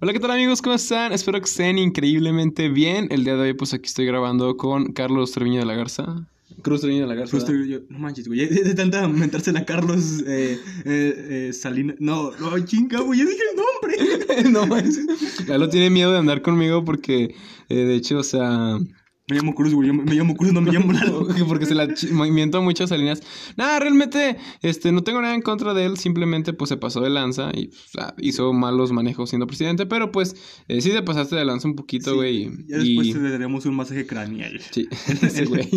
Hola, 0.00 0.12
¿qué 0.12 0.18
tal 0.18 0.32
amigos? 0.32 0.60
¿Cómo 0.60 0.74
están? 0.74 1.12
Espero 1.12 1.38
que 1.38 1.44
estén 1.44 1.78
increíblemente 1.78 2.68
bien. 2.68 3.06
El 3.10 3.22
día 3.22 3.36
de 3.36 3.42
hoy, 3.42 3.54
pues 3.54 3.74
aquí 3.74 3.86
estoy 3.86 4.06
grabando 4.06 4.56
con 4.56 4.92
Carlos 4.92 5.30
Treviño 5.30 5.60
de 5.60 5.66
la 5.66 5.74
Garza. 5.74 6.26
Cruz 6.62 6.80
Treviño 6.80 7.02
de 7.02 7.08
la 7.08 7.14
Garza. 7.14 7.36
Justo 7.36 7.52
yo, 7.52 7.78
no 7.88 8.00
manches, 8.00 8.26
güey, 8.26 8.40
de, 8.48 8.64
de 8.64 8.74
tanta 8.74 9.06
mentársela 9.06 9.60
a 9.60 9.64
Carlos 9.64 10.24
eh, 10.26 10.58
eh, 10.84 11.48
eh, 11.48 11.52
Salinas. 11.52 11.96
No, 12.00 12.32
no, 12.32 12.58
chinga, 12.64 13.00
güey, 13.00 13.20
ya 13.20 13.24
dije 13.24 13.42
el 13.52 13.56
nombre. 13.56 14.50
no 14.50 14.66
manches. 14.66 15.46
Lalo 15.46 15.68
tiene 15.68 15.90
miedo 15.90 16.10
de 16.12 16.18
andar 16.18 16.42
conmigo 16.42 16.84
porque, 16.84 17.36
eh, 17.68 17.74
de 17.74 17.94
hecho, 17.94 18.18
o 18.18 18.24
sea. 18.24 18.78
Me 19.26 19.36
llamo 19.36 19.54
Cruz, 19.54 19.72
güey, 19.72 19.90
me, 19.90 20.14
llamo 20.14 20.36
Cruz, 20.36 20.52
no 20.52 20.60
me 20.60 20.70
llamo 20.70 20.92
Lalo. 20.92 21.26
porque 21.48 21.64
se 21.64 21.74
la 21.74 21.88
movimiento 22.12 22.60
mucho 22.60 22.86
Salinas. 22.86 23.22
Nada, 23.56 23.78
realmente, 23.78 24.36
este, 24.60 24.92
no 24.92 25.02
tengo 25.02 25.22
nada 25.22 25.34
en 25.34 25.40
contra 25.40 25.72
de 25.72 25.86
él, 25.86 25.96
simplemente 25.96 26.52
pues 26.52 26.68
se 26.68 26.76
pasó 26.76 27.00
de 27.00 27.08
lanza 27.08 27.50
y 27.54 27.70
hizo 28.18 28.52
malos 28.52 28.92
manejos 28.92 29.30
siendo 29.30 29.46
presidente, 29.46 29.86
pero 29.86 30.12
pues 30.12 30.36
eh, 30.68 30.82
sí 30.82 30.90
te 30.90 31.02
pasaste 31.02 31.36
de 31.36 31.44
lanza 31.46 31.68
un 31.68 31.74
poquito, 31.74 32.10
Sí, 32.10 32.16
güey. 32.16 32.50
Ya 32.68 32.76
después 32.78 33.08
y... 33.08 33.12
te 33.14 33.30
daremos 33.30 33.64
un 33.64 33.76
masaje 33.76 34.06
craneal. 34.06 34.60
Sí, 34.70 34.88
güey. 35.48 35.70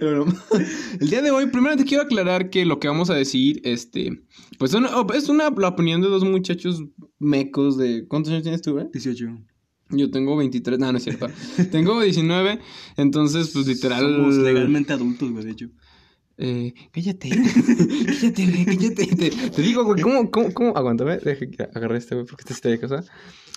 Pero 0.00 0.24
no. 0.24 0.34
El 0.98 1.10
día 1.10 1.20
de 1.20 1.30
hoy, 1.30 1.46
primero 1.46 1.76
te 1.76 1.84
quiero 1.84 2.04
aclarar 2.04 2.48
que 2.48 2.64
lo 2.64 2.80
que 2.80 2.88
vamos 2.88 3.10
a 3.10 3.14
decir, 3.14 3.60
este, 3.64 4.22
pues 4.58 4.70
son- 4.70 4.86
es 5.14 5.28
una 5.28 5.50
la 5.50 5.68
opinión 5.68 6.00
de 6.00 6.08
dos 6.08 6.24
muchachos 6.24 6.82
mecos 7.18 7.76
de... 7.76 8.06
¿Cuántos 8.08 8.32
años 8.32 8.44
tienes 8.44 8.62
tú, 8.62 8.72
güey? 8.72 8.86
18. 8.92 9.26
Yo 9.92 10.10
tengo 10.10 10.36
23, 10.36 10.78
no, 10.78 10.92
no 10.92 10.98
es 10.98 11.04
cierto. 11.04 11.28
tengo 11.70 12.00
19, 12.00 12.58
entonces, 12.96 13.50
pues 13.50 13.66
literal... 13.66 14.00
Somos 14.00 14.36
legalmente 14.36 14.92
adultos, 14.92 15.30
güey, 15.30 15.44
de 15.44 15.50
hecho. 15.50 15.68
Eh, 16.38 16.74
cállate, 16.90 17.28
cállate, 18.06 18.46
güey, 18.46 18.64
cállate. 18.64 19.06
Te, 19.06 19.30
te 19.30 19.62
digo, 19.62 19.84
güey, 19.84 20.00
¿cómo, 20.02 20.30
cómo, 20.30 20.52
cómo? 20.52 20.76
Aguántame, 20.76 21.18
deja 21.18 21.46
que 21.46 21.62
agarre 21.74 21.98
este, 21.98 22.14
güey, 22.14 22.26
porque 22.26 22.42
este 22.42 22.54
está 22.54 22.68
de 22.68 22.80
casa. 22.80 23.04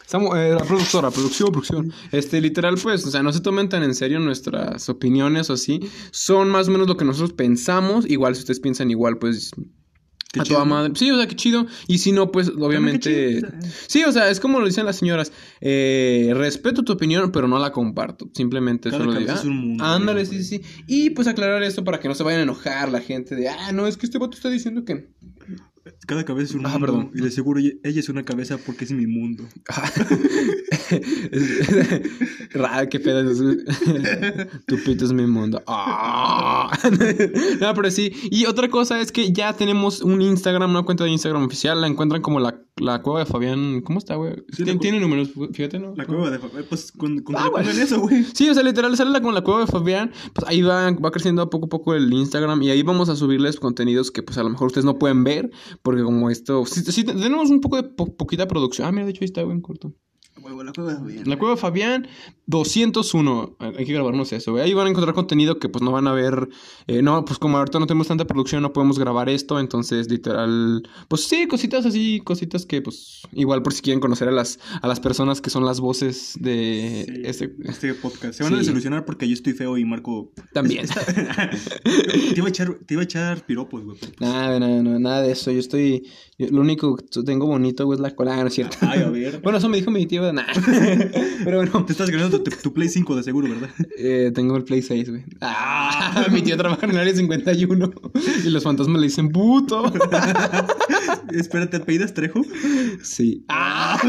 Estamos, 0.02 0.38
eh, 0.38 0.52
la 0.52 0.64
productora, 0.64 1.10
producción, 1.10 1.52
producción. 1.52 1.94
Este, 2.12 2.40
literal, 2.40 2.76
pues, 2.82 3.06
o 3.08 3.10
sea, 3.10 3.24
no 3.24 3.34
se 3.34 3.42
tomen 3.42 3.70
tan 3.70 3.82
en 3.82 3.96
serio 3.96 4.20
nuestras 4.20 4.88
opiniones 4.88 5.50
o 5.50 5.54
así. 5.54 5.80
Son 6.12 6.50
más 6.50 6.68
o 6.68 6.72
menos 6.72 6.88
lo 6.88 6.96
que 6.96 7.06
nosotros 7.06 7.34
pensamos. 7.34 8.06
Igual, 8.08 8.36
si 8.36 8.42
ustedes 8.42 8.60
piensan 8.60 8.92
igual, 8.92 9.18
pues, 9.18 9.52
Qué 10.36 10.42
a 10.42 10.44
chido, 10.44 10.64
toda. 10.64 10.90
Sí, 10.96 11.10
o 11.12 11.18
sea, 11.18 11.28
qué 11.28 11.36
chido. 11.36 11.66
Y 11.88 12.00
si 12.00 12.12
no, 12.12 12.30
pues, 12.32 12.50
obviamente. 12.50 13.42
Sí, 13.88 14.04
o 14.04 14.12
sea, 14.12 14.30
es 14.30 14.42
como 14.42 14.60
lo 14.60 14.66
dicen 14.66 14.86
las 14.86 14.98
señoras. 14.98 15.32
Eh, 15.62 16.34
respeto 16.36 16.84
tu 16.84 16.92
opinión, 16.94 17.32
pero 17.32 17.48
no 17.48 17.58
la 17.58 17.72
comparto. 17.72 18.30
Simplemente 18.34 18.90
Cada 18.90 19.04
solo 19.04 19.18
diga. 19.18 19.36
es 19.36 19.46
un 19.46 19.58
mundo, 19.58 19.84
Ándale, 19.84 20.26
güey. 20.26 20.44
sí, 20.44 20.44
sí. 20.44 20.62
Y 20.88 21.12
pues 21.12 21.28
aclarar 21.30 21.64
esto 21.64 21.86
para 21.86 22.00
que 22.02 22.10
no 22.10 22.16
se 22.16 22.24
vayan 22.24 22.42
a 22.42 22.44
enojar 22.44 22.92
la 22.92 23.00
gente 23.00 23.36
de, 23.36 23.48
ah, 23.48 23.72
no, 23.72 23.88
es 23.88 23.96
que 23.96 24.06
este 24.06 24.18
vato 24.18 24.36
está 24.36 24.50
diciendo 24.50 24.84
que. 24.84 25.08
Cada 26.08 26.26
cabeza 26.26 26.50
es 26.50 26.56
un 26.56 26.66
Ah, 26.66 26.70
mundo. 26.70 26.86
perdón. 26.88 27.12
Y 27.14 27.22
de 27.22 27.30
seguro 27.32 27.60
ella 27.60 27.74
es 27.84 28.10
una 28.10 28.24
cabeza 28.24 28.58
porque 28.58 28.86
es 28.86 28.92
mi 28.92 29.06
mundo. 29.08 29.48
Raro, 32.54 32.90
qué 32.90 33.00
pedo. 33.00 33.32
es- 33.32 33.40
tu 34.66 34.78
pito 34.84 35.06
es 35.06 35.14
mi 35.14 35.26
mundo. 35.26 35.62
Ah. 35.68 36.78
no, 37.62 37.74
pero 37.74 37.92
sí. 37.92 38.12
Y 38.32 38.46
otra 38.46 38.70
cosa 38.70 39.00
es 39.02 39.12
que 39.12 39.32
ya 39.32 39.54
tenemos 39.54 40.02
un 40.02 40.22
Instagram, 40.22 40.72
una 40.72 40.84
cuenta 40.84 41.04
de 41.04 41.12
Instagram 41.12 41.44
oficial. 41.46 41.82
La 41.82 41.88
encuentran 41.88 42.22
como 42.22 42.40
la, 42.40 42.60
la 42.78 43.02
cueva 43.02 43.20
de 43.20 43.26
Fabián. 43.26 43.82
¿Cómo 43.82 44.00
está, 44.00 44.16
güey? 44.16 44.34
Sí, 44.52 44.64
Tiene, 44.80 45.00
números, 45.00 45.32
fíjate, 45.54 45.80
¿no? 45.80 45.94
La 45.96 46.06
cueva 46.06 46.30
de... 46.30 46.40
Fa- 46.40 46.50
Pues 46.68 46.92
con, 46.92 47.20
con 47.20 47.36
Ah, 47.38 47.50
le 47.62 47.82
eso, 47.82 48.00
güey. 48.02 48.24
Sí, 48.34 48.50
o 48.50 48.54
sea, 48.54 48.64
literal, 48.64 48.96
sale 48.98 49.12
la, 49.12 49.22
con 49.22 49.34
la 49.34 49.42
cueva 49.42 49.62
de 49.62 49.68
Fabián. 49.68 50.12
Pues 50.34 50.48
ahí 50.48 50.62
va, 50.62 50.92
va 50.92 51.12
creciendo 51.12 51.50
poco 51.50 51.68
a 51.68 51.70
poco 51.70 51.94
el 51.94 52.12
Instagram. 52.12 52.62
Y 52.64 52.70
ahí 52.72 52.84
vamos 52.84 53.10
a 53.10 53.16
subirles 53.16 53.60
contenidos 53.60 54.12
que, 54.12 54.24
pues 54.24 54.38
a 54.38 54.44
lo 54.44 54.50
mejor 54.50 54.68
ustedes 54.68 54.86
no 54.86 54.98
pueden 55.00 55.24
ver. 55.24 55.52
Porque 55.82 56.04
como 56.04 56.30
esto. 56.30 56.66
Sí, 56.66 56.82
sí, 56.82 57.04
tenemos 57.04 57.50
un 57.50 57.62
poco 57.62 57.78
de 57.78 57.84
po- 57.84 58.16
poquita 58.16 58.48
producción. 58.48 58.88
Ah, 58.88 58.92
mira, 58.92 59.06
de 59.06 59.12
hecho 59.12 59.22
ahí 59.22 59.26
está, 59.26 59.42
güey, 59.44 59.56
en 59.56 59.62
corto. 59.62 59.94
La 60.36 60.42
cueva 60.42 60.64
de 60.64 60.98
Fabián. 61.00 61.30
La 61.30 61.38
cueva 61.38 61.56
de 61.56 61.62
Fabián 61.62 62.08
201. 62.48 63.56
Hay 63.60 63.86
que 63.86 63.94
grabarnos 63.94 64.32
eso, 64.34 64.52
güey. 64.52 64.64
Ahí 64.64 64.74
van 64.74 64.88
a 64.88 64.90
encontrar 64.90 65.16
contenido 65.16 65.60
que 65.60 65.70
pues 65.70 65.82
no 65.82 65.92
van 65.92 66.08
a 66.08 66.12
ver. 66.14 66.50
eh, 66.88 67.02
no, 67.02 67.24
pues 67.26 67.40
como 67.40 67.58
ahorita 67.58 67.80
no 67.80 67.88
tenemos 67.88 68.08
tanta 68.08 68.26
producción, 68.26 68.62
no 68.62 68.74
podemos 68.74 69.00
grabar 69.00 69.30
esto. 69.30 69.60
Entonces, 69.60 70.10
literal. 70.12 70.88
Pues 71.08 71.24
sí, 71.24 71.48
cositas 71.48 71.86
así, 71.86 72.22
cositas 72.24 72.66
que 72.66 72.82
pues. 72.82 73.22
Igual 73.32 73.64
por 73.64 73.74
si 73.74 73.82
quieren 73.82 74.00
conocer 74.00 74.28
a 74.28 74.32
las, 74.32 74.60
a 74.82 74.88
las 74.88 75.00
personas 75.00 75.42
que 75.42 75.50
son 75.50 75.66
las 75.66 75.80
voces 75.80 76.34
de 76.40 77.06
Sí, 77.08 77.22
este. 77.24 77.56
este 77.64 77.94
podcast. 77.94 78.34
Se 78.36 78.44
van 78.44 78.54
a 78.54 78.58
desilusionar 78.58 79.06
porque 79.06 79.28
yo 79.28 79.34
estoy 79.34 79.54
feo 79.54 79.78
y 79.78 79.86
Marco... 79.86 80.32
También. 80.54 80.86
te, 81.84 82.34
iba 82.36 82.46
a 82.46 82.50
echar, 82.50 82.74
te 82.86 82.94
iba 82.94 83.02
a 83.02 83.06
echar 83.06 83.46
piropos, 83.46 83.84
güey. 83.84 83.98
Nada, 84.20 84.60
nada, 84.60 84.84
nada, 84.84 85.00
nada 85.00 85.22
de 85.22 85.32
eso. 85.32 85.52
Yo 85.52 85.60
estoy. 85.60 86.08
Yo- 86.38 86.48
lo 86.52 86.62
único 86.62 86.96
que 86.98 87.06
tengo 87.26 87.46
bonito, 87.48 87.86
güey, 87.86 87.98
es 87.98 88.02
la 88.02 88.12
cola, 88.16 88.36
Ah, 88.36 88.42
no 88.42 88.48
es 88.48 88.54
cierto. 88.54 88.78
Ay, 88.82 89.02
a 89.02 89.10
ver. 89.10 89.40
bueno, 89.44 89.58
eso 89.58 89.70
me 89.70 89.78
dijo 89.78 89.92
mi 89.92 90.06
tío, 90.06 90.32
nada. 90.34 90.48
Pero 91.44 91.58
bueno, 91.58 91.86
Te 91.86 91.92
estás 91.94 92.10
ganando 92.10 92.42
tu, 92.42 92.52
tu 92.52 92.74
Play 92.74 92.90
5 92.90 93.16
de 93.16 93.24
seguro, 93.24 93.48
¿verdad? 93.50 93.70
eh, 93.98 94.32
tengo 94.34 94.56
el 94.58 94.64
Play 94.64 94.82
6, 94.82 95.10
güey. 95.10 95.24
Ah, 95.42 96.26
mi 96.32 96.42
tío 96.42 96.58
trabaja 96.58 96.86
en 96.86 96.92
el 96.92 96.98
área 97.00 97.14
51. 97.16 97.92
Y 98.46 98.50
los 98.50 98.64
fantasmas 98.64 99.00
le 99.00 99.08
dicen 99.08 99.30
puto. 99.30 99.92
Espérate, 101.34 101.78
¿apellidas 101.78 102.14
Trejo? 102.14 102.42
Sí. 103.04 103.44
Ah, 103.50 104.00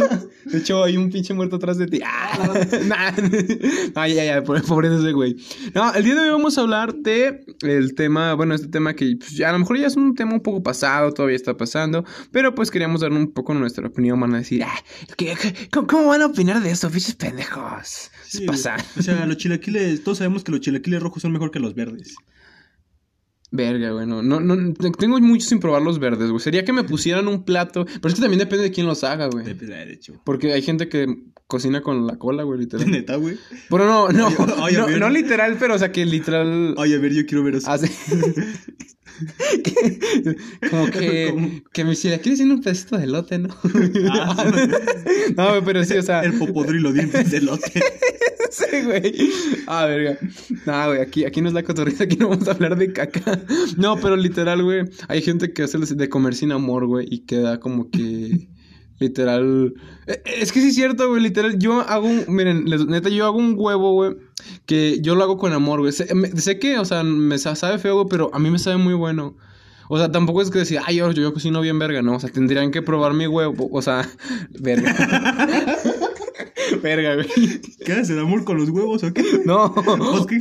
de 0.44 0.58
hecho, 0.58 0.84
hay 0.84 0.96
un 0.96 1.10
pinche 1.10 1.34
muerto 1.34 1.56
atrás 1.56 1.78
de 1.78 1.86
ti. 1.86 2.00
Ah, 2.04 2.54
nah. 2.86 3.12
Ay, 3.94 4.18
ay, 4.18 4.28
ay, 4.28 4.40
pobre, 4.42 4.60
pobre 4.62 4.88
de 4.90 4.98
ese 4.98 5.12
güey. 5.12 5.36
No, 5.74 5.92
el 5.94 6.04
día 6.04 6.14
de 6.14 6.20
hoy 6.20 6.30
vamos 6.30 6.56
a 6.58 6.60
hablar 6.60 6.94
de 6.94 7.44
el 7.62 7.94
tema, 7.94 8.34
bueno, 8.34 8.54
este 8.54 8.68
tema 8.68 8.94
que 8.94 9.16
pues, 9.18 9.32
ya, 9.32 9.48
a 9.50 9.52
lo 9.52 9.58
mejor 9.60 9.78
ya 9.78 9.86
es 9.86 9.96
un 9.96 10.14
tema 10.14 10.34
un 10.34 10.40
poco 10.40 10.62
pasado, 10.62 11.12
todavía 11.12 11.36
está 11.36 11.56
pasando, 11.56 12.04
pero 12.32 12.54
pues 12.54 12.70
queríamos 12.70 13.00
dar 13.00 13.12
un 13.12 13.32
poco 13.32 13.54
nuestra 13.54 13.86
opinión, 13.86 14.18
van 14.20 14.34
a 14.34 14.38
decir, 14.38 14.62
ah, 14.64 14.74
¿qué- 15.16 15.34
qué- 15.40 15.68
cómo, 15.72 15.86
cómo 15.86 16.06
van 16.08 16.22
a 16.22 16.26
opinar 16.26 16.62
de 16.62 16.70
eso, 16.70 16.90
pinches 16.90 17.14
pendejos? 17.16 18.10
Se 18.26 18.38
Sí, 18.38 18.46
pasa. 18.46 18.76
O 18.98 19.02
sea, 19.02 19.24
los 19.26 19.36
chilaquiles, 19.36 20.02
todos 20.04 20.18
sabemos 20.18 20.44
que 20.44 20.52
los 20.52 20.60
chilaquiles 20.60 21.02
rojos 21.02 21.22
son 21.22 21.32
mejor 21.32 21.50
que 21.50 21.58
los 21.60 21.74
verdes. 21.74 22.14
Verga, 23.52 23.90
güey, 23.92 24.06
no, 24.06 24.22
no, 24.22 24.74
tengo 24.98 25.20
mucho 25.20 25.46
sin 25.46 25.60
probar 25.60 25.80
los 25.80 26.00
verdes, 26.00 26.30
güey. 26.30 26.40
Sería 26.40 26.64
que 26.64 26.72
me 26.72 26.82
pusieran 26.82 27.28
un 27.28 27.44
plato, 27.44 27.84
pero 27.86 28.08
es 28.08 28.14
que 28.14 28.20
también 28.20 28.40
depende 28.40 28.64
de 28.64 28.72
quién 28.72 28.86
los 28.88 29.04
haga, 29.04 29.28
güey. 29.28 29.44
De, 29.46 29.54
de 29.54 29.92
hecho. 29.92 30.20
Porque 30.24 30.52
hay 30.52 30.62
gente 30.62 30.88
que 30.88 31.06
cocina 31.46 31.80
con 31.82 32.06
la 32.06 32.16
cola, 32.18 32.42
güey, 32.42 32.58
literal. 32.62 32.90
Neta, 32.90 33.16
güey. 33.16 33.36
Pero 33.70 33.86
no, 33.86 34.08
no, 34.10 34.30
no, 34.30 34.86
ver. 34.86 34.98
no 34.98 35.10
literal, 35.10 35.56
pero 35.58 35.74
o 35.74 35.78
sea 35.78 35.92
que 35.92 36.04
literal. 36.04 36.74
Ay, 36.78 36.94
a 36.94 36.98
ver, 36.98 37.12
yo 37.12 37.26
quiero 37.26 37.44
ver 37.44 37.56
eso. 37.56 37.70
hace- 37.70 37.90
que- 39.64 40.36
como 40.70 40.86
que, 40.90 41.28
¿Cómo? 41.32 41.50
que 41.72 41.84
me 41.84 41.94
la 41.94 42.18
quieres 42.18 42.40
un 42.40 42.60
pedacito 42.60 42.98
de 42.98 43.04
elote, 43.04 43.38
¿no? 43.38 43.48
Ah, 44.10 44.52
no, 45.36 45.48
güey, 45.50 45.62
pero 45.64 45.84
sí, 45.84 45.94
o 45.94 46.02
sea. 46.02 46.20
El 46.22 46.34
popodrilo 46.34 46.92
dientes 46.92 47.30
de 47.30 47.40
lote. 47.40 47.82
sí, 48.50 48.64
güey. 48.84 49.30
Ah, 49.66 49.86
verga. 49.86 50.18
No, 50.66 50.86
güey, 50.88 51.00
aquí, 51.00 51.24
aquí 51.24 51.40
no 51.40 51.48
es 51.48 51.54
la 51.54 51.62
cotorrita, 51.62 52.04
aquí 52.04 52.16
no 52.16 52.28
vamos 52.28 52.46
a 52.48 52.52
hablar 52.52 52.76
de 52.76 52.92
caca. 52.92 53.40
No, 53.76 53.96
pero 53.96 54.16
literal, 54.16 54.62
güey, 54.62 54.84
hay 55.08 55.22
gente 55.22 55.52
que 55.52 55.62
hace 55.62 55.78
de 55.78 56.08
comer 56.08 56.34
sin 56.34 56.52
amor, 56.52 56.86
güey, 56.86 57.06
y 57.10 57.20
queda 57.20 57.58
como 57.60 57.90
que. 57.90 58.48
Literal. 58.98 59.74
Eh, 60.06 60.22
Es 60.40 60.52
que 60.52 60.60
sí 60.60 60.68
es 60.68 60.74
cierto, 60.74 61.08
güey. 61.08 61.22
Literal, 61.22 61.58
yo 61.58 61.80
hago 61.80 62.06
un. 62.06 62.24
Miren, 62.28 62.64
neta, 62.64 63.08
yo 63.08 63.26
hago 63.26 63.36
un 63.38 63.54
huevo, 63.56 63.92
güey. 63.92 64.16
Que 64.64 65.00
yo 65.00 65.14
lo 65.14 65.24
hago 65.24 65.36
con 65.38 65.52
amor, 65.52 65.80
güey. 65.80 65.92
Sé, 65.92 66.58
que, 66.58 66.78
o 66.78 66.84
sea, 66.84 67.02
me 67.02 67.38
sa- 67.38 67.56
sabe 67.56 67.78
feo, 67.78 67.94
güey, 67.94 68.06
pero 68.08 68.30
a 68.32 68.38
mí 68.38 68.50
me 68.50 68.58
sabe 68.58 68.76
muy 68.78 68.94
bueno. 68.94 69.36
O 69.88 69.98
sea, 69.98 70.10
tampoco 70.10 70.42
es 70.42 70.50
que 70.50 70.58
decir, 70.58 70.80
ay, 70.84 70.96
yo, 70.96 71.10
yo 71.12 71.32
cocino 71.32 71.60
bien 71.60 71.78
verga, 71.78 72.02
no. 72.02 72.16
O 72.16 72.20
sea, 72.20 72.30
tendrían 72.30 72.70
que 72.72 72.82
probar 72.82 73.12
mi 73.14 73.26
huevo. 73.26 73.68
O 73.70 73.82
sea, 73.82 74.08
verga. 74.60 74.94
Verga, 76.86 77.14
güey. 77.16 77.28
¿Qué 77.84 77.92
haces? 77.92 78.10
¿El 78.10 78.20
amor 78.20 78.44
con 78.44 78.56
los 78.58 78.70
huevos 78.70 79.02
o 79.02 79.12
qué? 79.12 79.22
No, 79.44 79.74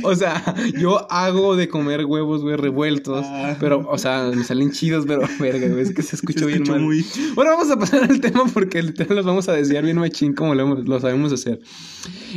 o 0.04 0.14
sea, 0.14 0.54
yo 0.78 1.10
hago 1.10 1.56
de 1.56 1.68
comer 1.68 2.04
huevos, 2.04 2.42
güey, 2.42 2.56
revueltos. 2.56 3.24
Ah. 3.28 3.56
Pero, 3.58 3.86
o 3.88 3.98
sea, 3.98 4.30
me 4.34 4.44
salen 4.44 4.70
chidos, 4.70 5.04
pero 5.06 5.22
verga, 5.40 5.68
güey, 5.68 5.82
es 5.82 5.92
que 5.92 6.02
se 6.02 6.16
escuchó 6.16 6.46
bien 6.46 6.62
mal. 6.68 6.80
muy- 6.80 7.04
Bueno, 7.34 7.50
vamos 7.52 7.70
a 7.70 7.78
pasar 7.78 8.04
al 8.04 8.20
tema 8.20 8.44
porque 8.54 8.82
literal 8.82 9.16
los 9.16 9.26
vamos 9.26 9.48
a 9.48 9.52
desviar 9.52 9.84
bien 9.84 9.98
machín 9.98 10.34
como 10.34 10.54
lo, 10.54 10.74
lo 10.76 11.00
sabemos 11.00 11.32
hacer. 11.32 11.60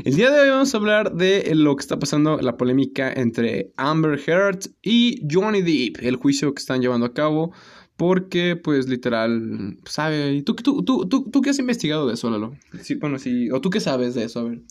El 0.03 0.15
día 0.15 0.31
de 0.31 0.39
hoy 0.41 0.49
vamos 0.49 0.73
a 0.73 0.77
hablar 0.77 1.13
de 1.13 1.51
lo 1.55 1.75
que 1.75 1.81
está 1.81 1.99
pasando, 1.99 2.37
la 2.41 2.57
polémica 2.57 3.11
entre 3.13 3.71
Amber 3.77 4.19
Heard 4.25 4.59
y 4.81 5.21
Johnny 5.31 5.61
Depp, 5.61 6.03
el 6.03 6.15
juicio 6.15 6.53
que 6.53 6.59
están 6.59 6.81
llevando 6.81 7.05
a 7.05 7.13
cabo. 7.13 7.51
Porque, 7.99 8.55
pues, 8.55 8.87
literal, 8.87 9.77
sabe. 9.85 10.33
¿Y 10.33 10.41
¿Tú, 10.41 10.55
tú, 10.55 10.83
tú, 10.83 11.05
tú, 11.07 11.29
tú 11.29 11.41
qué 11.41 11.49
has 11.49 11.59
investigado 11.59 12.07
de 12.07 12.13
eso, 12.13 12.29
Lalo? 12.31 12.55
Sí, 12.81 12.95
bueno, 12.95 13.19
sí. 13.19 13.51
¿O 13.51 13.59
tú 13.59 13.69
qué 13.69 13.81
sabes 13.81 14.15
de 14.15 14.23
eso? 14.23 14.39
A 14.39 14.43
ver, 14.43 14.61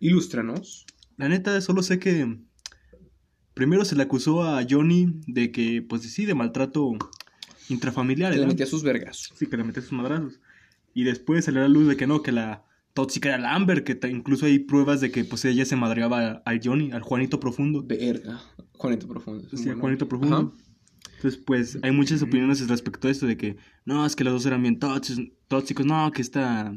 ilústranos. 0.00 0.84
La 1.16 1.28
neta, 1.30 1.58
solo 1.62 1.82
sé 1.82 1.98
que 1.98 2.36
primero 3.54 3.86
se 3.86 3.96
le 3.96 4.02
acusó 4.02 4.42
a 4.42 4.62
Johnny 4.68 5.20
de 5.26 5.50
que, 5.50 5.80
pues 5.80 6.02
sí, 6.02 6.26
de 6.26 6.34
maltrato 6.34 6.92
intrafamiliar. 7.70 8.34
Que 8.34 8.40
le 8.40 8.46
metía 8.46 8.66
sus 8.66 8.82
vergas. 8.82 9.30
Sí, 9.34 9.46
que 9.46 9.56
le 9.56 9.64
metía 9.64 9.82
sus 9.82 9.92
madrazos. 9.92 10.40
Y 10.92 11.04
después 11.04 11.46
salió 11.46 11.60
a 11.60 11.62
la 11.62 11.68
luz 11.68 11.88
de 11.88 11.96
que 11.96 12.06
no, 12.06 12.22
que 12.22 12.32
la 12.32 12.64
tóxica 12.92 13.30
era 13.30 13.38
la 13.38 13.54
Amber, 13.54 13.82
que 13.82 13.98
incluso 14.08 14.44
hay 14.46 14.58
pruebas 14.58 15.00
de 15.00 15.10
que 15.10 15.24
pues 15.24 15.44
ella 15.46 15.64
se 15.64 15.74
madreaba 15.76 16.42
a, 16.44 16.50
a 16.52 16.60
Johnny, 16.62 16.92
al 16.92 17.00
Juanito 17.02 17.40
Profundo. 17.40 17.82
Verga. 17.82 18.40
Juanito 18.72 19.08
Profundo. 19.08 19.48
Sí, 19.50 19.64
Bueno. 19.64 19.80
Juanito 19.80 20.06
Profundo. 20.08 20.36
Ajá. 20.54 20.63
Entonces, 21.24 21.42
pues, 21.42 21.78
hay 21.80 21.90
muchas 21.90 22.20
opiniones 22.20 22.68
respecto 22.68 23.08
a 23.08 23.10
esto 23.10 23.26
de 23.26 23.38
que, 23.38 23.56
no, 23.86 24.04
es 24.04 24.14
que 24.14 24.24
los 24.24 24.34
dos 24.34 24.44
eran 24.44 24.60
bien 24.60 24.78
tóxicos, 24.78 25.86
no, 25.86 26.12
que 26.12 26.20
esta 26.20 26.74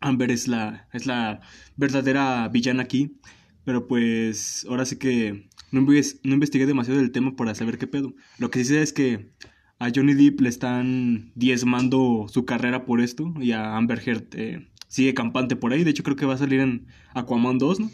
Amber 0.00 0.30
es 0.30 0.48
la, 0.48 0.86
es 0.92 1.06
la 1.06 1.40
verdadera 1.74 2.46
villana 2.48 2.82
aquí. 2.82 3.16
Pero 3.64 3.88
pues 3.88 4.66
ahora 4.68 4.84
sí 4.84 4.96
que 4.96 5.48
no 5.72 5.80
investigué 5.80 6.66
demasiado 6.66 7.00
del 7.00 7.10
tema 7.10 7.36
para 7.36 7.54
saber 7.54 7.78
qué 7.78 7.86
pedo. 7.86 8.12
Lo 8.36 8.50
que 8.50 8.58
sí 8.58 8.66
sé 8.66 8.82
es 8.82 8.92
que 8.92 9.32
a 9.78 9.88
Johnny 9.94 10.12
Depp 10.12 10.42
le 10.42 10.50
están 10.50 11.32
diezmando 11.34 12.26
su 12.28 12.44
carrera 12.44 12.84
por 12.84 13.00
esto 13.00 13.32
y 13.40 13.52
a 13.52 13.78
Amber 13.78 14.02
Heard 14.06 14.26
eh, 14.32 14.68
sigue 14.88 15.14
campante 15.14 15.56
por 15.56 15.72
ahí. 15.72 15.84
De 15.84 15.90
hecho 15.90 16.02
creo 16.02 16.16
que 16.16 16.26
va 16.26 16.34
a 16.34 16.38
salir 16.38 16.60
en 16.60 16.86
Aquaman 17.14 17.56
2, 17.56 17.80
¿no? 17.80 17.90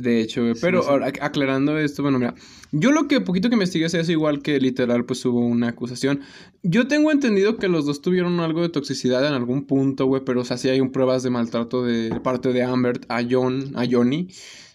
De 0.00 0.20
hecho, 0.20 0.42
pero 0.60 0.80
sí, 0.80 0.86
sí. 0.86 0.90
ahora, 0.92 1.08
ac- 1.08 1.18
aclarando 1.20 1.78
esto, 1.78 2.02
bueno, 2.02 2.18
mira, 2.18 2.34
yo 2.72 2.90
lo 2.92 3.08
que 3.08 3.20
poquito 3.20 3.48
que 3.48 3.54
investigué 3.54 3.86
es 3.86 3.94
eso, 3.94 4.12
igual 4.12 4.40
que 4.42 4.58
literal, 4.60 5.04
pues 5.04 5.24
hubo 5.26 5.40
una 5.40 5.68
acusación. 5.68 6.20
Yo 6.62 6.88
tengo 6.88 7.10
entendido 7.12 7.56
que 7.56 7.68
los 7.68 7.84
dos 7.86 8.00
tuvieron 8.02 8.40
algo 8.40 8.62
de 8.62 8.68
toxicidad 8.68 9.26
en 9.26 9.34
algún 9.34 9.66
punto, 9.66 10.06
güey, 10.06 10.22
pero 10.24 10.40
o 10.40 10.44
sea, 10.44 10.56
sí 10.56 10.68
hay 10.68 10.80
un 10.80 10.90
pruebas 10.92 11.22
de 11.22 11.30
maltrato 11.30 11.84
de 11.84 12.18
parte 12.20 12.52
de 12.52 12.62
Amber 12.62 13.00
a 13.08 13.22
John, 13.28 13.72
a 13.74 13.84
Johnny. 13.90 14.28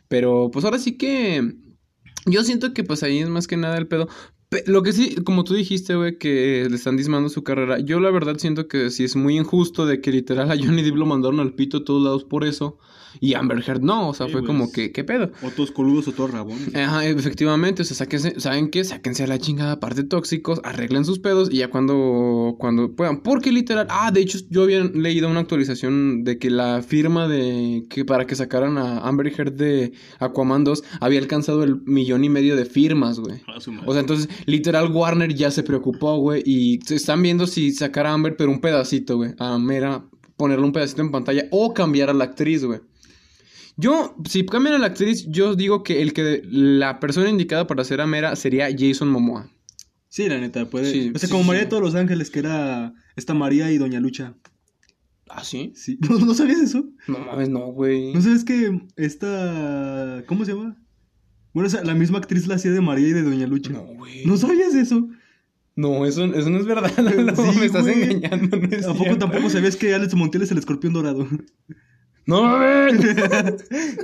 Pero 0.08 0.50
pues 0.52 0.64
ahora 0.66 0.78
sí 0.80 0.98
que 0.98 1.56
yo 2.28 2.44
siento 2.44 2.74
que 2.74 2.84
pues 2.84 3.02
ahí 3.04 3.20
es 3.20 3.30
más 3.30 3.48
que 3.48 3.58
nada 3.58 3.78
el 3.78 3.88
pedo. 3.88 4.08
Lo 4.66 4.84
que 4.84 4.92
sí, 4.94 5.16
como 5.24 5.44
tú 5.44 5.54
dijiste, 5.54 5.96
güey, 5.96 6.18
que 6.18 6.68
le 6.70 6.76
están 6.76 6.98
dismando 6.98 7.30
su 7.30 7.44
carrera. 7.44 7.80
Yo 7.80 8.00
la 8.00 8.12
verdad 8.12 8.38
siento 8.38 8.68
que 8.68 8.90
sí 8.90 9.04
es 9.04 9.16
muy 9.16 9.38
injusto 9.38 9.86
de 9.86 10.02
que 10.02 10.12
literal 10.12 10.52
a 10.52 10.58
Johnny 10.58 10.82
Depp 10.84 10.96
lo 10.96 11.06
mandaron 11.06 11.40
al 11.40 11.54
pito 11.54 11.78
a 11.78 11.84
todos 11.84 12.04
lados 12.04 12.24
por 12.24 12.44
eso. 12.44 12.78
Y 13.22 13.34
Amber 13.36 13.64
Heard 13.66 13.82
no, 13.82 14.10
o 14.10 14.14
sea, 14.14 14.26
Sí, 14.28 14.34
fue 14.34 14.42
pues. 14.42 14.48
como 14.48 14.72
que, 14.72 14.92
¿qué 14.92 15.04
pedo? 15.04 15.32
O 15.42 15.50
todos 15.50 15.72
coludos 15.72 16.08
o 16.08 16.12
todos 16.12 16.32
rabones. 16.32 16.76
Ajá, 16.76 17.06
efectivamente, 17.06 17.84
o 17.84 17.86
sea, 17.86 17.96
sáquense, 17.96 18.40
¿saben 18.40 18.70
qué? 18.70 18.84
Sáquense 18.84 19.24
a 19.24 19.28
la 19.28 19.40
chingada, 19.40 19.74
aparte 19.74 20.04
tóxicos, 20.04 20.60
arreglen 20.64 21.06
sus 21.06 21.20
pedos 21.20 21.50
y 21.52 21.58
ya 21.58 21.70
cuando, 21.70 22.56
cuando 22.60 22.94
puedan. 22.94 23.22
Porque 23.24 23.52
literal, 23.52 23.88
ah, 23.90 24.12
de 24.12 24.22
hecho, 24.22 24.40
yo 24.50 24.64
había 24.64 24.84
leído 24.84 25.30
una 25.30 25.40
actualización 25.40 26.24
de 26.24 26.38
que 26.40 26.50
la 26.50 26.82
firma 26.82 27.28
de 27.28 27.86
que 27.90 28.04
para 28.04 28.28
que 28.28 28.36
sacaran 28.36 28.78
a 28.78 29.00
Amber 29.00 29.28
Heard 29.28 29.54
de 29.54 29.94
Aquaman 30.20 30.64
2 30.64 30.84
había 31.00 31.20
alcanzado 31.20 31.64
el 31.64 31.82
millón 31.86 32.24
y 32.24 32.30
medio 32.30 32.56
de 32.56 32.66
firmas, 32.66 33.20
güey. 33.20 33.42
O 33.86 33.92
sea, 33.94 34.02
entonces, 34.02 34.28
literal, 34.46 34.92
Warner 34.92 35.34
ya 35.34 35.52
se 35.52 35.64
preocupó, 35.64 36.18
güey, 36.18 36.44
y 36.46 36.80
se 36.86 36.96
están 36.96 37.22
viendo 37.22 37.48
si 37.48 37.72
sacar 37.72 38.06
a 38.06 38.14
Amber, 38.14 38.36
pero 38.38 38.52
un 38.52 38.62
pedacito, 38.62 39.18
güey, 39.18 39.34
a 39.38 39.58
Mera, 39.58 40.06
ponerle 40.38 40.66
un 40.66 40.72
pedacito 40.72 41.02
en 41.02 41.12
pantalla 41.12 41.46
o 41.52 41.74
cambiar 41.74 42.10
a 42.10 42.14
la 42.14 42.26
actriz, 42.26 42.64
güey. 42.64 42.82
Yo, 43.78 44.16
si 44.28 44.46
cambian 44.46 44.76
a 44.76 44.80
la 44.80 44.88
actriz, 44.88 45.26
yo 45.28 45.56
digo 45.56 45.84
que 45.84 46.02
el 46.02 46.14
que 46.14 46.42
la 46.46 47.00
persona 47.00 47.30
indicada 47.30 47.68
para 47.68 47.82
hacer 47.82 48.00
a 48.00 48.08
Mera 48.08 48.36
sería 48.36 48.70
Jason 48.76 49.10
Momoa. 49.10 49.50
Sí, 50.08 50.30
la 50.30 50.40
neta, 50.40 50.66
puede. 50.70 50.90
Sí, 50.90 51.12
o 51.14 51.20
sea, 51.20 51.28
sí, 51.28 51.32
como. 51.32 51.44
María 51.44 51.64
de 51.64 51.68
todos 51.68 51.84
los 51.84 51.96
ángeles, 51.96 52.30
que 52.30 52.40
era 52.40 52.94
esta 53.18 53.34
María 53.34 53.70
y 53.72 53.78
Doña 53.78 54.00
Lucha. 54.00 54.34
¿Ah, 55.30 55.44
sí? 55.44 55.74
Sí. 55.76 56.00
¿No, 56.10 56.20
¿no 56.20 56.34
sabías 56.34 56.60
eso? 56.60 56.86
No 57.08 57.20
mames, 57.20 57.50
no, 57.50 57.74
güey. 57.74 58.14
¿No 58.14 58.22
sabes 58.22 58.46
que 58.46 58.80
esta. 58.96 60.24
¿Cómo 60.26 60.46
se 60.46 60.54
llama? 60.54 60.78
Bueno, 61.56 61.68
o 61.68 61.70
sea, 61.70 61.86
la 61.86 61.94
misma 61.96 62.18
actriz 62.18 62.48
la 62.48 62.56
hacía 62.56 62.72
de 62.72 62.82
María 62.82 63.08
y 63.08 63.14
de 63.14 63.24
Doña 63.24 63.48
Lucha. 63.48 63.72
No, 63.72 63.84
güey. 63.86 64.26
¿No 64.26 64.36
sabías 64.36 64.76
eso? 64.76 65.08
No, 65.78 66.06
eso, 66.06 66.26
eso 66.26 66.50
no 66.50 66.60
es 66.60 66.66
verdad. 66.66 66.92
No, 66.98 67.54
Sí, 67.54 67.60
me 67.60 67.66
estás 67.66 67.88
engañando. 67.88 68.58
No 68.58 68.68
es 68.76 68.86
¿A 68.86 68.94
poco 68.94 69.18
tampoco 69.18 69.50
sabías 69.50 69.78
que 69.78 69.94
Alex 69.96 70.14
Montiel 70.16 70.44
es 70.44 70.52
el 70.52 70.58
escorpión 70.58 70.92
dorado? 70.92 71.26
No 72.26 72.44
mames. 72.44 73.00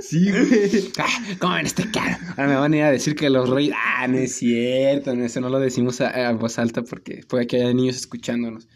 sí, 0.00 0.30
güey. 0.30 0.92
Ah, 0.96 1.36
¿Cómo 1.40 1.54
ven 1.56 1.66
este 1.66 1.90
caro? 1.90 2.16
Ahora 2.38 2.48
me 2.48 2.56
van 2.56 2.72
a 2.72 2.76
ir 2.78 2.82
a 2.84 2.90
decir 2.90 3.14
que 3.14 3.28
los 3.28 3.50
reyes. 3.50 3.74
Ah, 3.76 4.08
no 4.08 4.16
es 4.16 4.34
cierto. 4.36 5.14
no, 5.14 5.22
Eso 5.22 5.42
no 5.42 5.50
lo 5.50 5.58
decimos 5.60 6.00
a, 6.00 6.28
a 6.28 6.32
voz 6.32 6.58
alta 6.58 6.80
porque 6.80 7.20
puede 7.28 7.46
que 7.46 7.56
haya 7.56 7.74
niños 7.74 7.96
escuchándonos. 7.96 8.66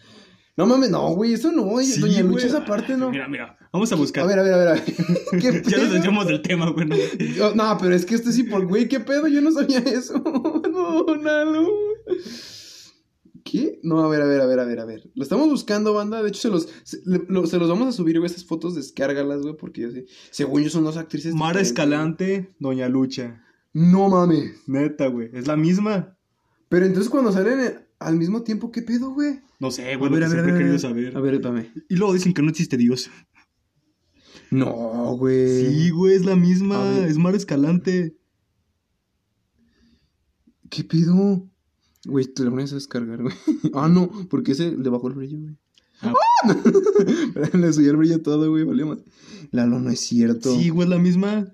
No 0.56 0.66
mames, 0.66 0.90
no, 0.90 1.08
güey, 1.14 1.34
eso 1.34 1.52
no. 1.52 1.78
Sí, 1.80 2.00
Doña 2.00 2.22
güey. 2.22 2.34
Lucha, 2.34 2.46
esa 2.46 2.64
parte 2.64 2.96
no. 2.96 3.10
Mira, 3.10 3.28
mira. 3.28 3.58
Vamos 3.72 3.92
a 3.92 3.96
buscar. 3.96 4.24
A 4.24 4.26
ver, 4.26 4.38
a 4.38 4.42
ver, 4.42 4.54
a 4.54 4.56
ver. 4.56 4.68
a 4.68 4.72
ver. 4.72 4.84
¿Qué 5.32 5.62
ya 5.70 5.78
nos 5.78 5.92
desviamos 5.92 6.26
del 6.26 6.40
tema, 6.40 6.70
güey. 6.70 6.86
¿no? 6.86 6.96
Yo- 7.36 7.54
no, 7.54 7.76
pero 7.78 7.94
es 7.94 8.06
que 8.06 8.14
este 8.14 8.32
sí, 8.32 8.44
por 8.44 8.64
güey, 8.66 8.88
¿qué 8.88 9.00
pedo? 9.00 9.26
Yo 9.28 9.42
no 9.42 9.52
sabía 9.52 9.80
eso. 9.80 10.14
No, 10.72 11.04
Nalo. 11.16 11.68
¿Qué? 13.44 13.78
No, 13.82 14.00
a 14.00 14.08
ver, 14.08 14.22
a 14.22 14.26
ver, 14.26 14.40
a 14.40 14.46
ver, 14.46 14.58
a 14.58 14.64
ver, 14.64 14.80
a 14.80 14.84
ver. 14.84 15.10
Lo 15.14 15.22
estamos 15.22 15.48
buscando, 15.48 15.92
banda. 15.94 16.20
De 16.22 16.28
hecho, 16.30 16.40
se 16.40 16.48
los, 16.48 16.68
se, 16.82 16.98
le- 17.04 17.22
lo- 17.28 17.46
se 17.46 17.58
los 17.58 17.68
vamos 17.68 17.88
a 17.88 17.92
subir, 17.92 18.18
güey, 18.18 18.30
esas 18.30 18.44
fotos, 18.44 18.74
descárgalas, 18.74 19.42
güey, 19.42 19.56
porque 19.56 19.82
yo 19.82 19.90
sé. 19.90 20.06
Según 20.30 20.62
yo, 20.64 20.70
son 20.70 20.84
dos 20.84 20.96
actrices. 20.96 21.34
Mara. 21.34 21.60
Escalante, 21.60 22.54
Doña 22.58 22.88
Lucha. 22.88 23.44
No 23.72 24.08
mames. 24.08 24.52
Neta, 24.66 25.06
güey. 25.08 25.30
Es 25.32 25.46
la 25.46 25.56
misma. 25.56 26.16
Pero 26.68 26.86
entonces, 26.86 27.08
cuando 27.10 27.30
salen 27.30 27.85
al 27.98 28.16
mismo 28.16 28.43
tiempo, 28.43 28.70
¿qué 28.70 28.82
pedo, 28.82 29.10
güey? 29.10 29.40
No 29.58 29.70
sé, 29.70 29.93
A 29.93 29.96
güey. 29.96 30.10
Lo 30.10 30.16
ver, 30.16 30.25
a 30.25 30.28
ver, 30.28 30.38
a 30.38 30.43
siempre 30.43 30.54
he 30.54 30.58
querido 30.58 30.76
a 30.76 30.78
saber. 30.78 31.16
A 31.16 31.20
ver, 31.20 31.34
espérame. 31.34 31.72
Y 31.88 31.96
luego 31.96 32.12
dicen 32.14 32.34
que 32.34 32.43
no 32.43 32.50
existe 32.50 32.76
Dios. 32.76 33.10
No, 34.50 35.16
güey. 35.16 35.66
Sí, 35.66 35.90
güey, 35.90 36.14
es 36.14 36.25
la 36.25 36.32
A 36.32 36.37
misma. 36.37 36.98
Es 37.06 37.16
Mara 37.19 37.37
Escalante. 37.37 38.16
¿Qué 40.70 40.84
pedo? 40.84 41.48
Güey, 42.06 42.26
te 42.26 42.44
lo 42.44 42.50
pones 42.50 42.72
a 42.72 42.76
descargar, 42.76 43.22
güey. 43.22 43.34
Ah, 43.75 43.88
no, 43.88 44.10
porque 44.31 44.52
ese 44.52 44.72
le 44.76 44.88
bajó 44.90 45.08
el 45.08 45.14
brillo, 45.14 45.38
güey. 45.38 45.56
Ah. 46.02 46.12
le 47.56 47.72
subió 47.72 47.90
el 47.92 47.96
brillo 47.96 48.22
todo, 48.22 48.50
güey, 48.50 48.64
valió 48.64 48.87
más. 48.87 48.99
Lalo, 49.50 49.78
no 49.81 49.90
es 49.90 50.00
cierto. 50.00 50.54
Sí, 50.54 50.69
güey, 50.69 50.87
es 50.87 50.90
la 50.90 50.99
misma. 50.99 51.52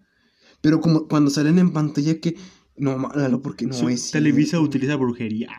Pero 0.61 0.81
como 0.81 1.09
cuando 1.09 1.31
salen 1.31 1.59
en 1.59 1.73
pantalla 1.73 2.21
que. 2.21 2.37
No, 2.77 2.99
Lalo, 3.15 3.43
porque 3.43 3.67
no 3.67 3.75
Su- 3.75 3.88
es. 3.88 4.11
Televisa 4.11 4.50
cierto. 4.50 4.67
utiliza 4.67 4.97
brujería. 4.97 5.50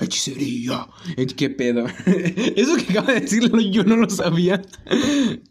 Hechicería. 0.00 0.86
Eh, 1.16 1.26
¿Qué 1.26 1.50
pedo? 1.50 1.86
Eso 2.56 2.76
que 2.76 2.92
acaba 2.92 3.12
de 3.14 3.20
decirlo 3.20 3.60
yo 3.60 3.84
no 3.84 3.96
lo 3.96 4.10
sabía. 4.10 4.62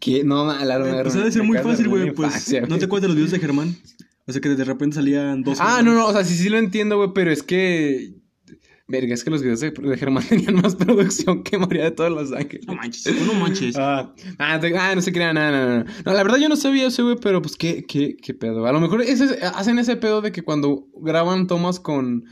¿Qué? 0.00 0.24
No, 0.24 0.44
ma, 0.44 0.64
Lalo, 0.64 0.84
me 0.84 0.90
Pues 1.02 1.14
agarró- 1.14 1.20
ha 1.22 1.24
de 1.24 1.32
ser 1.32 1.42
muy 1.42 1.58
fácil, 1.58 1.88
güey. 1.88 2.12
Pues, 2.12 2.28
infancia, 2.28 2.62
¿no 2.68 2.78
te 2.78 2.84
acuerdas 2.84 3.02
de 3.02 3.08
los 3.08 3.16
videos 3.16 3.30
de 3.32 3.38
Germán? 3.40 3.76
O 4.26 4.32
sea, 4.32 4.40
que 4.40 4.48
de 4.50 4.64
repente 4.64 4.96
salían 4.96 5.42
dos. 5.42 5.58
Ah, 5.60 5.76
Germán. 5.76 5.84
no, 5.86 5.94
no, 5.94 6.06
o 6.08 6.12
sea, 6.12 6.24
sí, 6.24 6.34
sí 6.36 6.48
lo 6.48 6.58
entiendo, 6.58 6.96
güey, 6.96 7.10
pero 7.14 7.30
es 7.30 7.42
que. 7.42 8.14
Verga, 8.88 9.14
es 9.14 9.24
que 9.24 9.30
los 9.30 9.42
videos 9.42 9.58
de, 9.58 9.72
de 9.72 9.96
Germán 9.96 10.22
tenían 10.28 10.54
más 10.56 10.76
producción 10.76 11.42
que 11.42 11.58
María 11.58 11.84
de 11.84 11.90
todos 11.90 12.10
los 12.12 12.30
ángeles. 12.32 12.66
No 12.68 12.74
manches, 12.76 13.26
no 13.26 13.34
manches. 13.34 13.74
Ah, 13.76 14.14
ah, 14.38 14.60
te- 14.60 14.76
ah, 14.78 14.94
no 14.94 15.02
se 15.02 15.12
crean, 15.12 15.34
nada, 15.34 15.50
nada, 15.50 15.66
nada. 15.78 15.92
No, 16.04 16.12
la 16.12 16.22
verdad 16.22 16.38
yo 16.38 16.48
no 16.48 16.54
sabía 16.56 16.86
eso, 16.86 17.02
güey, 17.04 17.16
pero 17.20 17.42
pues 17.42 17.56
qué, 17.56 17.84
qué, 17.84 18.16
qué 18.16 18.32
pedo. 18.34 18.64
A 18.66 18.72
lo 18.72 18.78
mejor 18.80 19.02
ese- 19.02 19.40
hacen 19.44 19.80
ese 19.80 19.96
pedo 19.96 20.20
de 20.20 20.30
que 20.30 20.42
cuando 20.42 20.86
graban 21.00 21.48
tomas 21.48 21.80
con, 21.80 22.26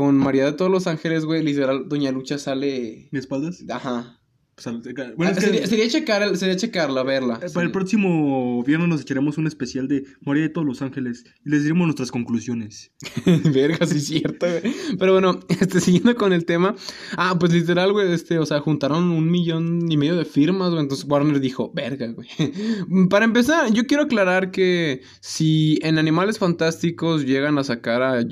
con 0.00 0.16
María 0.16 0.46
de 0.46 0.54
todos 0.54 0.70
los 0.70 0.86
ángeles, 0.86 1.26
güey, 1.26 1.42
literal, 1.42 1.86
Doña 1.86 2.10
Lucha 2.10 2.38
sale. 2.38 3.10
¿Mi 3.10 3.18
espaldas? 3.18 3.62
Ajá. 3.68 4.18
Al- 4.66 4.80
bueno, 5.16 5.16
Ah, 5.24 5.30
es 5.30 5.38
que, 5.38 5.40
sería, 5.46 5.66
sería 5.66 5.88
checar, 5.88 6.36
sería 6.36 6.56
checarla, 6.56 7.02
verla. 7.02 7.40
eh, 7.42 7.46
para 7.52 7.66
el 7.66 7.72
próximo 7.72 8.62
viernes 8.64 8.88
nos 8.88 9.00
echaremos 9.02 9.38
un 9.38 9.46
especial 9.46 9.88
de 9.88 10.04
María 10.20 10.42
de 10.44 10.48
todos 10.50 10.66
los 10.66 10.82
ángeles 10.82 11.24
y 11.44 11.50
les 11.50 11.62
diremos 11.62 11.86
nuestras 11.86 12.10
conclusiones. 12.10 12.92
Verga, 13.52 13.86
sí 13.86 13.96
es 13.98 14.06
cierto, 14.06 14.46
güey. 14.46 14.74
Pero 14.98 15.12
bueno, 15.12 15.40
este, 15.48 15.80
siguiendo 15.80 16.14
con 16.16 16.32
el 16.32 16.44
tema. 16.44 16.74
Ah, 17.16 17.36
pues 17.38 17.52
literal, 17.52 17.92
güey, 17.92 18.12
este, 18.12 18.38
o 18.38 18.46
sea, 18.46 18.60
juntaron 18.60 19.04
un 19.10 19.30
millón 19.30 19.90
y 19.90 19.96
medio 19.96 20.16
de 20.16 20.24
firmas, 20.24 20.70
güey. 20.70 20.82
Entonces 20.82 21.06
Warner 21.08 21.40
dijo, 21.40 21.72
verga, 21.74 22.08
güey. 22.08 22.28
Para 23.08 23.24
empezar, 23.24 23.72
yo 23.72 23.86
quiero 23.86 24.04
aclarar 24.04 24.50
que 24.50 25.02
si 25.20 25.78
en 25.82 25.98
Animales 25.98 26.38
Fantásticos 26.38 27.24
llegan 27.24 27.58
a 27.58 27.64
sacar 27.64 28.02
a, 28.02 28.12
a- 28.18 28.24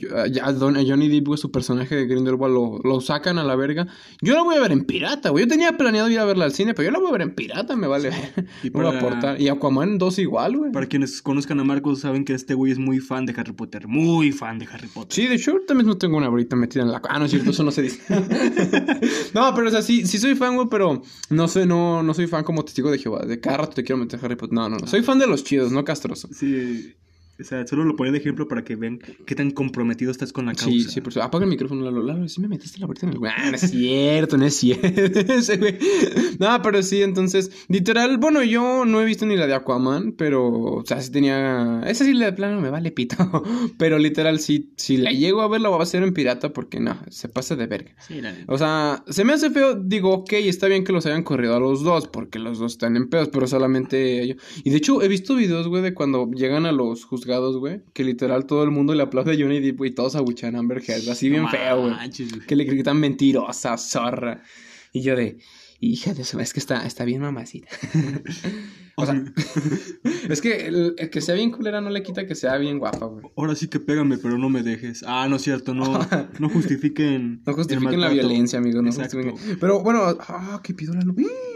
a 0.42 0.52
Don- 0.52 0.76
a 0.76 0.82
Johnny 0.86 1.08
Depp, 1.08 1.26
güey, 1.28 1.38
su 1.38 1.50
personaje 1.50 1.94
de 1.96 2.06
Grindelwald, 2.06 2.54
lo, 2.54 2.78
lo 2.84 3.00
sacan 3.00 3.38
a 3.38 3.44
la 3.44 3.56
verga, 3.56 3.86
yo 4.22 4.34
la 4.34 4.42
voy 4.42 4.56
a 4.56 4.60
ver 4.60 4.72
en 4.72 4.84
pirata, 4.84 5.30
güey. 5.30 5.44
Yo 5.44 5.48
tenía 5.48 5.72
planeado 5.76 6.08
ir 6.18 6.22
a 6.22 6.26
verla 6.26 6.44
al 6.44 6.52
cine, 6.52 6.74
pero 6.74 6.86
yo 6.86 6.92
la 6.92 6.98
voy 6.98 7.08
a 7.08 7.12
ver 7.12 7.22
en 7.22 7.34
pirata, 7.34 7.76
me 7.76 7.86
vale. 7.86 8.10
Y 8.62 8.70
No 8.70 8.78
voy 8.80 8.86
a 8.86 8.88
para- 8.90 8.98
aportar. 8.98 9.40
Y 9.40 9.48
Aquaman 9.48 9.98
2 9.98 10.18
igual, 10.18 10.56
güey. 10.56 10.72
Para 10.72 10.86
quienes 10.86 11.22
conozcan 11.22 11.58
a 11.60 11.64
Marcos, 11.64 12.00
saben 12.00 12.24
que 12.24 12.34
este 12.34 12.54
güey 12.54 12.72
es 12.72 12.78
muy 12.78 12.98
fan 13.00 13.26
de 13.26 13.34
Harry 13.36 13.52
Potter. 13.52 13.88
Muy 13.88 14.32
fan 14.32 14.58
de 14.58 14.66
Harry 14.66 14.88
Potter. 14.88 15.14
Sí, 15.14 15.26
de 15.26 15.36
hecho, 15.36 15.52
ahorita 15.52 15.74
mismo 15.74 15.96
tengo 15.98 16.16
una 16.16 16.28
brita 16.28 16.56
metida 16.56 16.82
en 16.82 16.92
la... 16.92 17.00
Ah, 17.08 17.18
no 17.18 17.24
es 17.24 17.30
cierto, 17.30 17.50
eso 17.50 17.62
no 17.62 17.70
se 17.70 17.82
dice. 17.82 18.00
no, 19.34 19.54
pero 19.54 19.68
o 19.68 19.70
sea, 19.70 19.82
sí, 19.82 20.06
sí 20.06 20.18
soy 20.18 20.34
fan, 20.34 20.54
güey, 20.56 20.68
pero 20.70 21.02
no 21.30 21.48
sé, 21.48 21.66
no, 21.66 22.02
no 22.02 22.14
soy 22.14 22.26
fan 22.26 22.44
como 22.44 22.64
testigo 22.64 22.90
de 22.90 22.98
Jehová. 22.98 23.24
De 23.24 23.40
cada 23.40 23.58
rato 23.58 23.74
te 23.74 23.84
quiero 23.84 23.98
meter 23.98 24.20
Harry 24.22 24.36
Potter. 24.36 24.54
No, 24.54 24.68
no, 24.68 24.78
no. 24.78 24.86
Soy 24.86 25.02
fan 25.02 25.18
de 25.18 25.26
los 25.26 25.44
chidos, 25.44 25.72
no 25.72 25.84
castroso. 25.84 26.28
Sí, 26.32 26.94
o 27.40 27.44
sea, 27.44 27.66
solo 27.66 27.84
lo 27.84 27.96
ponía 27.96 28.12
de 28.12 28.18
ejemplo 28.18 28.48
para 28.48 28.64
que 28.64 28.76
vean 28.76 28.98
qué 29.26 29.34
tan 29.34 29.50
comprometido 29.50 30.10
estás 30.10 30.32
con 30.32 30.46
la 30.46 30.54
causa. 30.54 30.70
Sí, 30.70 30.82
sí, 30.82 31.00
por 31.00 31.12
eso. 31.12 31.22
Apaga 31.22 31.44
el 31.44 31.50
micrófono, 31.50 31.84
Lalo. 31.84 32.02
Lalo, 32.02 32.28
sí 32.28 32.40
me 32.40 32.48
metiste 32.48 32.78
la 32.80 32.86
brita 32.86 33.06
en 33.06 33.12
el... 33.12 33.18
Ah, 33.26 33.50
no 33.50 33.56
es 33.56 33.70
cierto, 33.70 34.36
no 34.36 34.46
es 34.46 34.54
cierto. 34.54 34.88
Ese 35.32 35.56
güey. 35.56 35.78
No, 36.38 36.60
pero 36.62 36.82
sí, 36.82 37.02
entonces... 37.02 37.50
Literal, 37.68 38.18
bueno, 38.18 38.42
yo 38.42 38.84
no 38.84 39.00
he 39.00 39.04
visto 39.04 39.26
ni 39.26 39.36
la 39.36 39.46
de 39.46 39.54
Aquaman, 39.54 40.12
pero... 40.12 40.48
O 40.48 40.84
sea, 40.84 41.00
sí 41.00 41.10
tenía... 41.12 41.82
Esa 41.86 42.04
sí, 42.04 42.12
la 42.14 42.26
de 42.26 42.32
plano 42.32 42.60
me 42.60 42.70
vale 42.70 42.90
pito. 42.90 43.16
pero 43.78 43.98
literal, 43.98 44.40
sí, 44.40 44.72
si 44.76 44.96
la 44.96 45.12
llego 45.12 45.42
a 45.42 45.48
ver, 45.48 45.60
la 45.60 45.68
voy 45.68 45.80
a 45.80 45.82
hacer 45.82 46.02
en 46.02 46.12
pirata 46.12 46.52
porque 46.52 46.80
no, 46.80 46.98
se 47.08 47.28
pasa 47.28 47.56
de 47.56 47.66
verga. 47.66 47.92
Sí, 48.00 48.20
la. 48.20 48.34
O 48.46 48.58
sea, 48.58 49.04
se 49.08 49.24
me 49.24 49.32
hace 49.32 49.50
feo, 49.50 49.74
digo, 49.74 50.12
ok, 50.12 50.32
está 50.32 50.66
bien 50.66 50.84
que 50.84 50.92
los 50.92 51.06
hayan 51.06 51.22
corrido 51.22 51.54
a 51.54 51.60
los 51.60 51.82
dos, 51.82 52.08
porque 52.08 52.38
los 52.38 52.58
dos 52.58 52.72
están 52.72 52.96
en 52.96 53.08
pedos, 53.08 53.28
pero 53.32 53.46
solamente 53.46 54.26
yo. 54.26 54.34
Y 54.64 54.70
de 54.70 54.76
hecho, 54.76 55.02
he 55.02 55.08
visto 55.08 55.34
videos, 55.34 55.68
güey, 55.68 55.82
de 55.82 55.94
cuando 55.94 56.30
llegan 56.30 56.66
a 56.66 56.72
los 56.72 57.04
juzgados, 57.04 57.27
güey, 57.58 57.82
que 57.92 58.04
literal 58.04 58.46
todo 58.46 58.64
el 58.64 58.70
mundo 58.70 58.94
le 58.94 59.02
aplaude 59.02 59.32
a 59.32 59.36
Johnny 59.38 59.60
Depp, 59.60 59.84
y 59.84 59.90
todos 59.90 60.16
abuchan 60.16 60.56
a 60.56 60.58
Amber 60.60 60.82
Heard, 60.86 61.08
así 61.08 61.28
bien 61.28 61.42
No 61.42 61.48
feo, 61.48 61.82
güey. 61.82 61.94
Que 62.46 62.56
le 62.56 62.64
gritan 62.64 62.98
mentirosa, 62.98 63.76
zorra. 63.76 64.42
Y 64.92 65.02
yo 65.02 65.14
de, 65.14 65.38
hija 65.80 66.14
de 66.14 66.24
su, 66.24 66.40
es 66.40 66.52
que 66.52 66.60
está, 66.60 66.86
está 66.86 67.04
bien 67.04 67.20
mamacita. 67.22 67.68
O 69.00 69.06
sea, 69.06 69.14
es 70.28 70.40
que 70.40 70.66
el, 70.66 70.94
el 70.98 71.08
que 71.10 71.20
sea 71.20 71.36
bien 71.36 71.52
culera 71.52 71.80
no 71.80 71.88
le 71.88 72.02
quita 72.02 72.26
que 72.26 72.34
sea 72.34 72.56
bien 72.58 72.80
guapa, 72.80 73.06
güey. 73.06 73.24
Ahora 73.36 73.54
sí 73.54 73.68
que 73.68 73.78
pégame, 73.78 74.18
pero 74.18 74.38
no 74.38 74.48
me 74.50 74.64
dejes. 74.64 75.04
Ah, 75.06 75.28
no 75.30 75.36
es 75.36 75.42
cierto, 75.42 75.72
no, 75.72 76.00
no 76.40 76.48
justifiquen. 76.48 77.40
No 77.46 77.54
justifiquen 77.54 78.00
la 78.00 78.08
violencia, 78.08 78.58
amigos. 78.58 78.82
No 78.82 78.88
Exacto. 78.90 79.18
justifiquen. 79.22 79.58
Pero 79.60 79.84
bueno, 79.84 80.02
ah, 80.02 80.60
qué 80.64 80.74
pidola, 80.74 81.02
no. 81.04 81.14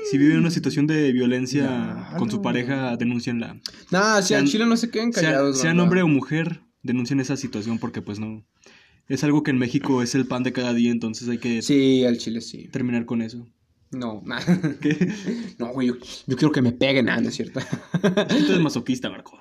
Si 0.09 0.19
viven 0.19 0.39
una 0.39 0.53
situación 0.53 0.87
de 0.87 1.13
violencia 1.13 2.11
con 2.17 2.31
su 2.31 2.41
pareja, 2.43 2.97
denúncienla. 2.97 3.61
Nah, 3.91 4.23
si 4.23 4.35
al 4.35 4.43
Sean- 4.43 4.47
chile 4.47 4.67
no 4.67 4.77
se 4.77 4.91
queden 4.91 5.13
Sea, 5.13 5.25
callados. 5.25 5.59
sean 5.59 5.73
banda. 5.79 5.83
hombre 5.83 6.03
o 6.03 6.07
mujer, 6.09 6.61
denuncien 6.85 7.19
esa 7.19 7.37
situación 7.37 7.81
porque 7.81 8.03
pues 8.03 8.21
no. 8.21 8.47
Es 9.09 9.25
algo 9.25 9.43
que 9.43 9.51
en 9.51 9.59
México 9.59 10.01
es 10.05 10.15
el 10.15 10.27
pan 10.29 10.45
de 10.45 10.53
cada 10.53 10.73
día, 10.75 10.93
entonces 10.93 11.29
hay 11.29 11.39
que 11.39 11.61
Sí, 11.63 12.05
al 12.05 12.19
chile 12.19 12.41
sí. 12.41 12.69
terminar 12.71 13.05
con 13.05 13.21
eso. 13.21 13.49
No. 13.93 14.23
No, 15.59 15.69
güey, 15.73 15.89
yo, 15.89 15.95
yo 16.27 16.37
quiero 16.37 16.51
que 16.53 16.63
me 16.63 16.73
peguen, 16.73 17.07
nada, 17.07 17.21
no 17.21 17.29
es 17.29 17.35
cierto. 17.37 17.61
Tú 18.01 18.09
eres 18.09 18.61
masoquista, 18.61 19.09
Marco. 19.11 19.39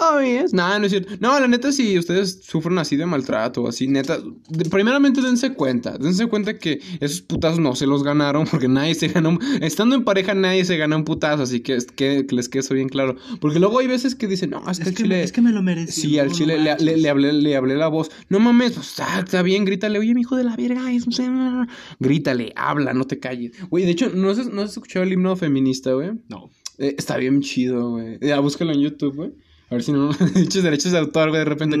Obvious. 0.00 0.52
Nada, 0.54 0.78
no 0.78 0.86
es 0.86 0.92
cierto. 0.92 1.12
No, 1.20 1.38
la 1.38 1.46
neta, 1.46 1.72
si 1.72 1.98
ustedes 1.98 2.40
sufren 2.42 2.78
así 2.78 2.96
de 2.96 3.04
maltrato, 3.06 3.68
así, 3.68 3.86
neta, 3.86 4.18
de- 4.48 4.64
primeramente 4.70 5.20
dense 5.20 5.52
cuenta. 5.54 5.98
Dense 5.98 6.26
cuenta 6.26 6.58
que 6.58 6.80
esos 7.00 7.20
putazos 7.20 7.58
no 7.58 7.74
se 7.76 7.86
los 7.86 8.02
ganaron 8.02 8.46
porque 8.50 8.68
nadie 8.68 8.94
se 8.94 9.08
ganó. 9.08 9.38
Estando 9.60 9.94
en 9.96 10.04
pareja, 10.04 10.34
nadie 10.34 10.64
se 10.64 10.76
gana 10.76 10.96
un 10.96 11.04
putazo, 11.04 11.42
así 11.42 11.60
que, 11.60 11.74
es- 11.76 11.86
que, 11.86 12.24
que 12.26 12.34
les 12.34 12.48
quede 12.48 12.60
eso 12.60 12.74
bien 12.74 12.88
claro. 12.88 13.16
Porque 13.40 13.58
luego 13.60 13.78
hay 13.78 13.86
veces 13.88 14.14
que 14.14 14.26
dicen, 14.26 14.50
no, 14.50 14.58
es 14.70 14.78
que 14.78 14.82
Es 14.82 14.88
al 14.88 14.94
que, 14.94 15.02
chile. 15.02 15.16
me, 15.16 15.22
es 15.22 15.32
que 15.32 15.40
me 15.42 15.52
lo 15.52 15.62
merece. 15.62 15.92
Sí, 15.92 16.18
al 16.18 16.32
chile 16.32 16.58
le, 16.58 16.76
le- 16.78 16.96
le 16.96 17.08
hablé, 17.10 17.32
le 17.32 17.56
hablé 17.56 17.76
la 17.76 17.88
voz. 17.88 18.10
No 18.28 18.40
mames, 18.40 18.72
pues, 18.72 18.94
está 19.18 19.42
bien, 19.42 19.64
grítale. 19.64 19.98
Oye, 19.98 20.14
mi 20.14 20.22
hijo 20.22 20.36
de 20.36 20.44
la 20.44 20.56
verga, 20.56 20.90
es 20.92 21.06
un... 21.06 21.66
Grítale, 21.98 22.52
habla, 22.56 22.94
no 22.94 23.06
te 23.06 23.18
calles. 23.18 23.52
Güey, 23.68 23.84
de 23.84 23.90
hecho, 23.90 24.10
¿no 24.14 24.30
has, 24.30 24.46
no 24.52 24.62
has 24.62 24.70
escuchado 24.72 25.04
el 25.04 25.12
himno 25.12 25.36
feminista, 25.36 25.92
güey? 25.92 26.12
No. 26.28 26.50
Eh, 26.78 26.94
está 26.96 27.16
bien 27.18 27.40
chido, 27.42 27.90
güey. 27.90 28.18
Ya, 28.20 28.40
búscalo 28.40 28.72
en 28.72 28.80
YouTube, 28.80 29.14
güey. 29.16 29.32
A 29.70 29.74
ver 29.74 29.82
si 29.84 29.92
no 29.92 30.10
dichos 30.34 30.62
derechos 30.62 30.92
de 30.92 30.98
autor, 30.98 31.28
güey, 31.30 31.38
de 31.40 31.44
repente. 31.44 31.76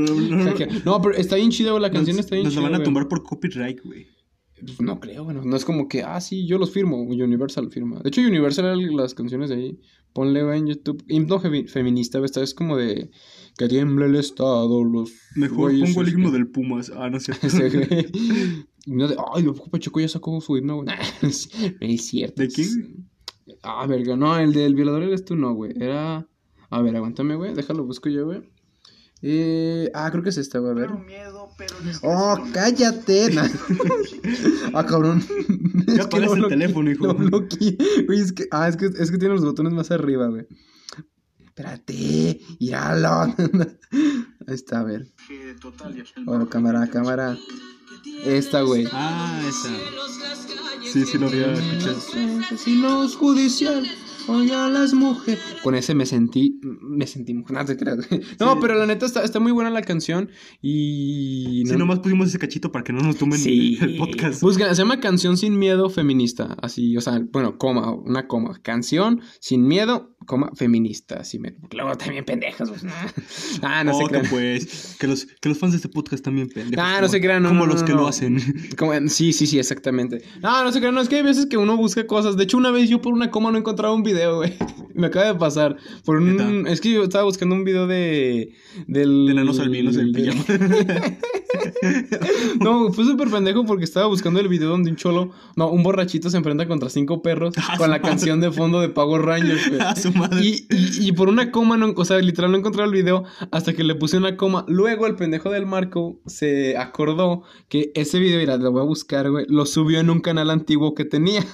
No, 0.84 1.02
pero 1.02 1.14
está 1.16 1.36
bien 1.36 1.50
chido, 1.50 1.72
güey. 1.72 1.82
La 1.82 1.90
canción 1.90 2.16
Nos- 2.16 2.24
está 2.26 2.36
bien 2.36 2.44
Nos 2.44 2.54
chida. 2.54 2.62
la 2.62 2.70
van 2.70 2.80
a 2.80 2.84
tumbar 2.84 3.08
por 3.08 3.22
copyright, 3.22 3.80
güey. 3.84 4.06
Pues 4.60 4.80
no 4.82 5.00
creo, 5.00 5.24
bueno. 5.24 5.42
No 5.42 5.56
es 5.56 5.64
como 5.64 5.88
que, 5.88 6.02
ah, 6.02 6.20
sí, 6.20 6.46
yo 6.46 6.58
los 6.58 6.70
firmo. 6.70 7.00
Universal 7.02 7.70
firma. 7.70 7.98
De 8.00 8.08
hecho, 8.10 8.20
Universal, 8.20 8.94
las 8.94 9.14
canciones 9.14 9.48
de 9.48 9.56
ahí. 9.56 9.80
Ponle, 10.12 10.40
en 10.56 10.66
YouTube. 10.66 11.02
Himno 11.08 11.40
femi- 11.40 11.66
feminista. 11.66 12.22
Esta 12.24 12.42
es 12.42 12.52
como 12.54 12.76
de. 12.76 13.10
Que 13.56 13.68
tiembla 13.68 14.06
el 14.06 14.16
Estado, 14.16 14.84
los. 14.84 15.12
Mejor 15.34 15.70
güeyes 15.72 15.88
pongo 15.90 16.02
el 16.02 16.12
himno 16.12 16.30
del 16.30 16.46
Pumas. 16.48 16.92
Ah, 16.94 17.08
no 17.10 17.16
es 17.16 17.24
cierto. 17.24 17.46
Himno 18.86 19.08
de. 19.08 19.16
Ay, 19.34 19.42
lo 19.42 19.54
Pacheco 19.54 19.98
ya 20.00 20.08
sacó 20.08 20.40
su 20.40 20.56
himno, 20.56 20.76
güey. 20.82 20.86
No 21.22 21.28
es 21.80 22.06
cierto. 22.06 22.42
¿De 22.42 22.48
quién? 22.48 23.08
Ah, 23.62 23.86
verga. 23.86 24.14
No, 24.16 24.36
el 24.38 24.52
del 24.52 24.74
violador 24.74 25.02
eres 25.04 25.24
tú, 25.24 25.36
no, 25.36 25.54
güey. 25.54 25.72
Era. 25.80 26.26
A 26.70 26.80
ver, 26.82 26.96
aguántame, 26.96 27.34
güey. 27.34 27.54
Déjalo, 27.54 27.84
busco 27.84 28.08
yo, 28.08 28.26
güey. 28.26 28.42
Eh, 29.22 29.90
ah, 29.92 30.08
creo 30.10 30.22
que 30.22 30.30
es 30.30 30.38
esta, 30.38 30.58
güey. 30.60 30.72
A 30.72 30.74
ver. 30.74 30.90
Oh, 32.02 32.38
cállate. 32.54 33.30
Nah. 33.30 33.48
ah, 34.74 34.86
cabrón. 34.86 35.22
Ya 35.86 36.04
apagas 36.04 36.32
el 36.32 36.46
teléfono, 36.46 36.88
hijo. 36.88 37.06
Lo 37.06 37.14
bloqueé. 37.14 37.76
Güey, 38.06 38.20
es 38.20 38.32
que, 38.32 38.46
ah, 38.52 38.68
es 38.68 38.76
que, 38.76 38.86
es 38.86 39.10
que 39.10 39.18
tiene 39.18 39.34
los 39.34 39.44
botones 39.44 39.72
más 39.72 39.90
arriba, 39.90 40.28
güey. 40.28 40.46
Espérate, 41.44 42.40
míralo. 42.60 43.34
Ahí 44.46 44.54
está, 44.54 44.80
a 44.80 44.84
ver. 44.84 45.08
Oh, 46.26 46.46
cámara, 46.46 46.86
cámara. 46.86 47.36
Esta, 48.24 48.62
güey. 48.62 48.86
Ah, 48.92 49.42
esa. 49.48 49.68
Sí, 50.84 51.04
sí 51.04 51.18
lo 51.18 51.26
había 51.26 51.52
escuchado. 51.52 51.98
Asesinos 52.40 53.16
judicial. 53.16 53.84
Oye 54.28 54.54
a 54.54 54.68
las 54.68 54.92
mujeres. 54.94 55.40
Con 55.62 55.74
ese 55.74 55.94
me 55.94 56.06
sentí. 56.06 56.60
Me 56.62 57.06
sentí 57.06 57.34
mujer. 57.34 57.56
No 57.60 57.64
te 57.64 57.76
creas. 57.76 58.08
güey. 58.08 58.20
No, 58.38 58.52
Sí. 58.54 58.58
pero 58.60 58.74
la 58.74 58.86
neta 58.86 59.06
está, 59.06 59.22
está 59.24 59.40
muy 59.40 59.52
buena 59.52 59.70
la 59.70 59.82
canción. 59.82 60.30
Y. 60.62 61.62
No- 61.66 61.78
nomás 61.78 61.98
pusimos 62.00 62.28
ese 62.28 62.38
cachito 62.38 62.70
para 62.72 62.84
que 62.84 62.92
no 62.92 63.00
nos 63.00 63.16
tomen 63.16 63.38
Sí. 63.38 63.78
el 63.80 63.96
podcast. 63.96 64.40
Busca, 64.42 64.68
se 64.74 64.82
llama 64.82 65.00
Canción 65.00 65.36
sin 65.36 65.58
miedo 65.58 65.90
feminista. 65.90 66.56
Así, 66.62 66.96
o 66.96 67.00
sea, 67.00 67.20
bueno, 67.32 67.58
coma, 67.58 67.92
una 67.92 68.26
coma. 68.28 68.58
Canción 68.62 69.20
sin 69.40 69.66
miedo, 69.66 70.16
coma, 70.26 70.50
feminista. 70.54 71.16
Así 71.20 71.38
me. 71.38 71.54
Luego 71.72 71.94
también 71.96 72.24
pendejas, 72.24 72.68
pues. 72.70 72.84
Ah, 73.62 73.84
no 73.84 73.92
oh, 73.96 74.00
se 74.00 74.06
crean. 74.06 74.26
pues, 74.30 74.96
que 74.98 75.06
los, 75.06 75.26
que 75.26 75.48
los 75.48 75.58
fans 75.58 75.72
de 75.72 75.76
este 75.76 75.88
podcast 75.88 76.24
también 76.24 76.48
pendejos. 76.48 76.84
Ah, 76.84 76.92
no 76.94 77.00
como- 77.00 77.08
se 77.08 77.20
crean, 77.20 77.42
no, 77.42 77.48
Como 77.50 77.66
no, 77.66 77.72
los 77.72 77.80
no, 77.82 77.86
que 77.86 77.92
no. 77.94 78.00
lo 78.02 78.08
hacen. 78.08 78.38
Como- 78.78 78.92
sí, 79.08 79.32
sí, 79.32 79.46
sí, 79.46 79.58
exactamente. 79.58 80.22
No, 80.42 80.64
no 80.64 80.72
sé 80.72 80.80
qué, 80.80 80.90
no, 80.92 81.00
es 81.00 81.08
que 81.08 81.16
hay 81.16 81.22
veces 81.22 81.46
que 81.46 81.56
uno 81.56 81.76
busca 81.76 82.06
cosas. 82.06 82.36
De 82.36 82.44
hecho, 82.44 82.56
una 82.56 82.70
vez 82.70 82.88
yo 82.88 83.00
por 83.00 83.12
una 83.12 83.30
coma 83.30 83.50
no 83.50 83.58
encontraba 83.58 83.94
un 83.94 84.02
video, 84.02 84.09
güey. 84.12 84.54
Me 84.94 85.06
acaba 85.06 85.26
de 85.26 85.34
pasar. 85.36 85.76
Por 86.04 86.16
un. 86.18 86.36
¿Neta? 86.36 86.70
Es 86.72 86.80
que 86.80 86.92
yo 86.92 87.04
estaba 87.04 87.24
buscando 87.24 87.54
un 87.54 87.64
video 87.64 87.86
de. 87.86 88.52
Del. 88.86 89.26
De 89.26 89.34
nanos 89.34 89.58
albinos 89.60 89.96
en 89.96 90.12
pijama. 90.12 90.44
No, 92.60 92.92
fue 92.92 93.04
súper 93.04 93.28
pendejo 93.28 93.64
porque 93.64 93.84
estaba 93.84 94.06
buscando 94.06 94.40
el 94.40 94.48
video 94.48 94.68
donde 94.70 94.90
un 94.90 94.96
cholo. 94.96 95.30
No, 95.56 95.68
un 95.70 95.82
borrachito 95.82 96.30
se 96.30 96.36
enfrenta 96.36 96.66
contra 96.68 96.88
cinco 96.88 97.22
perros 97.22 97.54
Ah, 97.68 97.76
con 97.76 97.90
la 97.90 97.96
madre. 97.98 98.08
canción 98.10 98.40
de 98.40 98.50
fondo 98.50 98.80
de 98.80 98.88
Power 98.88 99.22
Rangers, 99.22 99.68
güey. 99.68 99.80
A 99.80 99.96
su 99.96 100.12
madre. 100.12 100.40
Y, 100.42 100.66
y, 100.70 101.08
y 101.08 101.12
por 101.12 101.28
una 101.28 101.50
coma, 101.50 101.76
no, 101.76 101.92
o 101.96 102.04
sea, 102.04 102.18
literal 102.18 102.52
no 102.52 102.58
encontré 102.58 102.84
el 102.84 102.90
video 102.92 103.24
hasta 103.50 103.72
que 103.72 103.84
le 103.84 103.94
puse 103.94 104.16
una 104.16 104.36
coma. 104.36 104.64
Luego 104.68 105.06
el 105.06 105.16
pendejo 105.16 105.50
del 105.50 105.66
Marco 105.66 106.20
se 106.26 106.76
acordó 106.76 107.42
que 107.68 107.90
ese 107.94 108.18
video, 108.18 108.38
mira, 108.38 108.56
lo 108.56 108.72
voy 108.72 108.82
a 108.82 108.84
buscar, 108.84 109.30
güey, 109.30 109.44
lo 109.48 109.66
subió 109.66 110.00
en 110.00 110.10
un 110.10 110.20
canal 110.20 110.50
antiguo 110.50 110.94
que 110.94 111.04
tenía. 111.04 111.44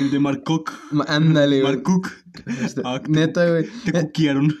El 0.00 0.10
de 0.10 0.18
Marcook. 0.18 0.72
Ma- 0.90 1.04
Ándale, 1.08 1.62
güey. 1.64 1.76
Marcook. 1.76 2.08
Ah, 2.84 3.00
te- 3.00 3.10
Neta, 3.10 3.48
güey. 3.48 3.66
Te 3.84 3.92
cuquearon. 3.92 4.54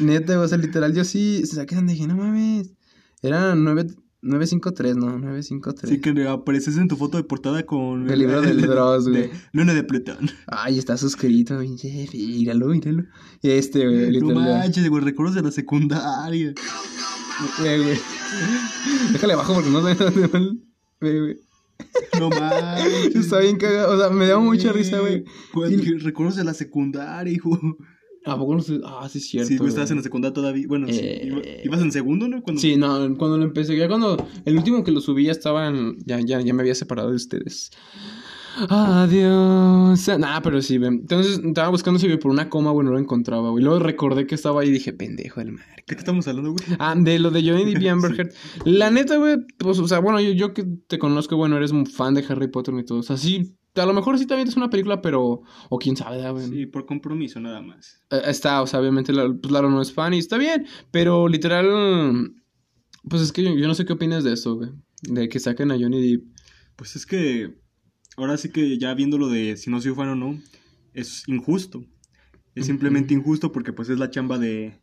Neta, 0.00 0.34
güey, 0.34 0.44
o 0.44 0.48
sea, 0.48 0.58
literal, 0.58 0.94
yo 0.94 1.04
sí 1.04 1.42
se 1.46 1.56
saqué 1.56 1.74
donde 1.74 1.92
dije, 1.94 2.06
no 2.06 2.16
mames. 2.16 2.72
Era 3.22 3.54
9, 3.54 3.86
953, 4.22 4.96
no, 4.96 5.18
953. 5.18 5.90
Sí 5.94 6.00
que 6.00 6.28
apareces 6.28 6.76
en 6.78 6.88
tu 6.88 6.96
foto 6.96 7.16
de 7.16 7.24
portada 7.24 7.64
con... 7.64 8.08
El 8.10 8.18
libro 8.18 8.40
del 8.42 8.60
Dross, 8.62 9.08
güey. 9.08 9.22
de 9.22 9.30
Luna 9.52 9.72
de 9.74 9.84
Plutón. 9.84 10.30
Ay, 10.46 10.78
está 10.78 10.96
suscrito, 10.96 11.58
pinche 11.60 11.88
jefe, 11.90 12.16
míralo, 12.18 12.66
míralo. 12.68 13.04
Y 13.42 13.50
este, 13.50 13.84
güey, 13.86 14.06
No 14.20 14.28
literal. 14.28 14.58
manches, 14.58 14.88
güey, 14.88 15.02
recuerdos 15.04 15.34
de 15.34 15.42
la 15.42 15.50
secundaria. 15.50 16.54
Eh, 17.64 17.82
güey. 17.82 17.98
Déjale 19.12 19.32
abajo 19.34 19.54
porque 19.54 19.70
no 19.70 19.86
el- 19.88 20.62
Ve, 21.00 21.20
güey. 21.20 21.36
No 22.18 22.30
manches. 22.30 23.14
Está 23.16 23.40
bien 23.40 23.56
cagado. 23.56 23.94
O 23.94 23.98
sea, 23.98 24.10
me 24.10 24.26
da 24.26 24.38
mucha 24.38 24.72
risa, 24.72 25.00
güey. 25.00 25.24
Y- 25.70 25.98
Recuerdos 25.98 26.36
de 26.36 26.44
la 26.44 26.54
secundaria, 26.54 27.32
hijo. 27.32 27.58
¿A 28.24 28.36
poco 28.36 28.56
no 28.56 28.60
sé? 28.60 28.80
Ah, 28.84 29.08
sí, 29.08 29.18
es 29.18 29.28
cierto. 29.28 29.48
sí, 29.48 29.56
tú 29.56 29.66
estabas 29.68 29.90
en 29.92 29.98
la 29.98 30.02
secundaria 30.02 30.34
todavía. 30.34 30.64
Bueno, 30.66 30.88
sí, 30.88 30.98
Eh. 31.00 31.22
iba- 31.26 31.42
ibas 31.64 31.80
en 31.80 31.92
segundo, 31.92 32.26
¿no? 32.26 32.42
Cuando... 32.42 32.60
Sí, 32.60 32.76
no, 32.76 32.98
cuando 33.16 33.38
lo 33.38 33.44
empecé, 33.44 33.76
ya 33.76 33.86
cuando 33.86 34.16
el 34.44 34.56
último 34.56 34.82
que 34.82 34.90
lo 34.90 35.00
subí 35.00 35.24
ya 35.26 35.32
estaba 35.32 35.68
en, 35.68 35.96
ya, 36.04 36.18
ya, 36.20 36.40
ya 36.40 36.52
me 36.52 36.62
había 36.62 36.74
separado 36.74 37.10
de 37.10 37.16
ustedes. 37.16 37.70
Adiós. 38.68 40.08
Nah, 40.18 40.40
pero 40.42 40.60
sí, 40.62 40.78
ven. 40.78 40.94
Entonces 41.02 41.40
estaba 41.44 41.68
buscando 41.68 41.98
si 42.00 42.08
por 42.16 42.30
una 42.30 42.48
coma, 42.48 42.70
güey, 42.70 42.84
no 42.86 42.92
lo 42.92 42.98
encontraba, 42.98 43.50
güey. 43.50 43.62
Luego 43.64 43.78
recordé 43.80 44.26
que 44.26 44.34
estaba 44.34 44.60
ahí 44.62 44.68
y 44.68 44.72
dije, 44.72 44.92
pendejo 44.92 45.40
el 45.40 45.52
mar. 45.52 45.64
¿De 45.76 45.82
qué 45.94 45.94
estamos 45.94 46.26
hablando, 46.28 46.52
güey? 46.52 46.64
Ah, 46.78 46.94
de 46.96 47.18
lo 47.18 47.30
de 47.30 47.42
Johnny 47.48 47.64
Depp 47.72 47.82
y 47.82 47.88
Amber 47.88 48.12
Sí. 48.14 48.20
Heard. 48.20 48.32
La 48.64 48.90
neta, 48.90 49.16
güey, 49.16 49.36
pues, 49.58 49.78
o 49.78 49.86
sea, 49.88 49.98
bueno, 50.00 50.20
yo, 50.20 50.32
yo 50.32 50.52
que 50.54 50.64
te 50.88 50.98
conozco, 50.98 51.36
bueno, 51.36 51.56
eres 51.56 51.70
un 51.72 51.86
fan 51.86 52.14
de 52.14 52.24
Harry 52.28 52.48
Potter 52.48 52.74
y 52.78 52.84
todo. 52.84 52.98
O 52.98 53.02
sea, 53.02 53.16
sí, 53.16 53.56
a 53.74 53.86
lo 53.86 53.92
mejor 53.92 54.18
sí 54.18 54.26
también 54.26 54.48
es 54.48 54.56
una 54.56 54.70
película, 54.70 55.00
pero, 55.02 55.42
o 55.68 55.78
quién 55.78 55.96
sabe, 55.96 56.16
¿verdad, 56.16 56.32
güey. 56.32 56.48
Sí, 56.48 56.66
por 56.66 56.86
compromiso, 56.86 57.38
nada 57.40 57.60
más. 57.60 58.00
Eh, 58.10 58.20
Está, 58.26 58.62
o 58.62 58.66
sea, 58.66 58.80
obviamente, 58.80 59.12
la- 59.12 59.32
pues 59.32 59.52
Laro 59.52 59.70
no 59.70 59.80
es 59.82 59.92
fan 59.92 60.14
y 60.14 60.18
está 60.18 60.38
bien, 60.38 60.66
pero 60.90 61.28
literal, 61.28 62.32
pues 63.08 63.22
es 63.22 63.32
que 63.32 63.42
yo, 63.42 63.50
yo 63.54 63.68
no 63.68 63.74
sé 63.74 63.84
qué 63.84 63.92
opinas 63.92 64.24
de 64.24 64.32
eso, 64.32 64.56
güey. 64.56 64.70
De 65.02 65.28
que 65.28 65.38
saquen 65.40 65.70
a 65.70 65.78
Johnny 65.78 66.10
Depp. 66.12 66.24
Pues 66.74 66.96
es 66.96 67.06
que 67.06 67.54
ahora 68.16 68.36
sí 68.36 68.50
que 68.50 68.78
ya 68.78 68.94
viendo 68.94 69.18
lo 69.18 69.28
de 69.28 69.56
si 69.56 69.70
no 69.70 69.80
soy 69.80 69.94
fan 69.94 70.08
o 70.08 70.14
no, 70.16 70.40
es 70.94 71.24
injusto. 71.26 71.84
Es 72.54 72.66
simplemente 72.66 73.12
injusto 73.12 73.52
porque 73.52 73.74
pues 73.74 73.90
es 73.90 73.98
la 73.98 74.10
chamba 74.10 74.38
de... 74.38 74.80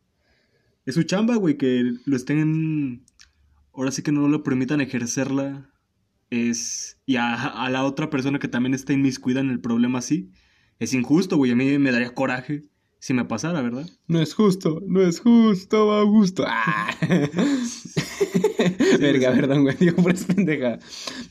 Es 0.85 0.93
su 0.95 1.03
chamba, 1.03 1.35
güey, 1.35 1.57
que 1.57 1.83
lo 2.05 2.15
estén... 2.15 3.03
Ahora 3.73 3.89
sí 3.91 4.03
que 4.03 4.11
no 4.11 4.27
lo 4.27 4.43
permitan 4.43 4.79
ejercerla. 4.79 5.71
Es... 6.29 7.01
Y 7.07 7.15
a, 7.15 7.33
a 7.33 7.69
la 7.71 7.83
otra 7.83 8.11
persona 8.11 8.37
que 8.37 8.47
también 8.47 8.75
está 8.75 8.93
inmiscuida 8.93 9.39
en 9.39 9.49
el 9.49 9.59
problema 9.59 9.99
así. 9.99 10.29
Es 10.77 10.93
injusto, 10.93 11.37
güey. 11.37 11.51
A 11.51 11.55
mí 11.55 11.79
me 11.79 11.91
daría 11.91 12.13
coraje 12.13 12.67
si 12.99 13.13
me 13.13 13.25
pasara, 13.25 13.61
¿verdad? 13.61 13.89
No 14.07 14.21
es 14.21 14.33
justo, 14.33 14.81
no 14.87 15.01
es 15.01 15.19
justo, 15.19 15.87
va 15.87 16.03
gusto. 16.03 16.45
Verga, 18.99 19.31
sí. 19.31 19.39
perdón, 19.39 19.63
güey, 19.63 19.75
digo 19.79 20.01
por 20.01 20.13
pendeja. 20.25 20.79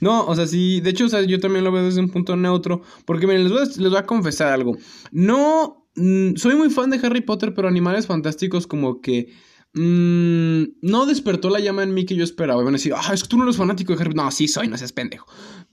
No, 0.01 0.27
o 0.27 0.35
sea, 0.35 0.47
sí, 0.47 0.81
de 0.81 0.91
hecho, 0.91 1.07
o 1.07 1.09
sea, 1.09 1.23
yo 1.23 1.41
también 1.41 1.65
lo 1.65 1.73
veo 1.73 1.85
desde 1.85 2.01
un 2.01 2.11
punto 2.11 2.37
neutro, 2.37 2.83
porque 3.05 3.27
miren, 3.27 3.45
les 3.45 3.53
voy 3.53 3.63
a, 3.63 3.65
les 3.65 3.91
voy 3.91 3.97
a 3.97 4.07
confesar 4.07 4.53
algo. 4.53 4.77
No, 5.11 5.89
mm, 5.97 6.37
soy 6.37 6.55
muy 6.57 6.71
fan 6.71 6.91
de 6.91 7.01
Harry 7.05 7.21
Potter, 7.21 7.55
pero 7.55 7.69
Animales 7.69 8.07
Fantásticos 8.07 8.67
como 8.67 9.01
que 9.01 9.33
mm, 9.75 10.63
no 10.83 11.07
despertó 11.07 11.51
la 11.51 11.61
llama 11.61 11.83
en 11.83 11.95
mí 11.95 12.05
que 12.05 12.15
yo 12.15 12.25
esperaba. 12.25 12.63
Iban 12.63 12.75
a 12.75 12.79
decir, 12.79 12.95
ah, 12.97 13.13
es 13.13 13.23
que 13.23 13.29
tú 13.29 13.37
no 13.37 13.45
eres 13.45 13.57
fanático 13.57 13.95
de 13.95 14.03
Harry 14.03 14.15
No, 14.15 14.31
sí 14.31 14.49
soy, 14.49 14.69
no 14.69 14.79
seas 14.79 14.93
pendejo. 14.93 15.27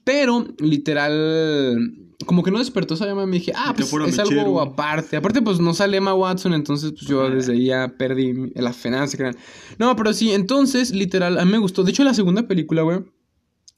Pero, 0.04 0.46
literal, 0.58 2.09
como 2.26 2.42
que 2.42 2.50
no 2.50 2.58
despertó 2.58 2.94
esa 2.94 3.06
llama. 3.06 3.26
Me 3.26 3.38
dije, 3.38 3.52
ah, 3.54 3.72
pues 3.74 3.92
es 3.92 4.18
mechero. 4.18 4.40
algo 4.40 4.60
aparte. 4.60 5.16
Aparte, 5.16 5.42
pues 5.42 5.60
no 5.60 5.74
sale 5.74 5.96
Emma 5.96 6.14
Watson, 6.14 6.54
entonces 6.54 6.92
pues 6.92 7.06
yo 7.06 7.28
desde 7.30 7.52
ahí 7.52 7.66
ya 7.66 7.94
perdí 7.96 8.52
la 8.54 8.72
se 8.72 9.16
crean. 9.16 9.36
No, 9.78 9.96
pero 9.96 10.12
sí, 10.12 10.32
entonces, 10.32 10.92
literal, 10.92 11.38
a 11.38 11.44
mí 11.44 11.52
me 11.52 11.58
gustó. 11.58 11.82
De 11.82 11.90
hecho, 11.90 12.04
la 12.04 12.14
segunda 12.14 12.46
película, 12.46 12.82
güey. 12.82 13.00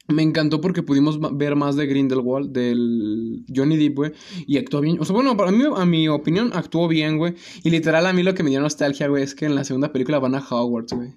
Me 0.08 0.22
encantó 0.22 0.60
porque 0.60 0.82
pudimos 0.82 1.18
ver 1.36 1.54
más 1.54 1.76
de 1.76 1.86
Grindelwald, 1.86 2.50
del 2.50 3.44
Johnny 3.54 3.76
Depp, 3.76 3.96
güey. 3.96 4.12
Y 4.46 4.58
actuó 4.58 4.80
bien. 4.80 4.98
O 5.00 5.04
sea, 5.04 5.14
bueno, 5.14 5.36
para 5.36 5.52
mí, 5.52 5.62
a 5.74 5.86
mi 5.86 6.08
opinión, 6.08 6.50
actuó 6.54 6.88
bien, 6.88 7.18
güey. 7.18 7.34
Y 7.62 7.70
literal, 7.70 8.04
a 8.06 8.12
mí 8.12 8.24
lo 8.24 8.34
que 8.34 8.42
me 8.42 8.50
dio 8.50 8.60
nostalgia, 8.60 9.06
güey, 9.06 9.22
es 9.22 9.34
que 9.36 9.46
en 9.46 9.54
la 9.54 9.64
segunda 9.64 9.92
película 9.92 10.18
van 10.18 10.34
a 10.34 10.40
Hogwarts, 10.40 10.92
güey. 10.92 11.10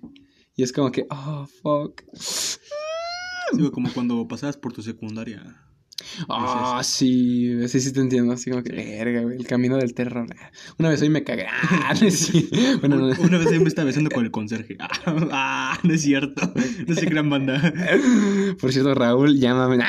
Y 0.55 0.63
es 0.63 0.71
como 0.71 0.91
que, 0.91 1.07
oh, 1.09 1.47
fuck. 1.63 2.03
Sí, 2.13 2.59
güey, 3.57 3.71
como 3.71 3.91
cuando 3.91 4.27
pasabas 4.27 4.55
por 4.55 4.71
tu 4.71 4.83
secundaria. 4.83 5.64
Ah, 6.27 6.81
sí, 6.83 7.67
sí, 7.67 7.79
sí 7.79 7.93
te 7.93 8.01
entiendo. 8.01 8.33
Así 8.33 8.49
como 8.49 8.63
que, 8.63 8.73
verga, 8.73 9.21
güey, 9.21 9.37
el 9.37 9.47
camino 9.47 9.77
del 9.77 9.93
terror. 9.93 10.27
Una 10.77 10.89
vez 10.89 11.01
hoy 11.01 11.09
me 11.09 11.23
cagué. 11.23 11.45
Ah, 11.87 11.93
no 11.99 12.07
es 12.07 12.19
cierto. 12.19 12.57
Bueno, 12.79 12.97
no, 12.97 13.05
Una 13.21 13.37
vez 13.37 13.47
ahí 13.47 13.59
me 13.59 13.67
estaba 13.67 13.85
besando 13.85 14.09
con 14.09 14.25
el 14.25 14.31
conserje. 14.31 14.77
Ah, 15.31 15.79
no 15.83 15.93
es 15.93 16.01
cierto. 16.01 16.53
No 16.87 16.95
sé 16.95 17.05
gran 17.05 17.29
banda. 17.29 17.73
Por 18.59 18.71
cierto, 18.71 18.93
Raúl, 18.93 19.39
llámame. 19.39 19.83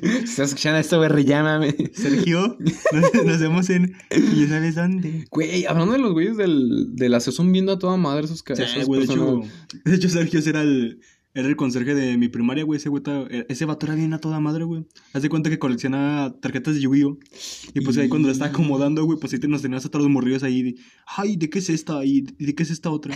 Si 0.00 0.16
estás 0.24 0.48
escuchando 0.50 0.78
esto, 0.78 0.98
güey, 0.98 1.24
llámame. 1.24 1.74
Sergio, 1.94 2.58
nos, 2.92 3.24
nos 3.24 3.40
vemos 3.40 3.70
en. 3.70 3.96
¿Y 4.10 4.46
sabes 4.46 4.74
dónde? 4.74 5.26
Güey, 5.30 5.66
hablando 5.66 5.92
de 5.92 5.98
los 6.00 6.12
güeyes 6.12 6.36
del, 6.36 6.94
de 6.96 7.08
la 7.08 7.20
son 7.20 7.52
viendo 7.52 7.72
a 7.72 7.78
toda 7.78 7.96
madre 7.96 8.24
esos 8.24 8.38
Sí, 8.38 8.44
cabezas. 8.44 8.86
güey, 8.86 9.06
de 9.06 9.12
hecho, 9.12 9.40
de 9.84 9.94
hecho, 9.94 10.08
Sergio 10.08 10.40
era 10.44 10.62
el, 10.62 11.00
era 11.34 11.46
el 11.48 11.56
conserje 11.56 11.94
de 11.94 12.16
mi 12.18 12.28
primaria, 12.28 12.64
güey. 12.64 12.78
Ese 12.78 12.88
güey, 12.88 13.02
ta- 13.02 13.26
ese 13.48 13.64
vato 13.64 13.86
era 13.86 13.94
bien 13.94 14.12
a 14.12 14.18
toda 14.20 14.40
madre, 14.40 14.64
güey. 14.64 14.84
Haz 15.12 15.22
de 15.22 15.28
cuenta 15.28 15.48
que 15.50 15.58
colecciona 15.58 16.34
tarjetas 16.40 16.74
de 16.74 16.80
Yu-Gi-Oh! 16.80 17.18
Y 17.74 17.80
pues 17.82 17.96
ahí 17.98 18.08
cuando 18.08 18.26
la 18.28 18.32
estaba 18.32 18.50
acomodando, 18.50 19.04
güey, 19.04 19.18
pues 19.18 19.32
ahí 19.32 19.38
nos 19.48 19.62
tenías 19.62 19.84
a 19.86 19.88
todos 19.90 20.04
los 20.04 20.12
morrillos 20.12 20.42
ahí. 20.42 20.62
de, 20.62 20.74
Ay, 21.06 21.36
¿de 21.36 21.48
qué 21.50 21.60
es 21.60 21.70
esta? 21.70 22.04
¿Y 22.04 22.22
de 22.22 22.54
qué 22.54 22.62
es 22.62 22.70
esta 22.70 22.90
otra? 22.90 23.14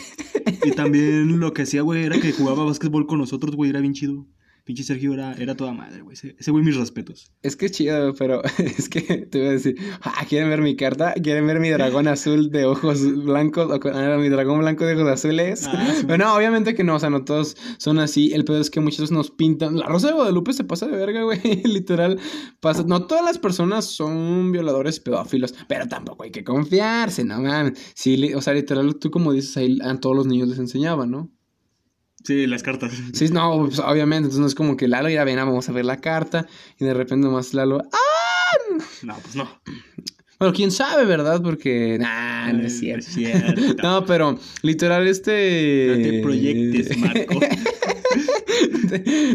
y 0.65 0.71
también 0.73 1.39
lo 1.41 1.53
que 1.53 1.63
hacía, 1.63 1.83
güey, 1.83 2.05
era 2.05 2.19
que 2.21 2.33
jugaba 2.33 2.65
básquetbol 2.65 3.07
con 3.07 3.19
nosotros, 3.19 3.57
güey. 3.57 3.71
Era 3.71 3.81
bien 3.81 3.95
chido. 3.95 4.27
Pinche 4.65 4.83
Sergio 4.83 5.13
era, 5.13 5.35
era 5.35 5.55
toda 5.55 5.73
madre, 5.73 6.01
güey. 6.01 6.17
Ese 6.17 6.51
güey, 6.51 6.65
mis 6.65 6.77
respetos. 6.77 7.31
Es 7.43 7.55
que 7.55 7.67
es 7.67 7.73
chido, 7.73 8.15
pero 8.15 8.43
es 8.59 8.89
que 8.89 9.01
te 9.03 9.39
voy 9.39 9.49
a 9.49 9.51
decir, 9.51 9.77
ah, 10.01 10.25
¿quieren 10.27 10.49
ver 10.49 10.63
mi 10.63 10.75
carta? 10.75 11.13
¿Quieren 11.13 11.47
ver 11.47 11.61
mi 11.61 11.69
dragón 11.69 12.09
azul 12.09 12.51
de 12.51 12.65
ojos 12.65 13.03
blancos? 13.25 13.71
O 13.71 13.89
ah, 13.93 14.17
mi 14.19 14.31
dragón 14.31 14.61
blanco 14.61 14.87
de 14.87 14.95
ojos 14.95 15.13
azules. 15.13 15.67
Ah, 15.67 15.93
sí. 15.95 16.05
Pero 16.07 16.25
no, 16.25 16.35
obviamente 16.35 16.75
que 16.75 16.83
no, 16.83 16.95
o 16.95 16.99
sea, 16.99 17.11
no 17.11 17.25
todos 17.25 17.59
son 17.77 17.99
así. 17.99 18.33
El 18.33 18.47
pedo 18.47 18.59
es 18.59 18.71
que 18.71 18.81
muchos 18.81 19.11
nos 19.11 19.31
pintan. 19.31 19.77
La 19.77 19.87
Rosa 19.87 20.09
de 20.09 20.15
Guadalupe 20.15 20.55
se 20.55 20.65
pasa 20.65 20.87
de 20.87 20.97
verga, 20.97 21.25
güey. 21.25 21.41
Literal, 21.65 22.19
pasa. 22.61 22.85
No 22.87 23.07
todas 23.07 23.25
las 23.25 23.39
personas 23.39 23.85
son 23.85 24.51
violadores 24.51 24.99
pedófilos, 24.99 25.55
pero 25.69 25.87
tampoco 25.89 26.25
hay 26.25 26.31
que 26.31 26.43
confiarse, 26.43 27.23
no 27.23 27.43
mames. 27.43 27.79
Sí, 27.95 28.33
o 28.33 28.41
sea, 28.41 28.55
literal, 28.55 28.97
tú 28.97 29.11
como 29.11 29.33
dices, 29.35 29.55
ahí 29.59 29.79
a 29.83 29.95
todos 30.01 30.17
los 30.17 30.27
niños 30.27 30.49
les 30.49 30.59
enseñaban, 30.59 31.11
¿no? 31.11 31.31
Sí, 32.25 32.47
las 32.47 32.63
cartas. 32.63 32.93
Sí, 33.13 33.29
no, 33.29 33.67
pues, 33.67 33.79
obviamente, 33.79 34.25
entonces 34.25 34.41
no 34.41 34.47
es 34.47 34.55
como 34.55 34.77
que 34.77 34.89
Lalo 34.89 35.09
ya 35.11 35.25
ven, 35.25 35.39
ah, 35.39 35.45
vamos 35.45 35.69
a 35.69 35.73
ver 35.73 35.85
la 35.85 36.01
carta, 36.01 36.47
y 36.81 36.85
de 36.85 36.95
repente 36.95 37.27
nomás 37.27 37.55
Lalo, 37.55 37.83
¡ah! 37.93 38.75
No, 39.03 39.17
pues 39.23 39.37
no. 39.37 39.49
Bueno, 40.39 40.53
quién 40.53 40.71
sabe, 40.73 41.05
¿verdad? 41.05 41.41
Porque, 41.43 41.97
nah, 41.99 42.53
no 42.53 42.67
es 42.67 42.75
Eh, 42.75 42.79
cierto. 42.79 43.07
es 43.07 43.15
cierto. 43.15 43.61
No, 43.83 44.05
pero 44.05 44.39
literal 44.63 45.07
este... 45.07 45.87
No 45.97 46.03
te 46.03 46.23
proyectes, 46.23 46.99
Marco. 46.99 47.41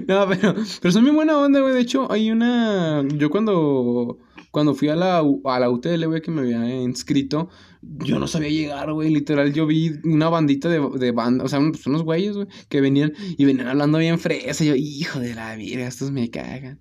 no, 0.08 0.28
pero, 0.30 0.56
pero 0.82 0.92
son 0.92 1.04
bien 1.04 1.16
buena 1.16 1.38
onda, 1.38 1.62
güey. 1.62 1.74
De 1.74 1.80
hecho, 1.82 2.12
hay 2.12 2.32
una... 2.32 3.04
Yo 3.16 3.30
cuando, 3.30 4.18
cuando 4.52 4.74
fui 4.74 4.90
a 4.90 4.96
la, 4.96 5.20
a 5.20 5.60
la 5.60 5.70
UTL, 5.70 6.06
güey, 6.08 6.22
que 6.22 6.32
me 6.32 6.42
había 6.42 6.82
inscrito, 6.82 7.50
yo 7.82 8.20
no 8.20 8.28
sabía 8.28 8.50
llegar, 8.50 8.92
güey. 8.94 9.10
Literal, 9.14 9.54
yo 9.54 9.66
vi 9.68 9.92
una 10.04 10.30
bandita 10.30 10.70
de, 10.70 10.82
de 10.98 11.12
banda, 11.12 11.44
o 11.46 11.48
sea, 11.48 11.60
un- 11.60 11.72
pues, 11.72 11.86
unos 11.88 12.04
güeyes, 12.04 12.36
güey, 12.36 12.48
que 12.68 12.82
venían 12.82 13.14
y 13.38 13.46
venían 13.46 13.68
hablando 13.68 13.98
bien 14.00 14.20
fresa. 14.20 14.64
Y 14.64 14.68
yo, 14.68 14.76
hijo 14.76 15.20
de 15.20 15.36
la 15.36 15.56
vida, 15.56 15.88
estos 15.88 16.12
me 16.12 16.30
cagan. 16.30 16.80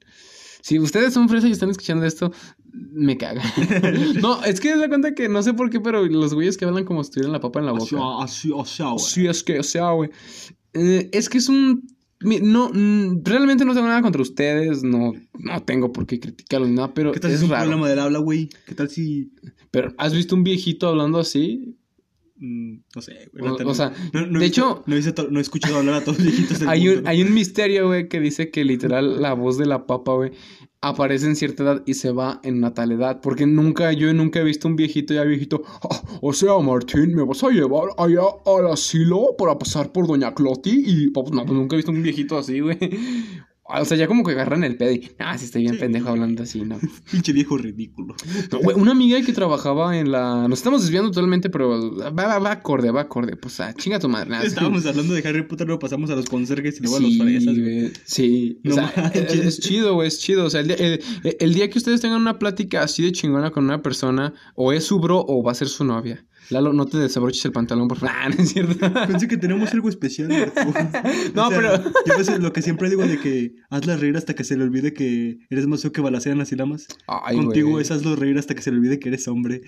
Si 0.61 0.79
ustedes 0.79 1.15
son 1.15 1.29
fresa 1.29 1.49
y 1.49 1.53
están 1.53 1.71
escuchando 1.71 2.05
esto, 2.05 2.33
me 2.73 3.17
cagan. 3.17 3.47
no, 4.21 4.43
es 4.45 4.61
que 4.61 4.77
se 4.77 4.89
cuenta 4.89 5.15
que 5.15 5.29
no 5.29 5.43
sé 5.43 5.55
por 5.55 5.71
qué, 5.71 5.81
pero 5.81 6.05
los 6.05 6.35
güeyes 6.35 6.57
que 6.57 6.65
hablan 6.65 6.85
como 6.85 7.05
si 7.05 7.11
tuvieran 7.13 7.33
la 7.33 7.41
papa 7.41 7.61
en 7.61 7.67
la 7.67 7.73
boca. 7.73 7.97
Así, 8.23 8.49
así, 8.49 8.51
o 8.55 8.65
sea, 8.65 8.87
güey. 8.91 8.99
Sí, 9.05 9.27
es 9.27 9.43
que, 9.45 9.61
o 9.61 9.63
sea, 9.63 9.91
güey. 9.93 10.11
eh, 10.75 11.09
es 11.13 11.29
que 11.29 11.39
es 11.39 11.49
un. 11.49 11.87
No, 12.21 12.71
mm, 12.73 13.23
realmente 13.25 13.65
no 13.65 13.75
tengo 13.75 13.87
nada 13.87 14.03
contra 14.03 14.23
ustedes. 14.23 14.83
No, 14.83 15.13
no 15.39 15.63
tengo 15.63 15.93
por 15.93 16.07
qué 16.07 16.19
criticarlo 16.19 16.67
ni 16.67 16.75
nada, 16.75 16.93
pero 16.93 17.13
¿Qué 17.13 17.21
tal 17.21 17.31
si 17.31 17.35
es 17.37 17.41
es 17.41 17.45
un 17.45 17.51
raro. 17.53 17.65
problema 17.67 17.89
del 17.89 17.99
habla, 18.01 18.19
güey? 18.19 18.49
¿Qué 18.67 18.75
tal 18.75 18.89
si.? 18.91 19.31
Pero, 19.71 19.93
¿has 19.99 20.15
visto 20.15 20.35
un 20.35 20.43
viejito 20.45 20.89
hablando 20.89 21.19
así? 21.19 21.75
mm, 22.41 22.77
no 22.95 23.03
sé, 23.03 23.31
güey. 23.33 23.51
O- 23.65 23.75
sea, 23.75 23.93
no- 24.13 24.27
no 24.27 24.39
de 24.39 24.45
he 24.45 24.49
hecho- 24.49 24.85
No 24.87 24.95
he, 24.97 25.01
no 25.31 25.39
he 25.41 25.43
escuchado 25.43 25.77
hablar 25.79 25.95
a 25.97 26.01
todos 26.05 26.19
los 26.19 26.27
viejitos 26.29 26.61
del 26.61 26.69
Hay 26.69 26.87
un, 26.89 26.95
mundo. 26.95 27.11
hay 27.11 27.23
un 27.23 27.35
misterio, 27.35 27.87
güey, 27.89 28.09
que 28.09 28.21
dice 28.21 28.51
que 28.53 28.65
literal 28.65 29.21
la 29.21 29.33
voz 29.35 29.59
de 29.59 29.67
la 29.67 29.87
papa, 29.87 30.13
güey, 30.15 30.31
aparece 30.81 31.27
en 31.27 31.37
cierta 31.37 31.63
edad 31.65 31.83
y 31.87 31.95
se 31.95 32.13
va 32.13 32.41
en 32.45 32.59
una 32.59 32.69
edad. 32.69 33.21
Porque 33.21 33.47
nunca, 33.47 33.93
yo 33.93 34.13
nunca 34.15 34.41
he 34.41 34.45
visto 34.45 34.69
un 34.69 34.77
viejito 34.77 35.15
ya 35.15 35.25
viejito. 35.25 35.63
"Ah, 35.83 36.03
o 36.23 36.33
sea, 36.33 36.59
Martín, 36.59 37.15
¿me 37.15 37.25
vas 37.25 37.43
a 37.45 37.51
llevar 37.51 37.89
allá 37.99 38.23
al 38.47 38.73
asilo 38.73 39.35
para 39.37 39.59
pasar 39.59 39.93
por 39.93 40.07
Doña 40.07 40.35
Cloti? 40.35 40.83
Y 40.87 41.11
pues, 41.11 41.31
no, 41.33 41.45
pues 41.45 41.59
nunca 41.59 41.77
he 41.77 41.79
visto 41.79 41.93
un 41.93 42.03
viejito 42.03 42.39
así, 42.39 42.61
güey. 42.61 42.79
O 43.71 43.85
sea, 43.85 43.97
ya 43.99 44.07
como 44.07 44.25
que 44.25 44.33
agarran 44.33 44.65
el 44.65 44.77
pedo 44.77 44.93
y, 44.93 45.11
ah, 45.19 45.37
sí 45.37 45.45
estoy 45.45 45.63
bien 45.63 45.79
pendejo 45.79 46.09
hablando 46.09 46.43
así, 46.43 46.63
¿no? 46.63 46.79
Pinche 47.11 47.33
viejo 47.33 47.59
ridículo. 47.59 48.15
No, 48.51 48.61
güey, 48.61 48.77
una 48.77 48.93
amiga 48.93 49.21
que 49.21 49.33
trabajaba 49.33 49.99
en 49.99 50.11
la... 50.11 50.49
Nos 50.49 50.61
estamos 50.61 50.83
desviando 50.83 51.11
totalmente, 51.11 51.51
pero 51.51 51.95
va, 51.97 52.11
va, 52.11 52.39
va 52.39 52.51
acorde, 52.53 52.91
va 52.91 53.03
acorde. 53.03 53.37
Pues, 53.37 53.61
ah, 53.61 53.75
chinga 53.75 53.99
tu 53.99 54.09
madre. 54.09 54.31
nada. 54.31 54.45
Estábamos 54.45 54.87
hablando 54.87 55.13
de 55.15 55.29
Harry 55.29 55.43
Potter, 55.47 55.67
luego 55.67 55.81
pasamos 55.81 56.09
a 56.11 56.17
los 56.17 56.27
conserjes 56.27 56.79
y 56.79 56.83
luego 56.83 56.97
a 56.97 57.01
Sí, 57.01 57.17
los 57.19 57.27
fresas, 57.27 57.59
güey. 57.59 57.93
Sí, 58.05 58.61
o 58.65 58.69
No 58.69 58.75
sea, 58.75 58.93
manches. 58.97 59.33
es, 59.35 59.45
es 59.47 59.61
chido, 59.61 59.95
güey, 59.95 60.09
es 60.09 60.19
chido. 60.19 60.47
O 60.47 60.51
sea, 60.51 60.61
el 60.61 60.69
día, 60.69 60.77
el- 60.77 61.01
el 61.39 61.55
día 61.55 61.69
que 61.69 61.79
ustedes 61.79 62.01
tengan 62.01 62.21
una 62.23 62.39
plática 62.39 62.83
así 62.83 63.03
de 63.03 63.13
chingona 63.13 63.51
con 63.51 63.65
una 63.65 63.83
persona, 63.83 64.33
o 64.55 64.73
es 64.73 64.85
su 64.85 64.99
bro 64.99 65.25
o 65.29 65.43
va 65.43 65.53
a 65.53 65.55
ser 65.55 65.69
su 65.69 65.85
novia. 65.85 66.25
Lalo, 66.51 66.73
no 66.73 66.87
te 66.87 66.97
desabroches 66.99 67.45
el 67.45 67.53
pantalón, 67.53 67.89
por 67.89 67.99
favor. 67.99 68.15
Ah, 68.19 68.29
no 68.31 68.43
es 68.43 68.49
cierto. 68.51 68.91
Pensé 69.07 69.29
que 69.29 69.37
tenemos 69.37 69.73
algo 69.73 69.89
especial. 69.89 70.29
No, 71.35 71.47
O 71.47 71.51
sea, 71.51 71.59
pero- 71.59 71.85
Yo 72.07 72.15
a 72.15 72.17
veces 72.19 72.41
lo 72.41 72.53
que 72.53 72.63
siempre 72.63 72.89
digo 72.89 73.07
de 73.07 73.19
que 73.21 73.55
hazla 73.71 73.97
reír 73.97 74.17
hasta 74.17 74.35
que 74.35 74.45
se 74.45 74.57
le 74.57 74.65
olvide 74.65 74.93
que 74.95 75.39
eres 75.51 75.67
más 75.67 75.83
feo 75.83 75.93
que 75.93 76.01
balacean 76.01 76.39
las 76.39 76.51
ilamas. 76.53 76.87
Ay, 77.07 77.37
Contigo 77.37 77.71
güey. 77.71 77.83
es 77.83 77.91
hazlo 77.91 78.17
reír 78.17 78.39
hasta 78.39 78.55
que 78.55 78.63
se 78.63 78.71
le 78.71 78.79
olvide 78.79 78.99
que 78.99 79.09
eres 79.09 79.29
hombre. 79.29 79.63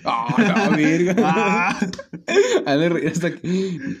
Verga. 0.75 1.15
Ah. 1.23 1.79
Hazle 2.65 2.89
reír 2.89 3.07
hasta 3.09 3.31
que... 3.31 3.47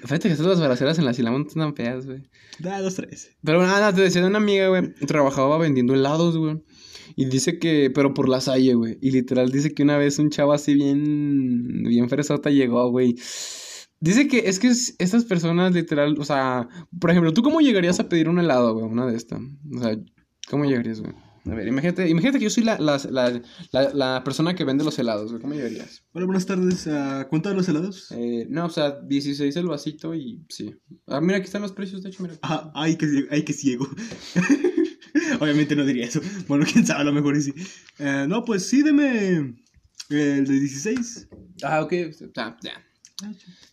Fíjate 0.03 0.27
que 0.27 0.33
estas 0.33 0.45
las 0.47 0.59
balaceras 0.59 0.97
en 0.99 1.05
la 1.05 1.13
Silamón 1.13 1.45
están 1.47 1.75
feas, 1.75 2.05
güey. 2.05 2.23
Da, 2.59 2.79
dos, 2.81 2.95
tres. 2.95 3.31
Pero 3.43 3.61
nada, 3.65 3.93
te 3.93 4.01
decía 4.01 4.21
de 4.21 4.27
una 4.27 4.37
amiga, 4.37 4.67
güey, 4.67 4.93
trabajaba 5.07 5.57
vendiendo 5.57 5.93
helados, 5.93 6.37
güey. 6.37 6.61
Y 7.15 7.25
dice 7.25 7.59
que, 7.59 7.91
pero 7.93 8.13
por 8.13 8.29
la 8.29 8.41
salle, 8.41 8.73
güey. 8.73 8.97
Y 9.01 9.11
literal 9.11 9.51
dice 9.51 9.73
que 9.73 9.83
una 9.83 9.97
vez 9.97 10.19
un 10.19 10.29
chavo 10.29 10.53
así 10.53 10.73
bien, 10.73 11.83
bien 11.83 12.09
fresota 12.09 12.49
llegó, 12.49 12.89
güey. 12.89 13.15
Dice 13.99 14.27
que 14.27 14.39
es 14.49 14.59
que 14.59 14.67
es- 14.69 14.95
estas 14.99 15.25
personas 15.25 15.73
literal, 15.73 16.15
o 16.19 16.23
sea, 16.25 16.67
por 16.99 17.11
ejemplo, 17.11 17.33
¿tú 17.33 17.43
cómo 17.43 17.61
llegarías 17.61 17.99
a 17.99 18.09
pedir 18.09 18.29
un 18.29 18.39
helado, 18.39 18.73
güey? 18.73 18.85
Una 18.85 19.05
de 19.05 19.15
estas. 19.15 19.39
O 19.75 19.79
sea, 19.81 19.95
¿cómo 20.49 20.65
llegarías, 20.65 21.01
güey? 21.01 21.13
A 21.45 21.55
ver, 21.55 21.67
imagínate, 21.67 22.07
imagínate 22.07 22.37
que 22.37 22.43
yo 22.43 22.49
soy 22.51 22.63
la, 22.63 22.77
la, 22.79 23.01
la, 23.09 23.41
la, 23.71 23.93
la 23.95 24.23
persona 24.23 24.53
que 24.55 24.63
vende 24.63 24.83
los 24.83 24.97
helados, 24.99 25.31
güey. 25.31 25.41
¿Cómo 25.41 25.55
llegarías? 25.55 26.03
Hola, 26.13 26.25
buenas 26.27 26.45
tardes. 26.45 26.85
ah, 26.87 27.25
¿Cuánto 27.29 27.49
de 27.49 27.55
los 27.55 27.67
helados? 27.67 28.11
Eh, 28.11 28.45
no, 28.49 28.65
o 28.65 28.69
sea, 28.69 28.99
16 29.01 29.55
el 29.55 29.65
vasito 29.65 30.13
y 30.13 30.45
sí. 30.49 30.75
Ah, 31.07 31.19
mira, 31.19 31.37
aquí 31.37 31.45
están 31.45 31.63
los 31.63 31.71
precios, 31.71 32.03
de 32.03 32.09
hecho, 32.09 32.21
mira. 32.21 32.35
Ah, 32.43 32.71
ay, 32.75 32.95
que, 32.95 33.07
ay, 33.31 33.43
que 33.43 33.53
ciego. 33.53 33.87
Obviamente 35.39 35.75
no 35.75 35.85
diría 35.85 36.05
eso. 36.05 36.21
Bueno, 36.47 36.65
quién 36.71 36.85
sabe, 36.85 37.01
a 37.01 37.03
lo 37.05 37.13
mejor 37.13 37.35
y 37.37 37.41
sí. 37.41 37.53
Eh, 37.99 38.25
no, 38.27 38.43
pues 38.45 38.65
sí, 38.67 38.81
deme 38.83 39.55
el 40.09 40.45
de 40.45 40.59
16. 40.59 41.27
Ah, 41.63 41.81
ok. 41.81 41.93
Ah, 42.37 42.57
ya. 42.63 42.73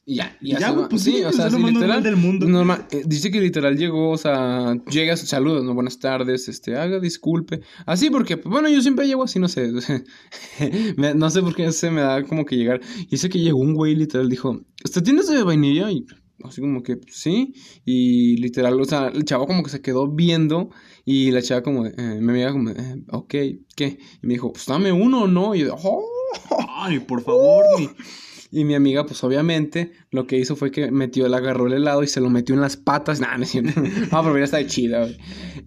Y 0.04 0.16
ya, 0.16 0.36
y 0.42 0.50
Ya, 0.58 0.70
güey, 0.72 0.88
pues 0.90 1.02
sí, 1.02 1.20
o 1.20 1.24
pues 1.24 1.36
sea, 1.36 1.48
lo 1.48 1.56
sí, 1.58 1.72
literal. 1.72 2.02
del 2.02 2.16
mundo. 2.16 2.46
normal, 2.46 2.86
eh, 2.90 3.02
dice 3.06 3.30
que 3.30 3.40
literal 3.40 3.76
llegó, 3.78 4.10
o 4.10 4.18
sea, 4.18 4.74
llega, 4.90 5.16
saludos, 5.16 5.64
no, 5.64 5.72
buenas 5.74 5.98
tardes, 5.98 6.48
este, 6.48 6.76
haga 6.76 7.00
disculpe. 7.00 7.60
Así 7.86 8.10
porque, 8.10 8.36
pues, 8.36 8.50
bueno, 8.50 8.68
yo 8.68 8.80
siempre 8.82 9.06
llego 9.06 9.24
así, 9.24 9.38
no 9.38 9.48
sé. 9.48 9.70
me- 10.96 11.14
no 11.14 11.30
sé 11.30 11.40
por 11.42 11.54
qué 11.54 11.72
se 11.72 11.90
me 11.90 12.00
da 12.02 12.22
como 12.24 12.44
que 12.44 12.56
llegar. 12.56 12.80
Y 13.00 13.06
dice 13.12 13.28
que 13.28 13.38
llegó 13.38 13.58
un 13.58 13.74
güey, 13.74 13.94
literal, 13.94 14.28
dijo, 14.28 14.60
¿usted 14.84 15.02
tiene 15.02 15.22
de 15.22 15.42
vainilla? 15.42 15.90
Y 15.90 16.04
así 16.44 16.60
como 16.60 16.82
que, 16.82 16.98
sí. 17.10 17.54
Y 17.84 18.36
literal, 18.38 18.80
o 18.80 18.84
sea, 18.84 19.08
el 19.08 19.24
chavo 19.24 19.46
como 19.46 19.62
que 19.62 19.70
se 19.70 19.80
quedó 19.82 20.08
viendo. 20.10 20.70
Y 21.10 21.30
la 21.30 21.40
chava 21.40 21.62
como, 21.62 21.86
eh, 21.86 21.92
me 21.96 22.32
amiga 22.32 22.52
como, 22.52 22.68
eh, 22.68 23.02
ok, 23.08 23.34
¿qué? 23.74 23.98
Y 24.22 24.26
me 24.26 24.34
dijo, 24.34 24.52
pues 24.52 24.66
dame 24.66 24.92
uno, 24.92 25.26
¿no? 25.26 25.54
Y 25.54 25.60
yo, 25.60 25.74
oh. 25.82 26.04
Ay, 26.68 26.98
por 26.98 27.22
favor, 27.22 27.64
ni. 27.78 27.88
Y 28.50 28.66
mi 28.66 28.74
amiga, 28.74 29.06
pues 29.06 29.24
obviamente, 29.24 29.92
lo 30.10 30.26
que 30.26 30.36
hizo 30.36 30.54
fue 30.54 30.70
que 30.70 30.90
metió, 30.90 31.26
le 31.26 31.34
agarró 31.34 31.66
el 31.66 31.72
helado 31.72 32.02
y 32.02 32.08
se 32.08 32.20
lo 32.20 32.28
metió 32.28 32.54
en 32.54 32.60
las 32.60 32.76
patas. 32.76 33.20
Nah, 33.20 33.38
no 33.38 33.44
es 33.44 33.48
cierto. 33.48 33.80
No, 33.80 34.22
pero 34.22 34.34
mira, 34.34 34.44
está 34.44 34.58
de 34.58 34.66
chida, 34.66 35.00
güey. 35.00 35.16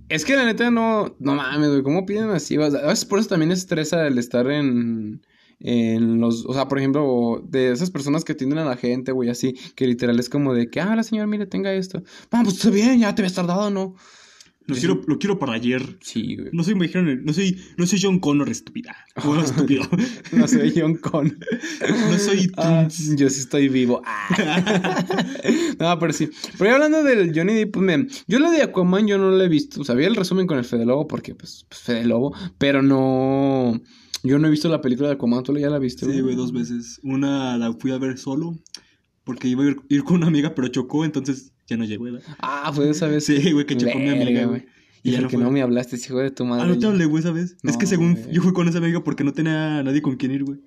Es 0.10 0.26
que 0.26 0.36
la 0.36 0.46
neta 0.46 0.70
no, 0.70 1.16
no 1.18 1.34
mames, 1.34 1.70
güey, 1.70 1.82
¿cómo 1.82 2.06
piden 2.06 2.30
así? 2.30 2.60
O 2.60 2.70
sea, 2.70 2.80
a 2.82 2.90
veces 2.90 3.06
por 3.06 3.18
eso 3.18 3.30
también 3.30 3.52
estresa 3.52 4.06
el 4.06 4.20
estar 4.20 4.48
en, 4.52 5.26
en 5.60 6.22
los, 6.22 6.46
o 6.46 6.54
sea, 6.54 6.68
por 6.68 6.78
ejemplo, 6.78 7.44
de 7.50 7.72
esas 7.72 7.90
personas 7.90 8.24
que 8.24 8.34
atienden 8.34 8.60
a 8.60 8.66
la 8.66 8.78
gente, 8.78 9.12
güey, 9.12 9.30
así, 9.32 9.56
que 9.76 9.88
literal 9.88 10.20
es 10.20 10.30
como 10.30 10.54
de 10.54 10.70
que, 10.70 10.82
ah, 10.82 10.96
la 10.96 11.02
señora, 11.02 11.26
mire, 11.26 11.48
tenga 11.48 11.74
esto. 11.74 12.04
Vamos, 12.30 12.54
pues 12.54 12.58
está 12.58 12.70
bien, 12.70 13.00
ya 13.00 13.16
te 13.16 13.24
habías 13.24 13.34
tardado, 13.34 13.72
¿no? 13.72 13.96
Lo 14.68 14.76
quiero, 14.76 15.02
lo 15.08 15.18
quiero 15.18 15.40
para 15.40 15.54
ayer. 15.54 15.98
Sí, 16.02 16.36
güey. 16.36 16.50
No 16.54 16.64
soy, 16.64 16.76
me 16.76 16.86
dijeron, 16.86 17.26
no 17.26 17.34
soy, 17.34 17.60
no 17.78 17.88
soy 17.88 18.00
John 18.02 18.20
Connor, 18.20 18.50
estúpida. 18.50 18.96
Bueno, 19.26 19.44
estúpido. 19.44 19.84
No 20.32 20.48
soy 20.48 20.74
John 20.76 20.96
Con. 20.96 21.38
No 22.10 22.18
soy 22.18 22.52
Ah, 22.58 22.88
yo 23.16 23.30
sí 23.30 23.40
estoy 23.40 23.70
vivo. 23.70 24.02
Ah. 24.06 25.06
no, 25.80 26.00
pero 26.00 26.14
sí. 26.14 26.30
Pero 26.58 26.70
ya 26.70 26.76
hablando 26.76 27.04
del 27.04 27.34
Johnny 27.36 27.54
Depp, 27.54 27.74
pues, 27.74 27.86
man, 27.86 28.08
yo 28.28 28.40
la 28.40 28.52
de 28.52 28.62
Aquaman 28.62 29.08
yo 29.08 29.18
no 29.18 29.32
la 29.32 29.44
he 29.44 29.50
visto. 29.50 29.84
Sabía 29.84 30.08
el 30.08 30.16
resumen 30.16 30.48
con 30.48 30.58
el 30.58 30.66
Fede 30.66 30.86
Lobo 30.86 31.08
porque, 31.08 31.36
pues, 31.36 31.66
pues, 31.68 31.82
Fede 31.82 32.06
Lobo. 32.06 32.34
Pero 32.58 32.82
no... 32.82 33.82
Yo 34.24 34.38
no 34.38 34.48
he 34.48 34.52
visto 34.52 34.70
la 34.70 34.82
película 34.82 35.10
de 35.10 35.16
Aquaman. 35.16 35.44
¿Tú 35.44 35.58
ya 35.58 35.70
la 35.70 35.80
viste? 35.80 36.06
Sí, 36.06 36.22
güey, 36.22 36.36
dos 36.36 36.54
veces. 36.54 37.00
Una 37.04 37.58
la 37.58 37.74
fui 37.74 37.92
a 37.92 37.98
ver 37.98 38.18
solo. 38.18 38.58
Porque 39.24 39.48
iba 39.48 39.64
a 39.64 39.68
ir, 39.68 39.78
ir 39.90 40.04
con 40.04 40.18
una 40.18 40.28
amiga, 40.28 40.56
pero 40.56 40.68
chocó, 40.68 41.06
entonces 41.06 41.51
ya 41.68 41.78
no 41.78 41.86
llegó. 41.86 42.06
Ah, 42.40 42.72
fue 42.74 42.90
esa 42.90 43.08
vez. 43.08 43.26
Sí, 43.26 43.52
güey, 43.52 43.66
que 43.66 43.78
chocó 43.78 43.98
mi 44.00 44.10
amiga, 44.10 44.46
güey. 44.46 44.66
Y 45.04 45.12
ya 45.12 45.22
no 45.22 45.30
que 45.30 45.38
fue. 45.38 45.44
no 45.44 45.52
me 45.52 45.62
hablaste, 45.62 45.96
hijo 45.96 46.20
de 46.20 46.30
tu 46.32 46.46
madre. 46.46 46.64
Ah, 46.64 46.68
no 46.68 46.78
te 46.78 46.86
hablé, 46.86 47.06
güey, 47.06 47.24
¿sabes? 47.24 47.58
es 47.64 47.78
que 47.78 47.84
No, 47.86 47.90
según 47.90 48.14
güey. 48.14 48.32
yo 48.32 48.42
fui 48.44 48.54
con 48.54 48.68
esa 48.68 48.78
amiga 48.78 49.04
porque 49.04 49.24
no 49.24 49.34
tenía 49.34 49.82
nadie 49.84 50.02
con 50.02 50.16
quien 50.16 50.32
ir, 50.32 50.44
güey. 50.44 50.60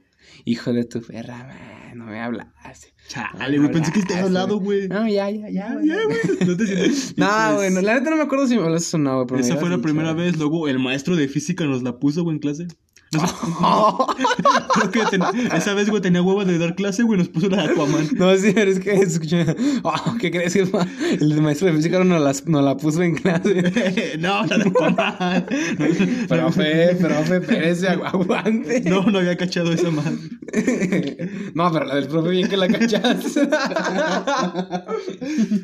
Hijo 0.44 0.72
de 0.72 0.84
tu 0.84 1.00
perra, 1.00 1.46
man, 1.46 1.98
no 1.98 2.06
me 2.06 2.18
hablaste. 2.20 2.94
Chale, 3.08 3.58
güey, 3.58 3.70
pensé 3.70 3.92
que 3.92 4.02
te 4.02 4.14
había 4.14 4.24
hablado, 4.24 4.58
güey. 4.58 4.88
No, 4.88 5.06
ya, 5.06 5.30
ya, 5.30 5.48
ya. 5.50 5.78
Ya, 5.84 6.04
güey. 6.04 6.18
No 6.46 6.56
te 6.56 6.66
sientes. 6.66 7.14
No, 7.16 7.54
güey, 7.56 7.70
no, 7.70 7.80
la 7.82 7.94
neta 7.94 8.10
no 8.10 8.16
me 8.16 8.22
acuerdo 8.22 8.48
si 8.48 8.56
me 8.56 8.62
hablaste 8.64 8.96
o 8.96 8.98
no, 8.98 9.24
güey. 9.24 9.40
Esa 9.40 9.56
fue 9.56 9.70
la 9.70 9.78
primera 9.78 10.12
vez, 10.14 10.36
luego 10.36 10.66
el 10.66 10.78
maestro 10.80 11.14
de 11.14 11.28
física 11.28 11.64
nos 11.66 11.82
la 11.82 11.98
puso, 11.98 12.24
güey, 12.24 12.34
en 12.34 12.40
clase. 12.40 12.66
Creo 14.74 14.90
que 14.90 15.00
ten- 15.10 15.22
esa 15.54 15.74
vez, 15.74 15.88
güey, 15.90 16.02
tenía 16.02 16.22
hueva 16.22 16.44
de 16.44 16.58
dar 16.58 16.74
clase, 16.74 17.02
güey, 17.02 17.18
nos 17.18 17.28
puso 17.28 17.48
la 17.48 17.62
de 17.66 17.72
Aquaman. 17.72 18.08
No, 18.16 18.34
sí, 18.36 18.52
pero 18.54 18.70
es 18.70 18.80
que 18.80 18.92
escuché. 19.02 19.46
Oh, 19.82 19.94
¿Qué 20.20 20.30
crees 20.30 20.56
el 20.56 20.70
ma- 20.70 20.86
el 21.20 21.40
maestro 21.42 21.68
de 21.68 21.74
física 21.74 22.02
no 22.04 22.18
la, 22.18 22.32
no 22.46 22.62
la 22.62 22.76
puso 22.76 23.02
en 23.02 23.14
clase? 23.16 24.16
no, 24.18 24.44
la 24.46 24.58
de 24.58 24.64
Aquaman. 24.68 25.46
Profe, 26.28 26.96
profe, 26.96 27.40
agu- 27.40 28.04
aguante. 28.06 28.80
No, 28.82 29.02
no 29.04 29.18
había 29.18 29.36
cachado 29.36 29.72
esa 29.72 29.90
madre. 29.90 30.18
No, 31.54 31.70
pero 31.72 31.84
la 31.84 31.96
del 31.96 32.08
profe 32.08 32.30
bien 32.30 32.48
que 32.48 32.56
la 32.56 32.68
cachaste. 32.68 33.48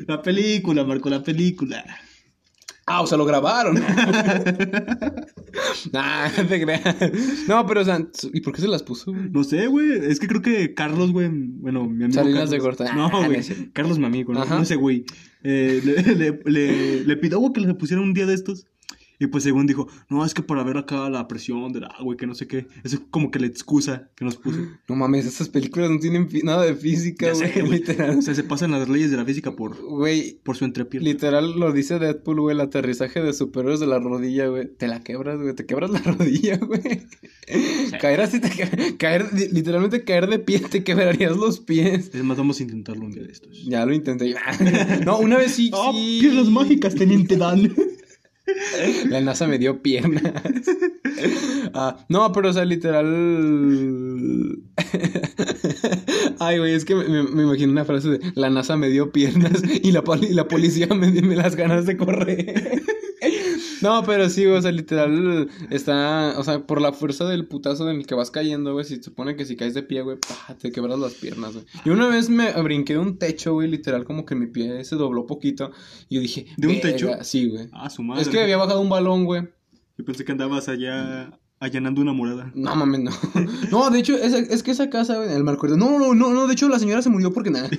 La 0.07 0.21
película, 0.21 0.83
Marco, 0.83 1.09
la 1.09 1.23
película. 1.23 1.83
Ah, 2.87 3.01
o 3.01 3.07
sea, 3.07 3.17
lo 3.17 3.25
grabaron. 3.25 3.75
nah, 5.91 6.29
no 6.37 6.45
te 6.47 6.61
creas. 6.61 6.83
No, 7.47 7.65
pero, 7.65 7.81
o 7.81 7.85
sea, 7.85 8.05
¿y 8.33 8.41
por 8.41 8.53
qué 8.53 8.61
se 8.61 8.67
las 8.67 8.83
puso? 8.83 9.11
güey? 9.11 9.29
No 9.29 9.43
sé, 9.43 9.67
güey. 9.67 9.91
Es 10.09 10.19
que 10.19 10.27
creo 10.27 10.41
que 10.41 10.73
Carlos, 10.73 11.11
güey. 11.11 11.29
Bueno, 11.31 11.85
mi 11.85 12.03
amigo. 12.05 12.13
Salinas 12.19 12.49
Carlos, 12.49 12.77
de. 12.77 12.85
No, 12.93 13.05
Ah, 13.07 13.09
no 13.11 13.25
güey. 13.27 13.71
Carlos, 13.73 13.99
mi 13.99 14.05
amigo, 14.05 14.33
¿no? 14.33 14.65
Sé, 14.65 14.75
güey. 14.75 15.05
Eh, 15.43 15.81
le, 15.83 16.15
le, 16.15 16.39
le, 16.45 17.03
le 17.05 17.17
pidió 17.17 17.39
güey, 17.39 17.53
que 17.53 17.61
le 17.61 17.73
pusiera 17.73 18.01
un 18.01 18.13
día 18.13 18.25
de 18.25 18.33
estos. 18.33 18.65
Y 19.21 19.27
pues 19.27 19.43
según 19.43 19.67
dijo, 19.67 19.87
no, 20.09 20.25
es 20.25 20.33
que 20.33 20.41
para 20.41 20.63
ver 20.63 20.77
acá 20.77 21.07
la 21.09 21.27
presión 21.27 21.71
del 21.71 21.83
agua 21.85 22.15
y 22.15 22.17
que 22.17 22.25
no 22.25 22.33
sé 22.33 22.47
qué. 22.47 22.67
Eso 22.83 22.95
es 22.95 23.01
como 23.11 23.29
que 23.29 23.39
la 23.39 23.45
excusa 23.47 24.09
que 24.15 24.25
nos 24.25 24.35
puso. 24.37 24.57
No 24.89 24.95
mames, 24.95 25.25
estas 25.25 25.47
películas 25.47 25.89
no 25.91 25.99
tienen 25.99 26.27
nada 26.43 26.63
de 26.63 26.75
física, 26.75 27.31
güey. 27.33 27.69
Literal. 27.71 28.17
O 28.17 28.21
sea, 28.21 28.33
se 28.33 28.43
pasan 28.43 28.71
las 28.71 28.89
leyes 28.89 29.11
de 29.11 29.17
la 29.17 29.23
física 29.25 29.55
por, 29.55 29.77
Güey, 29.81 30.39
por 30.43 30.57
su 30.57 30.65
entrepierna. 30.65 31.07
Literal 31.07 31.57
lo 31.59 31.71
dice 31.71 31.99
Deadpool, 31.99 32.41
güey, 32.41 32.55
el 32.55 32.61
aterrizaje 32.61 33.21
de 33.21 33.31
superhéroes 33.33 33.79
de 33.79 33.87
la 33.87 33.99
rodilla, 33.99 34.47
güey. 34.47 34.67
Te 34.75 34.87
la 34.87 35.01
quebras, 35.01 35.39
güey, 35.39 35.53
te 35.55 35.65
quebras 35.65 35.91
la 35.91 35.99
rodilla, 36.03 36.57
güey. 36.57 36.81
Caer 37.99 38.21
así, 38.21 38.39
te 38.41 38.49
ca- 38.49 38.97
caer, 38.97 39.27
li- 39.33 39.49
literalmente 39.51 40.03
caer 40.03 40.27
de 40.29 40.39
pie, 40.39 40.59
te 40.59 40.83
quebrarías 40.83 41.37
los 41.37 41.59
pies. 41.59 42.09
Es 42.13 42.23
más, 42.23 42.37
vamos 42.37 42.59
a 42.59 42.63
intentarlo 42.63 43.05
un 43.05 43.11
día 43.11 43.23
de 43.23 43.31
estos. 43.31 43.65
Ya 43.65 43.85
lo 43.85 43.93
intenté. 43.93 44.33
No, 45.05 45.19
una 45.19 45.37
vez 45.37 45.51
sí, 45.53 45.69
¡Oh, 45.73 45.91
sí. 45.93 46.17
piernas 46.21 46.49
mágicas, 46.49 46.95
teniente 46.95 47.37
Dan! 47.37 47.71
La 49.09 49.21
NASA 49.21 49.47
me 49.47 49.57
dio 49.57 49.81
piernas. 49.81 50.23
Ah, 51.73 52.05
no, 52.09 52.31
pero 52.31 52.49
o 52.49 52.53
sea, 52.53 52.65
literal. 52.65 53.05
Ay, 56.39 56.57
güey, 56.59 56.73
es 56.73 56.85
que 56.85 56.95
me, 56.95 57.23
me- 57.23 57.43
imagino 57.43 57.71
una 57.71 57.85
frase 57.85 58.09
de 58.09 58.19
la 58.35 58.49
NASA 58.49 58.75
me 58.77 58.89
dio 58.89 59.11
piernas 59.11 59.61
y 59.83 59.91
la, 59.91 60.03
y 60.21 60.33
la 60.33 60.47
policía 60.47 60.87
me 60.87 61.11
dio 61.11 61.21
me 61.23 61.35
las 61.35 61.55
ganas 61.55 61.85
de 61.85 61.97
correr. 61.97 62.80
No, 63.81 64.03
pero 64.03 64.29
sí, 64.29 64.45
güey, 64.45 64.57
o 64.57 64.61
sea, 64.61 64.71
literal 64.71 65.49
está, 65.69 66.35
o 66.37 66.43
sea, 66.43 66.65
por 66.65 66.81
la 66.81 66.93
fuerza 66.93 67.25
del 67.25 67.47
putazo 67.47 67.89
en 67.89 67.97
el 67.97 68.05
que 68.05 68.15
vas 68.15 68.31
cayendo, 68.31 68.73
güey, 68.73 68.85
si 68.85 68.97
se 68.97 69.03
supone 69.03 69.35
que 69.35 69.45
si 69.45 69.55
caes 69.55 69.73
de 69.73 69.83
pie, 69.83 70.01
güey, 70.01 70.17
pa, 70.17 70.55
te 70.55 70.71
quebras 70.71 70.99
las 70.99 71.13
piernas, 71.13 71.53
güey. 71.53 71.65
Y 71.85 71.89
una 71.89 72.07
vez 72.07 72.29
me 72.29 72.51
brinqué 72.61 72.93
de 72.93 72.99
un 72.99 73.17
techo, 73.17 73.53
güey, 73.53 73.67
literal, 73.67 74.05
como 74.05 74.25
que 74.25 74.35
mi 74.35 74.47
pie 74.47 74.83
se 74.83 74.95
dobló 74.95 75.25
poquito 75.25 75.71
y 76.09 76.15
yo 76.15 76.21
dije, 76.21 76.47
¿De 76.57 76.67
un 76.67 76.79
techo? 76.81 77.11
Sí, 77.21 77.49
güey. 77.49 77.69
Ah, 77.71 77.89
su 77.89 78.03
madre. 78.03 78.21
Es 78.21 78.29
que 78.29 78.39
había 78.39 78.57
bajado 78.57 78.81
un 78.81 78.89
balón, 78.89 79.25
güey. 79.25 79.43
Yo 79.97 80.05
pensé 80.05 80.25
que 80.25 80.31
andabas 80.31 80.67
allá 80.69 81.39
allanando 81.61 82.01
una 82.01 82.11
morada. 82.11 82.51
No 82.55 82.75
mames, 82.75 82.99
no. 83.01 83.11
No, 83.71 83.89
de 83.89 83.99
hecho, 83.99 84.17
esa- 84.17 84.39
es 84.39 84.63
que 84.63 84.71
esa 84.71 84.89
casa, 84.89 85.15
güey, 85.17 85.31
el 85.33 85.43
Marco. 85.45 85.67
No, 85.69 85.97
no, 85.99 86.13
no, 86.13 86.33
no, 86.33 86.47
de 86.47 86.53
hecho 86.53 86.67
la 86.67 86.79
señora 86.79 87.01
se 87.01 87.09
murió 87.09 87.31
porque 87.31 87.51
nada. 87.51 87.69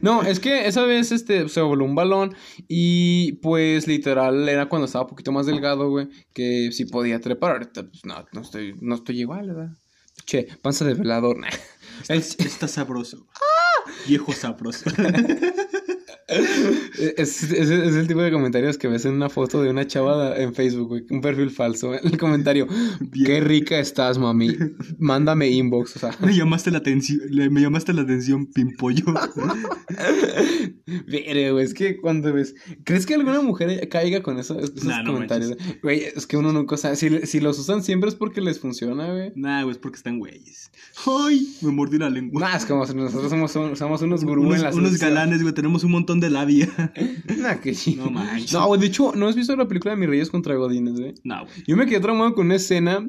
No, 0.00 0.22
es 0.22 0.40
que 0.40 0.66
esa 0.66 0.84
vez 0.84 1.12
este 1.12 1.48
se 1.48 1.60
voló 1.60 1.84
un 1.84 1.94
balón 1.94 2.34
y 2.68 3.32
pues 3.42 3.86
literal 3.86 4.48
era 4.48 4.68
cuando 4.68 4.86
estaba 4.86 5.04
un 5.04 5.10
poquito 5.10 5.32
más 5.32 5.44
delgado, 5.46 5.90
güey, 5.90 6.08
que 6.32 6.70
sí 6.72 6.86
podía 6.86 7.20
trepar. 7.20 7.52
Ahorita 7.52 7.82
pues 7.82 8.04
no, 8.04 8.24
no 8.32 8.40
estoy, 8.40 8.74
no 8.80 8.94
estoy 8.94 9.20
igual, 9.20 9.48
¿verdad? 9.48 9.70
Che, 10.24 10.46
panza 10.62 10.84
de 10.84 10.94
velador. 10.94 11.36
nah. 11.38 11.48
Es, 12.08 12.38
Está 12.38 12.68
sabroso. 12.68 13.26
Viejo 14.06 14.32
sabroso. 14.32 14.84
es, 16.26 17.42
es- 17.42 17.52
es 17.52 17.94
el 17.96 18.06
tipo 18.06 18.20
de 18.22 18.30
comentarios 18.32 18.78
que 18.78 18.88
ves 18.88 19.04
en 19.04 19.12
una 19.14 19.28
foto 19.28 19.62
de 19.62 19.70
una 19.70 19.86
chava 19.86 20.36
en 20.36 20.54
Facebook, 20.54 20.88
güey, 20.88 21.04
un 21.10 21.20
perfil 21.20 21.50
falso. 21.50 21.94
El 21.94 22.16
comentario, 22.18 22.66
Bien. 23.00 23.26
qué 23.26 23.40
rica 23.40 23.78
estás, 23.78 24.18
mami. 24.18 24.56
Mándame 24.98 25.48
inbox, 25.50 25.96
o 25.96 25.98
sea. 25.98 26.16
Me 26.20 26.34
llamaste 26.34 26.70
la 26.70 26.78
atención, 26.78 27.20
me 27.30 27.60
llamaste 27.60 27.92
la 27.92 28.02
atención, 28.02 28.46
pimpollo. 28.46 29.04
Verga, 31.06 31.50
güey, 31.52 31.64
es 31.64 31.74
que 31.74 31.96
cuando 32.00 32.32
ves. 32.32 32.54
¿Crees 32.84 33.06
que 33.06 33.14
alguna 33.14 33.40
mujer 33.40 33.88
caiga 33.88 34.22
con 34.22 34.38
eso- 34.38 34.58
esos 34.58 34.84
Nah, 34.84 35.02
no 35.02 35.12
comentarios? 35.14 35.56
Güey, 35.82 36.04
es 36.14 36.26
que 36.26 36.36
uno 36.36 36.52
nunca 36.52 36.76
sabe. 36.76 36.96
Si, 36.96 37.26
si 37.26 37.40
los 37.40 37.58
usan 37.58 37.82
siempre 37.82 38.08
es 38.08 38.14
porque 38.14 38.40
les 38.40 38.58
funciona, 38.60 39.10
güey. 39.12 39.32
nah, 39.34 39.62
güey, 39.62 39.72
es 39.72 39.78
porque 39.78 39.96
están 39.96 40.18
güeyes. 40.18 40.70
¡Ay! 41.06 41.48
Me 41.62 41.70
mordí 41.72 41.98
la 41.98 42.10
lengua. 42.10 42.40
Nah, 42.40 42.56
es 42.56 42.64
como 42.66 42.84
nosotros 42.84 43.30
somos, 43.30 43.78
somos 43.78 44.02
unos 44.02 44.24
gurús 44.24 44.44
unos, 44.46 44.56
en 44.58 44.62
la 44.62 44.70
unos 44.74 44.98
galanes, 44.98 45.42
güey, 45.42 45.54
tenemos 45.54 45.84
un 45.84 45.92
montón 45.92 46.13
de 46.20 46.30
labia. 46.30 46.68
Nah, 47.38 47.56
que 47.56 47.74
sí. 47.74 47.96
No 47.96 48.10
manches. 48.10 48.52
No, 48.52 48.66
güey, 48.66 48.80
de 48.80 48.86
hecho, 48.86 49.12
¿no 49.14 49.28
has 49.28 49.36
visto 49.36 49.54
la 49.56 49.68
película 49.68 49.92
de 49.94 50.00
Mis 50.00 50.08
Reyes 50.08 50.30
contra 50.30 50.54
Godines, 50.54 50.94
güey? 50.98 51.14
no, 51.24 51.44
güey. 51.44 51.64
Yo 51.66 51.76
me 51.76 51.86
quedé 51.86 52.00
traumado 52.00 52.34
con 52.34 52.46
una 52.46 52.54
escena. 52.56 53.06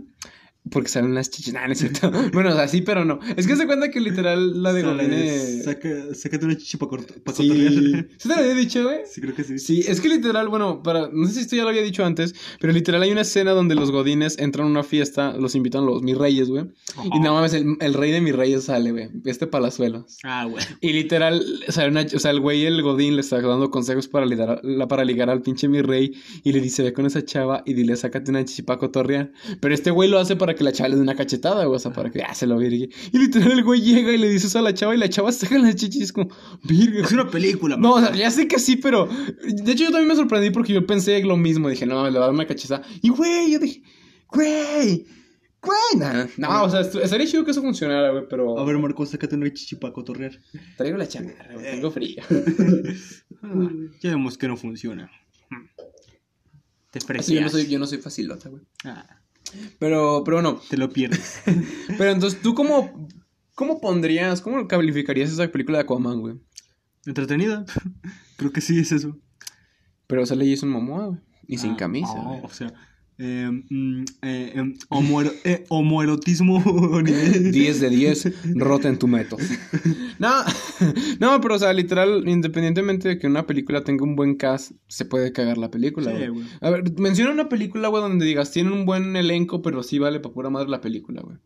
Porque 0.71 0.89
salen 0.89 1.13
las 1.13 1.30
chichis. 1.30 1.54
Nah, 1.54 1.67
no 1.67 1.73
es 1.73 1.80
cierto. 1.80 2.12
bueno, 2.34 2.49
o 2.51 2.56
sea, 2.56 2.67
sí, 2.67 2.82
pero 2.82 3.06
no. 3.06 3.19
Es 3.38 3.45
que 3.47 3.56
se 3.56 3.65
cuenta 3.67 3.89
que 3.91 3.99
literal 3.99 4.63
la 4.63 4.73
de 4.73 4.82
Sale, 4.82 5.04
Godines. 5.06 5.63
Saca, 5.63 5.89
sácate 6.13 6.45
una 6.45 6.58
chichi 6.58 6.78
para 6.78 6.89
cotorrear. 6.89 7.36
Sí. 7.36 7.93
¿Sí 8.17 8.28
te 8.28 8.36
lo 8.36 8.36
había 8.36 8.54
dicho, 8.56 8.84
güey? 8.84 8.99
Sí, 9.10 9.21
creo 9.21 9.36
que 9.36 9.43
sí. 9.43 9.60
Sí, 9.60 9.84
es 9.88 10.01
que 10.01 10.10
literal, 10.10 10.49
bueno, 10.49 10.82
para, 10.82 11.10
no 11.12 11.28
sé 11.28 11.34
si 11.36 11.39
esto 11.41 11.56
ya 11.56 11.63
lo 11.63 11.69
había 11.69 11.84
dicho 11.84 12.04
antes, 12.04 12.34
pero 12.60 12.73
literal 12.73 13.01
hay 13.04 13.12
una 13.12 13.21
escena 13.21 13.51
donde 13.51 13.75
los 13.75 13.91
godines 13.91 14.38
entran 14.39 14.67
a 14.67 14.69
una 14.71 14.84
fiesta, 14.84 15.36
los 15.38 15.54
invitan 15.56 15.86
los 15.86 16.01
mis 16.01 16.17
reyes, 16.17 16.49
güey. 16.49 16.65
Y 17.13 17.19
no 17.19 17.34
mames, 17.34 17.54
el, 17.54 17.78
el 17.80 17.93
rey 17.93 18.12
de 18.12 18.21
mis 18.21 18.36
reyes 18.36 18.63
sale, 18.63 18.91
güey, 18.91 19.10
este 19.25 19.45
palazuelos. 19.47 20.17
Ah, 20.23 20.45
güey. 20.49 20.63
Y 20.82 20.93
literal, 20.93 21.45
sea, 21.69 21.88
una- 21.88 22.06
o 22.13 22.19
sea, 22.19 22.32
el 22.32 22.39
güey, 22.39 22.65
el 22.65 22.82
godín, 22.82 23.15
le 23.15 23.21
está 23.21 23.39
dando 23.39 23.69
consejos 23.69 24.08
para 24.08 24.25
ligar, 24.25 24.62
la- 24.63 24.88
para 24.88 25.06
ligar 25.06 25.30
al 25.30 25.41
pinche 25.43 25.67
mi 25.67 25.82
rey. 25.84 26.13
Y 26.43 26.51
le 26.54 26.60
dice, 26.62 26.82
ve 26.84 26.93
con 26.93 27.06
esa 27.06 27.23
chava 27.23 27.62
y 27.65 27.73
dile, 27.75 27.95
sácate 27.95 28.32
una 28.32 28.43
chichipa 28.43 28.80
cotorrear. 28.80 29.32
Pero 29.60 29.73
este 29.75 29.91
güey 29.91 30.10
lo 30.10 30.17
hace 30.19 30.36
para 30.36 30.54
que 30.55 30.63
la 30.63 30.71
chava 30.71 30.89
le 30.89 30.95
dé 30.95 31.01
una 31.01 31.15
cachetada, 31.15 31.65
güey, 31.65 31.75
o 31.75 31.79
sea, 31.79 31.91
para 31.91 32.09
que, 32.09 32.21
ah, 32.23 32.33
se 32.33 32.47
lo 32.47 32.57
virgue. 32.57 32.89
Y 33.11 33.17
literal 33.17 33.51
el 33.51 33.63
güey 33.63 33.81
llega 33.81 34.11
y 34.11 34.17
le 34.17 34.29
dice 34.29 34.47
eso 34.47 34.59
a 34.59 34.61
la 34.61 34.73
chava 34.73 34.95
y 34.95 34.97
la 34.97 35.09
chava 35.09 35.31
saca 35.31 35.57
las 35.57 35.75
chichis 35.75 36.01
y 36.01 36.03
es 36.03 36.13
como, 36.13 36.29
virga. 36.63 37.05
Es 37.05 37.11
una 37.11 37.29
película, 37.29 37.77
No, 37.77 37.93
o 37.93 37.99
sea, 37.99 38.13
ya 38.15 38.31
sé 38.31 38.47
que 38.47 38.59
sí, 38.59 38.77
pero. 38.77 39.07
De 39.07 39.71
hecho, 39.71 39.85
yo 39.85 39.91
también 39.91 40.07
me 40.07 40.15
sorprendí 40.15 40.49
porque 40.49 40.73
yo 40.73 40.85
pensé 40.85 41.21
lo 41.23 41.37
mismo. 41.37 41.69
Dije, 41.69 41.85
no, 41.85 42.09
le 42.09 42.19
va 42.19 42.25
a 42.25 42.27
dar 42.27 42.35
una 42.35 42.47
cachaza. 42.47 42.81
Y, 43.01 43.09
güey, 43.09 43.51
yo 43.51 43.59
dije, 43.59 43.83
güey, 44.29 45.05
güey. 45.61 45.97
No, 45.97 46.27
no, 46.37 46.63
o 46.63 46.69
sea, 46.69 46.81
estaría 46.81 47.27
chido 47.27 47.43
que 47.43 47.51
eso 47.51 47.61
funcionara, 47.61 48.11
güey, 48.11 48.23
pero. 48.29 48.57
A 48.59 48.65
ver, 48.65 48.77
Marco, 48.77 49.05
sácate 49.05 49.35
una 49.35 49.51
chichi 49.51 49.75
para 49.75 49.93
cotorrear. 49.93 50.39
Traigo 50.77 50.97
la 50.97 51.07
chamarra, 51.07 51.53
güey, 51.53 51.71
tengo 51.71 51.91
frío. 51.91 52.23
Ah, 53.47 53.69
ya 54.01 54.09
vemos 54.09 54.39
que 54.39 54.47
no 54.47 54.57
funciona. 54.57 55.11
Hmm. 55.51 55.67
Te 56.89 56.99
Así, 57.19 57.35
yo, 57.35 57.41
no 57.41 57.49
soy, 57.49 57.67
yo 57.67 57.77
no 57.77 57.85
soy 57.85 57.99
facilota, 57.99 58.49
güey. 58.49 58.63
Ah, 58.85 59.21
Pero, 59.79 60.23
pero 60.25 60.38
bueno. 60.38 60.62
te 60.69 60.77
lo 60.77 60.89
pierdes. 60.89 61.41
Pero 61.97 62.12
entonces, 62.12 62.41
tú 62.41 62.53
como 62.55 63.08
¿Cómo 63.55 63.79
pondrías, 63.79 64.41
cómo 64.41 64.67
calificarías 64.67 65.31
esa 65.31 65.47
película 65.47 65.77
de 65.77 65.84
Aquaman, 65.86 66.19
güey? 66.19 66.36
Entretenida. 67.05 67.65
Creo 68.38 68.51
que 68.51 68.60
sí 68.60 68.77
es 68.77 68.91
eso. 68.91 69.17
Pero 70.08 70.25
sale 70.25 70.49
Jason 70.49 70.69
Momoa, 70.69 71.08
güey. 71.08 71.19
Y 71.47 71.58
sin 71.58 71.71
Ah, 71.71 71.77
camisa, 71.77 72.13
oh, 72.15 72.41
o 72.43 72.49
sea, 72.49 72.73
eh, 73.17 73.49
mm, 73.69 74.04
eh, 74.23 74.51
em, 74.56 74.73
homoero- 74.89 75.34
eh, 75.43 75.63
homoerotismo 75.69 76.60
nivel- 77.01 77.51
10 77.51 77.80
de 77.82 77.89
10, 77.89 78.34
Rotten 78.56 78.97
Tomatoes. 78.97 79.49
No, 80.19 80.34
no, 81.19 81.39
pero 81.41 81.56
o 81.56 81.60
sea, 81.60 81.71
literal, 81.73 82.28
independientemente 82.28 83.08
de 83.10 83.17
que 83.19 83.28
una 83.28 83.45
película 83.47 83.84
tenga 83.84 84.04
un 84.04 84.15
buen 84.15 84.36
cast, 84.36 84.71
se 84.88 85.06
puede 85.06 85.32
cagar 85.32 85.58
la 85.58 85.71
película, 85.71 86.12
Sí, 86.17 86.28
güey. 86.28 86.45
A 86.62 86.69
ver, 86.69 86.84
menciona 86.99 87.32
una 87.32 87.49
película, 87.49 87.88
güey, 87.88 88.01
donde 88.04 88.25
digas, 88.25 88.51
tiene 88.51 88.71
un 88.71 88.86
buen 88.86 89.15
elenco, 89.15 89.62
pero 89.62 89.84
sí 89.84 89.99
vale 89.99 90.19
para 90.19 90.34
pura 90.34 90.49
madre 90.49 90.69
la 90.69 90.82
película, 90.82 91.21
güey. 91.21 91.38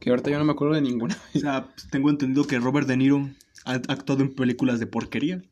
Que 0.00 0.10
ahorita 0.10 0.30
yo 0.30 0.38
no 0.38 0.44
me 0.44 0.52
acuerdo 0.52 0.74
de 0.74 0.82
ninguna. 0.82 1.16
O 1.34 1.38
sea, 1.38 1.68
pues, 1.72 1.88
tengo 1.90 2.10
entendido 2.10 2.44
que 2.46 2.58
Robert 2.58 2.88
De 2.88 2.96
Niro 2.96 3.30
ha 3.64 3.74
actuado 3.74 4.22
en 4.22 4.34
películas 4.34 4.80
de 4.80 4.86
porquería. 4.88 5.42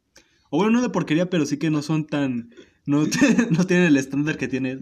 O 0.50 0.58
bueno, 0.58 0.72
no 0.72 0.82
de 0.82 0.88
porquería, 0.90 1.30
pero 1.30 1.46
sí 1.46 1.56
que 1.56 1.70
no 1.70 1.82
son 1.82 2.06
tan... 2.06 2.50
No, 2.86 3.04
no 3.50 3.66
tienen 3.66 3.86
el 3.86 3.96
estándar 3.96 4.36
que 4.36 4.48
tiene. 4.48 4.78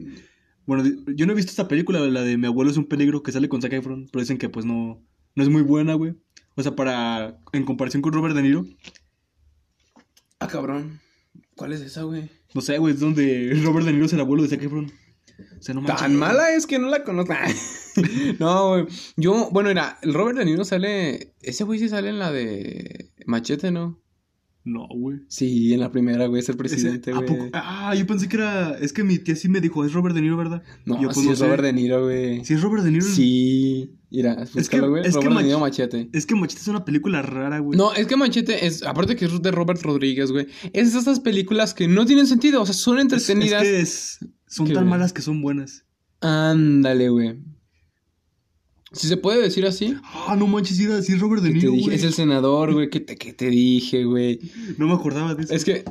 Bueno, 0.67 0.85
yo 1.15 1.27
no 1.27 1.33
he 1.33 1.37
visto 1.37 1.51
esta 1.51 1.69
película, 1.69 2.01
la 2.01 2.23
de 2.23 2.37
Mi 2.39 2.47
abuelo 2.47 2.71
es 2.71 2.77
un 2.77 2.87
peligro, 2.87 3.23
que 3.23 3.33
sale 3.33 3.49
con 3.49 3.61
Zac 3.63 3.73
Efron, 3.73 4.09
pero 4.13 4.23
dicen 4.23 4.39
que 4.39 4.49
pues 4.49 4.65
no, 4.65 5.03
no 5.35 5.43
es 5.43 5.49
muy 5.49 5.63
buena, 5.63 5.95
güey. 5.95 6.15
O 6.55 6.63
sea, 6.63 6.77
para... 6.77 7.39
En 7.53 7.65
comparación 7.65 8.03
con 8.03 8.13
Robert 8.13 8.35
De 8.35 8.43
Niro, 8.43 8.67
Ah, 10.39 10.49
cabrón. 10.49 11.01
¿Cuál 11.55 11.73
es 11.73 11.81
esa, 11.81 12.03
güey? 12.03 12.29
no 12.55 12.61
sé, 12.61 12.77
güey, 12.79 12.95
es 12.95 13.01
donde 13.01 13.53
Robert 13.65 13.87
De 13.87 13.93
Niro 13.93 14.07
es 14.07 14.13
el 14.13 14.21
abuelo 14.21 14.43
de 14.43 14.49
Zac 14.49 14.63
Efron. 14.63 14.93
O 15.59 15.63
sea, 15.63 15.75
no 15.75 15.81
manches. 15.81 16.01
Tan 16.01 16.17
mala 16.17 16.51
es 16.55 16.67
que 16.67 16.79
no 16.79 16.89
la 16.89 17.05
conozco. 17.05 17.33
no, 18.39 18.69
güey. 18.71 18.87
Yo, 19.17 19.49
bueno, 19.53 19.71
era, 19.71 19.99
el 20.03 20.15
Robert 20.15 20.39
De 20.39 20.45
Niro 20.45 20.65
sale. 20.65 21.35
Ese 21.41 21.65
güey 21.65 21.79
sí 21.79 21.89
sale 21.89 22.09
en 22.09 22.19
la 22.19 22.33
de 22.33 23.11
Machete, 23.27 23.71
¿no? 23.71 24.01
No, 24.65 24.87
güey. 24.95 25.19
Sí, 25.29 25.73
en 25.75 25.81
la 25.81 25.91
primera, 25.91 26.27
güey, 26.27 26.41
es 26.41 26.49
el 26.49 26.57
presidente, 26.57 27.11
¿a 27.11 27.19
güey. 27.21 27.51
Ah, 27.53 27.95
yo 27.97 28.07
pensé 28.07 28.29
que 28.29 28.37
era... 28.37 28.79
Es 28.79 28.93
que 28.93 29.03
mi 29.03 29.19
tía 29.19 29.35
sí 29.35 29.49
me 29.49 29.61
dijo, 29.61 29.85
es 29.85 29.93
Robert 29.93 30.15
De 30.15 30.23
Niro, 30.23 30.37
¿verdad? 30.37 30.63
No, 30.85 31.01
Yo, 31.03 31.09
pues, 31.09 31.19
sí 31.19 31.27
no 31.27 31.33
es 31.33 31.39
sé. 31.41 31.45
Robert 31.47 31.65
De 31.65 31.73
Niro, 31.73 32.05
güey. 32.05 32.45
Sí 32.45 32.55
es 32.55 32.63
Robert 32.63 32.85
De 32.85 32.93
Niro. 32.93 33.05
Sí. 33.05 33.91
Mira, 34.11 34.37
que- 34.37 34.51
búscalo, 34.61 34.91
güey. 34.91 35.03
es 35.05 35.17
que 35.17 35.21
Robert 35.25 35.31
De 35.33 35.37
Mach- 35.41 35.45
Niro 35.47 35.59
Machete. 35.59 36.09
Es 36.13 36.27
que 36.27 36.37
Machete 36.37 36.61
es 36.61 36.69
una 36.69 36.85
película 36.85 37.23
rara, 37.23 37.59
güey. 37.59 37.77
No, 37.77 37.93
es 37.93 38.07
que 38.07 38.15
Machete 38.17 38.67
es, 38.67 38.85
aparte 38.85 39.17
que 39.17 39.25
es 39.25 39.43
de 39.43 39.51
Robert 39.51 39.83
Rodríguez, 39.83 40.31
güey. 40.31 40.47
Es 40.73 40.93
de 40.93 40.99
esas 41.01 41.19
películas 41.19 41.75
que 41.75 41.89
no 41.89 42.07
tienen 42.07 42.27
sentido, 42.29 42.63
o 42.63 42.67
sea, 42.67 42.75
son 42.75 42.99
Es- 42.99 43.03
entretenidas. 43.03 43.63
Es, 43.65 43.69
que 43.69 43.81
es- 43.81 44.19
son 44.47 44.67
¿Qué, 44.69 44.75
tan 44.75 44.89
malas 44.89 45.13
que 45.13 45.23
son 45.23 45.43
buenas. 45.43 45.87
Ándale, 46.21 47.09
güey. 47.09 47.37
Si 48.93 49.09
se 49.09 49.17
puede 49.17 49.41
decir 49.43 49.65
así. 49.67 49.95
Ah, 50.05 50.37
no 50.39 50.47
manches, 50.47 50.79
era- 50.81 51.01
sí 51.03 51.13
es 51.15 51.21
Robert 51.21 51.43
De 51.43 51.51
Niro, 51.51 51.71
güey. 51.73 51.95
es 51.95 52.05
el 52.05 52.13
senador, 52.13 52.73
güey, 52.75 52.91
que 52.91 53.01
te, 53.01 53.17
que 53.17 53.33
te 53.33 53.47
dije, 53.51 54.05
güey. 54.05 54.39
No 54.79 54.87
me 54.87 54.95
acordaba 54.95 55.35
de 55.35 55.45
eso. 55.45 55.55
Es 55.55 55.65
que. 55.65 55.85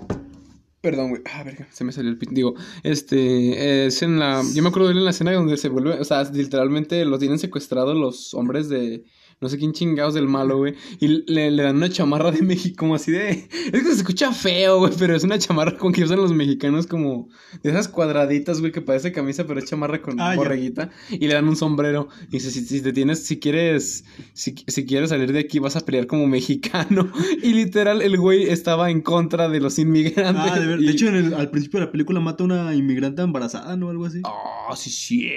Perdón, 0.81 1.09
güey. 1.09 1.21
Ah, 1.31 1.43
verga, 1.43 1.67
se 1.71 1.83
me 1.83 1.91
salió 1.91 2.09
el 2.09 2.17
pit. 2.17 2.29
Digo, 2.31 2.55
este. 2.83 3.85
Es 3.85 4.01
en 4.01 4.19
la. 4.19 4.41
Yo 4.53 4.63
me 4.63 4.69
acuerdo 4.69 4.87
de 4.87 4.93
él 4.93 4.97
en 4.99 5.05
la 5.05 5.11
escena 5.11 5.31
donde 5.33 5.57
se 5.57 5.69
vuelve. 5.69 5.99
O 5.99 6.03
sea, 6.03 6.23
literalmente 6.23 7.05
lo 7.05 7.19
tienen 7.19 7.37
secuestrado 7.39 7.93
los 7.93 8.33
hombres 8.33 8.67
de. 8.69 9.03
No 9.41 9.49
sé 9.49 9.58
quién 9.58 9.73
chingados 9.73 10.13
del 10.13 10.27
malo, 10.27 10.58
güey. 10.58 10.75
Y 10.99 11.08
le, 11.25 11.49
le 11.49 11.63
dan 11.63 11.77
una 11.77 11.89
chamarra 11.89 12.30
de 12.32 12.43
México, 12.43 12.75
como 12.77 12.93
así 12.93 13.12
de. 13.12 13.32
Es 13.32 13.71
que 13.71 13.82
se 13.86 13.93
escucha 13.93 14.32
feo, 14.34 14.77
güey, 14.77 14.93
pero 14.99 15.15
es 15.15 15.23
una 15.23 15.39
chamarra 15.39 15.75
con 15.77 15.91
que 15.93 16.04
usan 16.04 16.17
los 16.17 16.32
mexicanos, 16.32 16.86
como. 16.86 17.27
De 17.63 17.71
esas 17.71 17.88
cuadraditas, 17.88 18.60
güey, 18.60 18.71
que 18.71 18.82
parece 18.82 19.12
camisa, 19.12 19.47
pero 19.47 19.60
es 19.60 19.65
chamarra 19.65 19.99
con 19.99 20.19
Ah, 20.21 20.34
ya. 20.34 20.36
borreguita. 20.36 20.91
Y 21.10 21.27
le 21.27 21.34
dan 21.34 21.47
un 21.47 21.56
sombrero. 21.56 22.08
Y 22.27 22.34
dice: 22.34 22.51
si, 22.51 22.62
si 22.63 22.82
te 22.82 22.93
tienes. 22.93 23.23
Si 23.25 23.39
quieres. 23.39 24.06
Si, 24.34 24.54
si 24.67 24.86
quieres 24.86 25.10
salir 25.10 25.34
de 25.34 25.39
aquí, 25.39 25.58
vas 25.58 25.75
a 25.75 25.84
pelear 25.86 26.06
como 26.06 26.27
mexicano. 26.27 27.12
Y 27.41 27.54
literal, 27.54 28.04
el 28.04 28.17
güey 28.19 28.43
estaba 28.43 28.91
en 28.91 29.01
contra 29.01 29.49
de 29.49 29.60
los 29.60 29.80
inmigrantes. 29.80 30.51
Ah, 30.51 30.60
de, 30.60 30.67
ver- 30.67 30.80
de 30.80 30.86
Y- 30.86 30.89
hecho, 30.89 31.08
en 31.08 31.15
el- 31.15 31.34
al 31.34 31.49
principio 31.49 31.80
de 31.80 31.88
la 31.88 31.91
película 31.91 32.19
mata 32.19 32.43
a 32.43 32.45
una 32.45 32.75
inmigrante 32.75 33.23
embarazada, 33.23 33.75
¿no? 33.75 33.89
Algo 33.89 34.06
así. 34.06 34.21
Ah, 34.23 34.75
sí, 34.75 34.91
sí. 34.91 35.27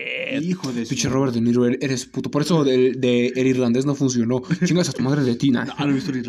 Hijo 0.43 0.71
de 0.75 0.85
Pinche 0.85 1.09
Robert 1.09 1.33
De 1.33 1.41
Niro, 1.41 1.67
er- 1.67 1.79
eres 1.81 2.05
puto. 2.05 2.31
Por 2.31 2.43
eso 2.43 2.65
de, 2.65 2.93
de 2.93 3.29
el 3.37 3.47
irlandés 3.47 3.87
no 3.87 3.94
funcionó. 3.95 4.43
Chingas 4.65 4.89
a 4.89 4.93
tu 4.93 5.03
madre 5.03 5.23
de 5.23 5.37
Tina. 5.37 5.67
Ah, 5.77 5.85
no 5.87 5.91
he 5.91 5.95
visto 5.95 6.11
el 6.11 6.23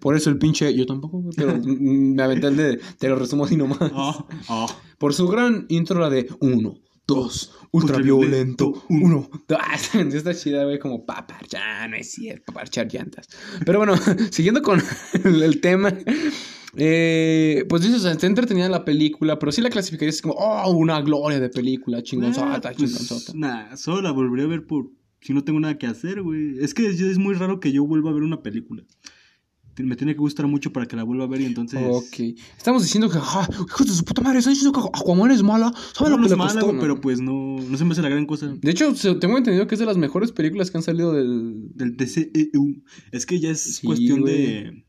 Por, 0.00 0.16
eso 0.16 0.30
el 0.30 0.38
pinche. 0.38 0.74
Yo 0.74 0.86
tampoco, 0.86 1.22
pero 1.36 1.58
me 1.64 2.22
aventé 2.22 2.48
el 2.48 2.56
de. 2.56 2.80
Te 2.98 3.08
lo 3.08 3.16
resumo 3.16 3.44
así 3.44 3.56
nomás. 3.56 3.78
Ah, 3.80 4.26
ah. 4.48 4.66
Por 4.98 5.14
su 5.14 5.26
gran 5.28 5.66
intro, 5.68 6.00
la 6.00 6.10
de 6.10 6.28
uno, 6.40 6.78
dos, 7.06 7.54
ultraviolento, 7.72 8.84
uno. 8.88 9.28
dos. 9.48 9.94
Está 10.14 10.34
chida, 10.34 10.64
güey, 10.64 10.78
como 10.78 11.04
pa 11.04 11.26
parchar, 11.26 11.90
no 11.90 11.96
es 11.96 12.12
cierto, 12.12 12.52
pa 12.52 12.60
parchar 12.60 12.88
llantas. 12.92 13.28
Pero 13.64 13.78
bueno, 13.78 13.94
siguiendo 14.30 14.62
con 14.62 14.82
el, 15.24 15.42
el 15.42 15.60
tema. 15.60 15.92
Eh, 16.76 17.66
pues 17.68 17.82
dices, 17.82 17.98
o 17.98 18.02
sea, 18.02 18.12
está 18.12 18.26
entretenida 18.26 18.68
la 18.68 18.84
película, 18.84 19.38
pero 19.38 19.52
sí 19.52 19.60
la 19.60 19.68
clasificarías 19.68 20.22
como, 20.22 20.34
oh, 20.34 20.70
una 20.70 21.00
gloria 21.02 21.38
de 21.38 21.50
película, 21.50 22.02
chingonzota, 22.02 22.54
Ah, 22.54 22.60
pues, 22.62 22.76
chingonzota. 22.76 23.32
Nah, 23.34 23.76
solo 23.76 24.00
la 24.00 24.12
volvería 24.12 24.46
a 24.46 24.48
ver 24.48 24.66
por 24.66 24.90
si 25.22 25.32
no 25.32 25.42
tengo 25.44 25.58
nada 25.60 25.78
que 25.78 25.86
hacer, 25.86 26.20
güey. 26.22 26.58
Es 26.60 26.74
que 26.74 26.86
es, 26.86 27.00
es 27.00 27.18
muy 27.18 27.34
raro 27.34 27.60
que 27.60 27.72
yo 27.72 27.86
vuelva 27.86 28.10
a 28.10 28.12
ver 28.14 28.22
una 28.22 28.42
película. 28.42 28.84
Me 29.78 29.96
tiene 29.96 30.12
que 30.12 30.18
gustar 30.20 30.46
mucho 30.46 30.70
para 30.70 30.84
que 30.84 30.96
la 30.96 31.02
vuelva 31.02 31.24
a 31.24 31.28
ver 31.28 31.40
y 31.40 31.46
entonces... 31.46 31.80
Ok. 31.82 32.36
Estamos 32.58 32.82
diciendo 32.82 33.08
que, 33.08 33.16
ah, 33.18 33.48
hijos 33.50 33.86
de 33.86 33.94
su 33.94 34.04
puta 34.04 34.20
madre, 34.20 34.40
están 34.40 34.52
diciendo 34.52 34.78
que 34.78 34.86
Aquaman 34.86 35.30
es 35.30 35.42
mala. 35.42 35.72
¿Saben 35.94 36.10
No, 36.12 36.16
lo 36.16 36.16
no 36.18 36.22
que 36.22 36.26
es 36.26 36.30
le 36.32 36.36
mala, 36.36 36.60
costó? 36.60 36.78
pero 36.78 37.00
pues 37.00 37.20
no, 37.22 37.56
no 37.58 37.78
se 37.78 37.84
me 37.86 37.92
hace 37.92 38.02
la 38.02 38.10
gran 38.10 38.26
cosa. 38.26 38.48
De 38.60 38.70
hecho, 38.70 38.92
tengo 39.18 39.38
entendido 39.38 39.66
que 39.66 39.74
es 39.74 39.78
de 39.78 39.86
las 39.86 39.96
mejores 39.96 40.30
películas 40.30 40.70
que 40.70 40.76
han 40.76 40.82
salido 40.82 41.14
del... 41.14 41.70
Del 41.74 41.96
DCEU. 41.96 42.82
Es 43.12 43.24
que 43.24 43.40
ya 43.40 43.50
es 43.50 43.76
Sí, 43.76 43.86
cuestión 43.86 44.24
de, 44.24 44.84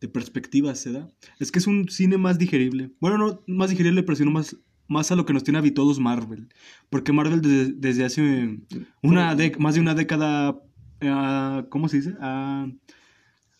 de 0.00 0.08
perspectiva, 0.08 0.74
¿se 0.74 0.90
da? 0.90 1.08
Es 1.38 1.52
que 1.52 1.60
es 1.60 1.68
un 1.68 1.88
cine 1.88 2.18
más 2.18 2.38
digerible. 2.38 2.90
Bueno, 2.98 3.18
no 3.18 3.44
más 3.46 3.70
digerible, 3.70 4.02
pero 4.02 4.16
sino 4.16 4.32
más, 4.32 4.56
más 4.88 5.10
a 5.10 5.16
lo 5.16 5.26
que 5.26 5.32
nos 5.32 5.44
tiene 5.44 5.58
habituados 5.58 5.98
Marvel. 5.98 6.48
Porque 6.90 7.12
Marvel 7.12 7.40
desde, 7.40 7.72
desde 7.72 8.04
hace 8.04 8.60
una 9.02 9.36
más 9.58 9.74
de 9.74 9.80
una 9.80 9.94
década, 9.94 10.60
ah, 11.02 11.66
¿cómo 11.70 11.88
se 11.88 11.98
dice? 11.98 12.14
Ah, 12.20 12.68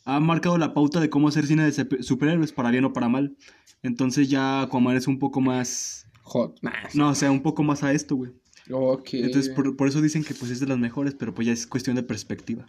ha 0.05 0.21
marcado 0.21 0.57
la 0.57 0.73
pauta 0.73 1.01
de 1.01 1.11
cómo 1.11 1.29
hacer 1.29 1.47
cine 1.47 1.71
de 1.71 2.03
superhéroes, 2.03 2.53
para 2.53 2.71
bien 2.71 2.85
o 2.85 2.93
para 2.93 3.09
mal. 3.09 3.37
Entonces 3.83 4.29
ya 4.29 4.63
Aquaman 4.63 4.97
es 4.97 5.09
un 5.09 5.19
poco 5.19 5.41
más... 5.41 6.07
Hot. 6.23 6.59
No, 6.95 7.11
o 7.11 7.15
sea, 7.15 7.31
un 7.31 7.43
poco 7.43 7.63
más 7.63 7.85
a 7.85 7.93
esto, 7.93 8.17
güey. 8.17 8.33
Ok. 8.71 9.11
Entonces 9.15 9.53
por, 9.53 9.77
por 9.77 9.87
eso 9.87 10.01
dicen 10.01 10.25
que 10.25 10.35
pues 10.35 10.51
es 10.51 10.61
de 10.61 10.67
las 10.67 10.79
mejores, 10.79 11.15
pero 11.15 11.35
pues 11.35 11.47
ya 11.47 11.53
es 11.53 11.67
cuestión 11.67 11.95
de 11.95 12.03
perspectiva. 12.03 12.67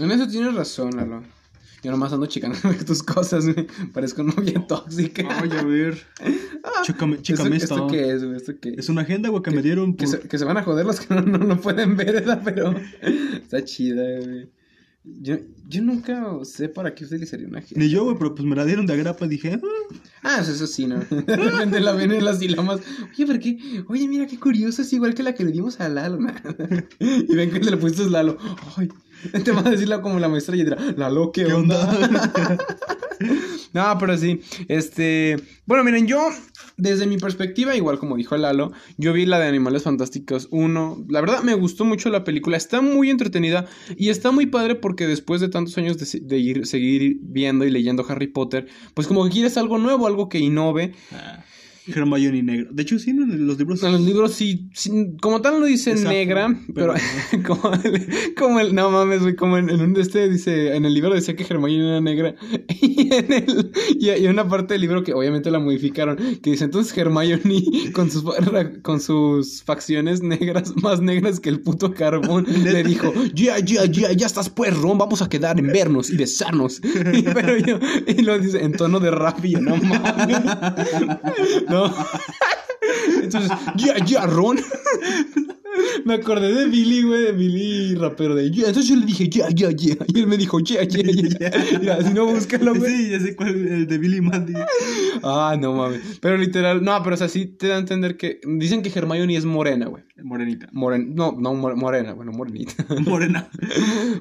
En 0.00 0.10
eso 0.10 0.26
tienes 0.26 0.54
razón, 0.54 0.96
Lalo. 0.96 1.22
Yo 1.84 1.90
nomás 1.90 2.12
ando 2.14 2.24
chicando 2.26 2.56
tus 2.86 3.02
cosas, 3.02 3.44
güey. 3.44 3.66
Parezco 3.92 4.22
novia 4.22 4.66
tóxica. 4.68 5.28
Ay, 5.40 5.50
a 5.50 5.62
ver. 5.62 5.98
Chécame, 6.82 7.16
¿Esto, 7.16 7.32
¿Esto 7.34 7.54
esto. 7.54 7.86
qué 7.88 8.10
es, 8.10 8.24
güey? 8.24 8.36
¿Esto 8.36 8.52
qué 8.60 8.74
Es 8.78 8.88
una 8.88 9.02
agenda, 9.02 9.28
güey, 9.28 9.42
que 9.42 9.50
me 9.50 9.60
dieron 9.62 9.94
Que 9.94 10.06
se, 10.06 10.18
que 10.20 10.38
se 10.38 10.44
van 10.46 10.56
a 10.56 10.62
joder 10.62 10.86
los 10.86 10.98
que 11.00 11.14
no, 11.14 11.20
no, 11.20 11.36
no 11.38 11.60
pueden 11.60 11.96
ver, 11.96 12.12
¿verdad? 12.14 12.40
Pero 12.42 12.74
está 13.34 13.62
chida, 13.64 14.02
güey. 14.20 14.48
Yo, 15.20 15.36
yo 15.68 15.82
nunca 15.82 16.26
sé 16.44 16.70
para 16.70 16.94
qué 16.94 17.04
utilizaría 17.04 17.46
una 17.46 17.58
agenda. 17.58 17.84
Ni 17.84 17.90
yo, 17.90 18.04
güey, 18.04 18.16
pero 18.16 18.34
pues 18.34 18.48
me 18.48 18.56
la 18.56 18.64
dieron 18.64 18.86
de 18.86 18.94
agrapa 18.94 19.26
y 19.26 19.28
dije... 19.28 19.60
"Ah". 19.62 19.96
Ah, 20.22 20.38
eso, 20.40 20.52
eso 20.52 20.66
sí, 20.66 20.86
¿no? 20.86 21.00
De 21.00 21.36
repente 21.36 21.78
la 21.80 21.92
ven 21.92 22.10
en 22.12 22.24
las 22.24 22.40
dilomas. 22.40 22.80
Oye, 23.12 23.26
¿por 23.26 23.38
qué? 23.38 23.58
Oye, 23.88 24.08
mira 24.08 24.26
qué 24.26 24.38
curioso, 24.40 24.80
es 24.80 24.90
igual 24.94 25.12
que 25.14 25.22
la 25.22 25.34
que 25.34 25.44
le 25.44 25.52
dimos 25.52 25.78
a 25.80 25.90
Lalo. 25.90 26.18
y 26.98 27.34
ven 27.36 27.50
que 27.50 27.60
le 27.60 27.76
pusiste 27.76 28.08
Lalo. 28.08 28.38
Ay, 28.78 28.88
te 29.44 29.52
va 29.52 29.60
a 29.60 29.70
decirla 29.70 30.00
como 30.00 30.18
la 30.18 30.28
maestra 30.28 30.56
y 30.56 30.64
dirá, 30.64 30.76
Lalo, 30.96 31.32
¿qué, 31.32 31.44
¿Qué 31.44 31.52
onda? 31.52 31.88
onda? 31.88 32.58
no, 33.72 33.98
pero 33.98 34.16
sí. 34.16 34.40
Este. 34.68 35.36
Bueno, 35.66 35.84
miren, 35.84 36.06
yo, 36.06 36.28
desde 36.76 37.06
mi 37.06 37.16
perspectiva, 37.16 37.74
igual 37.74 37.98
como 37.98 38.16
dijo 38.16 38.36
Lalo, 38.36 38.72
yo 38.96 39.12
vi 39.12 39.26
la 39.26 39.38
de 39.38 39.48
Animales 39.48 39.82
Fantásticos 39.82 40.48
1. 40.50 41.06
La 41.08 41.20
verdad, 41.20 41.42
me 41.42 41.54
gustó 41.54 41.84
mucho 41.84 42.10
la 42.10 42.24
película. 42.24 42.56
Está 42.56 42.80
muy 42.80 43.10
entretenida 43.10 43.66
y 43.96 44.10
está 44.10 44.30
muy 44.30 44.46
padre 44.46 44.74
porque 44.74 45.06
después 45.06 45.40
de 45.40 45.48
tantos 45.48 45.76
años 45.78 45.96
de 45.98 46.38
ir, 46.38 46.66
seguir 46.66 47.18
viendo 47.22 47.64
y 47.64 47.70
leyendo 47.70 48.04
Harry 48.08 48.26
Potter, 48.26 48.66
pues 48.94 49.06
como 49.06 49.24
que 49.24 49.30
quieres 49.30 49.56
algo 49.56 49.78
nuevo, 49.78 50.06
algo 50.06 50.28
que 50.28 50.38
innove. 50.38 50.92
Ah, 51.12 51.44
Hermione 51.86 52.42
negro. 52.42 52.68
De 52.72 52.82
hecho, 52.82 52.98
sí, 52.98 53.10
en 53.10 53.46
los 53.46 53.58
libros... 53.58 53.82
En 53.82 53.92
los 53.92 54.00
libros 54.00 54.32
sí, 54.32 54.68
sí, 54.72 55.16
como 55.20 55.40
tal 55.42 55.60
no 55.60 55.66
dice 55.66 55.90
Exacto, 55.90 56.10
negra, 56.10 56.56
pero, 56.74 56.94
pero- 57.30 57.42
como, 57.46 57.74
el, 57.74 58.06
como 58.36 58.60
el, 58.60 58.74
no 58.74 58.90
mames, 58.90 59.22
güey, 59.22 59.36
como 59.36 59.58
en, 59.58 59.68
en 59.70 59.80
un 59.80 59.94
de 59.94 60.00
este 60.02 60.28
dice, 60.28 60.74
en 60.74 60.84
el 60.84 60.94
libro 60.94 61.14
decía 61.14 61.36
que 61.36 61.44
Hermione 61.44 61.88
era 61.88 62.00
negra, 62.00 62.34
y 62.80 63.14
en 63.14 63.32
el, 63.32 63.72
y 63.98 64.08
hay 64.08 64.26
una 64.26 64.48
parte 64.48 64.74
del 64.74 64.80
libro 64.80 65.02
que 65.02 65.12
obviamente 65.12 65.50
la 65.50 65.58
modificaron, 65.58 66.16
que 66.16 66.50
dice, 66.52 66.64
entonces 66.64 66.96
Hermione 66.96 67.62
con 67.92 68.10
sus, 68.10 68.24
con 68.82 69.00
sus 69.00 69.62
facciones 69.62 70.22
negras, 70.22 70.74
más 70.76 71.00
negras 71.00 71.40
que 71.40 71.48
el 71.50 71.60
puto 71.60 71.92
carbón, 71.92 72.46
le 72.64 72.82
dijo, 72.82 73.12
ya, 73.34 73.58
ya, 73.58 73.84
ya, 73.84 74.12
ya 74.12 74.26
estás 74.26 74.48
pues, 74.48 74.74
Ron, 74.76 74.96
vamos 74.98 75.20
a 75.22 75.28
quedar 75.28 75.58
en 75.58 75.66
vernos 75.68 76.10
y 76.10 76.16
besarnos, 76.16 76.80
y, 77.12 77.22
pero 77.22 77.58
yo, 77.58 77.78
y 78.06 78.22
lo 78.22 78.38
dice 78.38 78.64
en 78.64 78.72
tono 78.72 79.00
de 79.00 79.10
rap, 79.10 79.44
y 79.44 79.50
yo, 79.52 79.60
no 79.60 79.76
mames, 79.76 80.40
no. 81.74 81.94
Entonces, 83.22 83.50
ya, 83.76 84.04
ya, 84.04 84.26
Ron. 84.26 84.58
Me 86.04 86.14
acordé 86.14 86.52
de 86.54 86.66
Billy, 86.66 87.02
güey, 87.02 87.22
de 87.24 87.32
Billy 87.32 87.94
rapero 87.96 88.34
de 88.34 88.50
"Yeah". 88.50 88.68
Entonces 88.68 88.88
yo 88.90 88.96
le 88.96 89.06
dije, 89.06 89.28
ya, 89.28 89.48
ya, 89.50 89.70
ya. 89.70 89.96
Y 90.06 90.20
él 90.20 90.26
me 90.26 90.36
dijo, 90.36 90.60
ya, 90.60 90.84
ya, 90.84 91.02
ya. 91.02 91.50
Mira, 91.80 92.02
si 92.02 92.12
no, 92.14 92.26
búscalo, 92.26 92.74
güey. 92.74 92.90
Sí, 92.96 93.10
ya 93.10 93.20
sé 93.20 93.34
cuál, 93.34 93.48
el 93.66 93.86
de 93.86 93.98
Billy 93.98 94.20
Mandy. 94.20 94.52
Ah, 95.22 95.56
no 95.60 95.72
mames. 95.72 96.00
Pero 96.20 96.36
literal, 96.36 96.84
no, 96.84 97.02
pero 97.02 97.14
o 97.14 97.16
sea, 97.16 97.28
sí 97.28 97.46
te 97.46 97.68
da 97.68 97.76
a 97.76 97.78
entender 97.78 98.16
que. 98.16 98.40
Dicen 98.46 98.82
que 98.82 98.90
Hermione 98.96 99.36
es 99.36 99.44
morena, 99.46 99.86
güey. 99.86 100.04
Morenita. 100.22 100.68
Moren... 100.72 101.14
No, 101.14 101.32
no, 101.38 101.54
more- 101.54 101.74
morena, 101.76 102.12
bueno, 102.12 102.30
morenita. 102.32 102.84
Morena. 103.00 103.48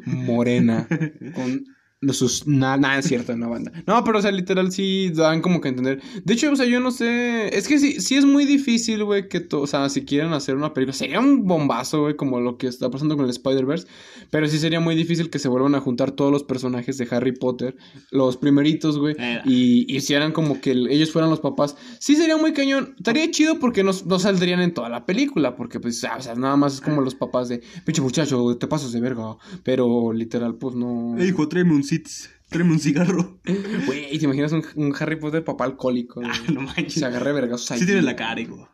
morena. 0.05 0.87
Con 1.35 1.65
sus. 2.11 2.45
Nada, 2.45 2.75
nada 2.75 2.99
es 2.99 3.05
cierto, 3.05 3.37
no 3.37 3.49
banda. 3.49 3.71
No, 3.87 4.03
pero 4.03 4.19
o 4.19 4.21
sea, 4.21 4.31
literal 4.31 4.71
sí 4.71 5.11
dan 5.13 5.41
como 5.41 5.61
que 5.61 5.69
entender. 5.69 6.01
De 6.25 6.33
hecho, 6.33 6.51
o 6.51 6.55
sea, 6.57 6.65
yo 6.65 6.81
no 6.81 6.91
sé. 6.91 7.55
Es 7.57 7.67
que 7.69 7.79
sí, 7.79 8.01
sí 8.01 8.15
es 8.15 8.25
muy 8.25 8.45
difícil, 8.45 9.03
güey, 9.05 9.29
que. 9.29 9.39
to- 9.39 9.61
O 9.61 9.67
sea, 9.67 9.87
si 9.89 10.03
quieren 10.03 10.33
hacer 10.33 10.55
una 10.57 10.73
película. 10.73 10.93
Sería 10.93 11.19
un 11.21 11.45
bombazo, 11.47 12.01
güey, 12.01 12.15
como 12.17 12.41
lo 12.41 12.57
que 12.57 12.67
está 12.67 12.89
pasando 12.91 13.15
con 13.15 13.23
el 13.25 13.31
Spider-Verse. 13.31 13.87
Pero 14.33 14.47
sí 14.47 14.57
sería 14.57 14.79
muy 14.79 14.95
difícil 14.95 15.29
que 15.29 15.37
se 15.37 15.47
vuelvan 15.47 15.75
a 15.75 15.79
juntar 15.79 16.09
todos 16.11 16.31
los 16.31 16.43
personajes 16.43 16.97
de 16.97 17.07
Harry 17.11 17.33
Potter. 17.33 17.75
Los 18.09 18.35
primeritos, 18.37 18.97
güey. 18.97 19.15
Eh. 19.19 19.41
Y 19.45 19.95
hicieran 19.95 20.31
como 20.31 20.59
que 20.59 20.71
el- 20.71 20.87
ellos 20.89 21.11
fueran 21.11 21.29
los 21.29 21.39
papás. 21.39 21.77
Sí 21.99 22.15
sería 22.15 22.35
muy 22.37 22.51
cañón. 22.51 22.95
Estaría 22.97 23.29
chido 23.29 23.59
porque 23.59 23.83
no, 23.83 23.91
no 24.07 24.17
saldrían 24.17 24.59
en 24.61 24.73
toda 24.73 24.89
la 24.89 25.05
película. 25.05 25.55
Porque, 25.55 25.79
pues, 25.79 26.03
ah, 26.03 26.15
o 26.17 26.21
sea, 26.23 26.33
nada 26.33 26.55
más 26.57 26.73
es 26.73 26.81
como 26.81 27.01
los 27.01 27.13
papás 27.13 27.47
de. 27.47 27.61
Pinche 27.85 28.01
muchacho, 28.01 28.57
te 28.57 28.65
pasas 28.65 28.91
de 28.91 29.01
verga. 29.01 29.37
Pero 29.63 30.11
literal, 30.13 30.55
pues 30.55 30.73
no. 30.75 31.15
Eh, 31.19 31.27
hijo, 31.27 31.47
tráeme 31.47 31.73
un 31.75 31.83
sits. 31.83 32.31
Tráeme 32.49 32.71
un 32.73 32.79
cigarro. 32.79 33.39
Güey, 33.85 34.17
¿te 34.17 34.25
imaginas 34.25 34.51
un, 34.51 34.63
un 34.75 34.95
Harry 34.99 35.17
Potter 35.17 35.43
papá 35.43 35.65
alcohólico? 35.65 36.21
güey? 36.21 36.31
Ah, 36.33 36.51
no 36.51 36.61
manches. 36.61 36.95
Se 36.95 37.05
agarre 37.05 37.33
vergas. 37.33 37.61
Sí 37.65 37.85
tiene 37.85 38.01
la 38.01 38.15
cara, 38.15 38.41
hijo. 38.41 38.67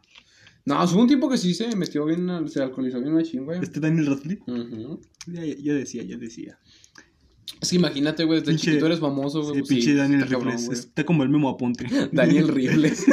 No, 0.66 0.84
hubo 0.84 1.02
un 1.02 1.08
tiempo 1.08 1.28
que 1.30 1.38
sí 1.38 1.54
se 1.56 1.76
metió 1.76 2.06
bien, 2.06 2.30
se 2.48 2.62
alcoholizó 2.62 3.02
bien 3.02 3.14
machín, 3.16 3.44
güey. 3.44 3.60
Este 3.60 3.80
Daniel 3.80 4.06
Radcliffe. 4.06 4.44
Ya, 4.46 4.54
ya, 5.32 5.44
ya 5.46 5.74
decía, 5.74 6.04
ya 6.04 6.18
decía. 6.18 6.60
Es 7.62 7.70
que 7.70 7.76
imagínate, 7.76 8.24
güey, 8.24 8.40
desde 8.40 8.54
Pinche- 8.54 8.60
chiquito 8.66 8.86
eres 8.86 9.00
famoso, 9.00 9.42
güey. 9.42 9.56
Sí, 9.56 9.60
pues 9.60 9.70
pinche 9.70 9.94
Daniel 9.96 10.22
está 10.24 10.32
cabrón. 10.32 10.56
Está 10.56 11.04
como 11.06 11.24
el 11.24 11.30
memo 11.30 11.50
aponte. 11.50 11.86
Daniel 12.12 12.48
Rifles. 12.48 13.06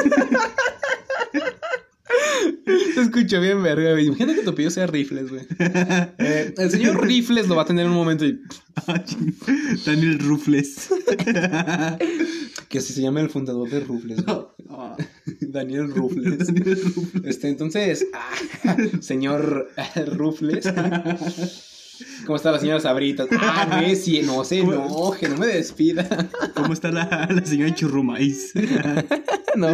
Se 2.95 3.03
escuchó 3.03 3.41
bien 3.41 3.63
verga, 3.63 3.93
güey. 3.93 4.07
Imagínate 4.07 4.39
que 4.39 4.45
tu 4.45 4.51
apellido 4.51 4.71
sea 4.71 4.87
Rifles, 4.87 5.31
güey. 5.31 5.43
Eh, 6.19 6.55
el 6.57 6.71
señor 6.71 7.05
Rifles 7.07 7.47
lo 7.49 7.55
va 7.57 7.63
a 7.63 7.67
tener 7.67 7.85
en 7.85 7.91
un 7.93 7.97
momento 7.97 8.25
y... 8.25 8.41
Ah. 8.89 9.03
Daniel 9.87 10.19
Rufles. 10.19 10.89
Que 12.69 12.79
así 12.79 12.93
se 12.93 13.01
llama 13.01 13.21
el 13.21 13.31
fundador 13.31 13.71
de 13.71 13.81
Rufles, 13.81 14.25
güey. 14.25 14.39
Daniel 15.41 15.89
Rufles. 15.95 16.47
Daniel 16.47 16.83
Rufles. 16.95 17.25
Este, 17.25 17.49
entonces, 17.49 18.07
ah, 18.13 18.77
señor 19.01 19.71
eh, 19.77 20.05
Rufles. 20.07 20.65
¿Cómo 22.27 22.37
está 22.37 22.53
la 22.53 22.59
señora 22.59 22.81
Sabrita? 22.81 23.27
Ah, 23.39 23.83
sí, 23.97 24.21
no 24.23 24.45
se 24.45 24.61
enoje, 24.61 25.29
no 25.29 25.37
me 25.37 25.47
despida. 25.47 26.29
¿Cómo 26.55 26.73
está 26.73 26.91
la, 26.91 27.29
la 27.31 27.45
señora 27.45 27.75
Churrumais? 27.75 28.53
no. 29.57 29.69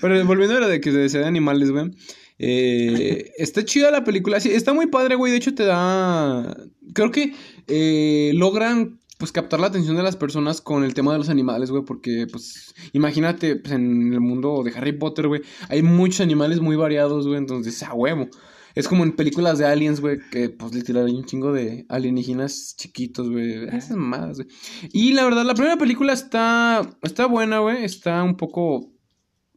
Pero 0.00 0.24
volviendo 0.26 0.56
a 0.56 0.60
lo 0.60 0.68
de 0.68 0.80
que 0.80 0.90
se 0.92 0.98
desea 0.98 1.20
de 1.22 1.26
animales, 1.26 1.70
güey. 1.70 1.90
eh, 2.38 3.32
está 3.38 3.64
chida 3.64 3.90
la 3.90 4.04
película. 4.04 4.40
Sí, 4.40 4.50
está 4.50 4.72
muy 4.72 4.86
padre, 4.86 5.14
güey. 5.16 5.32
De 5.32 5.38
hecho, 5.38 5.54
te 5.54 5.64
da. 5.64 6.56
Creo 6.94 7.10
que 7.10 7.34
eh, 7.68 8.32
logran. 8.34 9.00
Pues 9.18 9.32
captar 9.32 9.60
la 9.60 9.68
atención 9.68 9.96
de 9.96 10.02
las 10.02 10.14
personas 10.14 10.60
con 10.60 10.84
el 10.84 10.92
tema 10.92 11.10
de 11.12 11.16
los 11.16 11.30
animales, 11.30 11.70
güey, 11.70 11.82
porque, 11.86 12.26
pues, 12.30 12.74
imagínate, 12.92 13.56
pues, 13.56 13.72
en 13.72 14.12
el 14.12 14.20
mundo 14.20 14.62
de 14.62 14.72
Harry 14.72 14.92
Potter, 14.92 15.26
güey, 15.26 15.40
hay 15.70 15.82
muchos 15.82 16.20
animales 16.20 16.60
muy 16.60 16.76
variados, 16.76 17.26
güey, 17.26 17.38
entonces, 17.38 17.82
a 17.82 17.94
huevo. 17.94 18.28
Es 18.76 18.86
como 18.86 19.02
en 19.02 19.16
películas 19.16 19.58
de 19.58 19.66
aliens, 19.66 20.00
güey, 20.00 20.18
que, 20.30 20.50
pues, 20.50 20.72
literal, 20.72 21.06
hay 21.06 21.14
un 21.16 21.24
chingo 21.24 21.52
de 21.52 21.84
alienígenas 21.88 22.76
chiquitos, 22.78 23.28
güey, 23.28 23.64
esas 23.64 23.96
mamadas, 23.96 24.36
güey. 24.36 24.48
Y 24.92 25.12
la 25.14 25.24
verdad, 25.24 25.44
la 25.44 25.54
primera 25.54 25.76
película 25.76 26.12
está, 26.12 26.88
está 27.02 27.26
buena, 27.26 27.58
güey, 27.58 27.84
está 27.84 28.22
un 28.22 28.36
poco... 28.36 28.92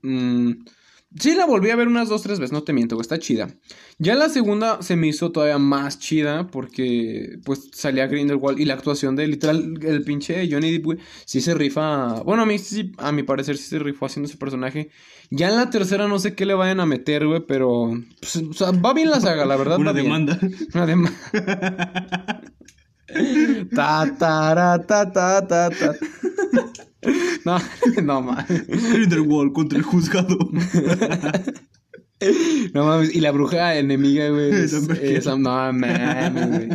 mm, 0.01 0.51
sí, 1.17 1.35
la 1.35 1.45
volví 1.45 1.69
a 1.69 1.75
ver 1.75 1.87
unas 1.87 2.09
dos, 2.09 2.21
tres 2.21 2.39
veces, 2.39 2.51
no 2.51 2.63
te 2.63 2.73
miento, 2.73 2.95
güey, 2.95 3.01
está 3.01 3.17
chida. 3.19 3.49
Ya 3.97 4.15
la 4.15 4.29
segunda 4.29 4.81
se 4.81 4.95
me 4.95 5.07
hizo 5.07 5.31
todavía 5.31 5.57
más 5.57 5.99
chida 5.99 6.47
porque, 6.47 7.39
pues, 7.45 7.69
salía 7.73 8.07
Grindelwald 8.07 8.59
y 8.59 8.65
la 8.65 8.75
actuación 8.75 9.15
de, 9.15 9.27
literal, 9.27 9.79
el 9.81 10.03
pinche 10.03 10.47
Johnny 10.51 10.71
Depp, 10.71 10.85
güey, 10.85 10.97
sí 11.25 11.41
se 11.41 11.53
rifa... 11.53 12.21
Bueno, 12.23 12.43
a 12.43 12.45
mí 12.45 12.57
sí, 12.57 12.91
a 12.97 13.11
mi 13.11 13.23
parecer 13.23 13.57
sí 13.57 13.63
se 13.63 13.79
rifó 13.79 14.05
haciendo 14.05 14.27
ese 14.27 14.37
personaje. 14.37 14.89
Ya 15.31 15.49
en 15.49 15.55
la 15.57 15.69
tercera 15.69 16.07
no 16.07 16.19
sé 16.19 16.35
qué 16.35 16.45
le 16.45 16.53
vayan 16.53 16.79
a 16.79 16.85
meter, 16.85 17.25
güey, 17.27 17.45
pero... 17.47 17.91
pues, 18.19 18.35
o 18.37 18.53
sea, 18.53 18.71
va 18.71 18.93
bien 18.93 19.09
la 19.09 19.21
saga, 19.21 19.45
la 19.45 19.55
verdad. 19.55 19.77
Una 19.79 19.93
bien. 19.93 20.05
demanda. 20.05 20.39
Una 20.73 20.85
demanda. 20.85 21.17
ta, 23.75 24.15
ta, 24.17 24.85
ta, 24.85 25.11
ta, 25.11 25.47
ta, 25.47 25.69
ta. 25.69 25.95
No, 27.45 27.57
no 28.03 28.21
mames. 28.21 28.67
Grindelwald 28.67 29.53
contra 29.53 29.77
el 29.79 29.83
juzgado. 29.85 30.37
No 32.73 32.85
mames. 32.85 33.15
Y 33.15 33.21
la 33.21 33.31
bruja 33.31 33.75
enemiga, 33.75 34.27
güey. 34.29 34.51
es- 34.53 34.73
esa- 34.73 35.37
no 35.37 35.71
mames, 35.71 36.49
güey. 36.49 36.69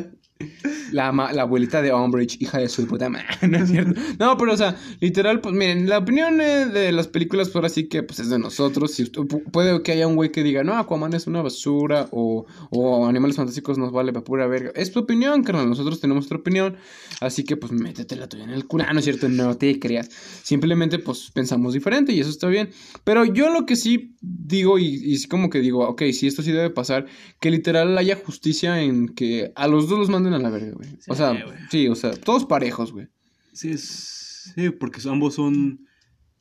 La, 0.92 1.12
la 1.12 1.42
abuelita 1.42 1.80
de 1.80 1.92
Umbridge, 1.92 2.36
hija 2.40 2.58
de 2.58 2.68
su 2.68 2.86
puta 2.86 3.08
madre, 3.08 3.26
¿no 3.48 3.58
es 3.58 3.70
cierto? 3.70 4.00
No, 4.18 4.36
pero 4.36 4.52
o 4.52 4.56
sea, 4.56 4.76
literal, 5.00 5.40
pues 5.40 5.54
miren, 5.54 5.88
la 5.88 5.98
opinión 5.98 6.40
eh, 6.40 6.66
de 6.66 6.92
las 6.92 7.08
películas, 7.08 7.48
pues 7.48 7.56
ahora 7.56 7.68
sí 7.68 7.88
que 7.88 8.02
pues 8.02 8.20
es 8.20 8.30
de 8.30 8.38
nosotros. 8.38 8.92
Si 8.92 9.04
usted- 9.04 9.22
pu- 9.22 9.42
puede 9.50 9.82
que 9.82 9.92
haya 9.92 10.06
un 10.06 10.16
güey 10.16 10.30
que 10.30 10.42
diga, 10.42 10.62
no, 10.64 10.74
Aquaman 10.76 11.14
es 11.14 11.26
una 11.26 11.40
basura 11.42 12.08
o, 12.10 12.46
o 12.70 13.06
Animales 13.06 13.36
Fantásticos 13.36 13.78
nos 13.78 13.92
vale 13.92 14.12
para 14.12 14.24
pura 14.24 14.46
verga. 14.46 14.72
Es 14.74 14.92
tu 14.92 15.00
opinión, 15.00 15.42
carnal, 15.44 15.68
nosotros 15.68 16.00
tenemos 16.00 16.26
otra 16.26 16.38
opinión. 16.38 16.76
Así 17.20 17.44
que 17.44 17.56
pues 17.56 17.72
métete 17.72 18.16
la 18.16 18.28
tuya 18.28 18.44
en 18.44 18.50
el 18.50 18.66
culo, 18.66 18.84
Ah, 18.86 18.92
¿no 18.92 18.98
es 18.98 19.04
cierto? 19.04 19.28
No 19.28 19.56
te 19.56 19.78
creas. 19.78 20.10
Simplemente 20.42 20.98
pues 20.98 21.30
pensamos 21.32 21.74
diferente 21.74 22.12
y 22.12 22.20
eso 22.20 22.30
está 22.30 22.48
bien. 22.48 22.70
Pero 23.04 23.24
yo 23.24 23.50
lo 23.52 23.66
que 23.66 23.76
sí 23.76 24.16
digo 24.20 24.78
y, 24.78 25.00
y 25.02 25.22
como 25.26 25.48
que 25.50 25.60
digo, 25.60 25.88
ok, 25.88 26.02
si 26.12 26.26
esto 26.26 26.42
sí 26.42 26.52
debe 26.52 26.70
pasar, 26.70 27.06
que 27.40 27.50
literal 27.50 27.96
haya 27.98 28.16
justicia 28.16 28.80
en 28.82 29.08
que 29.08 29.52
a 29.56 29.66
los 29.68 29.88
dos 29.88 29.98
los 29.98 30.08
manden 30.24 30.34
a 30.34 30.38
la 30.42 30.50
verga, 30.50 30.72
güey. 30.72 30.88
o 31.08 31.14
sea, 31.14 31.34
sí, 31.70 31.88
o 31.88 31.94
sea, 31.94 32.12
todos 32.12 32.46
parejos, 32.46 32.92
güey. 32.92 33.08
Sí, 33.52 33.70
es, 33.70 34.52
sí, 34.54 34.70
porque 34.70 35.00
ambos 35.08 35.34
son, 35.34 35.86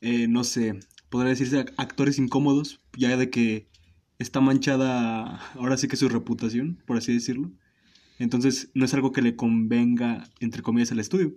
eh, 0.00 0.26
no 0.28 0.44
sé, 0.44 0.78
podría 1.10 1.30
decirse 1.30 1.66
actores 1.76 2.18
incómodos, 2.18 2.80
ya 2.96 3.16
de 3.16 3.30
que 3.30 3.68
está 4.18 4.40
manchada 4.40 5.40
ahora 5.54 5.76
sí 5.76 5.88
que 5.88 5.96
su 5.96 6.08
reputación, 6.08 6.82
por 6.86 6.96
así 6.96 7.12
decirlo. 7.12 7.50
Entonces 8.18 8.70
no 8.74 8.84
es 8.84 8.94
algo 8.94 9.12
que 9.12 9.22
le 9.22 9.36
convenga, 9.36 10.28
entre 10.40 10.62
comillas, 10.62 10.92
al 10.92 11.00
estudio. 11.00 11.34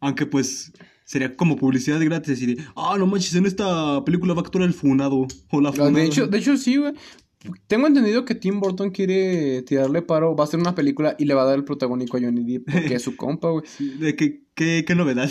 Aunque 0.00 0.26
pues 0.26 0.72
sería 1.04 1.36
como 1.36 1.56
publicidad 1.56 2.00
gratis 2.00 2.38
decir, 2.40 2.66
ah, 2.74 2.96
no 2.98 3.06
manches, 3.06 3.34
en 3.34 3.46
esta 3.46 4.04
película 4.04 4.34
va 4.34 4.40
a 4.40 4.44
actuar 4.44 4.64
el 4.64 4.74
funado 4.74 5.26
o 5.50 5.60
la 5.60 5.72
funada. 5.72 5.92
De 5.92 6.04
hecho, 6.04 6.26
de 6.26 6.38
hecho 6.38 6.56
sí, 6.56 6.76
güey. 6.76 6.94
Tengo 7.66 7.86
entendido 7.86 8.24
que 8.24 8.34
Tim 8.34 8.60
Burton 8.60 8.90
quiere 8.90 9.62
tirarle 9.62 10.02
paro, 10.02 10.36
va 10.36 10.44
a 10.44 10.46
hacer 10.46 10.60
una 10.60 10.74
película 10.74 11.14
y 11.18 11.24
le 11.24 11.34
va 11.34 11.42
a 11.42 11.46
dar 11.46 11.56
el 11.56 11.64
protagónico 11.64 12.16
a 12.16 12.20
Johnny 12.20 12.44
Depp 12.44 12.70
porque 12.70 12.94
es 12.94 13.02
su 13.02 13.16
compa, 13.16 13.50
güey. 13.50 13.64
De 13.98 14.16
que, 14.16 14.42
qué, 14.54 14.84
qué 14.86 14.94
novedad. 14.94 15.30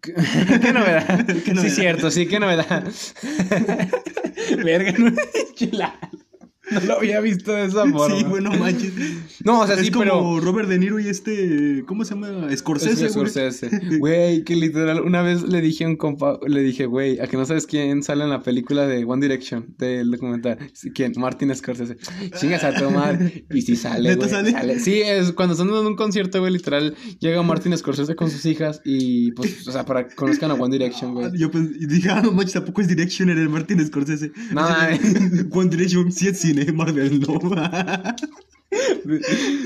¿Qué, 0.00 0.14
qué 0.60 0.72
novedad? 0.72 1.26
Qué 1.44 1.56
Sí, 1.56 1.70
cierto, 1.70 2.10
sí, 2.10 2.26
qué 2.26 2.38
novedad. 2.40 2.84
Verga, 4.64 4.92
no 4.98 5.12
chila. 5.54 5.98
No 6.80 6.80
lo 6.80 6.96
había 6.98 7.20
visto 7.20 7.52
de 7.52 7.64
esa 7.66 7.84
forma. 7.90 8.16
Sí, 8.16 8.24
bueno, 8.24 8.50
manches. 8.52 8.92
No, 9.44 9.60
o 9.60 9.66
sea, 9.66 9.76
es 9.76 9.82
sí, 9.86 9.90
como 9.90 10.04
pero. 10.04 10.40
Robert 10.40 10.68
De 10.68 10.78
Niro 10.78 10.98
y 11.00 11.08
este, 11.08 11.84
¿cómo 11.86 12.04
se 12.04 12.14
llama? 12.14 12.48
Scorsese, 12.56 13.06
Es. 13.06 13.12
Scorsese. 13.12 13.70
Güey, 13.98 14.44
que 14.44 14.56
literal, 14.56 15.00
una 15.00 15.22
vez 15.22 15.42
le 15.42 15.60
dije 15.60 15.84
a 15.84 15.88
un 15.88 15.96
compa, 15.96 16.38
le 16.46 16.62
dije, 16.62 16.86
güey, 16.86 17.18
a 17.20 17.26
que 17.26 17.36
no 17.36 17.44
sabes 17.44 17.66
quién 17.66 18.02
sale 18.02 18.24
en 18.24 18.30
la 18.30 18.42
película 18.42 18.86
de 18.86 19.04
One 19.04 19.20
Direction, 19.26 19.74
del 19.78 20.10
documental. 20.10 20.58
¿Quién? 20.94 21.12
Martin 21.16 21.54
Scorsese. 21.54 21.96
Chingas 22.38 22.64
a 22.64 22.72
tomar. 22.74 23.18
Y 23.50 23.62
si 23.62 23.76
sale, 23.76 24.10
¿Neta 24.10 24.26
güey. 24.26 24.52
sale? 24.52 24.78
Sí, 24.80 25.00
es 25.02 25.32
cuando 25.32 25.54
están 25.54 25.68
dando 25.68 25.88
un 25.88 25.96
concierto, 25.96 26.40
güey, 26.40 26.52
literal, 26.52 26.94
llega 27.18 27.42
Martin 27.42 27.76
Scorsese 27.76 28.14
con 28.14 28.30
sus 28.30 28.44
hijas 28.46 28.80
y, 28.84 29.32
pues, 29.32 29.66
o 29.66 29.72
sea, 29.72 29.84
para 29.84 30.06
que 30.06 30.14
conozcan 30.14 30.50
a 30.50 30.54
One 30.54 30.76
Direction, 30.76 31.14
güey. 31.14 31.30
Yo 31.38 31.50
pens- 31.50 31.74
y 31.78 31.86
dije, 31.86 32.10
ah, 32.10 32.22
no 32.22 32.32
manches, 32.32 32.54
tampoco 32.54 32.80
es 32.80 32.88
Direction 32.88 33.28
era 33.28 33.40
el 33.40 33.48
Martin 33.48 33.84
Scorsese. 33.86 34.32
No, 34.52 34.66
de, 34.68 35.46
One 35.50 35.70
Direction 35.70 36.10
sí 36.12 36.28
es 36.28 36.38
cine, 36.38 36.59
Marvel 36.74 37.20
no. 37.20 37.38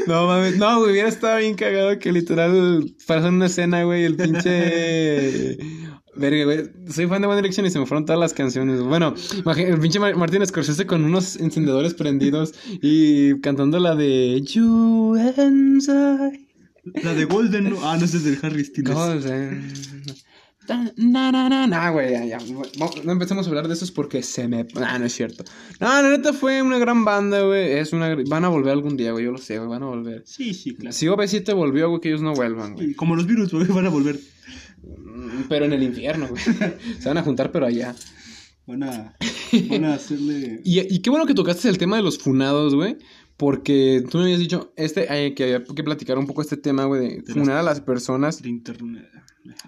No 0.07 0.27
mames, 0.27 0.57
no, 0.57 0.79
güey, 0.81 0.93
hubiera 0.93 1.09
estado 1.09 1.39
bien 1.39 1.55
cagado 1.55 1.99
que 1.99 2.13
literal 2.13 2.95
pasó 3.07 3.29
una 3.29 3.47
escena, 3.47 3.85
güey, 3.85 4.05
el 4.05 4.17
pinche. 4.17 5.59
Verga, 6.17 6.45
güey. 6.45 6.71
Soy 6.89 7.07
fan 7.09 7.21
de 7.23 7.27
One 7.27 7.37
Direction 7.37 7.67
y 7.67 7.71
se 7.71 7.79
me 7.81 7.87
fueron 7.87 8.07
todas 8.07 8.21
las 8.21 8.33
canciones. 8.33 8.81
Bueno, 8.81 9.15
el 9.57 9.81
pinche 9.81 9.99
Mar- 9.99 10.15
Martin 10.17 10.47
Scorsese 10.47 10.87
con 10.87 11.05
unos 11.05 11.37
encendedores 11.37 11.93
prendidos 11.95 12.55
y 12.81 13.41
cantando 13.41 13.81
la 13.81 13.97
de 13.97 14.41
You 14.43 15.17
and 15.17 15.83
I. 15.83 16.49
La 17.03 17.15
de 17.15 17.25
Golden, 17.25 17.71
no. 17.71 17.79
Ah, 17.83 17.97
no, 17.99 18.05
es 18.05 18.23
del 18.25 18.39
Harry 18.43 18.65
Styles. 18.65 18.95
Golden. 18.95 19.73
No, 20.97 21.33
no, 21.33 21.49
no, 21.49 21.67
no, 21.67 21.93
güey, 21.93 22.13
ya, 22.13 22.25
ya. 22.25 22.39
No, 22.79 23.13
empecemos 23.13 23.47
a 23.47 23.49
hablar 23.51 23.69
de 23.69 23.75
esos 23.75 23.91
porque 23.91 24.23
se 24.23 24.49
me. 24.49 24.67
Ah, 24.77 24.99
no 24.99 25.05
es 25.07 25.13
cierto. 25.15 25.45
No, 25.81 25.89
la 26.03 26.09
neta 26.09 26.33
fue 26.33 26.63
una 26.63 26.79
gran 26.79 27.05
banda, 27.05 27.43
güey. 27.43 27.73
Es 27.73 27.93
una. 27.93 28.15
Van 28.29 28.45
a 28.45 28.49
volver 28.49 28.73
algún 28.73 28.97
día, 28.97 29.13
güey. 29.13 29.25
Yo 29.25 29.33
lo 29.33 29.39
sé, 29.39 29.59
güey. 29.59 29.69
Van 29.69 29.83
a 29.83 29.87
volver. 29.87 30.23
Sí, 30.27 30.55
sí, 30.55 30.75
claro. 30.75 30.93
Si 30.93 31.07
OV7 31.07 31.55
volvió, 31.55 31.89
güey, 31.91 32.01
que 32.01 32.09
ellos 32.09 32.23
no 32.23 32.33
vuelvan, 32.35 32.75
güey. 32.75 32.95
Como 32.95 33.15
los 33.17 33.27
virus, 33.27 33.53
güey, 33.53 33.67
van 33.67 33.87
a 33.87 33.91
volver. 33.91 34.19
Mm, 34.83 35.43
Pero 35.49 35.65
en 35.67 35.73
el 35.73 35.83
infierno, 35.83 36.29
güey. 36.29 36.43
Se 36.99 37.09
van 37.09 37.19
a 37.19 37.23
juntar, 37.23 37.51
pero 37.53 37.67
allá. 37.67 37.95
Van 38.67 38.83
a, 38.83 39.15
van 39.69 39.85
a 39.85 39.95
hacerle... 39.95 40.61
Y, 40.65 40.81
y 40.81 41.01
qué 41.01 41.11
bueno 41.11 41.27
que 41.27 41.35
tocaste 41.35 41.69
el 41.69 41.77
tema 41.77 41.97
de 41.97 42.03
los 42.03 42.19
funados, 42.19 42.75
güey. 42.75 42.97
Porque 43.37 44.05
tú 44.11 44.19
me 44.19 44.25
habías 44.25 44.39
dicho 44.39 44.73
este, 44.77 45.07
eh, 45.11 45.35
que 45.35 45.43
había 45.45 45.65
que 45.65 45.83
platicar 45.83 46.19
un 46.19 46.27
poco 46.27 46.41
este 46.41 46.57
tema, 46.57 46.85
güey, 46.85 47.21
de 47.21 47.33
funar 47.33 47.57
a 47.59 47.63
las 47.63 47.81
personas. 47.81 48.41
de 48.41 48.49
internet. 48.49 49.11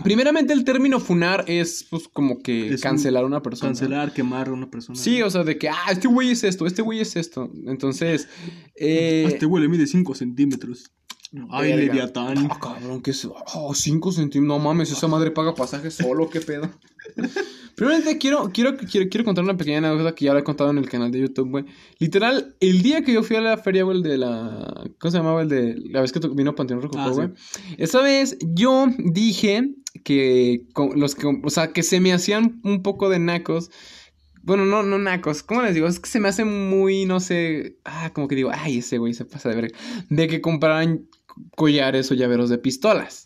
Primeramente, 0.02 0.52
el 0.52 0.64
término 0.64 1.00
funar 1.00 1.44
es, 1.46 1.86
pues, 1.88 2.08
como 2.08 2.42
que 2.42 2.74
Es 2.74 2.82
cancelar 2.82 3.24
a 3.24 3.26
una 3.26 3.42
persona. 3.42 3.70
Cancelar, 3.70 4.12
quemar 4.12 4.48
a 4.48 4.52
una 4.52 4.70
persona. 4.70 4.98
Sí, 4.98 5.22
o 5.22 5.30
sea, 5.30 5.44
de 5.44 5.58
que, 5.58 5.68
ah, 5.68 5.90
este 5.90 6.08
güey 6.08 6.30
es 6.30 6.44
esto, 6.44 6.66
este 6.66 6.82
güey 6.82 7.00
es 7.00 7.16
esto. 7.16 7.50
Entonces, 7.66 8.28
eh... 8.76 9.24
Este 9.26 9.46
güey 9.46 9.62
le 9.62 9.68
mide 9.68 9.86
5 9.86 10.14
centímetros. 10.14 10.92
Ay. 11.50 11.74
Leviatán. 11.74 12.48
Ah, 12.50 12.58
cabrón, 12.60 13.02
que 13.02 13.10
es. 13.10 13.26
Oh, 13.54 13.74
5 13.74 14.12
centímetros. 14.12 14.58
No 14.58 14.62
mames, 14.62 14.90
esa 14.90 15.08
madre 15.08 15.30
paga 15.30 15.54
pasaje 15.54 15.90
solo, 15.90 16.30
qué 16.30 16.40
pedo. 16.40 16.70
Primeramente, 17.76 18.16
quiero, 18.18 18.50
quiero, 18.52 18.76
quiero, 18.76 19.08
quiero 19.10 19.24
contar 19.24 19.44
una 19.44 19.56
pequeña 19.56 19.78
anécdota 19.78 20.14
que 20.14 20.24
ya 20.24 20.32
la 20.32 20.40
he 20.40 20.44
contado 20.44 20.70
en 20.70 20.78
el 20.78 20.88
canal 20.88 21.10
de 21.12 21.20
YouTube, 21.20 21.50
güey. 21.50 21.64
Literal, 21.98 22.56
el 22.60 22.82
día 22.82 23.02
que 23.04 23.12
yo 23.12 23.22
fui 23.22 23.36
a 23.36 23.40
la 23.42 23.56
feria, 23.58 23.84
güey, 23.84 24.02
de 24.02 24.16
la. 24.18 24.84
¿Cómo 24.98 25.10
se 25.12 25.18
llamaba? 25.18 25.42
El 25.42 25.48
de. 25.50 25.76
La 25.90 26.00
vez 26.00 26.10
que 26.10 26.20
vino 26.34 26.54
Panteón 26.54 26.80
Rococó, 26.80 27.02
Ah, 27.02 27.08
sí. 27.10 27.14
güey. 27.14 27.28
Esa 27.76 28.00
vez 28.00 28.38
yo 28.40 28.86
dije 28.98 29.74
que. 30.04 30.62
los 30.94 31.14
que. 31.14 31.26
O 31.44 31.50
sea, 31.50 31.72
que 31.72 31.82
se 31.82 32.00
me 32.00 32.12
hacían 32.14 32.60
un 32.64 32.82
poco 32.82 33.08
de 33.10 33.18
nacos. 33.18 33.70
Bueno, 34.42 34.64
no, 34.64 34.82
no 34.82 34.96
nacos. 34.98 35.42
¿Cómo 35.42 35.60
les 35.62 35.74
digo? 35.74 35.86
Es 35.86 36.00
que 36.00 36.08
se 36.08 36.18
me 36.20 36.28
hace 36.28 36.44
muy, 36.46 37.04
no 37.04 37.20
sé. 37.20 37.76
Ah, 37.84 38.10
como 38.14 38.26
que 38.26 38.36
digo, 38.36 38.50
ay, 38.54 38.78
ese 38.78 38.96
güey 38.96 39.12
se 39.12 39.24
pasa 39.26 39.50
de 39.50 39.56
verga. 39.56 39.76
De 40.08 40.28
que 40.28 40.40
compraran 40.40 41.08
collares 41.56 42.10
o 42.10 42.14
llaveros 42.14 42.48
de 42.48 42.56
pistolas. 42.56 43.25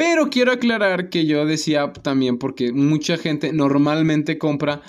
Pero 0.00 0.30
quiero 0.30 0.52
aclarar 0.52 1.10
que 1.10 1.26
yo 1.26 1.44
decía 1.44 1.92
también 1.92 2.38
porque 2.38 2.72
mucha 2.72 3.18
gente 3.18 3.52
normalmente 3.52 4.38
compra 4.38 4.80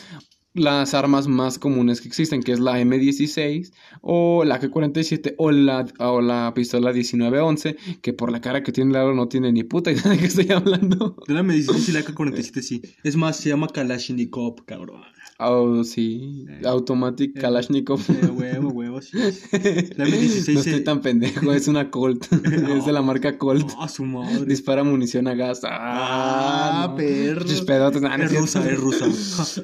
las 0.53 0.93
armas 0.93 1.28
más 1.28 1.59
comunes 1.59 1.99
que 1.99 2.07
existen, 2.07 2.41
que 2.41 2.53
es 2.53 2.62
la 2.62 2.80
M16 2.80 3.74
o 3.99 4.45
la 4.45 4.62
G47 4.62 5.36
o 5.38 5.51
la, 5.51 5.86
o 5.99 6.22
la 6.22 6.53
pistola 6.55 6.93
1911, 6.93 7.76
que 8.01 8.14
por 8.14 8.32
la 8.32 8.39
cara 8.39 8.64
que 8.64 8.72
tiene 8.72 8.93
Lalo 8.93 9.14
no 9.14 9.28
tiene 9.28 9.51
ni 9.51 9.66
puta 9.66 9.91
idea 9.91 10.03
de 10.12 10.18
qué 10.18 10.28
estoy 10.28 10.49
hablando. 10.49 11.18
La 11.28 11.41
M16 11.41 11.89
y 11.89 11.91
la 11.91 11.99
AK-47 11.99 12.62
sí. 12.62 12.82
Es 13.03 13.18
más, 13.18 13.36
se 13.36 13.49
llama 13.49 13.68
Kalashnikov, 13.68 14.64
cabrón. 14.64 15.01
Oh, 15.43 15.83
sí, 15.83 16.45
Eh, 16.47 16.67
Automatic 16.67 17.35
eh, 17.35 17.41
Kalashnikov. 17.41 17.99
Eh, 18.09 18.27
huevo, 18.27 18.69
huevo, 18.69 19.01
sí. 19.01 19.17
La 19.97 20.05
M16 20.05 20.53
no 20.53 20.59
estoy 20.59 20.83
tan 20.83 21.01
pendejo, 21.01 21.51
es 21.51 21.67
una 21.67 21.89
Colt, 21.89 22.25
es 22.31 22.85
de 22.85 22.91
la 22.91 23.01
marca 23.01 23.37
Colt. 23.39 23.71
Ah, 23.79 23.87
su 23.87 24.05
madre. 24.05 24.45
Dispara 24.45 24.83
munición 24.83 25.27
a 25.27 25.33
gas. 25.33 25.61
Ah, 25.63 26.87
no. 26.89 26.95
perro. 26.95 27.39
Pinches 27.39 27.61
pedotes. 27.61 28.01
Nah, 28.01 28.17
no 28.17 28.23
Es 28.25 28.33
rusa, 28.33 28.69
es 28.69 28.79
rusa. 28.79 29.05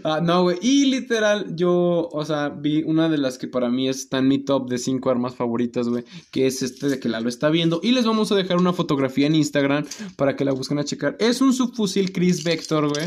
Ah, 0.03 0.19
no, 0.21 0.43
güey. 0.43 0.57
Y 0.61 0.85
literal, 0.85 1.55
yo, 1.55 2.09
o 2.11 2.25
sea, 2.25 2.49
vi 2.49 2.83
una 2.83 3.09
de 3.09 3.17
las 3.17 3.37
que 3.37 3.47
para 3.47 3.69
mí 3.69 3.87
está 3.87 4.19
en 4.19 4.27
mi 4.27 4.39
top 4.39 4.69
de 4.69 4.77
cinco 4.77 5.09
armas 5.09 5.35
favoritas, 5.35 5.87
güey. 5.89 6.03
Que 6.31 6.47
es 6.47 6.61
este 6.63 6.87
de 6.87 6.99
que 6.99 7.09
Lalo 7.09 7.29
está 7.29 7.49
viendo. 7.49 7.79
Y 7.83 7.91
les 7.91 8.05
vamos 8.05 8.31
a 8.31 8.35
dejar 8.35 8.57
una 8.57 8.73
fotografía 8.73 9.27
en 9.27 9.35
Instagram 9.35 9.85
para 10.15 10.35
que 10.35 10.45
la 10.45 10.53
busquen 10.53 10.79
a 10.79 10.85
checar. 10.85 11.17
Es 11.19 11.41
un 11.41 11.53
subfusil 11.53 12.11
Chris 12.11 12.43
Vector, 12.43 12.89
güey. 12.89 13.05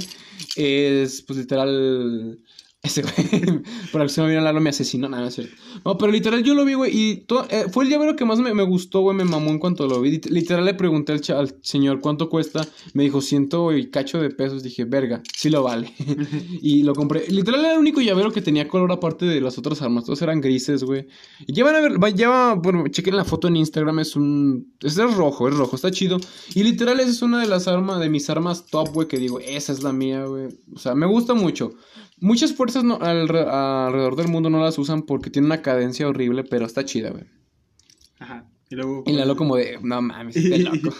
Es, 0.56 1.22
pues, 1.22 1.38
literal. 1.38 2.38
Ese 2.82 3.02
güey, 3.02 3.12
por 3.92 4.00
acción 4.00 4.26
mira 4.26 4.40
Lalo 4.40 4.58
me 4.58 4.70
asesinó, 4.70 5.06
nada, 5.06 5.24
no 5.24 5.28
es 5.28 5.34
cierto. 5.34 5.54
No, 5.84 5.98
pero 5.98 6.10
literal 6.10 6.42
yo 6.42 6.54
lo 6.54 6.64
vi, 6.64 6.72
güey, 6.72 6.96
y 6.96 7.26
eh, 7.50 7.66
fue 7.70 7.84
el 7.84 7.90
llavero 7.90 8.16
que 8.16 8.24
más 8.24 8.38
me, 8.40 8.54
me 8.54 8.62
gustó, 8.62 9.00
güey, 9.00 9.14
me 9.14 9.24
mamó 9.24 9.50
en 9.50 9.58
cuanto 9.58 9.86
lo 9.86 10.00
vi. 10.00 10.12
Lit- 10.12 10.30
Literal 10.30 10.64
le 10.64 10.72
pregunté 10.72 11.12
al, 11.12 11.20
al 11.36 11.56
señor 11.60 12.00
cuánto 12.00 12.30
cuesta, 12.30 12.66
me 12.94 13.02
dijo 13.02 13.20
ciento 13.20 13.76
y 13.76 13.90
cacho 13.90 14.18
de 14.18 14.30
pesos, 14.30 14.62
dije, 14.62 14.86
verga, 14.86 15.22
sí 15.36 15.50
lo 15.50 15.62
vale. 15.62 15.92
y 16.62 16.82
lo 16.82 16.94
compré. 16.94 17.26
Literal 17.28 17.60
era 17.60 17.74
el 17.74 17.80
único 17.80 18.00
llavero 18.00 18.32
que 18.32 18.40
tenía 18.40 18.66
color 18.66 18.90
aparte 18.92 19.26
de 19.26 19.42
las 19.42 19.58
otras 19.58 19.82
armas, 19.82 20.06
todos 20.06 20.22
eran 20.22 20.40
grises, 20.40 20.82
güey. 20.82 21.06
Y 21.46 21.52
llevan 21.52 21.74
a 21.76 21.80
ver, 21.80 22.02
va- 22.02 22.08
lleva, 22.08 22.54
bueno, 22.54 22.88
chequen 22.88 23.14
la 23.14 23.26
foto 23.26 23.46
en 23.48 23.56
Instagram, 23.56 23.98
es 23.98 24.16
un, 24.16 24.72
es 24.80 24.96
es 24.96 25.14
rojo, 25.16 25.48
es 25.48 25.54
rojo, 25.54 25.76
está 25.76 25.90
chido. 25.90 26.16
Y 26.54 26.62
literal 26.64 26.98
esa 27.00 27.10
es 27.10 27.20
una 27.20 27.40
de 27.42 27.46
las 27.46 27.68
armas, 27.68 28.00
de 28.00 28.08
mis 28.08 28.30
armas 28.30 28.64
top, 28.64 28.88
güey, 28.94 29.06
que 29.06 29.18
digo, 29.18 29.38
esa 29.38 29.70
es 29.70 29.82
la 29.82 29.92
mía, 29.92 30.24
güey. 30.24 30.48
O 30.74 30.78
sea, 30.78 30.94
me 30.94 31.04
gusta 31.04 31.34
mucho. 31.34 31.74
Muchas 32.20 32.52
fuerzas 32.54 32.84
no- 32.84 32.98
alre- 33.00 33.46
alrededor 33.48 34.16
del 34.16 34.28
mundo 34.28 34.50
no 34.50 34.62
las 34.62 34.78
usan 34.78 35.02
porque 35.02 35.30
tiene 35.30 35.46
una 35.46 35.62
cadencia 35.62 36.06
horrible, 36.08 36.44
pero 36.44 36.66
está 36.66 36.84
chida, 36.84 37.10
güey. 37.10 37.24
Ajá. 38.18 38.46
Y 38.68 38.76
luego. 38.76 39.02
Y 39.06 39.12
Lalo 39.12 39.36
como 39.36 39.56
de, 39.56 39.78
no 39.82 40.00
mames, 40.02 40.36
este 40.36 40.58
loco. 40.58 40.94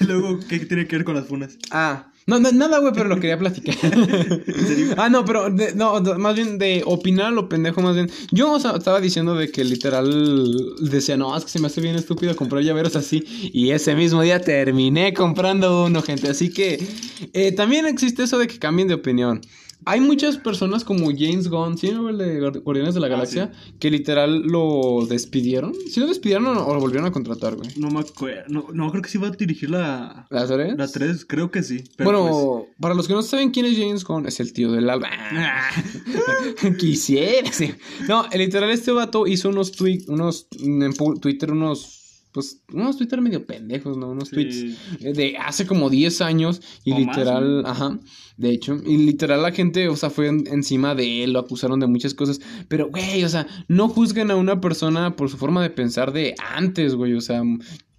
Y 0.00 0.04
luego, 0.04 0.38
¿qué 0.48 0.58
tiene 0.60 0.86
que 0.86 0.96
ver 0.96 1.04
con 1.04 1.14
las 1.16 1.26
funas? 1.26 1.58
Ah, 1.70 2.12
no, 2.26 2.38
no, 2.38 2.52
nada, 2.52 2.78
güey, 2.78 2.92
pero 2.92 3.08
lo 3.08 3.16
quería 3.18 3.38
platicar. 3.38 3.74
serio? 4.46 4.94
ah, 4.98 5.08
no, 5.08 5.24
pero, 5.24 5.48
de- 5.50 5.74
no, 5.74 6.00
de- 6.02 6.16
más 6.18 6.34
bien 6.36 6.58
de 6.58 6.82
opinar 6.84 7.32
lo 7.32 7.48
pendejo, 7.48 7.80
más 7.80 7.94
bien. 7.94 8.10
Yo 8.30 8.52
o 8.52 8.60
sea, 8.60 8.72
estaba 8.76 9.00
diciendo 9.00 9.34
de 9.34 9.50
que 9.50 9.64
literal 9.64 10.54
decía, 10.82 11.16
no, 11.16 11.34
es 11.36 11.44
que 11.44 11.50
se 11.50 11.58
me 11.58 11.68
hace 11.68 11.80
bien 11.80 11.96
estúpido 11.96 12.36
comprar 12.36 12.62
llaveros 12.62 12.94
así. 12.96 13.24
Y 13.54 13.70
ese 13.70 13.94
mismo 13.96 14.20
día 14.22 14.40
terminé 14.42 15.14
comprando 15.14 15.86
uno, 15.86 16.02
gente. 16.02 16.28
Así 16.28 16.50
que 16.52 16.86
eh, 17.32 17.52
también 17.52 17.86
existe 17.86 18.22
eso 18.24 18.38
de 18.38 18.46
que 18.46 18.58
cambien 18.58 18.88
de 18.88 18.94
opinión. 18.94 19.40
Hay 19.84 20.00
muchas 20.00 20.36
personas 20.36 20.84
como 20.84 21.06
James 21.16 21.48
Gunn, 21.48 21.78
¿sí? 21.78 21.90
¿no? 21.92 22.08
El 22.10 22.18
de 22.18 22.40
Guard- 22.40 22.62
Guardianes 22.62 22.94
de 22.94 23.00
la 23.00 23.06
Ah, 23.06 23.10
Galaxia, 23.10 23.52
que 23.78 23.90
literal 23.90 24.42
lo 24.42 25.06
despidieron. 25.08 25.72
¿Sí 25.90 26.00
lo 26.00 26.06
despidieron 26.06 26.46
o, 26.48 26.66
o 26.66 26.74
lo 26.74 26.80
volvieron 26.80 27.06
a 27.06 27.12
contratar, 27.12 27.54
güey? 27.56 27.70
No 27.76 27.88
me 27.90 28.00
acuerdo. 28.00 28.44
No, 28.48 28.66
no, 28.72 28.90
creo 28.90 29.02
que 29.02 29.08
sí 29.08 29.16
va 29.18 29.28
a 29.28 29.30
dirigir 29.30 29.70
la. 29.70 30.26
¿Las 30.30 30.48
series? 30.48 30.76
La 30.76 30.88
3, 30.88 31.24
creo 31.26 31.50
que 31.50 31.62
sí. 31.62 31.84
Pero 31.96 32.22
bueno, 32.22 32.66
para 32.80 32.94
los 32.94 33.06
que 33.08 33.14
no 33.14 33.22
saben 33.22 33.50
quién 33.50 33.66
es 33.66 33.78
James 33.78 34.04
Gunn, 34.04 34.26
es 34.26 34.40
el 34.40 34.52
tío 34.52 34.72
del 34.72 34.90
alba. 34.90 35.08
pues, 36.60 36.76
Quisiera, 36.76 37.50
sí. 37.52 37.72
No, 38.08 38.26
literal, 38.36 38.70
este 38.70 38.92
vato 38.92 39.26
hizo 39.26 39.48
unos 39.48 39.72
tweets, 39.72 40.08
unos 40.08 40.48
en 40.60 40.92
Twitter, 41.20 41.52
unos. 41.52 41.94
Pues, 42.32 42.60
unos 42.72 42.98
Twitter 42.98 43.20
medio 43.22 43.46
pendejos, 43.46 43.96
¿no? 43.96 44.10
Unos 44.10 44.28
Sí. 44.28 44.34
tweets 44.34 45.16
de 45.16 45.36
hace 45.38 45.66
como 45.66 45.88
10 45.88 46.20
años. 46.20 46.60
Y 46.84 46.92
O 46.92 46.98
más, 47.00 47.16
literal, 47.16 47.64
ajá. 47.66 47.98
De 48.38 48.50
hecho, 48.50 48.76
y 48.86 48.96
literal 48.98 49.42
la 49.42 49.52
gente, 49.52 49.88
o 49.88 49.96
sea, 49.96 50.08
fue 50.10 50.28
en- 50.28 50.46
encima 50.46 50.94
de 50.94 51.24
él, 51.24 51.32
lo 51.34 51.40
acusaron 51.40 51.80
de 51.80 51.86
muchas 51.88 52.14
cosas. 52.14 52.40
Pero, 52.68 52.88
güey, 52.88 53.22
o 53.24 53.28
sea, 53.28 53.46
no 53.68 53.88
juzguen 53.88 54.30
a 54.30 54.36
una 54.36 54.60
persona 54.60 55.16
por 55.16 55.28
su 55.28 55.36
forma 55.36 55.60
de 55.62 55.70
pensar 55.70 56.12
de 56.12 56.34
antes, 56.54 56.94
güey. 56.94 57.14
O 57.14 57.20
sea, 57.20 57.42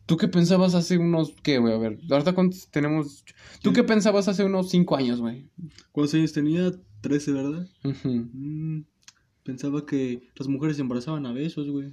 ¿tú 0.06 0.16
qué 0.18 0.28
pensabas 0.30 0.76
hace 0.76 0.98
unos, 0.98 1.36
qué, 1.44 1.58
güey? 1.60 1.74
A 1.74 1.78
ver, 1.78 2.00
ahorita 2.10 2.34
cuántos 2.34 2.70
tenemos. 2.72 3.26
¿Tú 3.62 3.74
qué 3.74 3.84
pensabas 3.84 4.28
hace 4.30 4.44
unos 4.46 4.70
5 4.70 4.96
años, 4.96 5.20
güey? 5.20 5.46
¿Cuántos 5.92 6.14
años 6.16 6.32
tenía? 6.34 6.72
13, 7.02 7.32
¿verdad? 7.34 7.68
Mm, 7.84 8.82
pensaba 9.44 9.86
que 9.86 10.30
las 10.36 10.48
mujeres 10.48 10.78
se 10.78 10.82
embarazaban 10.84 11.26
a 11.26 11.34
besos, 11.34 11.70
güey. 11.70 11.90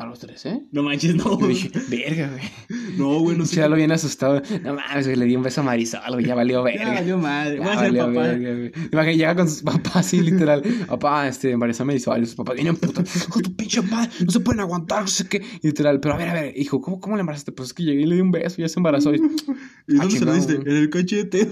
A 0.00 0.06
los 0.06 0.18
3, 0.18 0.46
¿eh? 0.46 0.62
No 0.72 0.82
manches, 0.82 1.14
no. 1.14 1.38
Yo 1.38 1.46
dije, 1.46 1.70
verga, 1.90 2.30
güey. 2.30 2.42
No, 2.96 3.20
güey, 3.20 3.36
no 3.36 3.44
sé. 3.46 3.56
Ya 3.56 3.68
lo 3.68 3.76
bien 3.76 3.92
asustado. 3.92 4.40
No 4.64 4.74
mames, 4.74 5.06
güey, 5.06 5.16
le 5.18 5.26
di 5.26 5.36
un 5.36 5.42
beso 5.42 5.60
a 5.60 5.64
Marisol, 5.64 6.00
güey, 6.12 6.24
ya 6.24 6.34
valió 6.34 6.64
Ya 6.66 6.78
verga. 6.78 6.94
valió 6.94 7.18
madre. 7.18 7.58
Ya 7.58 7.72
a 7.72 7.76
valió 7.76 8.06
papá. 8.06 8.20
verga, 8.22 8.54
güey. 8.54 8.72
Imagínate, 8.92 9.16
llega 9.16 9.34
con 9.36 9.48
sus 9.50 9.62
papás 9.62 9.96
así, 9.96 10.20
literal. 10.22 10.62
Papá, 10.88 11.28
este, 11.28 11.54
Marisol 11.56 11.86
me 11.86 11.94
hizo, 11.96 12.16
y 12.16 12.24
sus 12.24 12.34
papás 12.34 12.54
vienen 12.54 12.76
puta. 12.76 13.02
Hijo 13.02 13.40
tu 13.42 13.54
pinche 13.54 13.82
madre, 13.82 14.10
no 14.24 14.30
se 14.30 14.40
pueden 14.40 14.60
aguantar, 14.60 15.02
no 15.02 15.08
sé 15.08 15.28
qué. 15.28 15.42
Y 15.62 15.66
literal, 15.66 16.00
pero 16.00 16.14
a 16.14 16.16
ver, 16.16 16.28
a 16.30 16.32
ver, 16.32 16.54
hijo, 16.58 16.80
¿cómo, 16.80 16.98
cómo 16.98 17.16
le 17.16 17.20
embarazaste? 17.20 17.52
Pues 17.52 17.68
es 17.68 17.74
que 17.74 17.82
llegué 17.84 18.02
y 18.02 18.06
le 18.06 18.14
di 18.14 18.20
un 18.22 18.30
beso 18.30 18.54
y 18.58 18.62
ya 18.62 18.68
se 18.70 18.78
embarazó. 18.78 19.14
Y... 19.14 19.18
¿Y 19.18 19.96
Ah, 19.98 20.02
dónde 20.04 20.18
se 20.18 20.24
lo 20.24 20.32
diste? 20.32 20.54
En 20.54 20.76
el 20.76 20.88
cachete. 20.88 21.46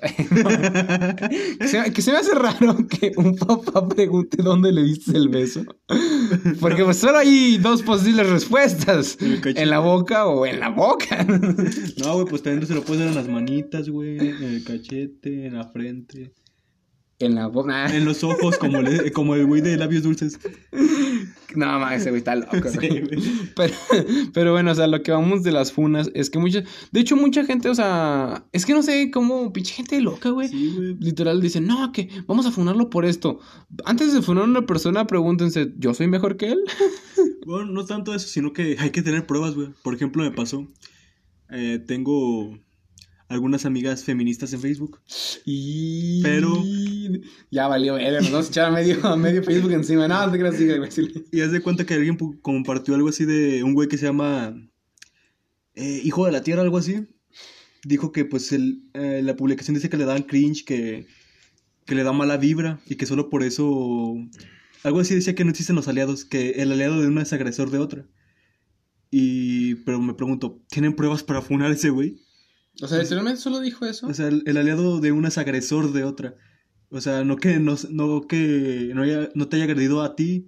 que, 1.60 1.68
se, 1.68 1.92
que 1.92 2.02
se 2.02 2.12
me 2.12 2.18
hace 2.18 2.34
raro 2.34 2.76
que 2.88 3.12
un 3.16 3.34
papá 3.36 3.88
pregunte 3.88 4.42
dónde 4.42 4.72
le 4.72 4.82
diste 4.82 5.16
el 5.16 5.28
beso. 5.28 5.64
Porque 6.60 6.84
pues 6.84 6.98
solo 6.98 7.18
hay 7.18 7.58
dos 7.58 7.82
posibles 7.82 8.28
respuestas. 8.28 9.16
En 9.62 9.70
la 9.70 9.78
boca 9.80 10.26
o 10.26 10.46
en 10.46 10.60
la 10.60 10.68
boca. 10.70 11.24
No, 11.98 12.14
güey, 12.14 12.26
pues 12.26 12.42
también 12.42 12.66
se 12.66 12.74
lo 12.74 12.82
puedes 12.82 13.00
dar 13.00 13.08
en 13.10 13.14
las 13.16 13.28
manitas, 13.28 13.88
güey. 13.88 14.18
En 14.18 14.42
el 14.42 14.64
cachete, 14.64 15.46
en 15.46 15.54
la 15.54 15.68
frente. 15.68 16.32
En 17.18 17.34
la 17.34 17.48
boca. 17.48 17.94
En 17.94 18.04
los 18.04 18.22
ojos, 18.22 18.58
como, 18.58 18.80
le- 18.80 19.10
como 19.12 19.34
el 19.34 19.46
güey 19.46 19.60
de 19.60 19.76
labios 19.76 20.02
dulces. 20.04 20.38
No, 21.56 21.66
mames, 21.78 22.02
ese 22.02 22.10
güey 22.10 22.18
está 22.18 22.34
loco. 22.36 22.56
Sí, 22.70 22.76
güey. 22.88 23.00
güey. 23.06 23.22
Pero, 23.56 23.74
pero 24.34 24.52
bueno, 24.52 24.70
o 24.72 24.74
sea, 24.74 24.86
lo 24.86 25.02
que 25.02 25.12
vamos 25.12 25.42
de 25.42 25.50
las 25.52 25.72
funas 25.72 26.10
es 26.14 26.28
que 26.30 26.38
mucha. 26.38 26.62
De 26.92 27.00
hecho, 27.00 27.16
mucha 27.16 27.44
gente, 27.44 27.68
o 27.70 27.74
sea. 27.74 28.44
Es 28.52 28.66
que 28.66 28.74
no 28.74 28.82
sé 28.82 29.10
cómo. 29.10 29.52
Pinche 29.52 29.74
gente 29.74 30.00
loca, 30.00 30.30
güey. 30.30 30.48
Sí, 30.48 30.74
güey. 30.76 30.94
Literal 31.00 31.40
dicen, 31.40 31.66
no, 31.66 31.90
que 31.92 32.08
vamos 32.26 32.44
a 32.46 32.50
funarlo 32.50 32.90
por 32.90 33.04
esto. 33.06 33.40
Antes 33.84 34.12
de 34.12 34.20
funar 34.22 34.44
a 34.44 34.46
una 34.46 34.66
persona, 34.66 35.06
pregúntense, 35.06 35.72
¿yo 35.78 35.94
soy 35.94 36.06
mejor 36.06 36.36
que 36.36 36.48
él? 36.52 36.58
Bueno, 37.46 37.72
no 37.72 37.86
tanto 37.86 38.14
eso, 38.14 38.28
sino 38.28 38.52
que 38.52 38.76
hay 38.78 38.90
que 38.90 39.00
tener 39.00 39.24
pruebas, 39.26 39.54
güey. 39.54 39.68
Por 39.82 39.94
ejemplo, 39.94 40.22
me 40.22 40.30
pasó. 40.32 40.66
eh, 41.50 41.82
tengo. 41.86 42.58
Algunas 43.28 43.66
amigas 43.66 44.04
feministas 44.04 44.52
en 44.52 44.60
Facebook. 44.60 45.00
Y... 45.44 46.22
Pero- 46.22 46.62
Ya 47.50 47.68
valió, 47.68 47.94
verga, 47.94 48.20
nos 48.20 48.30
vamos 48.30 48.46
a 48.46 48.50
echar 48.50 48.64
a 48.66 48.70
medio, 48.70 49.06
a 49.06 49.16
medio 49.18 49.42
Facebook 49.42 49.72
encima. 49.72 50.08
No, 50.08 50.30
te 50.30 50.38
creas. 50.38 50.56
Y 51.32 51.40
haz 51.40 51.52
de 51.52 51.60
cuenta 51.60 51.84
que 51.86 51.94
alguien 51.94 52.16
compartió 52.40 52.94
algo 52.94 53.08
así 53.08 53.24
de 53.24 53.62
un 53.62 53.74
güey 53.74 53.88
que 53.88 53.98
se 53.98 54.06
llama 54.06 54.54
eh, 55.74 56.00
Hijo 56.04 56.26
de 56.26 56.32
la 56.32 56.42
Tierra, 56.42 56.62
algo 56.62 56.78
así. 56.78 57.06
Dijo 57.84 58.12
que 58.12 58.24
pues 58.24 58.52
el, 58.52 58.82
eh, 58.94 59.20
la 59.22 59.36
publicación 59.36 59.74
dice 59.74 59.88
que 59.88 59.96
le 59.96 60.04
dan 60.04 60.22
cringe, 60.22 60.64
que, 60.64 61.06
que 61.86 61.94
le 61.94 62.02
da 62.04 62.12
mala 62.12 62.36
vibra 62.36 62.80
y 62.86 62.96
que 62.96 63.06
solo 63.06 63.30
por 63.30 63.42
eso... 63.42 64.14
Algo 64.84 65.00
así 65.00 65.14
decía 65.14 65.34
que 65.34 65.44
no 65.44 65.50
existen 65.50 65.76
los 65.76 65.88
aliados, 65.88 66.24
que 66.24 66.50
el 66.62 66.70
aliado 66.72 67.00
de 67.00 67.08
una 67.08 67.22
es 67.22 67.32
agresor 67.32 67.70
de 67.70 67.78
otra. 67.78 68.06
Y... 69.10 69.74
Pero 69.76 70.00
me 70.00 70.14
pregunto, 70.14 70.62
¿tienen 70.70 70.94
pruebas 70.96 71.22
para 71.22 71.42
funar 71.42 71.70
ese 71.72 71.90
güey? 71.90 72.16
O 72.82 72.86
sea, 72.88 72.98
literalmente 72.98 73.40
solo 73.40 73.60
dijo 73.60 73.84
eso. 73.86 74.06
O 74.06 74.14
sea, 74.14 74.28
el, 74.28 74.42
el 74.46 74.56
aliado 74.56 75.00
de 75.00 75.12
una 75.12 75.28
es 75.28 75.38
agresor 75.38 75.92
de 75.92 76.04
otra. 76.04 76.34
O 76.90 77.00
sea, 77.00 77.24
no 77.24 77.36
que 77.36 77.58
no, 77.58 77.76
no 77.90 78.26
que 78.26 78.92
no, 78.94 79.02
haya- 79.02 79.28
no 79.34 79.48
te 79.48 79.56
haya 79.56 79.64
agredido 79.64 80.00
a 80.02 80.14
ti. 80.16 80.46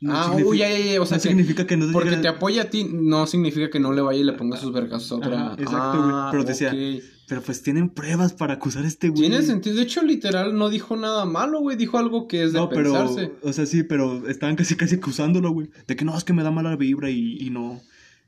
no 0.00 0.14
ah, 0.14 0.36
uy, 0.44 0.58
ya, 0.58 0.68
ya, 0.70 0.78
ya. 0.94 1.02
O 1.02 1.06
sea, 1.06 1.16
no 1.18 1.22
que 1.22 1.28
significa 1.28 1.66
que 1.66 1.76
no 1.76 1.86
te 1.86 1.92
porque 1.92 2.16
te 2.16 2.28
apoya 2.28 2.62
a 2.62 2.70
ti 2.70 2.88
no 2.90 3.26
significa 3.26 3.70
que 3.70 3.80
no 3.80 3.92
le 3.92 4.00
vaya 4.02 4.20
y 4.20 4.24
le 4.24 4.32
ponga 4.34 4.56
sus 4.56 4.72
vergazos 4.72 5.12
a 5.12 5.14
otra. 5.16 5.46
Ajá, 5.46 5.54
exacto, 5.58 5.98
güey. 5.98 6.10
Ah, 6.14 6.28
Pero 6.30 6.44
decía, 6.44 6.68
ok. 6.70 7.02
Pero 7.26 7.40
pues 7.42 7.62
tienen 7.62 7.88
pruebas 7.88 8.34
para 8.34 8.54
acusar 8.54 8.84
a 8.84 8.86
este 8.88 9.08
güey. 9.08 9.22
Tiene 9.22 9.42
sentido. 9.42 9.76
De 9.76 9.82
hecho, 9.82 10.02
literal, 10.02 10.56
no 10.56 10.68
dijo 10.70 10.94
nada 10.96 11.24
malo, 11.24 11.60
güey. 11.60 11.76
Dijo 11.76 11.98
algo 11.98 12.28
que 12.28 12.44
es 12.44 12.52
de 12.52 12.58
No, 12.58 12.68
pero, 12.68 12.92
pensarse. 12.92 13.32
o 13.42 13.52
sea, 13.52 13.64
sí, 13.66 13.82
pero 13.82 14.28
estaban 14.28 14.56
casi 14.56 14.76
casi 14.76 14.96
acusándolo, 14.96 15.50
güey. 15.50 15.70
De 15.86 15.96
que 15.96 16.04
no, 16.04 16.16
es 16.16 16.24
que 16.24 16.34
me 16.34 16.42
da 16.42 16.50
mala 16.50 16.76
vibra 16.76 17.10
y, 17.10 17.38
y 17.40 17.50
no. 17.50 17.80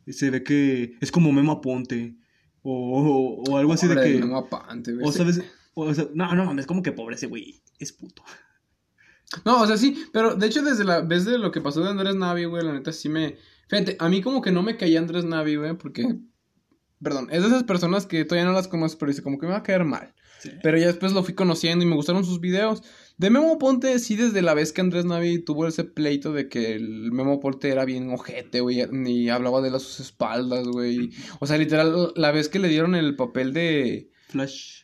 Se 0.08 0.30
ve 0.30 0.42
que 0.42 0.94
es 1.00 1.12
como 1.12 1.30
Memo 1.32 1.52
Aponte. 1.52 2.16
O, 2.68 3.44
o, 3.48 3.56
algo 3.56 3.74
así 3.74 3.86
de 3.86 3.94
que. 3.94 4.18
no 4.18 4.36
apante, 4.36 4.92
güey. 4.92 5.06
o 5.06 5.12
sabes. 5.12 5.40
O 5.74 5.94
sea, 5.94 6.08
no, 6.14 6.34
no 6.34 6.46
mames, 6.46 6.66
como 6.66 6.82
que 6.82 6.90
pobre 6.90 7.14
ese 7.14 7.26
güey. 7.28 7.62
Es 7.78 7.92
puto. 7.92 8.24
No, 9.44 9.62
o 9.62 9.66
sea, 9.66 9.76
sí, 9.76 10.04
pero 10.12 10.34
de 10.34 10.46
hecho 10.46 10.62
desde 10.62 10.84
la 10.84 11.00
vez 11.00 11.24
de 11.24 11.38
lo 11.38 11.52
que 11.52 11.60
pasó 11.60 11.80
de 11.82 11.90
Andrés 11.90 12.16
Navi, 12.16 12.44
güey, 12.44 12.64
la 12.64 12.72
neta 12.72 12.92
sí 12.92 13.08
me... 13.08 13.36
Fíjate, 13.68 13.96
a 13.98 14.08
mí 14.08 14.22
como 14.22 14.40
que 14.40 14.52
no 14.52 14.62
me 14.62 14.76
caía 14.76 14.98
Andrés 14.98 15.24
Navi, 15.24 15.56
güey, 15.56 15.76
porque... 15.76 16.16
Perdón, 17.02 17.28
es 17.30 17.42
de 17.42 17.48
esas 17.48 17.64
personas 17.64 18.06
que 18.06 18.24
todavía 18.24 18.48
no 18.48 18.54
las 18.54 18.68
conozco, 18.68 19.00
pero 19.00 19.10
dice 19.10 19.22
como 19.22 19.38
que 19.38 19.46
me 19.46 19.52
va 19.52 19.58
a 19.58 19.62
caer 19.62 19.84
mal. 19.84 20.14
Sí. 20.46 20.58
Pero 20.62 20.78
ya 20.78 20.86
después 20.86 21.12
lo 21.12 21.22
fui 21.22 21.34
conociendo 21.34 21.84
y 21.84 21.88
me 21.88 21.94
gustaron 21.94 22.24
sus 22.24 22.40
videos. 22.40 22.82
De 23.18 23.30
Memo 23.30 23.58
Ponte, 23.58 23.98
sí, 23.98 24.14
desde 24.14 24.42
la 24.42 24.52
vez 24.52 24.72
que 24.72 24.82
Andrés 24.82 25.06
Navi 25.06 25.38
tuvo 25.38 25.66
ese 25.66 25.84
pleito 25.84 26.32
de 26.32 26.48
que 26.48 26.74
el 26.74 27.12
Memo 27.12 27.40
Ponte 27.40 27.70
era 27.70 27.84
bien 27.84 28.10
ojete, 28.10 28.60
güey, 28.60 28.82
y 29.06 29.28
hablaba 29.30 29.62
de 29.62 29.70
las 29.70 29.82
sus 29.82 30.00
espaldas, 30.00 30.66
güey. 30.68 31.10
O 31.40 31.46
sea, 31.46 31.56
literal, 31.56 32.12
la 32.14 32.30
vez 32.32 32.48
que 32.48 32.58
le 32.58 32.68
dieron 32.68 32.94
el 32.94 33.16
papel 33.16 33.52
de... 33.54 34.10
Flash. 34.28 34.82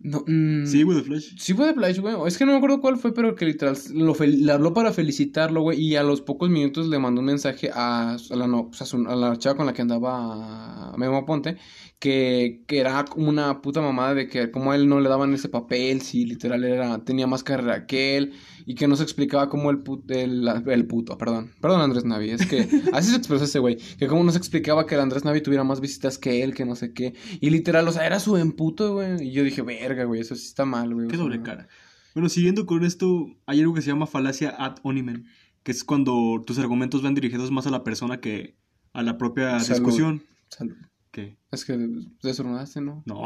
No, 0.00 0.22
mm, 0.26 0.64
Sí, 0.66 0.84
güey, 0.84 0.98
de 0.98 1.02
Flash. 1.04 1.34
Sí 1.38 1.54
fue 1.54 1.66
de 1.66 1.74
Flash, 1.74 1.98
güey. 1.98 2.14
Es 2.26 2.38
que 2.38 2.46
no 2.46 2.52
me 2.52 2.58
acuerdo 2.58 2.80
cuál 2.80 2.98
fue, 2.98 3.12
pero 3.12 3.34
que 3.34 3.44
literal 3.46 3.76
lo 3.94 4.14
le 4.14 4.52
habló 4.52 4.72
para 4.72 4.92
felicitarlo, 4.92 5.62
güey. 5.62 5.80
Y 5.80 5.96
a 5.96 6.04
los 6.04 6.20
pocos 6.20 6.48
minutos 6.50 6.86
le 6.86 7.00
mandó 7.00 7.20
un 7.20 7.26
mensaje 7.26 7.70
a, 7.74 8.12
a 8.14 8.36
la, 8.36 8.46
no, 8.46 8.68
pues, 8.68 8.82
a, 8.82 8.86
su- 8.86 9.08
a 9.08 9.16
la 9.16 9.36
chava 9.38 9.56
con 9.56 9.66
la 9.66 9.72
que 9.72 9.82
andaba 9.82 10.94
Memo 10.96 11.26
Ponte. 11.26 11.56
Que, 11.98 12.62
que 12.68 12.78
era 12.78 13.04
como 13.06 13.28
una 13.28 13.60
puta 13.60 13.80
mamada 13.80 14.14
de 14.14 14.28
que 14.28 14.52
como 14.52 14.70
a 14.70 14.76
él 14.76 14.88
no 14.88 15.00
le 15.00 15.08
daban 15.08 15.34
ese 15.34 15.48
papel, 15.48 16.00
si 16.02 16.24
literal 16.26 16.62
era, 16.62 17.02
tenía 17.04 17.26
más 17.26 17.42
carrera 17.42 17.86
que 17.86 18.16
él. 18.16 18.34
Y 18.70 18.74
que 18.74 18.86
no 18.86 18.96
se 18.96 19.02
explicaba 19.02 19.48
cómo 19.48 19.70
el, 19.70 19.82
put- 19.82 20.10
el, 20.10 20.46
el 20.46 20.86
puto, 20.86 21.16
perdón. 21.16 21.52
Perdón, 21.58 21.80
Andrés 21.80 22.04
Navi. 22.04 22.28
Es 22.30 22.44
que 22.46 22.68
así 22.92 23.10
se 23.10 23.16
expresó 23.16 23.44
ese 23.44 23.60
güey. 23.60 23.78
Que 23.98 24.06
como 24.06 24.22
no 24.24 24.30
se 24.30 24.36
explicaba 24.36 24.84
que 24.84 24.94
el 24.94 25.00
Andrés 25.00 25.24
Navi 25.24 25.40
tuviera 25.40 25.64
más 25.64 25.80
visitas 25.80 26.18
que 26.18 26.42
él, 26.42 26.54
que 26.54 26.66
no 26.66 26.76
sé 26.76 26.92
qué. 26.92 27.14
Y 27.40 27.48
literal, 27.48 27.88
o 27.88 27.92
sea, 27.92 28.04
era 28.04 28.20
su 28.20 28.36
emputo, 28.36 28.92
güey. 28.92 29.22
Y 29.26 29.32
yo 29.32 29.42
dije, 29.42 29.62
verga, 29.62 30.04
güey, 30.04 30.20
eso 30.20 30.34
sí 30.34 30.44
está 30.46 30.66
mal, 30.66 30.92
güey. 30.94 31.08
Qué 31.08 31.16
doble 31.16 31.40
cara. 31.42 31.66
Bueno, 32.14 32.28
siguiendo 32.28 32.66
con 32.66 32.84
esto, 32.84 33.26
hay 33.46 33.60
algo 33.60 33.72
que 33.72 33.80
se 33.80 33.88
llama 33.88 34.06
falacia 34.06 34.50
ad 34.50 34.76
hominem, 34.82 35.24
que 35.62 35.72
es 35.72 35.82
cuando 35.82 36.42
tus 36.46 36.58
argumentos 36.58 37.00
van 37.02 37.14
dirigidos 37.14 37.50
más 37.50 37.66
a 37.66 37.70
la 37.70 37.84
persona 37.84 38.20
que 38.20 38.58
a 38.92 39.02
la 39.02 39.16
propia 39.16 39.60
Salud. 39.60 39.78
discusión. 39.80 40.22
Salud. 40.50 40.76
¿Qué? 41.10 41.38
Es 41.52 41.64
que 41.64 41.78
desordenaste, 42.22 42.82
¿no? 42.82 43.02
No. 43.06 43.24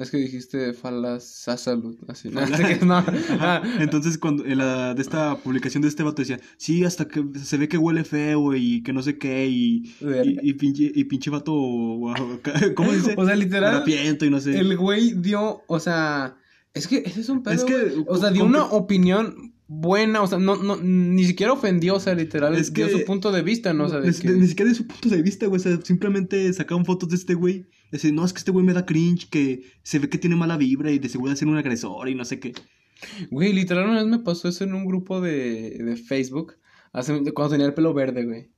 Es 0.00 0.10
que 0.10 0.16
dijiste 0.16 0.72
falas 0.72 1.46
a 1.48 1.56
salud, 1.56 1.96
así. 2.08 2.28
No, 2.30 2.40
no. 2.86 3.04
Ah, 3.38 3.62
Entonces, 3.80 4.16
cuando 4.18 4.44
en 4.46 4.58
la 4.58 4.94
de 4.94 5.02
esta 5.02 5.36
publicación 5.38 5.82
de 5.82 5.88
este 5.88 6.02
vato 6.02 6.22
decía, 6.22 6.40
sí, 6.56 6.84
hasta 6.84 7.06
que 7.06 7.22
se 7.42 7.56
ve 7.58 7.68
que 7.68 7.76
huele 7.78 8.04
feo 8.04 8.54
y 8.54 8.82
que 8.82 8.92
no 8.92 9.02
sé 9.02 9.18
qué, 9.18 9.46
y, 9.48 9.94
y, 10.00 10.50
y 10.50 10.52
pinche, 10.54 10.90
y 10.94 11.04
pinche 11.04 11.30
vato, 11.30 11.52
¿cómo 12.74 12.92
dice? 12.92 13.14
O 13.16 13.26
sea, 13.26 13.36
literal, 13.36 13.84
y 13.86 14.30
no 14.30 14.40
sé. 14.40 14.58
el 14.58 14.76
güey 14.76 15.12
dio, 15.12 15.62
o 15.66 15.80
sea, 15.80 16.36
es 16.74 16.86
que 16.88 16.98
ese 17.04 17.20
es 17.20 17.28
un 17.28 17.42
pedo, 17.42 17.54
Es 17.54 17.64
que, 17.64 17.74
güey. 17.74 18.04
o 18.08 18.16
sea, 18.18 18.30
dio 18.30 18.44
una 18.44 18.64
opinión 18.64 19.52
buena, 19.66 20.22
o 20.22 20.26
sea, 20.26 20.38
no, 20.38 20.56
no, 20.56 20.76
ni 20.82 21.24
siquiera 21.24 21.52
ofendió, 21.52 21.94
o 21.96 22.00
sea, 22.00 22.14
literal, 22.14 22.54
Es 22.56 22.72
dio 22.72 22.86
que- 22.86 22.92
su 22.92 23.04
punto 23.04 23.30
de 23.32 23.42
vista, 23.42 23.72
¿no? 23.72 23.84
O 23.84 23.88
sea, 23.88 24.00
de 24.00 24.08
Ni- 24.10 24.14
que- 24.16 24.30
Ni 24.30 24.46
siquiera 24.48 24.68
de 24.70 24.74
su 24.76 24.86
punto 24.86 25.08
de 25.08 25.22
vista, 25.22 25.46
güey. 25.46 25.60
O 25.60 25.62
sea, 25.62 25.78
simplemente 25.82 26.52
sacaban 26.52 26.84
fotos 26.84 27.08
de 27.10 27.16
este 27.16 27.34
güey. 27.34 27.66
Decían, 27.90 28.14
no, 28.14 28.24
es 28.24 28.32
que 28.32 28.38
este 28.38 28.50
güey 28.50 28.64
me 28.64 28.72
da 28.72 28.86
cringe, 28.86 29.28
que 29.28 29.62
se 29.82 29.98
ve 29.98 30.08
que 30.08 30.18
tiene 30.18 30.36
mala 30.36 30.56
vibra 30.56 30.90
y 30.92 30.98
de 30.98 31.08
seguro 31.08 31.32
es 31.32 31.42
un 31.42 31.56
agresor 31.56 32.08
y 32.08 32.14
no 32.14 32.24
sé 32.24 32.38
qué. 32.38 32.52
Güey, 33.30 33.52
literal, 33.52 33.88
una 33.88 34.02
vez 34.02 34.06
me 34.06 34.18
pasó 34.18 34.48
eso 34.48 34.64
en 34.64 34.74
un 34.74 34.84
grupo 34.84 35.20
de, 35.20 35.70
de 35.70 35.96
Facebook, 35.96 36.54
hace, 36.92 37.32
cuando 37.32 37.52
tenía 37.52 37.66
el 37.66 37.74
pelo 37.74 37.94
verde, 37.94 38.24
güey. 38.24 38.50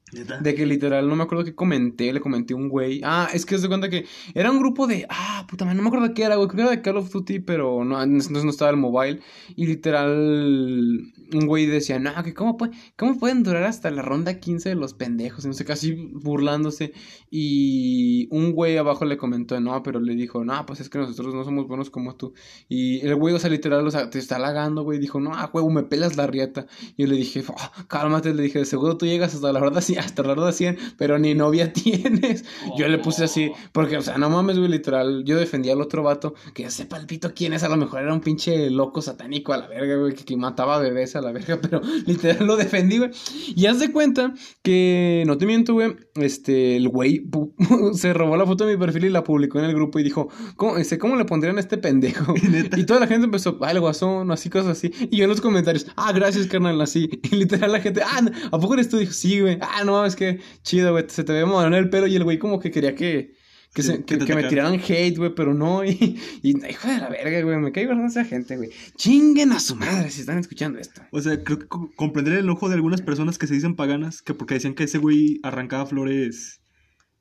De 0.43 0.55
que 0.55 0.67
literal, 0.67 1.09
no 1.09 1.17
me 1.17 1.23
acuerdo 1.23 1.43
qué 1.43 1.55
comenté, 1.55 2.13
le 2.13 2.21
comenté 2.21 2.53
a 2.53 2.57
un 2.59 2.69
güey. 2.69 3.01
Ah, 3.03 3.31
es 3.33 3.47
que 3.47 3.57
se 3.57 3.67
cuenta 3.67 3.89
que 3.89 4.05
era 4.35 4.51
un 4.51 4.59
grupo 4.59 4.87
de. 4.87 5.07
Ah, 5.09 5.47
puta 5.49 5.65
madre, 5.65 5.79
no 5.79 5.83
me 5.83 5.89
acuerdo 5.89 6.13
qué 6.13 6.25
era, 6.25 6.37
güey. 6.37 6.49
Creo 6.49 6.57
que 6.57 6.63
era 6.65 6.71
de 6.77 6.83
Call 6.83 6.99
of 6.99 7.11
Duty, 7.11 7.39
pero 7.41 7.83
no, 7.83 8.03
entonces 8.03 8.45
no 8.45 8.51
estaba 8.51 8.71
el 8.71 8.77
mobile. 8.77 9.21
Y 9.57 9.67
literal, 9.67 11.01
un 11.33 11.47
güey 11.47 11.65
decía, 11.65 11.99
no, 11.99 12.11
que 12.23 12.35
cómo, 12.35 12.59
puede, 12.59 12.73
cómo 12.95 13.19
pueden 13.19 13.43
durar 13.43 13.65
hasta 13.65 13.91
la 13.91 14.03
ronda 14.03 14.39
15 14.39 14.69
de 14.69 14.75
los 14.75 14.93
pendejos. 14.93 15.47
Y 15.47 15.49
no 15.49 15.55
sé, 15.55 15.65
casi 15.65 15.93
burlándose. 16.13 16.93
Y 17.31 18.29
un 18.31 18.53
güey 18.53 18.77
abajo 18.77 19.07
le 19.07 19.17
comentó, 19.17 19.59
no, 19.61 19.83
pero 19.83 19.99
le 19.99 20.15
dijo, 20.15 20.45
no, 20.45 20.67
pues 20.67 20.81
es 20.81 20.91
que 20.91 20.99
nosotros 20.99 21.35
no 21.35 21.43
somos 21.45 21.67
buenos 21.67 21.89
como 21.89 22.17
tú. 22.17 22.35
Y 22.69 23.01
el 23.01 23.15
güey, 23.17 23.35
o 23.35 23.39
sea, 23.39 23.49
literal, 23.49 23.87
o 23.87 23.91
sea, 23.91 24.11
te 24.11 24.19
está 24.19 24.37
halagando, 24.37 24.83
güey. 24.83 24.99
Dijo, 24.99 25.21
no, 25.21 25.33
ah, 25.35 25.51
huevo, 25.51 25.71
me 25.71 25.85
pelas 25.85 26.19
la 26.19 26.27
rieta. 26.27 26.67
Y 26.97 27.03
yo 27.05 27.09
le 27.09 27.17
dije, 27.17 27.43
"Ah, 27.57 27.87
cálmate, 27.89 28.22
le 28.25 28.43
dije, 28.43 28.65
seguro 28.65 28.97
tú 28.97 29.07
llegas 29.07 29.35
hasta 29.35 29.53
la 29.53 29.61
ronda 29.61 29.81
100, 29.81 29.99
hasta 29.99 30.23
la 30.23 30.35
ronda 30.35 30.53
100, 30.53 30.79
pero 30.97 31.19
ni 31.19 31.35
novia 31.35 31.73
tienes. 31.73 32.45
Yo 32.77 32.89
le 32.89 32.99
puse 32.99 33.25
así, 33.25 33.53
porque, 33.73 33.97
o 33.97 34.03
sea, 34.03 34.19
no 34.19 34.31
mames, 34.31 34.59
güey, 34.59 34.71
literal, 34.71 35.25
yo 35.25 35.39
defendía 35.39 35.73
al 35.73 35.81
otro 35.81 36.03
vato, 36.03 36.35
que 36.55 36.71
sepa 36.71 36.97
el 36.97 37.07
pito 37.07 37.33
quién 37.35 37.53
es, 37.53 37.63
a 37.63 37.69
lo 37.69 37.77
mejor 37.77 38.03
era 38.03 38.13
un 38.13 38.21
pinche 38.21 38.71
loco 38.71 39.03
satánico 39.03 39.53
a 39.53 39.59
la 39.59 39.69
verga, 39.69 39.97
güey, 39.97 40.15
que, 40.15 40.25
que 40.25 40.37
mataba 40.37 40.79
bebés 40.79 41.17
a 41.17 41.21
la 41.21 41.33
verga, 41.33 41.61
pero 41.63 41.81
literal 42.07 42.47
lo 42.47 42.57
defendí, 42.57 42.99
güey. 42.99 43.11
Y 43.55 43.67
haz 43.67 43.81
de 43.81 43.93
cuenta 43.93 44.35
que, 44.63 45.25
no 45.27 45.39
te 45.39 45.47
miento, 45.47 45.75
güey, 45.75 45.97
este, 46.17 46.77
el 46.77 46.89
güey 46.89 47.25
se 47.95 48.13
robó 48.13 48.37
la 48.37 48.47
foto 48.47 48.67
de 48.67 48.77
mi 48.77 48.81
perfil 48.81 49.07
y 49.07 49.11
la 49.11 49.25
publicó 49.25 49.59
en 49.59 49.67
el 49.67 49.75
grupo 49.75 49.99
y 49.99 50.03
dijo, 50.03 50.29
¿cómo, 50.57 50.77
este, 50.77 50.99
¿cómo 50.99 51.17
le 51.17 51.25
pondrían 51.25 51.57
a 51.57 51.61
este 51.61 51.79
pendejo? 51.79 52.35
Neta. 52.51 52.79
Y 52.79 52.85
toda 52.85 53.01
la 53.01 53.07
gente 53.07 53.25
empezó, 53.25 53.59
ah, 53.61 53.71
el 53.71 53.81
guasón, 53.81 54.31
así, 54.31 54.51
cosas 54.51 54.79
así. 54.79 54.93
Y 55.11 55.19
yo 55.19 55.25
en 55.25 55.31
los 55.31 55.41
comentarios, 55.41 55.87
ah, 55.97 56.13
gracias, 56.13 56.47
carnal, 56.47 56.81
así. 56.81 57.09
Y 57.23 57.37
literal 57.37 57.73
la 57.73 57.81
gente, 57.81 58.03
ah, 58.03 58.12
¿a 58.21 58.59
poco 58.59 58.75
eres 58.75 58.89
tú? 58.89 58.99
Dijo, 58.99 59.13
sí, 59.13 59.41
güey. 59.41 59.59
Ah, 59.61 59.83
no, 59.85 60.05
es 60.05 60.17
que 60.17 60.41
chido, 60.63 60.93
güey, 60.93 61.05
se 61.09 61.25
te 61.25 61.33
ve 61.33 61.45
mono 61.45 61.77
el 61.77 61.91
pelo. 61.91 62.07
Y 62.07 62.17
el 62.17 62.25
güey 62.25 62.39
como 62.39 62.59
que 62.61 62.71
quería 62.71 62.95
que, 62.95 63.33
que, 63.75 63.83
se- 63.83 63.99
me 63.99 64.45
tiraran 64.49 64.75
hate, 64.75 65.17
güey, 65.17 65.35
pero 65.35 65.55
no. 65.55 65.83
Y, 65.85 66.19
y 66.43 66.51
hijo 66.69 66.89
de 66.89 66.99
la 66.99 67.09
verga, 67.09 67.43
güey, 67.43 67.57
me 67.59 67.73
cae 67.73 67.87
gorda 67.87 68.07
esa 68.07 68.25
gente, 68.25 68.57
güey. 68.57 68.71
Chinguen 68.97 69.53
a 69.53 69.61
su 69.61 69.77
madre 69.77 70.11
si 70.11 70.21
están 70.21 70.39
escuchando 70.39 70.79
esto. 70.79 71.01
O 71.11 71.21
sea, 71.21 71.43
creo 71.43 71.59
que 71.59 71.67
co- 71.69 71.91
comprender 71.97 72.35
el 72.35 72.41
enojo 72.45 72.69
de 72.69 72.75
algunas 72.75 73.01
personas 73.03 73.39
que 73.39 73.47
se 73.47 73.55
dicen 73.55 73.77
paganas, 73.77 74.21
que 74.23 74.35
porque 74.35 74.55
decían 74.55 74.75
que 74.75 74.85
ese 74.85 74.99
güey 74.99 75.41
arrancaba 75.43 75.87
flores 75.87 76.61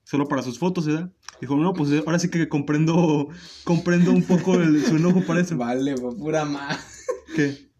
solo 0.03 0.27
para 0.27 0.41
sus 0.41 0.59
fotos, 0.59 0.87
¿verdad? 0.87 1.11
Dijo, 1.39 1.55
no, 1.55 1.73
pues 1.73 1.89
ahora 2.05 2.19
sí 2.19 2.29
que 2.29 2.49
comprendo, 2.49 3.29
comprendo 3.63 4.11
un 4.11 4.23
poco 4.23 4.55
el- 4.55 4.83
su 4.83 4.97
enojo 4.97 5.21
para 5.25 5.39
eso. 5.41 5.55
Vale, 5.57 5.95
güey, 5.95 6.17
pura 6.17 6.43
más. 6.45 7.05
¿Qué? 7.35 7.70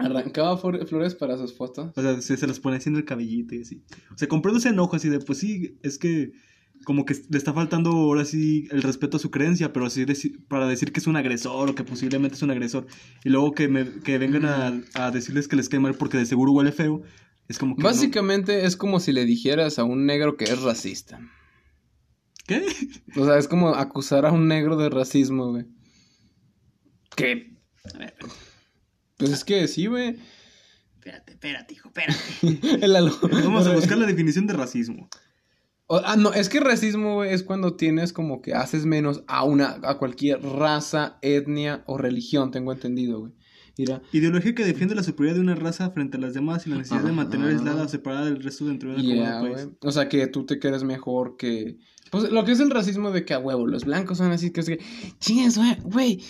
Arrancaba 0.00 0.56
flores 0.56 1.14
para 1.14 1.36
sus 1.36 1.54
fotos. 1.56 1.92
O 1.96 2.02
sea, 2.02 2.20
se, 2.20 2.36
se 2.36 2.46
las 2.46 2.58
pone 2.60 2.76
así 2.78 2.88
en 2.88 2.96
el 2.96 3.04
cabellito 3.04 3.54
y 3.54 3.62
así. 3.62 3.82
O 4.14 4.18
sea, 4.18 4.28
comprendo 4.28 4.58
ese 4.58 4.70
enojo 4.70 4.96
así 4.96 5.08
de, 5.08 5.20
pues 5.20 5.38
sí, 5.38 5.78
es 5.82 5.98
que 5.98 6.32
como 6.84 7.04
que 7.04 7.14
le 7.28 7.36
está 7.36 7.52
faltando 7.52 7.90
ahora 7.90 8.24
sí 8.24 8.66
el 8.70 8.80
respeto 8.82 9.18
a 9.18 9.20
su 9.20 9.30
creencia, 9.30 9.72
pero 9.72 9.84
así 9.84 10.06
para 10.48 10.66
decir 10.66 10.92
que 10.92 11.00
es 11.00 11.06
un 11.06 11.16
agresor 11.16 11.68
o 11.68 11.74
que 11.74 11.84
posiblemente 11.84 12.36
es 12.36 12.42
un 12.42 12.50
agresor. 12.50 12.86
Y 13.24 13.28
luego 13.28 13.52
que, 13.52 13.68
me, 13.68 13.84
que 14.00 14.16
vengan 14.16 14.46
a, 14.46 14.80
a 14.94 15.10
decirles 15.10 15.46
que 15.48 15.56
les 15.56 15.68
cae 15.68 15.78
mal 15.80 15.94
porque 15.94 16.16
de 16.16 16.24
seguro 16.26 16.52
huele 16.52 16.72
feo. 16.72 17.02
Es 17.48 17.58
como 17.58 17.76
que... 17.76 17.82
no- 17.82 17.88
Básicamente 17.88 18.64
es 18.64 18.76
como 18.76 19.00
si 19.00 19.12
le 19.12 19.26
dijeras 19.26 19.78
a 19.78 19.84
un 19.84 20.06
negro 20.06 20.36
que 20.38 20.44
es 20.44 20.62
racista. 20.62 21.20
¿Qué? 22.46 22.64
O 23.16 23.26
sea, 23.26 23.36
es 23.36 23.46
como 23.48 23.74
acusar 23.74 24.24
a 24.24 24.32
un 24.32 24.48
negro 24.48 24.76
de 24.76 24.88
racismo, 24.88 25.50
güey. 25.50 25.66
¿Qué? 27.16 27.56
A 27.94 27.98
ver, 27.98 28.14
Pues 29.20 29.32
es 29.32 29.44
que 29.44 29.68
sí, 29.68 29.86
güey. 29.86 30.16
espérate, 30.94 31.32
espérate, 31.32 31.74
hijo, 31.74 31.88
espérate. 31.88 32.18
El 32.84 32.96
alo- 32.96 33.18
Vamos 33.22 33.66
a 33.66 33.74
buscar 33.74 33.98
la 33.98 34.06
definición 34.08 34.46
de 34.46 34.54
racismo. 34.54 35.08
O- 35.86 36.00
ah, 36.04 36.16
no, 36.16 36.32
es 36.32 36.48
que 36.48 36.60
racismo, 36.60 37.14
güey, 37.16 37.32
es 37.32 37.42
cuando 37.42 37.74
tienes 37.76 38.12
como 38.12 38.42
que 38.42 38.54
haces 38.54 38.86
menos 38.86 39.22
a 39.26 39.44
una, 39.44 39.78
a 39.82 39.98
cualquier 39.98 40.42
raza, 40.42 41.18
etnia 41.22 41.82
o 41.86 41.98
religión, 41.98 42.50
tengo 42.50 42.72
entendido, 42.72 43.20
güey. 43.20 43.32
Mira, 43.78 44.02
Ideología 44.12 44.54
que 44.54 44.64
defiende 44.64 44.94
la 44.94 45.02
superioridad 45.02 45.36
de 45.36 45.40
una 45.42 45.54
raza 45.54 45.90
frente 45.90 46.18
a 46.18 46.20
las 46.20 46.34
demás 46.34 46.66
y 46.66 46.70
la 46.70 46.76
necesidad 46.76 47.02
de 47.02 47.12
mantener 47.12 47.48
Ajá. 47.48 47.56
aislada 47.56 47.84
o 47.84 47.88
separada 47.88 48.26
del 48.26 48.42
resto 48.42 48.66
dentro 48.66 48.90
de 48.90 48.96
una 48.96 49.04
yeah, 49.04 49.32
comunidad 49.38 49.64
país. 49.64 49.68
O 49.80 49.90
sea, 49.90 50.08
que 50.08 50.26
tú 50.26 50.44
te 50.44 50.58
crees 50.58 50.82
mejor 50.84 51.36
que... 51.38 51.78
Pues 52.10 52.30
lo 52.30 52.44
que 52.44 52.52
es 52.52 52.60
el 52.60 52.70
racismo 52.70 53.10
de 53.10 53.24
que 53.24 53.32
a 53.32 53.38
huevo, 53.38 53.66
los 53.66 53.84
blancos 53.86 54.18
son 54.18 54.32
así, 54.32 54.50
que 54.50 54.60
es 54.60 54.66
que... 54.66 54.80
Chingas, 55.18 55.56
güey, 55.56 55.76
güey. 55.84 56.22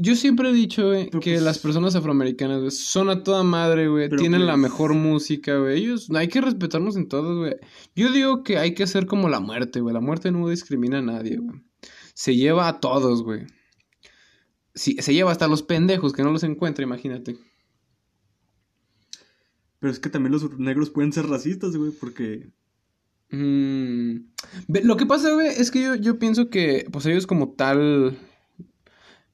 Yo 0.00 0.14
siempre 0.14 0.48
he 0.48 0.52
dicho, 0.52 0.86
güey, 0.86 1.10
que 1.10 1.32
pues- 1.32 1.42
las 1.42 1.58
personas 1.58 1.96
afroamericanas, 1.96 2.60
güey, 2.60 2.70
son 2.70 3.10
a 3.10 3.24
toda 3.24 3.42
madre, 3.42 3.88
güey. 3.88 4.08
Tienen 4.08 4.46
la 4.46 4.52
pues- 4.52 4.62
mejor 4.62 4.94
música, 4.94 5.56
güey. 5.58 5.80
Ellos, 5.80 6.08
hay 6.14 6.28
que 6.28 6.40
respetarnos 6.40 6.96
en 6.96 7.08
todos, 7.08 7.36
güey. 7.36 7.56
Yo 7.96 8.12
digo 8.12 8.44
que 8.44 8.58
hay 8.58 8.74
que 8.74 8.84
hacer 8.84 9.06
como 9.06 9.28
la 9.28 9.40
muerte, 9.40 9.80
güey. 9.80 9.92
La 9.92 10.00
muerte 10.00 10.30
no 10.30 10.48
discrimina 10.48 10.98
a 10.98 11.02
nadie, 11.02 11.38
güey. 11.38 11.60
Se 12.14 12.36
lleva 12.36 12.68
a 12.68 12.78
todos, 12.78 13.24
güey. 13.24 13.46
Se 14.74 15.12
lleva 15.12 15.32
hasta 15.32 15.46
a 15.46 15.48
los 15.48 15.64
pendejos 15.64 16.12
que 16.12 16.22
no 16.22 16.30
los 16.30 16.44
encuentra, 16.44 16.84
imagínate. 16.84 17.36
Pero 19.80 19.92
es 19.92 19.98
que 19.98 20.10
también 20.10 20.32
los 20.32 20.58
negros 20.58 20.90
pueden 20.90 21.12
ser 21.12 21.26
racistas, 21.26 21.76
güey, 21.76 21.90
porque... 21.90 22.50
Mm, 23.30 24.16
Lo 24.84 24.96
que 24.96 25.06
pasa, 25.06 25.32
güey, 25.34 25.48
es 25.48 25.70
que 25.72 25.82
yo, 25.82 25.94
yo 25.96 26.18
pienso 26.20 26.50
que, 26.50 26.86
pues 26.92 27.04
ellos 27.06 27.26
como 27.26 27.50
tal... 27.54 28.16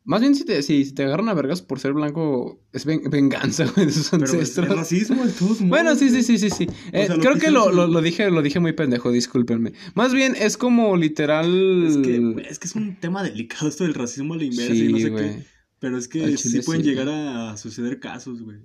Más 0.07 0.21
bien 0.21 0.35
si 0.35 0.45
te, 0.45 0.63
si, 0.63 0.93
te 0.93 1.05
agarran 1.05 1.31
a 1.31 1.35
vergas 1.35 1.63
por 1.63 1.81
ser 1.81 1.95
blanco, 1.95 2.61
es 2.75 2.85
ven- 2.85 3.09
venganza, 3.11 3.65
güey, 3.75 3.87
de 3.87 3.93
sus 3.93 4.11
Pero 4.11 4.25
es, 4.25 4.35
ancestros. 4.35 4.69
es 4.69 4.77
racismo 4.77 5.25
de 5.25 5.33
todos 5.33 5.61
modos. 5.63 5.69
Bueno, 5.71 5.97
sí, 5.97 6.11
sí, 6.11 6.23
sí, 6.23 6.39
sí, 6.39 6.51
sí. 6.51 6.67
Eh, 6.93 7.07
sea, 7.07 7.17
creo 7.17 7.35
que 7.35 7.41
que 7.41 7.51
lo, 7.51 7.71
lo, 7.71 8.03
dije, 8.03 8.31
lo 8.31 8.43
dije 8.43 8.61
muy 8.61 8.75
pendejo, 8.75 9.11
discúlpenme. 9.11 9.73
Más 9.95 10.13
bien 10.13 10.35
es 10.39 10.59
como 10.59 10.99
literal... 10.99 11.87
Es 11.87 11.97
que, 11.97 12.35
es 12.51 12.59
que 12.59 12.69
es 12.69 12.75
un 12.75 12.97
tema 13.01 13.23
delicado 13.23 13.67
esto 13.67 13.85
del 13.85 13.95
racismo 13.95 14.35
a 14.35 14.37
la 14.37 14.45
inversa 14.45 14.75
y 14.75 14.93
no 14.93 14.99
sé 14.99 15.09
güey. 15.09 15.25
qué. 15.37 15.43
Pero 15.79 15.97
es 15.97 16.07
que 16.09 16.37
sí 16.37 16.61
pueden 16.61 16.83
sí, 16.83 16.89
llegar 16.91 17.09
a 17.09 17.57
suceder 17.57 17.99
casos, 17.99 18.43
güey. 18.43 18.59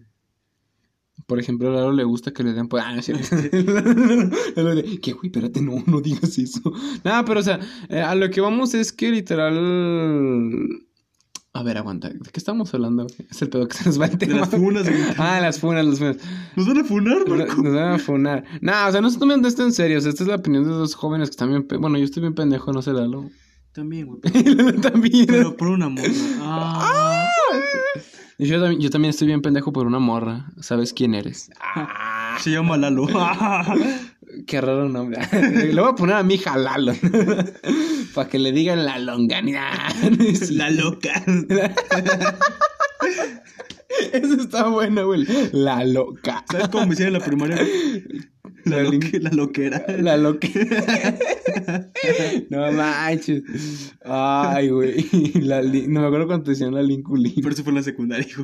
Por 1.26 1.40
ejemplo, 1.40 1.70
a 1.70 1.74
Lalo 1.74 1.94
le 1.94 2.04
gusta 2.04 2.32
que 2.32 2.44
le 2.44 2.54
den... 2.54 2.68
Pues, 2.68 2.84
ah, 2.86 2.96
no 2.96 3.02
¿Qué, 5.02 5.14
güey? 5.14 5.28
Espérate, 5.28 5.62
no, 5.62 5.84
no 5.86 6.02
digas 6.02 6.38
eso. 6.38 6.62
Nada, 7.04 7.24
pero 7.24 7.40
o 7.40 7.44
sea, 7.44 7.60
eh, 7.88 8.02
a 8.02 8.14
lo 8.16 8.30
que 8.30 8.42
vamos 8.42 8.74
es 8.74 8.92
que 8.92 9.12
literal... 9.12 9.56
A 11.60 11.64
ver, 11.64 11.78
aguanta. 11.78 12.08
¿De 12.10 12.18
qué 12.20 12.38
estamos 12.40 12.74
hablando? 12.74 13.06
Es 13.30 13.42
el 13.42 13.50
pedo 13.50 13.68
que 13.68 13.76
se 13.76 13.84
nos 13.86 14.00
va 14.00 14.06
el 14.06 14.12
De 14.18 14.28
tema. 14.28 14.40
las 14.40 14.50
funas, 14.50 14.84
güey. 14.90 15.02
Ah, 15.18 15.40
las 15.42 15.60
funas, 15.60 15.86
las 15.86 16.00
funas. 16.00 16.18
Nos 16.56 16.68
van 16.68 16.78
a 16.78 16.84
funar, 16.86 17.28
Marco. 17.28 17.62
nos 17.62 17.74
van 17.74 17.92
a 17.94 18.00
funar. 18.00 18.44
No, 18.62 18.72
o 18.88 18.92
sea, 18.94 19.02
no 19.02 19.10
se 19.10 19.20
tomen 19.20 19.44
esto 19.44 19.64
en 19.64 19.74
serio. 19.74 19.98
O 19.98 20.02
sea, 20.02 20.10
esta 20.12 20.24
es 20.24 20.30
la 20.30 20.36
opinión 20.38 20.64
de 20.64 20.70
dos 20.70 20.96
jóvenes 20.96 21.28
que 21.30 21.32
están 21.32 21.50
bien... 21.50 21.64
pe- 21.68 21.76
Bueno, 21.76 21.98
yo 21.98 22.06
estoy 22.06 22.22
bien 22.22 22.34
pendejo, 22.34 22.72
no 22.72 22.82
sé, 22.82 22.94
Lalo. 22.94 23.30
También, 23.74 24.08
güey. 24.08 24.22
También. 24.82 25.26
Pero 25.28 25.58
por 25.58 25.68
una 25.68 25.90
morra. 25.90 26.08
Ah. 26.40 27.28
Yo 28.38 28.58
también, 28.62 28.80
yo 28.82 28.90
también 28.90 29.10
estoy 29.10 29.28
bien 29.28 29.42
pendejo 29.42 29.74
por 29.74 29.86
una 29.86 30.00
morra. 30.00 30.46
¿Sabes 30.62 30.94
quién 30.94 31.14
eres? 31.14 31.50
Se 32.40 32.52
llama 32.52 32.78
Lalo. 32.78 33.06
Qué 34.46 34.62
raro 34.62 34.88
nombre. 34.90 35.20
Le 35.74 35.80
voy 35.82 35.90
a 35.92 35.96
poner 35.96 36.16
a 36.16 36.24
mi 36.24 36.36
hija 36.36 36.58
Lalo. 36.58 36.94
Para 38.14 38.30
que 38.30 38.40
le 38.40 38.52
digan 38.52 38.86
la 38.86 38.98
longanidad. 39.00 39.72
La 40.52 40.70
loca. 40.72 41.24
Eso 44.14 44.34
está 44.42 44.68
bueno, 44.68 45.06
güey. 45.08 45.26
La 45.52 45.84
loca. 45.86 46.44
¿Sabes 46.52 46.70
cómo 46.70 46.86
me 46.86 46.90
decían 46.92 47.08
en 47.08 47.14
la 47.14 47.20
primaria? 47.20 47.58
La, 48.66 48.78
La 48.78 48.84
loque- 48.90 49.20
la 49.20 49.30
loquera. 49.32 49.86
La 50.00 50.18
loca. 50.18 50.48
No 52.50 52.72
manches. 52.72 53.44
Ay, 54.04 54.70
güey. 54.70 55.06
No 55.88 56.02
me 56.02 56.08
acuerdo 56.08 56.28
cuando 56.28 56.44
te 56.46 56.52
decían 56.52 56.74
la 56.74 56.82
Lincoln. 56.84 57.24
Pero 57.36 57.50
eso 57.50 57.64
fue 57.64 57.72
en 57.72 57.76
la 57.78 57.84
secundaria, 57.84 58.26
hijo. 58.28 58.44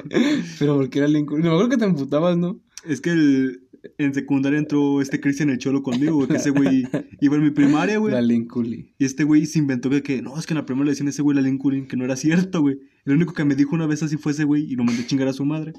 Pero 0.59 0.75
porque 0.75 0.99
era 0.99 1.07
Lincoln. 1.07 1.41
No 1.41 1.49
me 1.49 1.53
acuerdo 1.55 1.69
que 1.69 1.77
te 1.77 1.85
emputabas, 1.85 2.37
¿no? 2.37 2.59
Es 2.87 3.01
que 3.01 3.09
el- 3.11 3.64
en 3.97 4.13
secundaria 4.13 4.59
entró 4.59 5.01
este 5.01 5.19
Cristian 5.19 5.49
el 5.49 5.57
Cholo 5.57 5.83
conmigo, 5.83 6.15
güey, 6.15 6.27
que 6.27 6.35
ese 6.37 6.49
güey 6.51 6.87
iba 7.21 7.35
en 7.35 7.43
mi 7.43 7.51
primaria, 7.51 7.97
güey. 7.97 8.13
La 8.13 8.21
Lincoln. 8.21 8.65
Y 8.67 9.05
este 9.05 9.23
güey 9.23 9.45
se 9.45 9.59
inventó 9.59 9.89
que, 9.89 10.01
que, 10.03 10.21
no, 10.21 10.37
es 10.37 10.45
que 10.45 10.53
en 10.53 10.57
la 10.59 10.65
primaria 10.65 10.85
le 10.85 10.91
decían 10.91 11.07
a 11.07 11.11
ese 11.11 11.21
güey 11.21 11.35
la 11.35 11.41
Lincoln, 11.41 11.87
que 11.87 11.97
no 11.97 12.05
era 12.05 12.15
cierto, 12.15 12.61
güey. 12.61 12.77
El 13.05 13.13
único 13.13 13.33
que 13.33 13.45
me 13.45 13.55
dijo 13.55 13.75
una 13.75 13.85
vez 13.85 14.01
así 14.03 14.17
fue 14.17 14.31
ese 14.31 14.43
güey 14.45 14.63
y 14.63 14.75
lo 14.75 14.83
mandé 14.83 15.03
a 15.03 15.07
chingar 15.07 15.27
a 15.27 15.33
su 15.33 15.45
madre. 15.45 15.73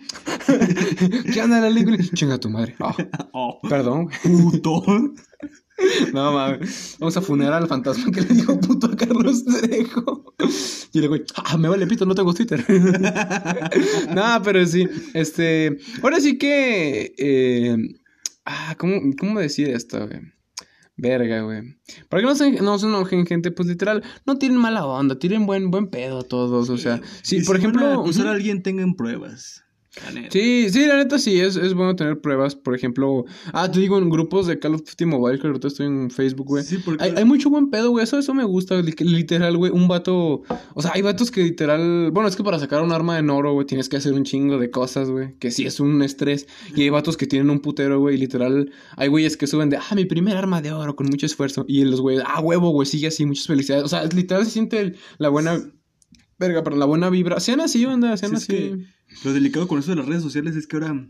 ¿Qué 1.32 1.42
onda 1.42 1.60
la 1.60 1.70
Lincoln? 1.70 1.98
Chinga 1.98 2.38
tu 2.38 2.48
madre. 2.50 2.74
Ah, 2.80 2.94
Oh, 3.32 3.58
perdón. 3.68 4.08
puto. 4.22 4.82
No 6.12 6.32
mames. 6.32 6.96
Vamos 6.98 7.16
a 7.16 7.20
funerar 7.20 7.62
al 7.62 7.68
fantasma 7.68 8.10
que 8.10 8.22
le 8.22 8.34
dijo 8.34 8.58
puto 8.60 8.86
a 8.86 8.96
Carlos 8.96 9.44
Trejo. 9.44 10.34
Y 10.92 10.98
el 11.00 11.08
güey, 11.08 11.24
ah, 11.36 11.56
me 11.58 11.68
vale 11.68 11.86
pito, 11.86 12.06
no 12.06 12.14
tengo 12.14 12.32
Twitter. 12.32 12.64
no, 14.14 14.42
pero 14.42 14.64
sí. 14.66 14.88
Este. 15.14 15.76
Ahora 16.02 16.20
sí 16.20 16.38
que. 16.38 17.14
eh, 17.18 17.76
ah, 18.44 18.74
¿cómo, 18.78 19.00
¿cómo 19.18 19.40
decir 19.40 19.68
esto, 19.68 20.06
güey? 20.06 20.20
Verga, 20.96 21.42
güey. 21.42 21.76
Para 22.08 22.22
que 22.22 22.26
no 22.26 22.34
se, 22.34 22.50
no 22.52 22.78
se 22.78 22.86
enojen, 22.86 23.26
gente, 23.26 23.50
pues 23.50 23.68
literal, 23.68 24.02
no 24.24 24.38
tienen 24.38 24.58
mala 24.58 24.86
onda, 24.86 25.18
tienen 25.18 25.44
buen, 25.44 25.70
buen 25.70 25.88
pedo 25.88 26.22
todos. 26.22 26.70
O 26.70 26.78
sea, 26.78 27.02
sí, 27.22 27.42
por 27.42 27.56
si 27.56 27.64
a 27.64 27.68
ejemplo. 27.68 28.00
ujú. 28.00 28.22
a 28.22 28.30
alguien, 28.30 28.62
tengan 28.62 28.94
pruebas. 28.94 29.65
Sí, 30.30 30.68
sí, 30.70 30.86
la 30.86 30.96
neta 30.96 31.18
sí, 31.18 31.40
es, 31.40 31.56
es 31.56 31.72
bueno 31.74 31.96
tener 31.96 32.20
pruebas. 32.20 32.54
Por 32.54 32.74
ejemplo, 32.74 33.24
ah, 33.52 33.70
te 33.70 33.80
digo, 33.80 33.98
en 33.98 34.10
grupos 34.10 34.46
de 34.46 34.58
Call 34.58 34.74
of 34.74 34.82
Duty 34.84 35.06
Mobile, 35.06 35.38
que 35.38 35.46
ahorita 35.46 35.68
estoy 35.68 35.86
en 35.86 36.10
Facebook, 36.10 36.46
güey. 36.48 36.64
Sí, 36.64 36.78
porque- 36.84 37.02
Hay, 37.04 37.12
hay 37.16 37.24
mucho 37.24 37.48
buen 37.50 37.70
pedo, 37.70 37.90
güey. 37.90 38.04
Eso, 38.04 38.18
eso 38.18 38.34
me 38.34 38.44
gusta, 38.44 38.74
literal, 38.82 39.56
güey. 39.56 39.72
Un 39.72 39.88
vato. 39.88 40.42
O 40.74 40.82
sea, 40.82 40.92
hay 40.94 41.02
vatos 41.02 41.30
que 41.30 41.42
literal. 41.42 42.10
Bueno, 42.12 42.28
es 42.28 42.36
que 42.36 42.44
para 42.44 42.58
sacar 42.58 42.82
un 42.82 42.92
arma 42.92 43.18
en 43.18 43.30
oro, 43.30 43.52
güey, 43.54 43.66
tienes 43.66 43.88
que 43.88 43.96
hacer 43.96 44.12
un 44.12 44.24
chingo 44.24 44.58
de 44.58 44.70
cosas, 44.70 45.10
güey. 45.10 45.34
Que 45.38 45.50
sí 45.50 45.64
es 45.66 45.80
un 45.80 46.02
estrés. 46.02 46.46
Y 46.74 46.82
hay 46.82 46.90
vatos 46.90 47.16
que 47.16 47.26
tienen 47.26 47.48
un 47.50 47.60
putero, 47.60 47.98
güey. 48.00 48.18
Literal, 48.18 48.70
hay 48.96 49.08
güeyes 49.08 49.36
que 49.36 49.46
suben 49.46 49.70
de, 49.70 49.78
ah, 49.78 49.94
mi 49.94 50.04
primer 50.04 50.36
arma 50.36 50.60
de 50.60 50.72
oro 50.72 50.94
con 50.94 51.06
mucho 51.06 51.26
esfuerzo. 51.26 51.64
Y 51.68 51.84
los 51.84 52.00
güeyes, 52.00 52.22
ah, 52.26 52.40
huevo, 52.40 52.70
güey, 52.70 52.86
sigue 52.86 53.06
así, 53.06 53.24
muchas 53.24 53.46
felicidades. 53.46 53.84
O 53.84 53.88
sea, 53.88 54.04
literal 54.04 54.44
se 54.44 54.50
siente 54.52 54.80
el- 54.80 54.96
la 55.18 55.28
buena. 55.30 55.58
Verga, 56.38 56.62
pero 56.62 56.76
la 56.76 56.84
buena 56.84 57.08
vibra. 57.08 57.40
Sean 57.40 57.60
así, 57.60 57.84
onda, 57.86 58.16
sean 58.16 58.32
Sí, 58.32 58.36
es 58.36 58.42
así. 58.42 58.52
que 58.52 58.84
lo 59.24 59.32
delicado 59.32 59.66
con 59.68 59.78
eso 59.78 59.90
de 59.92 59.96
las 59.96 60.06
redes 60.06 60.22
sociales 60.22 60.54
es 60.56 60.66
que 60.66 60.76
ahora, 60.76 61.08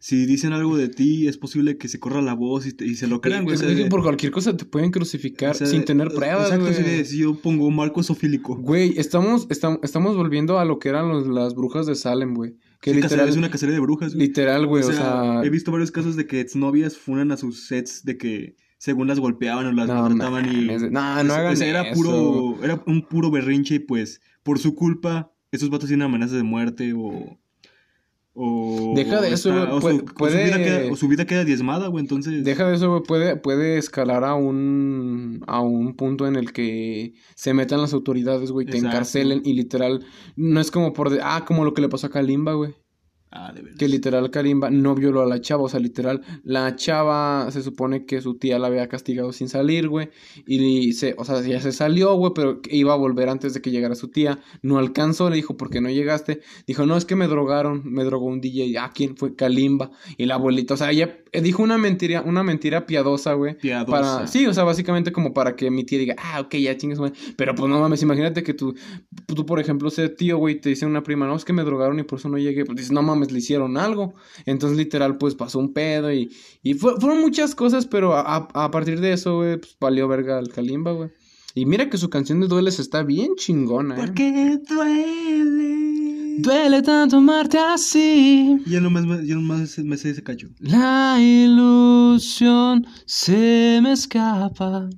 si 0.00 0.24
dicen 0.26 0.52
algo 0.54 0.76
de 0.78 0.88
ti, 0.88 1.26
es 1.28 1.36
posible 1.36 1.76
que 1.76 1.88
se 1.88 1.98
corra 2.00 2.22
la 2.22 2.34
voz 2.34 2.66
y, 2.66 2.72
te- 2.72 2.86
y 2.86 2.94
se 2.94 3.06
lo 3.06 3.20
crean, 3.20 3.44
güey. 3.44 3.56
O 3.84 3.88
por 3.90 4.02
cualquier 4.02 4.32
cosa 4.32 4.56
te 4.56 4.64
pueden 4.64 4.90
crucificar 4.90 5.50
o 5.50 5.54
sea, 5.54 5.66
sin 5.66 5.84
tener 5.84 6.08
pruebas, 6.08 6.50
Exacto, 6.52 7.04
si 7.04 7.18
yo 7.18 7.34
pongo 7.34 7.70
Marco 7.70 8.02
Sofílico. 8.02 8.56
Güey, 8.56 8.94
estamos, 8.98 9.46
estamos, 9.50 9.80
estamos 9.82 10.16
volviendo 10.16 10.58
a 10.58 10.64
lo 10.64 10.78
que 10.78 10.88
eran 10.88 11.08
los- 11.08 11.26
las 11.26 11.54
brujas 11.54 11.84
de 11.86 11.94
Salem, 11.94 12.32
güey. 12.34 12.54
Que 12.80 12.92
Sí, 12.94 13.00
literal, 13.02 13.28
es 13.28 13.36
una 13.36 13.50
cacería 13.50 13.74
de 13.74 13.80
brujas. 13.80 14.14
güey. 14.14 14.26
literal, 14.28 14.66
güey, 14.66 14.82
o, 14.82 14.88
o 14.88 14.92
sea, 14.92 15.02
sea... 15.02 15.42
he 15.44 15.50
visto 15.50 15.70
varios 15.70 15.90
casos 15.92 16.16
de 16.16 16.26
que 16.26 16.40
exnovias 16.40 16.96
funan 16.96 17.30
a 17.30 17.36
sus 17.36 17.66
sets 17.66 18.04
de 18.04 18.16
que 18.16 18.56
según 18.78 19.06
las 19.06 19.20
golpeaban 19.20 19.66
o 19.66 19.72
las 19.72 19.86
No, 19.86 19.94
maltrataban 20.02 20.46
y... 20.52 20.64
no, 20.90 20.90
no 21.22 21.32
o 21.32 21.36
hagan 21.36 21.56
sea, 21.56 21.68
era 21.68 21.82
eso. 21.82 21.94
puro, 21.94 22.64
era 22.64 22.82
un 22.88 23.06
puro 23.06 23.30
berrinche 23.30 23.76
y 23.76 23.78
pues, 23.78 24.20
por 24.42 24.58
su 24.58 24.74
culpa, 24.74 25.32
esos 25.50 25.70
vatos 25.70 25.88
tienen 25.88 26.04
amenazas 26.06 26.36
de 26.36 26.42
muerte 26.42 26.92
o... 26.96 27.38
O, 28.34 28.94
Deja 28.96 29.20
de 29.20 29.30
eso, 29.34 29.50
está- 29.50 29.74
o, 29.74 29.80
puede- 29.80 29.98
su, 29.98 30.04
o 30.04 30.08
su 30.08 30.14
puede- 30.14 30.44
vida 30.44 30.56
queda, 30.56 30.90
o 30.92 30.96
su 30.96 31.06
vida 31.08 31.26
queda 31.26 31.44
diezmada, 31.44 31.88
güey, 31.88 32.02
entonces... 32.02 32.42
Deja 32.44 32.66
de 32.66 32.76
eso, 32.76 32.88
güey, 32.88 33.02
puede, 33.02 33.36
puede 33.36 33.76
escalar 33.76 34.24
a 34.24 34.34
un, 34.34 35.44
a 35.46 35.60
un 35.60 35.94
punto 35.96 36.26
en 36.26 36.36
el 36.36 36.50
que 36.54 37.12
se 37.34 37.52
metan 37.52 37.82
las 37.82 37.92
autoridades, 37.92 38.50
güey, 38.50 38.64
te 38.64 38.78
Exacto. 38.78 38.96
encarcelen 38.96 39.42
y 39.44 39.52
literal, 39.52 40.02
no 40.36 40.60
es 40.60 40.70
como 40.70 40.94
por, 40.94 41.10
de- 41.10 41.20
ah, 41.22 41.44
como 41.46 41.62
lo 41.66 41.74
que 41.74 41.82
le 41.82 41.90
pasó 41.90 42.06
a 42.06 42.10
Kalimba, 42.10 42.54
güey. 42.54 42.74
Ah, 43.34 43.50
de 43.54 43.62
veras. 43.62 43.78
Que 43.78 43.88
literal 43.88 44.30
Kalimba 44.30 44.68
no 44.70 44.94
violó 44.94 45.22
a 45.22 45.26
la 45.26 45.40
chava, 45.40 45.62
o 45.62 45.68
sea, 45.68 45.80
literal, 45.80 46.20
la 46.44 46.76
chava 46.76 47.50
se 47.50 47.62
supone 47.62 48.04
que 48.04 48.20
su 48.20 48.34
tía 48.34 48.58
la 48.58 48.66
había 48.66 48.88
castigado 48.88 49.32
sin 49.32 49.48
salir, 49.48 49.88
güey, 49.88 50.10
y 50.46 50.92
se, 50.92 51.14
o 51.16 51.24
sea, 51.24 51.40
ya 51.40 51.58
se 51.60 51.72
salió, 51.72 52.14
güey, 52.14 52.32
pero 52.34 52.60
iba 52.68 52.92
a 52.92 52.96
volver 52.96 53.30
antes 53.30 53.54
de 53.54 53.62
que 53.62 53.70
llegara 53.70 53.94
su 53.94 54.08
tía, 54.08 54.38
no 54.60 54.78
alcanzó, 54.78 55.30
le 55.30 55.36
dijo, 55.36 55.56
¿por 55.56 55.70
qué 55.70 55.80
no 55.80 55.88
llegaste? 55.88 56.40
Dijo, 56.66 56.84
no, 56.84 56.94
es 56.94 57.06
que 57.06 57.16
me 57.16 57.26
drogaron, 57.26 57.80
me 57.84 58.04
drogó 58.04 58.26
un 58.26 58.42
DJ, 58.42 58.78
ah, 58.78 58.92
¿quién 58.94 59.16
fue? 59.16 59.34
Kalimba, 59.34 59.90
y 60.18 60.26
la 60.26 60.34
abuelita, 60.34 60.74
o 60.74 60.76
sea, 60.76 60.90
ella 60.90 61.16
dijo 61.32 61.62
una 61.62 61.78
mentira, 61.78 62.20
una 62.20 62.42
mentira 62.42 62.84
piadosa, 62.84 63.32
güey, 63.32 63.56
Piadosa. 63.56 63.90
para, 63.90 64.26
sí, 64.26 64.46
o 64.46 64.52
sea, 64.52 64.64
básicamente 64.64 65.10
como 65.10 65.32
para 65.32 65.56
que 65.56 65.70
mi 65.70 65.84
tía 65.84 65.98
diga, 65.98 66.16
ah, 66.18 66.40
ok, 66.40 66.56
ya 66.56 66.76
chingas, 66.76 66.98
güey, 66.98 67.12
pero 67.36 67.54
pues 67.54 67.70
no 67.70 67.80
mames, 67.80 68.02
imagínate 68.02 68.42
que 68.42 68.52
tú, 68.52 68.74
tú, 69.26 69.46
por 69.46 69.58
ejemplo, 69.58 69.88
ese 69.88 70.10
tío, 70.10 70.36
güey, 70.36 70.60
te 70.60 70.68
dice 70.68 70.84
una 70.84 71.02
prima, 71.02 71.26
no, 71.26 71.34
es 71.34 71.46
que 71.46 71.54
me 71.54 71.62
drogaron 71.62 71.98
y 71.98 72.02
por 72.02 72.18
eso 72.18 72.28
no 72.28 72.36
llegué, 72.36 72.66
pues 72.66 72.76
dices, 72.76 72.92
no 72.92 73.02
mames, 73.02 73.21
le 73.30 73.38
hicieron 73.38 73.76
algo. 73.76 74.14
Entonces, 74.46 74.76
literal, 74.78 75.18
pues 75.18 75.34
pasó 75.34 75.58
un 75.58 75.72
pedo 75.72 76.12
y, 76.12 76.30
y 76.62 76.74
fue- 76.74 76.98
fueron 76.98 77.20
muchas 77.20 77.54
cosas, 77.54 77.86
pero 77.86 78.14
a, 78.14 78.48
a- 78.52 78.70
partir 78.70 78.98
de 79.00 79.12
eso, 79.12 79.36
güey, 79.36 79.58
pues 79.58 79.76
valió 79.78 80.08
verga 80.08 80.38
el 80.40 80.48
Kalimba, 80.48 80.92
güey. 80.92 81.10
Y 81.54 81.66
mira 81.66 81.90
que 81.90 81.98
su 81.98 82.08
canción 82.08 82.40
de 82.40 82.46
Dueles 82.48 82.78
está 82.80 83.02
bien 83.02 83.34
chingona, 83.36 83.94
¿eh? 83.96 83.98
Porque 84.00 84.58
duele. 84.68 86.36
Duele 86.38 86.80
tanto 86.80 87.18
amarte 87.18 87.58
así. 87.58 88.56
Ya 88.66 88.80
nomás, 88.80 89.04
ya 89.26 89.34
nomás 89.34 89.78
me 89.80 89.96
sé 89.98 90.10
ese 90.10 90.22
cacho. 90.22 90.48
La 90.60 91.18
ilusión 91.20 92.86
se 93.04 93.80
me 93.82 93.92
escapa. 93.92 94.88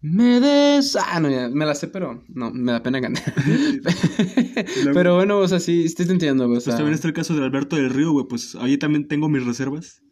Me 0.00 0.38
des... 0.40 0.94
Ah, 0.96 1.18
no, 1.18 1.28
ya, 1.28 1.48
me 1.48 1.66
la 1.66 1.74
sé, 1.74 1.88
pero 1.88 2.22
no, 2.28 2.52
me 2.52 2.70
da 2.72 2.82
pena 2.82 3.00
cantar. 3.00 3.34
pero 4.94 5.16
bueno, 5.16 5.38
o 5.38 5.48
sea, 5.48 5.58
sí, 5.58 5.92
te 5.92 6.04
entiendo, 6.04 6.44
güey, 6.46 6.58
o 6.58 6.60
Pues 6.60 6.64
sea... 6.64 6.76
también 6.76 6.94
está 6.94 7.08
el 7.08 7.14
caso 7.14 7.34
de 7.34 7.44
Alberto 7.44 7.74
del 7.76 7.90
Río, 7.90 8.12
güey. 8.12 8.26
Pues 8.28 8.54
ahí 8.56 8.78
también 8.78 9.08
tengo 9.08 9.28
mis 9.28 9.44
reservas. 9.44 10.02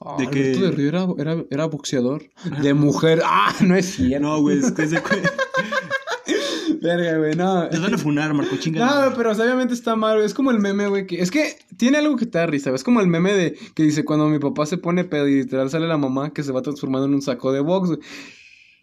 Ah, 0.00 0.16
de 0.18 0.26
Alberto 0.26 0.58
que- 0.60 0.66
de 0.66 0.70
Río 0.72 0.88
era, 0.88 1.06
era, 1.18 1.44
era 1.50 1.64
boxeador. 1.66 2.24
De 2.60 2.74
mujer. 2.74 3.22
Ah, 3.24 3.54
no 3.60 3.76
es 3.76 3.86
cierto. 3.86 4.26
No, 4.26 4.40
güey, 4.40 4.58
es 4.58 4.72
que 4.72 4.86
güey. 4.86 5.00
Verga, 6.82 7.16
güey, 7.18 7.34
no. 7.34 7.68
Te 7.68 7.78
van 7.78 7.94
a 7.94 7.98
funar, 7.98 8.34
Marco, 8.34 8.56
chinga. 8.56 8.84
No, 9.08 9.14
pero 9.16 9.30
o 9.30 9.34
sea, 9.34 9.44
obviamente 9.44 9.72
está 9.74 9.96
mal, 9.96 10.16
güey. 10.16 10.26
Es 10.26 10.34
como 10.34 10.50
el 10.50 10.58
meme, 10.58 10.88
güey. 10.88 11.06
Que... 11.06 11.20
Es 11.20 11.30
que 11.30 11.56
tiene 11.78 11.98
algo 11.98 12.16
que 12.16 12.26
te 12.26 12.36
da 12.38 12.46
risa, 12.46 12.70
güey. 12.70 12.76
Es 12.76 12.84
como 12.84 13.00
el 13.00 13.06
meme 13.06 13.32
de 13.32 13.56
que 13.74 13.84
dice 13.84 14.04
cuando 14.04 14.28
mi 14.28 14.38
papá 14.38 14.66
se 14.66 14.76
pone 14.76 15.04
pedo 15.04 15.26
y 15.28 15.36
literal 15.36 15.70
sale 15.70 15.86
la 15.86 15.96
mamá 15.96 16.32
que 16.32 16.42
se 16.42 16.52
va 16.52 16.60
transformando 16.62 17.06
en 17.06 17.14
un 17.14 17.22
saco 17.22 17.52
de 17.52 17.60
box, 17.60 17.88
güey. 17.88 18.00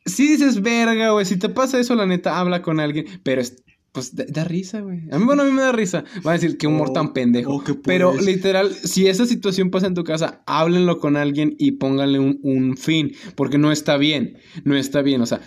Si 0.06 0.28
dices 0.28 0.62
verga, 0.62 1.12
güey. 1.12 1.26
Si 1.26 1.38
te 1.38 1.50
pasa 1.50 1.80
eso, 1.80 1.96
la 1.96 2.06
neta, 2.06 2.40
habla 2.40 2.62
con 2.62 2.80
alguien. 2.80 3.06
Pero 3.24 3.42
es. 3.42 3.64
Pues 3.92 4.16
da, 4.16 4.24
da 4.30 4.46
risa, 4.46 4.80
güey. 4.80 5.02
A 5.12 5.20
mí, 5.20 5.26
bueno, 5.26 5.42
a 5.42 5.46
mí 5.46 5.52
me 5.52 5.62
da 5.64 5.74
risa. 5.74 6.06
Van 6.24 6.32
a 6.36 6.38
decir 6.40 6.58
qué 6.58 6.66
humor 6.68 6.88
Oh, 6.92 6.94
tan 6.94 7.12
pendejo. 7.12 7.56
oh, 7.56 7.64
Pero 7.84 8.14
literal, 8.22 8.74
si 8.74 9.08
esa 9.08 9.26
situación 9.26 9.70
pasa 9.70 9.88
en 9.88 9.96
tu 9.96 10.06
casa, 10.06 10.44
háblenlo 10.46 10.98
con 11.00 11.18
alguien 11.18 11.56
y 11.60 11.74
pónganle 11.74 12.18
un, 12.20 12.40
un 12.42 12.78
fin. 12.78 13.12
Porque 13.36 13.58
no 13.58 13.70
está 13.72 13.98
bien. 13.98 14.38
No 14.64 14.78
está 14.78 15.02
bien. 15.02 15.20
O 15.22 15.26
sea, 15.26 15.42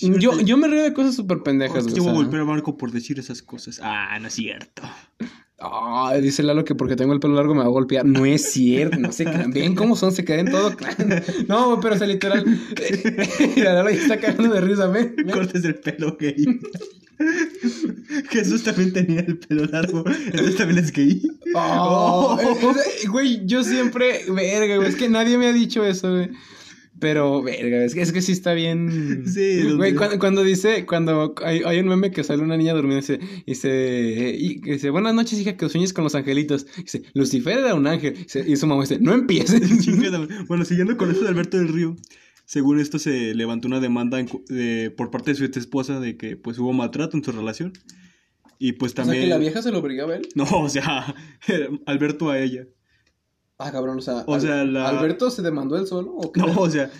yo, 0.00 0.40
yo 0.42 0.56
me 0.56 0.68
río 0.68 0.82
de 0.84 0.92
cosas 0.94 1.16
súper 1.16 1.42
pendejas, 1.42 1.84
güey. 1.84 1.96
Yo 1.96 2.02
o 2.02 2.04
voy 2.06 2.14
a 2.14 2.16
golpear 2.18 2.42
a 2.42 2.44
Marco 2.44 2.76
por 2.76 2.92
decir 2.92 3.18
esas 3.18 3.42
cosas. 3.42 3.80
Ah, 3.82 4.16
no 4.20 4.28
es 4.28 4.34
cierto. 4.34 4.82
Ah, 5.60 6.14
dice 6.22 6.44
Lalo 6.44 6.64
que 6.64 6.76
porque 6.76 6.94
tengo 6.94 7.12
el 7.12 7.18
pelo 7.18 7.34
largo 7.34 7.52
me 7.52 7.60
va 7.60 7.66
a 7.66 7.70
golpear. 7.70 8.04
No 8.06 8.24
es 8.24 8.52
cierto, 8.52 8.96
no 8.98 9.10
se 9.10 9.24
crean. 9.24 9.50
Ven 9.50 9.74
cómo 9.74 9.96
son, 9.96 10.12
se 10.12 10.24
creen 10.24 10.50
todo. 10.50 10.70
No, 11.48 11.80
pero 11.80 11.96
o 11.96 11.98
sea, 11.98 12.06
literal. 12.06 12.44
Mira, 13.56 13.74
Lalo 13.74 13.90
ya 13.90 13.96
está 13.96 14.20
cagando 14.20 14.54
de 14.54 14.60
risa, 14.60 14.86
ven. 14.86 15.14
ven. 15.16 15.30
Cortes 15.30 15.64
el 15.64 15.74
pelo 15.76 16.16
gay. 16.18 16.60
Jesús 18.30 18.62
también 18.62 18.92
tenía 18.92 19.20
el 19.20 19.38
pelo 19.38 19.64
largo. 19.64 20.04
Entonces 20.26 20.56
también 20.56 20.78
es 20.78 20.92
gay. 20.92 21.22
Oh, 21.54 22.38
eh, 22.40 22.46
eh, 23.02 23.08
Güey, 23.08 23.44
yo 23.44 23.64
siempre. 23.64 24.20
Verga, 24.28 24.76
güey. 24.76 24.88
Es 24.88 24.94
que 24.94 25.08
nadie 25.08 25.38
me 25.38 25.48
ha 25.48 25.52
dicho 25.52 25.84
eso, 25.84 26.12
güey. 26.12 26.30
Pero, 27.00 27.42
verga, 27.42 27.84
es 27.84 27.94
que, 27.94 28.00
es 28.02 28.12
que 28.12 28.22
sí 28.22 28.32
está 28.32 28.54
bien. 28.54 29.24
Sí, 29.26 29.62
Güey, 29.76 29.94
cuando, 29.94 30.18
cuando 30.18 30.42
dice, 30.42 30.84
cuando 30.86 31.34
hay, 31.44 31.62
hay 31.64 31.78
un 31.80 31.88
meme 31.88 32.10
que 32.10 32.24
sale 32.24 32.42
una 32.42 32.56
niña 32.56 32.74
durmiendo 32.74 32.98
y 32.98 33.16
dice, 33.16 33.20
y 33.46 33.50
dice, 33.52 34.34
y 34.38 34.60
dice, 34.60 34.90
buenas 34.90 35.14
noches, 35.14 35.38
hija, 35.38 35.56
que 35.56 35.68
sueñes 35.68 35.92
con 35.92 36.04
los 36.04 36.14
angelitos. 36.14 36.66
Y 36.76 36.82
dice, 36.82 37.02
Lucifer 37.14 37.58
era 37.58 37.74
un 37.74 37.86
ángel. 37.86 38.14
Y 38.16 38.22
dice- 38.24 38.44
Y 38.46 38.56
su 38.56 38.66
mamá 38.66 38.82
dice, 38.82 38.98
no 39.00 39.12
empieces. 39.14 39.60
Bueno, 40.48 40.64
siguiendo 40.64 40.96
con 40.96 41.10
esto 41.10 41.22
de 41.24 41.28
Alberto 41.30 41.56
del 41.58 41.68
Río. 41.68 41.96
Según 42.44 42.80
esto 42.80 42.98
se 42.98 43.34
levantó 43.34 43.68
una 43.68 43.78
demanda 43.80 44.18
en 44.18 44.28
de- 44.48 44.90
por 44.90 45.10
parte 45.10 45.32
de 45.32 45.34
su 45.36 45.44
ex 45.44 45.56
esposa 45.58 46.00
de 46.00 46.16
que 46.16 46.36
pues 46.36 46.58
hubo 46.58 46.72
maltrato 46.72 47.16
en 47.16 47.22
su 47.24 47.30
relación. 47.32 47.72
Y 48.58 48.72
pues 48.72 48.92
O 48.92 48.96
sea, 48.96 49.04
también... 49.04 49.24
que 49.24 49.28
la 49.28 49.38
vieja 49.38 49.62
se 49.62 49.70
lo 49.70 49.78
obligaba 49.78 50.14
a 50.14 50.16
él. 50.16 50.28
No, 50.34 50.44
o 50.44 50.68
sea, 50.68 51.14
Alberto 51.86 52.30
a 52.30 52.40
ella. 52.40 52.66
Ah, 53.58 53.72
cabrón, 53.72 53.98
o 53.98 54.00
sea, 54.00 54.24
O 54.26 54.34
Al- 54.34 54.40
sea, 54.40 54.64
la- 54.64 54.88
¿Alberto 54.88 55.30
se 55.30 55.42
demandó 55.42 55.76
él 55.76 55.86
solo? 55.86 56.12
¿o 56.12 56.30
qué? 56.32 56.40
No, 56.40 56.46
o 56.60 56.70
sea... 56.70 56.90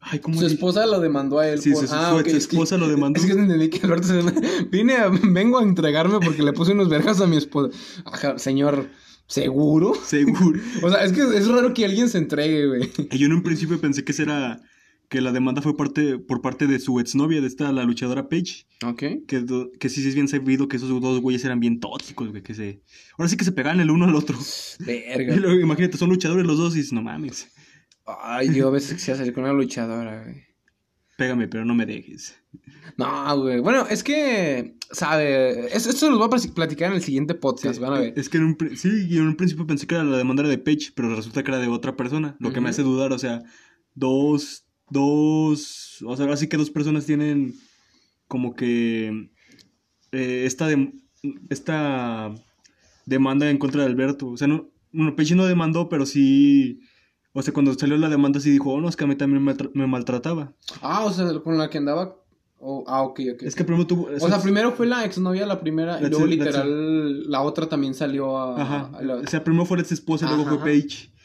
Ay, 0.00 0.20
¿cómo 0.20 0.38
Su 0.38 0.46
esposa 0.46 0.86
lo 0.86 1.00
demandó 1.00 1.38
a 1.40 1.48
él. 1.48 1.60
Sí, 1.60 1.72
por... 1.72 1.86
su- 1.86 1.94
ah, 1.94 2.10
su 2.10 2.14
ok, 2.14 2.18
es 2.20 2.24
que- 2.24 2.30
exesposa 2.36 2.76
lo 2.78 2.88
demandó. 2.88 3.18
Es 3.20 3.26
que 3.26 3.32
entendí 3.32 3.68
que 3.70 3.80
Alberto 3.86 4.06
se... 4.08 4.22
Vine 4.70 4.94
a... 4.96 5.08
Vengo 5.08 5.58
a 5.58 5.62
entregarme 5.62 6.18
porque 6.20 6.42
le 6.42 6.52
puse 6.52 6.72
unos 6.72 6.88
vergas 6.88 7.20
a 7.20 7.26
mi 7.26 7.36
esposa. 7.36 7.76
Ajá, 8.04 8.38
señor, 8.38 8.88
¿seguro? 9.26 9.94
Seguro. 10.04 10.60
O 10.82 10.90
sea, 10.90 11.04
es 11.04 11.12
que 11.12 11.20
es 11.22 11.48
raro 11.48 11.74
que 11.74 11.84
alguien 11.84 12.08
se 12.08 12.18
entregue, 12.18 12.66
güey. 12.68 12.90
Y 13.10 13.18
yo 13.18 13.26
en 13.26 13.32
un 13.32 13.42
principio 13.42 13.80
pensé 13.80 14.04
que 14.04 14.12
esa 14.12 14.22
era... 14.22 14.60
Que 15.08 15.20
la 15.20 15.30
demanda 15.32 15.62
fue 15.62 15.76
parte, 15.76 16.18
por 16.18 16.40
parte 16.42 16.66
de 16.66 16.78
su 16.80 16.98
exnovia, 16.98 17.40
de 17.40 17.46
esta, 17.46 17.70
la 17.70 17.84
luchadora 17.84 18.28
Paige. 18.28 18.66
Ok. 18.84 18.98
Que, 19.28 19.44
que 19.78 19.88
sí, 19.88 20.02
sí 20.02 20.08
es 20.08 20.14
bien 20.16 20.26
sabido 20.28 20.66
que 20.68 20.76
esos 20.78 20.88
dos 21.00 21.20
güeyes 21.20 21.44
eran 21.44 21.60
bien 21.60 21.78
tóxicos, 21.78 22.28
güey. 22.30 22.42
Que 22.42 22.54
se... 22.54 22.82
Ahora 23.16 23.28
sí 23.28 23.36
que 23.36 23.44
se 23.44 23.52
pegaban 23.52 23.78
el 23.80 23.90
uno 23.90 24.06
al 24.06 24.14
otro. 24.16 24.36
Y 24.80 24.84
Verga. 24.84 25.36
luego, 25.36 25.60
imagínate, 25.60 25.96
son 25.96 26.08
luchadores 26.10 26.44
los 26.44 26.58
dos 26.58 26.74
y 26.74 26.78
dices, 26.78 26.92
no 26.92 27.02
mames. 27.02 27.52
Ay, 28.04 28.52
yo 28.54 28.68
a 28.68 28.70
veces 28.72 28.94
quisiera 28.94 29.18
salir 29.18 29.32
con 29.32 29.44
una 29.44 29.52
luchadora, 29.52 30.22
güey. 30.24 30.44
Pégame, 31.16 31.48
pero 31.48 31.64
no 31.64 31.74
me 31.74 31.86
dejes. 31.86 32.36
No, 32.98 33.40
güey. 33.40 33.60
Bueno, 33.60 33.86
es 33.88 34.02
que, 34.02 34.76
¿sabe? 34.92 35.66
Es- 35.74 35.86
Esto 35.86 36.10
los 36.10 36.18
voy 36.18 36.26
a 36.26 36.52
platicar 36.54 36.90
en 36.90 36.96
el 36.96 37.02
siguiente 37.02 37.34
podcast, 37.34 37.80
van 37.80 37.94
a 37.94 38.00
ver. 38.00 38.12
Es 38.16 38.28
que 38.28 38.36
en 38.38 38.44
un, 38.44 38.56
sí, 38.76 38.88
en 39.16 39.22
un 39.28 39.36
principio 39.36 39.66
pensé 39.66 39.86
que 39.86 39.94
era 39.94 40.04
la 40.04 40.18
demanda 40.18 40.42
de 40.42 40.58
Page, 40.58 40.92
pero 40.94 41.14
resulta 41.16 41.42
que 41.42 41.50
era 41.50 41.58
de 41.60 41.68
otra 41.68 41.96
persona. 41.96 42.36
Lo 42.38 42.52
que 42.52 42.60
me 42.60 42.68
hace 42.68 42.82
dudar, 42.82 43.12
o 43.12 43.18
sea, 43.18 43.42
dos, 43.94 44.65
dos, 44.90 46.02
o 46.06 46.16
sea, 46.16 46.30
así 46.32 46.48
que 46.48 46.56
dos 46.56 46.70
personas 46.70 47.06
tienen 47.06 47.54
como 48.28 48.54
que 48.54 49.30
eh, 50.12 50.44
esta, 50.46 50.68
esta 51.48 52.34
demanda 53.04 53.48
en 53.50 53.58
contra 53.58 53.82
de 53.82 53.88
Alberto. 53.88 54.28
O 54.28 54.36
sea, 54.36 54.48
no, 54.48 54.68
bueno, 54.92 55.14
Page 55.16 55.34
no 55.34 55.44
demandó, 55.46 55.88
pero 55.88 56.06
sí, 56.06 56.80
o 57.32 57.42
sea, 57.42 57.52
cuando 57.52 57.74
salió 57.74 57.96
la 57.96 58.08
demanda 58.08 58.40
sí 58.40 58.50
dijo, 58.50 58.72
oh, 58.72 58.80
no, 58.80 58.88
es 58.88 58.96
que 58.96 59.04
a 59.04 59.06
mí 59.06 59.16
también 59.16 59.42
me, 59.42 59.54
me 59.74 59.86
maltrataba. 59.86 60.54
Ah, 60.80 61.04
o 61.04 61.12
sea, 61.12 61.26
con 61.40 61.58
la 61.58 61.68
que 61.70 61.78
andaba. 61.78 62.16
oh, 62.58 62.84
ah, 62.86 63.02
ok, 63.02 63.20
ok. 63.34 63.42
Es 63.42 63.54
que 63.54 63.64
primero 63.64 63.86
tuvo... 63.86 64.08
O 64.20 64.28
sea, 64.28 64.40
primero 64.40 64.72
fue 64.72 64.86
la 64.86 65.04
exnovia 65.04 65.46
la 65.46 65.60
primera 65.60 66.00
y 66.00 66.08
luego 66.08 66.26
literal 66.26 67.30
la 67.30 67.42
otra 67.42 67.68
también 67.68 67.94
salió 67.94 68.38
a... 68.38 68.60
Ajá. 68.62 68.90
a 68.96 69.02
la- 69.02 69.14
O 69.16 69.26
sea, 69.26 69.44
primero 69.44 69.66
fue 69.66 69.76
la 69.76 69.82
ex 69.82 69.92
esposa 69.92 70.26
y 70.26 70.28
luego 70.28 70.42
Ajá, 70.42 70.50
fue 70.50 70.56
ajá. 70.56 70.72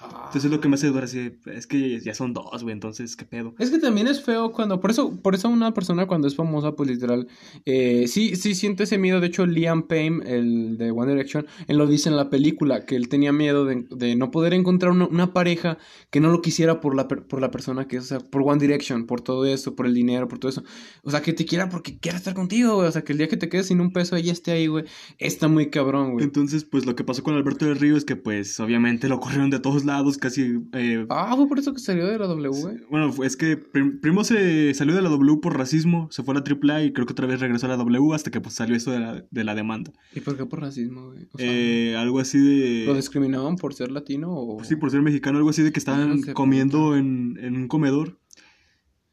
Entonces 0.04 0.46
es 0.46 0.52
lo 0.52 0.62
que 0.62 0.70
me 0.70 0.76
hace 0.76 0.88
dudar 0.88 1.04
así, 1.04 1.34
es 1.46 1.68
que 1.68 2.00
ya 2.00 2.14
son 2.14 2.34
dos, 2.34 2.64
güey, 2.64 2.74
entonces, 2.74 3.16
¿qué 3.16 3.26
pedo? 3.26 3.54
Es 3.60 3.70
que 3.70 3.80
también 3.80 4.08
es 4.08 4.24
feo 4.24 4.52
cuando, 4.52 4.80
por 4.80 4.92
eso, 4.92 5.20
por 5.22 5.36
eso 5.36 5.50
una 5.50 5.74
persona 5.74 6.08
cuando 6.08 6.28
es 6.28 6.36
famosa, 6.36 6.72
pues 6.72 6.90
literal, 6.90 7.28
eh, 7.66 8.06
sí, 8.08 8.36
sí 8.36 8.56
siente 8.56 8.84
ese 8.84 8.98
miedo. 8.98 9.20
De 9.20 9.28
hecho, 9.28 9.46
Liam 9.46 9.84
Payne, 9.84 10.22
el 10.26 10.78
de 10.78 10.92
One 10.92 11.12
Direction, 11.12 11.46
él 11.68 11.78
lo 11.78 11.88
dice 11.88 12.10
en 12.10 12.16
la 12.16 12.30
película, 12.30 12.86
que 12.86 12.96
él 12.96 13.10
tenía 13.10 13.32
miedo 13.34 13.66
de, 13.66 13.86
de 13.90 14.16
no 14.16 14.32
poder 14.32 14.54
encontrar 14.54 14.92
una, 14.92 15.08
una 15.08 15.34
pareja 15.34 15.78
que 16.10 16.20
no 16.20 16.30
lo 16.32 16.42
quisiera 16.42 16.80
por 16.80 16.96
la, 16.96 17.08
por 17.08 17.42
la 17.42 17.52
persona 17.52 17.88
que 17.88 17.98
es, 17.98 18.06
o 18.06 18.08
sea, 18.08 18.20
por 18.20 18.42
One 18.44 18.60
Direction, 18.60 19.06
por 19.06 19.22
todo 19.22 19.46
eso, 19.46 19.76
por 19.76 19.86
el 19.86 19.94
dinero, 19.94 20.28
por 20.28 20.40
todo 20.40 20.50
eso. 20.50 20.64
O 21.04 21.12
sea, 21.12 21.22
que 21.22 21.34
te 21.34 21.46
quiera 21.46 21.70
porque 21.70 21.98
quiera 22.00 22.18
estar 22.18 22.34
contigo, 22.34 22.76
güey. 22.76 22.88
O 22.88 22.92
sea, 22.92 23.04
que 23.04 23.12
el 23.12 23.18
día 23.18 23.28
que 23.28 23.38
te 23.38 23.50
quedes 23.50 23.68
sin 23.68 23.82
un 23.82 23.92
peso, 23.92 24.16
ella 24.16 24.32
esté 24.32 24.52
ahí, 24.52 24.68
güey. 24.68 24.86
Está 25.18 25.48
muy 25.48 25.70
cabrón, 25.70 26.14
güey. 26.14 26.24
Entonces, 26.24 26.64
pues 26.64 26.86
lo 26.86 26.96
que 26.96 27.04
pasó 27.04 27.24
con 27.24 27.36
Alberto 27.36 27.66
del 27.66 27.78
Río 27.78 27.98
es 27.98 28.06
que, 28.06 28.16
pues, 28.16 28.60
obviamente 28.60 29.10
lo 29.10 29.20
corrieron 29.20 29.50
de 29.50 29.60
todos 29.60 29.86
lados, 29.86 29.91
casi. 30.20 30.60
eh, 30.74 31.06
Ah, 31.10 31.34
fue 31.36 31.48
por 31.48 31.60
eso 31.60 31.74
que 31.74 31.80
salió 31.80 32.06
de 32.08 32.18
la 32.18 32.28
W, 32.28 32.86
bueno, 32.90 33.12
es 33.24 33.36
que 33.38 33.58
prim- 33.58 34.00
primero 34.00 34.24
se 34.24 34.74
salió 34.74 34.96
de 34.96 35.02
la 35.02 35.10
W 35.10 35.38
por 35.42 35.58
racismo, 35.58 36.08
se 36.12 36.24
fue 36.24 36.34
a 36.34 36.38
la 36.40 36.44
AAA 36.44 36.84
y 36.86 36.94
creo 36.94 37.06
que 37.06 37.14
otra 37.14 37.28
vez 37.28 37.40
regresó 37.40 37.66
a 37.68 37.70
la 37.70 37.78
W 37.78 38.14
hasta 38.14 38.32
que 38.32 38.42
pues 38.42 38.56
salió 38.56 38.76
eso 38.76 38.92
de 38.92 39.00
la, 39.00 39.26
de 39.30 39.44
la 39.44 39.56
demanda. 39.56 39.92
¿Y 40.16 40.20
por 40.22 40.38
qué 40.38 40.46
por 40.46 40.62
racismo, 40.62 41.08
güey? 41.12 41.28
O 41.34 41.38
sea, 41.38 41.48
Eh, 41.48 41.96
algo 41.98 42.20
así 42.20 42.38
de. 42.40 42.86
¿Lo 42.86 42.96
discriminaban 42.96 43.56
por 43.56 43.74
ser 43.74 43.92
latino 43.92 44.32
o...? 44.32 44.58
pues 44.58 44.68
sí, 44.70 44.76
por 44.76 44.92
ser 44.92 45.02
mexicano, 45.02 45.38
algo 45.38 45.50
así 45.50 45.62
de 45.64 45.72
que 45.72 45.80
estaban 45.80 46.12
Ah, 46.12 46.22
qué 46.26 46.34
comiendo 46.34 46.96
en, 46.96 47.38
en 47.42 47.56
un 47.56 47.68
comedor. 47.68 48.20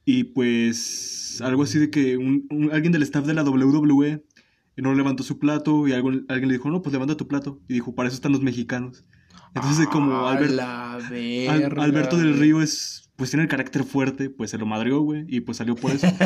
Y 0.04 0.24
pues 0.24 1.40
algo 1.44 1.62
así 1.64 1.78
de 1.78 1.90
que 1.90 2.16
un- 2.16 2.46
un- 2.50 2.70
alguien 2.72 2.92
del 2.92 3.02
staff 3.02 3.26
de 3.26 3.34
la 3.34 3.44
WWE 3.44 4.24
no 4.78 4.94
levantó 4.94 5.22
su 5.24 5.38
plato 5.38 5.86
y 5.88 5.92
algo, 5.92 6.10
alguien 6.28 6.48
le 6.48 6.54
dijo, 6.54 6.70
no, 6.70 6.80
pues 6.82 6.92
levanta 6.92 7.16
tu 7.16 7.26
plato. 7.28 7.60
Y 7.68 7.74
dijo, 7.74 7.94
para 7.94 8.08
eso 8.08 8.14
están 8.14 8.32
los 8.32 8.42
mexicanos. 8.42 9.04
Entonces 9.54 9.86
como 9.88 10.26
Albert- 10.28 10.50
la 10.52 10.94
Al- 10.94 11.08
verga, 11.10 11.82
Alberto 11.82 12.16
del. 12.16 12.38
Río 12.38 12.60
es, 12.62 13.10
pues 13.16 13.30
tiene 13.30 13.42
el 13.44 13.48
carácter 13.48 13.84
fuerte, 13.84 14.30
pues 14.30 14.50
se 14.50 14.58
lo 14.58 14.66
madreó, 14.66 15.00
güey, 15.00 15.24
y 15.28 15.40
pues 15.40 15.58
salió 15.58 15.74
por 15.74 15.90
eso. 15.92 16.06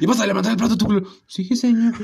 y 0.00 0.06
vas 0.06 0.20
a 0.20 0.26
levantar 0.26 0.52
el 0.52 0.58
plato 0.58 0.76
tú, 0.76 0.86
güey. 0.86 1.02
Sí, 1.26 1.44
señor. 1.56 1.94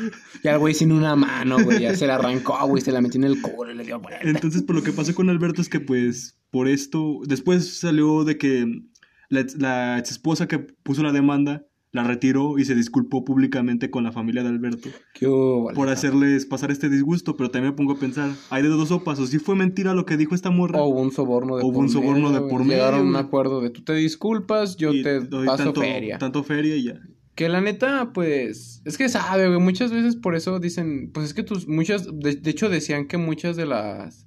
Y 0.42 0.48
al 0.48 0.59
güey 0.59 0.74
sin 0.74 0.92
una 0.92 1.14
mano, 1.16 1.62
güey. 1.62 1.80
Ya 1.80 1.94
se 1.96 2.07
la 2.07 2.16
arrancó, 2.16 2.59
güey. 2.66 2.82
Se 2.82 2.92
la 2.92 3.00
metió 3.00 3.18
en 3.18 3.24
el 3.24 3.40
culo 3.40 3.72
y 3.72 3.76
le 3.76 3.84
dio 3.84 4.00
vuelta. 4.00 4.20
Entonces, 4.22 4.62
por 4.62 4.76
lo 4.76 4.82
que 4.82 4.92
pasó 4.92 5.14
con 5.14 5.28
Alberto 5.30 5.61
es 5.62 5.68
que, 5.68 5.80
pues, 5.80 6.38
por 6.50 6.68
esto, 6.68 7.20
después 7.26 7.78
salió 7.78 8.24
de 8.24 8.38
que 8.38 8.82
la 9.28 9.98
ex 9.98 10.11
esposa 10.11 10.46
que 10.48 10.59
puso 10.59 11.03
la 11.03 11.12
demanda 11.12 11.64
la 11.93 12.05
retiró 12.05 12.59
y 12.59 12.64
se 12.64 12.74
disculpó 12.74 13.22
públicamente 13.24 13.90
con 13.90 14.03
la 14.03 14.12
familia 14.12 14.43
de 14.43 14.49
Alberto 14.49 14.88
¿Qué 15.12 15.28
hubo, 15.28 15.70
por 15.74 15.90
hacerles 15.90 16.47
pasar 16.47 16.70
este 16.70 16.88
disgusto, 16.88 17.36
pero 17.36 17.51
también 17.51 17.72
me 17.72 17.76
pongo 17.76 17.93
a 17.93 17.99
pensar, 17.99 18.30
hay 18.49 18.62
de 18.62 18.68
dos 18.70 18.88
sopas, 18.88 19.18
o 19.18 19.26
si 19.26 19.38
fue 19.38 19.55
mentira 19.55 19.93
lo 19.93 20.07
que 20.07 20.16
dijo 20.16 20.34
esta 20.34 20.51
morra, 20.51 20.80
O 20.80 20.88
hubo 20.88 21.03
un 21.03 21.12
soborno 21.12 21.57
de 21.57 21.64
Hubo 21.64 21.74
por 21.74 21.82
un 21.84 21.90
soborno 21.90 22.30
medio, 22.30 22.45
de 22.45 22.51
por 22.51 22.64
Llegaron 22.64 23.01
a 23.01 23.03
un 23.03 23.12
medio. 23.12 23.18
acuerdo 23.18 23.61
de 23.61 23.70
tú 23.70 23.82
te 23.82 23.93
disculpas, 23.95 24.76
yo 24.76 24.93
y 24.93 25.03
te 25.03 25.20
doy 25.20 25.47
paso 25.47 25.64
tanto, 25.64 25.80
feria. 25.82 26.18
tanto 26.18 26.43
feria 26.43 26.76
y 26.76 26.84
ya. 26.84 27.01
Que 27.34 27.49
la 27.49 27.61
neta, 27.61 28.12
pues, 28.14 28.82
es 28.84 28.97
que 28.97 29.09
sabe, 29.11 29.49
güey, 29.49 29.61
muchas 29.61 29.90
veces 29.90 30.16
por 30.16 30.34
eso 30.34 30.61
dicen, 30.61 31.11
pues 31.12 31.26
es 31.26 31.34
que 31.34 31.43
tus, 31.43 31.68
muchas, 31.68 32.07
de, 32.07 32.36
de 32.36 32.51
hecho 32.51 32.70
decían 32.70 33.07
que 33.07 33.18
muchas 33.18 33.57
de 33.57 33.66
las, 33.66 34.26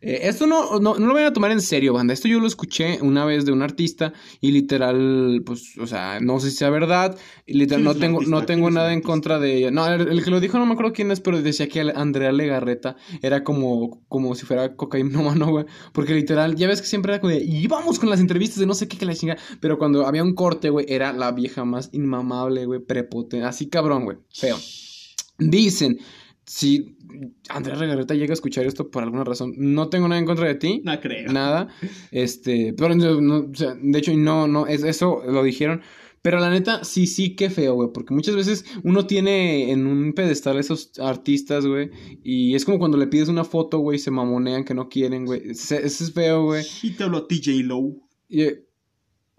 Eh, 0.00 0.20
esto 0.28 0.46
no, 0.46 0.78
no, 0.78 0.94
no 0.94 1.06
lo 1.06 1.12
voy 1.12 1.24
a 1.24 1.32
tomar 1.32 1.50
en 1.50 1.60
serio, 1.60 1.92
banda. 1.92 2.14
Esto 2.14 2.28
yo 2.28 2.38
lo 2.38 2.46
escuché 2.46 2.98
una 3.02 3.24
vez 3.24 3.44
de 3.44 3.52
un 3.52 3.62
artista 3.62 4.12
y 4.40 4.52
literal, 4.52 5.42
pues, 5.44 5.76
o 5.78 5.86
sea, 5.88 6.20
no 6.20 6.38
sé 6.38 6.50
si 6.50 6.56
sea 6.58 6.70
verdad. 6.70 7.18
Literal, 7.46 7.82
¿Quién 7.82 7.84
no 7.84 7.94
tengo, 7.94 8.18
artista? 8.18 8.30
no 8.30 8.36
¿Quién 8.38 8.46
tengo 8.46 8.70
nada 8.70 8.92
en 8.92 9.00
contra 9.00 9.40
de 9.40 9.56
ella. 9.56 9.70
No, 9.72 9.86
el, 9.86 10.08
el 10.08 10.24
que 10.24 10.30
lo 10.30 10.38
dijo 10.40 10.58
no 10.58 10.66
me 10.66 10.74
acuerdo 10.74 10.92
quién 10.92 11.10
es, 11.10 11.20
pero 11.20 11.42
decía 11.42 11.68
que 11.68 11.80
Andrea 11.80 12.30
Legarreta 12.30 12.96
era 13.22 13.42
como, 13.42 14.04
como 14.08 14.34
si 14.36 14.46
fuera 14.46 14.76
cocainómano, 14.76 15.50
güey. 15.50 15.66
Porque 15.92 16.14
literal, 16.14 16.54
ya 16.54 16.68
ves 16.68 16.80
que 16.80 16.86
siempre 16.86 17.12
era 17.12 17.20
como 17.20 17.32
de, 17.32 17.42
y 17.42 17.66
vamos 17.66 17.98
con 17.98 18.08
las 18.08 18.20
entrevistas 18.20 18.60
de 18.60 18.66
no 18.66 18.74
sé 18.74 18.86
qué 18.86 18.98
que 18.98 19.06
la 19.06 19.14
chinga. 19.14 19.36
Pero 19.60 19.78
cuando 19.78 20.06
había 20.06 20.22
un 20.22 20.34
corte, 20.34 20.70
güey, 20.70 20.86
era 20.88 21.12
la 21.12 21.32
vieja 21.32 21.64
más 21.64 21.90
inmamable, 21.92 22.66
güey, 22.66 22.80
prepotente. 22.80 23.44
Así 23.44 23.68
cabrón, 23.68 24.04
güey, 24.04 24.18
feo. 24.32 24.58
Dicen, 25.38 25.98
si 26.44 26.97
Andrea 27.48 27.76
Legarreta 27.76 28.14
llega 28.14 28.32
a 28.32 28.34
escuchar 28.34 28.66
esto 28.66 28.90
por 28.90 29.02
alguna 29.02 29.24
razón, 29.24 29.54
no 29.56 29.88
tengo 29.88 30.08
nada 30.08 30.20
en 30.20 30.26
contra 30.26 30.46
de 30.46 30.54
ti. 30.54 30.82
No 30.84 31.00
creo. 31.00 31.32
Nada. 31.32 31.68
Este, 32.10 32.74
pero 32.76 32.94
no, 32.94 33.20
no, 33.20 33.50
o 33.50 33.54
sea, 33.54 33.74
de 33.80 33.98
hecho, 33.98 34.12
no, 34.16 34.48
no, 34.48 34.66
es, 34.66 34.82
eso 34.84 35.22
lo 35.26 35.42
dijeron. 35.42 35.82
Pero 36.22 36.40
la 36.40 36.50
neta, 36.50 36.84
sí, 36.84 37.06
sí, 37.06 37.36
qué 37.36 37.48
feo, 37.48 37.74
güey. 37.74 37.90
Porque 37.92 38.12
muchas 38.12 38.34
veces 38.34 38.64
uno 38.82 39.06
tiene 39.06 39.70
en 39.70 39.86
un 39.86 40.12
pedestal 40.12 40.56
a 40.56 40.60
esos 40.60 40.92
artistas, 40.98 41.64
güey. 41.66 41.90
Y 42.22 42.54
es 42.54 42.64
como 42.64 42.78
cuando 42.78 42.98
le 42.98 43.06
pides 43.06 43.28
una 43.28 43.44
foto, 43.44 43.78
güey, 43.78 43.96
y 43.96 44.00
se 44.00 44.10
mamonean 44.10 44.64
que 44.64 44.74
no 44.74 44.88
quieren, 44.88 45.26
güey. 45.26 45.50
Ese 45.50 45.76
ese 45.76 46.04
es 46.04 46.12
feo, 46.12 46.44
güey. 46.44 46.64
Hablo 46.98 47.18
a 47.18 47.28
TJ 47.28 47.62
Lowe. 47.62 48.00
Y, 48.28 48.42
eh, 48.42 48.67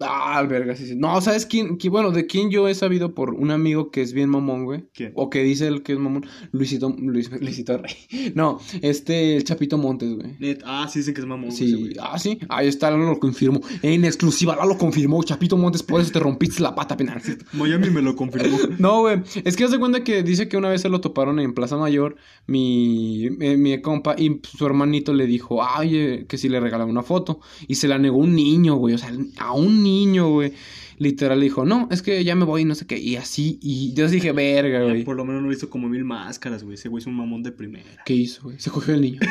ah, 0.00 0.42
verga, 0.48 0.74
sí, 0.76 0.86
sí. 0.86 0.94
No, 0.96 1.20
¿sabes 1.20 1.46
quién? 1.46 1.76
quién- 1.76 1.92
Bueno, 1.92 2.10
de 2.10 2.26
quién 2.26 2.50
yo 2.50 2.68
he 2.68 2.74
sabido 2.74 3.14
por 3.14 3.34
un 3.34 3.50
amigo 3.50 3.90
que 3.90 4.02
es 4.02 4.12
bien 4.12 4.28
mamón, 4.28 4.64
güey. 4.64 4.84
¿Quién? 4.94 5.12
O 5.14 5.30
que 5.30 5.42
dice 5.42 5.66
el 5.66 5.82
que 5.82 5.92
es 5.92 5.98
mamón. 5.98 6.26
Luisito, 6.52 6.94
Luis, 6.98 7.30
Luisito 7.40 7.78
Rey. 7.78 7.94
No, 8.34 8.58
este, 8.82 9.36
el 9.36 9.44
Chapito 9.44 9.78
Montes, 9.78 10.14
güey. 10.14 10.36
Net- 10.38 10.62
Ah, 10.64 10.88
sí 10.90 11.00
dicen 11.00 11.14
que 11.14 11.20
es 11.20 11.26
mamón. 11.26 11.52
Sí, 11.52 11.72
güey. 11.74 11.92
ah, 12.00 12.18
sí, 12.18 12.38
ahí 12.48 12.68
está, 12.68 12.90
lo 12.90 13.18
confirmó. 13.18 13.60
En 13.82 14.04
exclusiva, 14.04 14.56
lo 14.64 14.78
confirmó. 14.78 15.22
Chapito 15.22 15.56
Montes, 15.56 15.82
por 15.82 16.00
eso 16.00 16.10
te 16.12 16.18
rompiste 16.20 16.62
la 16.62 16.74
pata 16.74 16.96
penal. 16.96 17.20
Miami 17.52 17.90
me 17.90 18.02
lo 18.02 18.16
confirmó. 18.16 18.56
No, 18.78 19.00
güey, 19.00 19.20
es 19.44 19.56
que 19.56 19.64
haz 19.64 19.70
de 19.72 19.78
cuenta 19.78 20.04
que 20.04 20.22
dice 20.22 20.48
que 20.48 20.56
una 20.56 20.68
vez 20.70 20.80
se 20.82 20.88
lo 20.88 21.00
toparon 21.00 21.38
en 21.40 21.52
Plaza 21.54 21.76
Mayor, 21.76 22.16
mi, 22.46 23.28
mi, 23.38 23.56
mi 23.56 23.80
compa, 23.80 24.14
y 24.18 24.40
su 24.42 24.66
hermanito 24.66 25.12
le 25.14 25.26
dijo, 25.26 25.62
ay, 25.62 25.96
eh, 25.96 26.26
que 26.28 26.38
si 26.38 26.48
le 26.48 26.60
regalaba 26.60 26.90
una 26.90 27.02
foto. 27.02 27.40
Y 27.68 27.76
se 27.76 27.88
la 27.88 27.98
negó 27.98 28.18
un 28.18 28.34
niño, 28.34 28.76
güey, 28.76 28.94
o 28.94 28.98
sea, 28.98 29.12
a 29.38 29.52
un 29.54 29.82
niño, 29.82 29.89
güey. 30.28 30.52
Literal 30.98 31.40
dijo, 31.40 31.64
no, 31.64 31.88
es 31.90 32.02
que 32.02 32.22
ya 32.24 32.34
me 32.34 32.44
voy, 32.44 32.66
no 32.66 32.74
sé 32.74 32.86
qué. 32.86 32.98
Y 32.98 33.16
así, 33.16 33.58
y 33.62 33.94
yo 33.94 34.06
dije, 34.08 34.32
verga, 34.32 34.82
güey. 34.82 35.02
Por 35.02 35.16
lo 35.16 35.24
menos 35.24 35.40
no 35.40 35.48
lo 35.48 35.54
hizo 35.54 35.70
como 35.70 35.88
mil 35.88 36.04
máscaras, 36.04 36.62
güey. 36.62 36.74
Ese 36.74 36.90
güey 36.90 37.00
es 37.00 37.06
un 37.06 37.14
mamón 37.14 37.42
de 37.42 37.52
primera. 37.52 38.02
¿Qué 38.04 38.12
hizo, 38.12 38.42
güey? 38.42 38.60
Se 38.60 38.70
cogió 38.70 38.94
el 38.94 39.00
niño. 39.00 39.20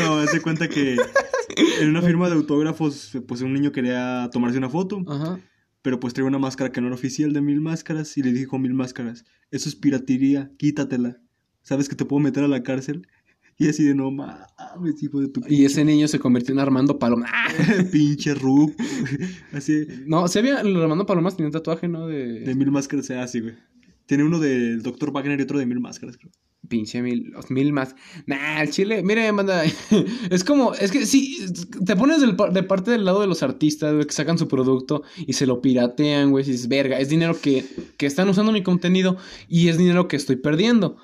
No, 0.00 0.18
hace 0.18 0.40
cuenta 0.40 0.68
que 0.68 0.96
en 1.80 1.88
una 1.88 2.02
firma 2.02 2.28
de 2.28 2.34
autógrafos, 2.34 3.12
pues 3.26 3.42
un 3.42 3.52
niño 3.52 3.72
quería 3.72 4.28
tomarse 4.32 4.58
una 4.58 4.68
foto, 4.68 5.02
Ajá. 5.06 5.38
pero 5.82 6.00
pues 6.00 6.14
traía 6.14 6.28
una 6.28 6.38
máscara 6.38 6.72
que 6.72 6.80
no 6.80 6.86
era 6.88 6.96
oficial 6.96 7.32
de 7.32 7.40
mil 7.40 7.60
máscaras 7.60 8.16
y 8.16 8.22
le 8.22 8.32
dijo 8.32 8.58
mil 8.58 8.74
máscaras, 8.74 9.24
eso 9.50 9.68
es 9.68 9.76
piratería, 9.76 10.50
quítatela. 10.58 11.18
¿Sabes 11.62 11.88
que 11.88 11.94
te 11.96 12.04
puedo 12.04 12.20
meter 12.20 12.42
a 12.42 12.48
la 12.48 12.62
cárcel? 12.62 13.06
Y 13.60 13.68
así 13.68 13.84
de 13.84 13.94
no 13.94 14.10
mames, 14.10 15.02
hijo 15.02 15.20
de 15.20 15.28
tu 15.28 15.42
Y 15.46 15.66
ese 15.66 15.84
niño 15.84 16.08
se 16.08 16.18
convirtió 16.18 16.54
en 16.54 16.60
Armando 16.60 16.98
Paloma. 16.98 17.26
¡Ah! 17.28 17.52
pinche 17.92 18.32
Rub. 18.32 18.74
Así 19.52 19.86
No, 20.06 20.28
se 20.28 20.38
había, 20.38 20.60
Armando 20.60 21.04
Palomas 21.04 21.36
tenía 21.36 21.48
un 21.48 21.52
tatuaje, 21.52 21.86
¿no? 21.86 22.06
De, 22.06 22.40
de 22.40 22.54
mil 22.54 22.70
máscaras, 22.70 23.04
sea 23.04 23.22
así, 23.22 23.40
güey. 23.40 23.54
Tiene 24.06 24.24
uno 24.24 24.38
del 24.38 24.82
Dr. 24.82 25.12
Wagner 25.12 25.38
y 25.38 25.42
otro 25.42 25.58
de 25.58 25.66
mil 25.66 25.78
máscaras, 25.78 26.16
creo. 26.16 26.32
pinche 26.68 27.02
mil, 27.02 27.32
los 27.32 27.50
mil 27.50 27.74
más. 27.74 27.94
Nah, 28.26 28.62
el 28.62 28.70
chile, 28.70 29.02
miren, 29.02 29.36
banda, 29.36 29.62
es 30.30 30.42
como, 30.42 30.72
es 30.72 30.90
que 30.90 31.04
sí, 31.04 31.36
te 31.84 31.96
pones 31.96 32.22
del 32.22 32.38
de 32.54 32.62
parte 32.62 32.90
del 32.90 33.04
lado 33.04 33.20
de 33.20 33.26
los 33.26 33.42
artistas, 33.42 33.92
güey, 33.92 34.06
que 34.06 34.14
sacan 34.14 34.38
su 34.38 34.48
producto 34.48 35.02
y 35.26 35.34
se 35.34 35.44
lo 35.44 35.60
piratean, 35.60 36.30
güey, 36.30 36.48
y 36.48 36.52
dices, 36.52 36.66
verga, 36.66 36.98
es 36.98 37.10
dinero 37.10 37.38
que, 37.38 37.66
que 37.98 38.06
están 38.06 38.26
usando 38.30 38.52
mi 38.52 38.62
contenido 38.62 39.18
y 39.48 39.68
es 39.68 39.76
dinero 39.76 40.08
que 40.08 40.16
estoy 40.16 40.36
perdiendo. 40.36 40.96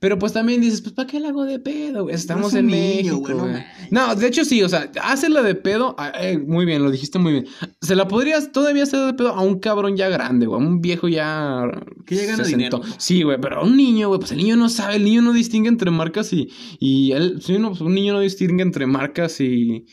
Pero 0.00 0.18
pues 0.18 0.32
también 0.32 0.60
dices, 0.60 0.80
pues 0.80 0.94
¿para 0.94 1.08
qué 1.08 1.18
la 1.18 1.30
hago 1.30 1.44
de 1.44 1.58
pedo? 1.58 2.04
güey? 2.04 2.14
Estamos 2.14 2.52
es 2.52 2.60
en 2.60 2.66
niño, 2.68 3.20
México, 3.20 3.34
güey, 3.34 3.64
no 3.90 4.14
de 4.14 4.26
hecho 4.26 4.44
sí, 4.44 4.62
o 4.62 4.68
sea, 4.68 4.90
hacerla 5.02 5.42
de 5.42 5.54
pedo, 5.54 5.96
ah, 5.98 6.12
eh, 6.20 6.38
muy 6.38 6.64
bien, 6.64 6.82
lo 6.82 6.90
dijiste 6.90 7.18
muy 7.18 7.32
bien. 7.32 7.46
Se 7.80 7.96
la 7.96 8.06
podrías 8.06 8.52
todavía 8.52 8.84
hacer 8.84 9.00
de 9.06 9.14
pedo 9.14 9.30
a 9.30 9.42
un 9.42 9.58
cabrón 9.58 9.96
ya 9.96 10.08
grande, 10.08 10.46
güey, 10.46 10.60
a 10.60 10.64
un 10.64 10.80
viejo 10.80 11.08
ya... 11.08 11.64
Que 12.06 12.16
ya 12.16 12.26
gana 12.26 12.44
dinero. 12.44 12.80
Sí, 12.98 13.22
güey, 13.22 13.40
pero 13.40 13.60
a 13.60 13.64
un 13.64 13.76
niño, 13.76 14.08
güey, 14.08 14.20
pues 14.20 14.32
el 14.32 14.38
niño 14.38 14.56
no 14.56 14.68
sabe, 14.68 14.96
el 14.96 15.04
niño 15.04 15.22
no 15.22 15.32
distingue 15.32 15.68
entre 15.68 15.90
marcas 15.90 16.32
y... 16.32 16.48
Y 16.78 17.12
él, 17.12 17.40
sí, 17.42 17.58
no, 17.58 17.70
pues 17.70 17.80
un 17.80 17.94
niño 17.94 18.12
no 18.12 18.20
distingue 18.20 18.62
entre 18.62 18.86
marcas 18.86 19.40
y... 19.40 19.86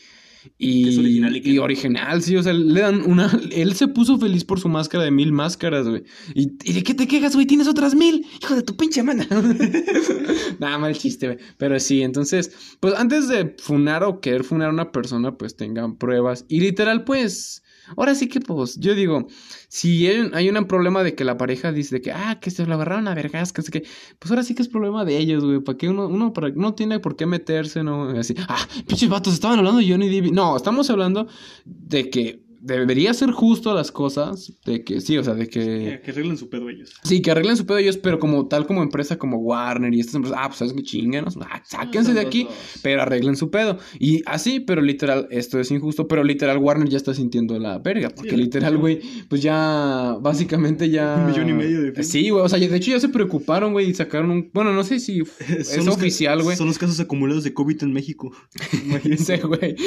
Y, 0.58 0.88
es 0.88 0.98
original 0.98 1.36
y 1.36 1.40
que 1.40 1.50
y 1.50 1.54
no. 1.56 1.62
original, 1.62 2.22
sí, 2.22 2.36
o 2.36 2.42
sea, 2.42 2.52
le 2.52 2.80
dan 2.80 3.02
una... 3.02 3.30
Él 3.52 3.74
se 3.74 3.88
puso 3.88 4.18
feliz 4.18 4.44
por 4.44 4.60
su 4.60 4.68
máscara 4.68 5.04
de 5.04 5.10
mil 5.10 5.32
máscaras, 5.32 5.88
güey. 5.88 6.04
¿Y, 6.34 6.52
¿y 6.64 6.72
de 6.72 6.82
qué 6.82 6.94
te 6.94 7.06
quejas, 7.06 7.34
güey? 7.34 7.46
¿Tienes 7.46 7.68
otras 7.68 7.94
mil? 7.94 8.26
Hijo 8.42 8.54
de 8.54 8.62
tu 8.62 8.76
pinche 8.76 9.02
mana. 9.02 9.26
Nada, 10.58 10.78
mal 10.78 10.96
chiste, 10.96 11.26
güey. 11.26 11.38
Pero 11.58 11.78
sí, 11.80 12.02
entonces, 12.02 12.76
pues 12.80 12.94
antes 12.94 13.28
de 13.28 13.54
funar 13.58 14.04
o 14.04 14.20
querer 14.20 14.44
funar 14.44 14.68
a 14.68 14.72
una 14.72 14.92
persona, 14.92 15.36
pues 15.36 15.56
tengan 15.56 15.96
pruebas. 15.96 16.44
Y 16.48 16.60
literal, 16.60 17.04
pues... 17.04 17.62
Ahora 17.96 18.16
sí 18.16 18.26
que, 18.26 18.40
pues, 18.40 18.80
yo 18.80 18.96
digo, 18.96 19.28
si 19.68 20.06
hay 20.06 20.20
un, 20.20 20.34
hay 20.34 20.48
un 20.48 20.64
problema 20.66 21.02
de 21.02 21.14
que 21.14 21.24
la 21.24 21.36
pareja 21.36 21.72
dice 21.72 21.96
de 21.96 22.02
que, 22.02 22.12
ah, 22.12 22.38
que 22.40 22.50
se 22.50 22.66
lo 22.66 22.74
agarraron 22.74 23.08
a 23.08 23.14
vergas, 23.14 23.52
que 23.52 23.62
sé 23.62 23.70
que, 23.70 23.84
pues 24.18 24.30
ahora 24.30 24.42
sí 24.42 24.54
que 24.54 24.62
es 24.62 24.68
problema 24.68 25.04
de 25.04 25.16
ellos, 25.18 25.44
güey. 25.44 25.60
¿Para 25.60 25.78
qué 25.78 25.88
uno, 25.88 26.06
uno 26.06 26.32
para, 26.32 26.50
no 26.50 26.74
tiene 26.74 27.00
por 27.00 27.16
qué 27.16 27.26
meterse, 27.26 27.82
no? 27.82 28.08
Así, 28.10 28.34
ah, 28.48 28.66
pinches 28.86 29.08
vatos, 29.08 29.34
estaban 29.34 29.58
hablando 29.58 29.80
de 29.80 29.90
Johnny 29.90 30.08
Depp. 30.08 30.32
No, 30.32 30.56
estamos 30.56 30.88
hablando 30.90 31.26
de 31.64 32.10
que 32.10 32.45
debería 32.60 33.12
ser 33.14 33.30
justo 33.30 33.74
las 33.74 33.92
cosas, 33.92 34.52
de 34.64 34.84
que 34.84 35.00
sí, 35.00 35.18
o 35.18 35.24
sea, 35.24 35.34
de 35.34 35.48
que. 35.48 35.60
Que, 35.60 36.00
que 36.04 36.10
arreglen 36.10 36.36
su 36.36 36.48
pedo 36.48 36.68
ellos. 36.68 36.94
Sí, 37.02 37.22
que 37.22 37.30
arreglen 37.30 37.56
su 37.56 37.66
pedo 37.66 37.78
ellos, 37.78 37.96
pero 37.96 38.18
como 38.18 38.48
tal 38.48 38.66
como 38.66 38.82
empresa 38.82 39.18
como 39.18 39.38
Warner 39.38 39.92
y 39.94 40.00
estas 40.00 40.16
empresas, 40.16 40.38
ah, 40.40 40.48
pues 40.48 40.58
sabes 40.58 40.74
que 40.74 40.82
chinganos, 40.82 41.36
ah, 41.40 41.62
sáquense 41.64 42.14
de 42.14 42.20
aquí, 42.20 42.48
pero 42.82 43.02
arreglen 43.02 43.36
su 43.36 43.50
pedo. 43.50 43.78
Y 43.98 44.22
así, 44.26 44.60
pero 44.60 44.82
literal, 44.82 45.28
esto 45.30 45.58
es 45.60 45.70
injusto, 45.70 46.08
pero 46.08 46.24
literal 46.24 46.58
Warner 46.58 46.88
ya 46.88 46.96
está 46.96 47.14
sintiendo 47.14 47.58
la 47.58 47.78
verga, 47.78 48.10
porque 48.10 48.36
literal, 48.36 48.76
güey, 48.78 49.00
pues 49.28 49.42
ya, 49.42 50.16
básicamente 50.20 50.90
ya... 50.90 51.16
Un 51.16 51.26
millón 51.30 51.48
y 51.48 51.52
medio 51.52 51.82
de 51.82 51.88
firmas. 51.88 52.08
Sí, 52.08 52.30
güey, 52.30 52.44
o 52.44 52.48
sea, 52.48 52.58
de 52.58 52.76
hecho 52.76 52.90
ya 52.90 53.00
se 53.00 53.08
preocuparon, 53.08 53.72
güey, 53.72 53.90
y 53.90 53.94
sacaron 53.94 54.30
un... 54.30 54.50
Bueno, 54.52 54.72
no 54.72 54.84
sé 54.84 55.00
si 55.00 55.22
es 55.48 55.86
oficial, 55.88 56.42
güey. 56.42 56.56
Son 56.56 56.66
los 56.66 56.78
casos 56.78 56.98
acumulados 57.00 57.44
de 57.44 57.54
COVID 57.54 57.82
en 57.82 57.92
México. 57.92 58.32
Ese 59.04 59.38
güey. 59.38 59.76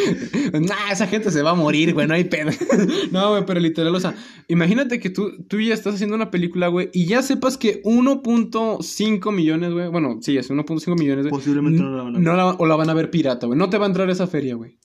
Nah, 0.60 0.92
esa 0.92 1.08
gente 1.08 1.32
se 1.32 1.42
va 1.42 1.52
a 1.52 1.56
morir, 1.56 1.94
güey, 1.94 2.08
no 2.08 2.14
hay 2.14 2.26
pedo. 2.26 2.52
no, 3.12 3.32
güey, 3.32 3.46
pero 3.46 3.60
literal, 3.60 3.94
o 3.96 4.00
sea, 4.00 4.16
imagínate 4.48 5.00
que 5.00 5.10
tú, 5.10 5.44
tú 5.48 5.60
ya 5.60 5.74
estás 5.74 5.96
haciendo 5.96 6.16
una 6.16 6.32
película, 6.32 6.68
güey, 6.68 6.90
y 6.94 7.06
ya 7.06 7.22
sepas 7.22 7.58
que 7.58 7.82
1.5 7.84 9.32
millones, 9.32 9.74
güey, 9.74 9.90
bueno, 9.90 10.20
sí, 10.22 10.38
es 10.38 10.50
1.5 10.50 10.98
millones, 11.00 11.28
güey. 11.28 11.32
Posiblemente 11.32 11.82
no 11.82 11.96
la 11.96 12.04
van 12.04 12.16
a 12.16 12.18
ver. 12.20 12.22
No 12.28 12.36
la, 12.36 12.46
o 12.48 12.66
la 12.66 12.76
van 12.76 12.90
a 12.90 12.94
ver 12.94 13.10
pirata, 13.12 13.48
güey. 13.48 13.58
No 13.58 13.70
te 13.70 13.78
va 13.78 13.86
a 13.86 13.88
entrar 13.88 14.10
esa 14.10 14.28
feria, 14.28 14.56
güey. 14.56 14.78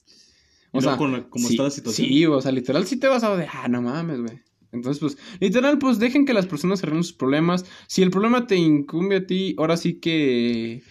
Con 0.97 1.11
la- 1.13 1.23
como 1.29 1.47
sí, 1.47 1.53
está 1.53 1.63
la 1.63 1.69
situación. 1.71 2.07
Sí, 2.07 2.25
o 2.25 2.41
sea, 2.41 2.51
literal, 2.51 2.85
sí 2.85 2.97
te 2.97 3.07
vas 3.07 3.23
a 3.23 3.35
de, 3.35 3.47
ah, 3.51 3.67
no 3.69 3.81
mames, 3.81 4.19
güey. 4.21 4.39
Entonces, 4.71 4.99
pues, 4.99 5.17
literal, 5.39 5.77
pues 5.79 5.99
dejen 5.99 6.25
que 6.25 6.33
las 6.33 6.47
personas 6.47 6.83
arreglen 6.83 7.03
sus 7.03 7.13
problemas. 7.13 7.65
Si 7.87 8.01
el 8.03 8.11
problema 8.11 8.45
te 8.45 8.57
incumbe 8.57 9.17
a 9.17 9.25
ti, 9.25 9.55
ahora 9.57 9.77
sí 9.77 9.99
que. 9.99 10.83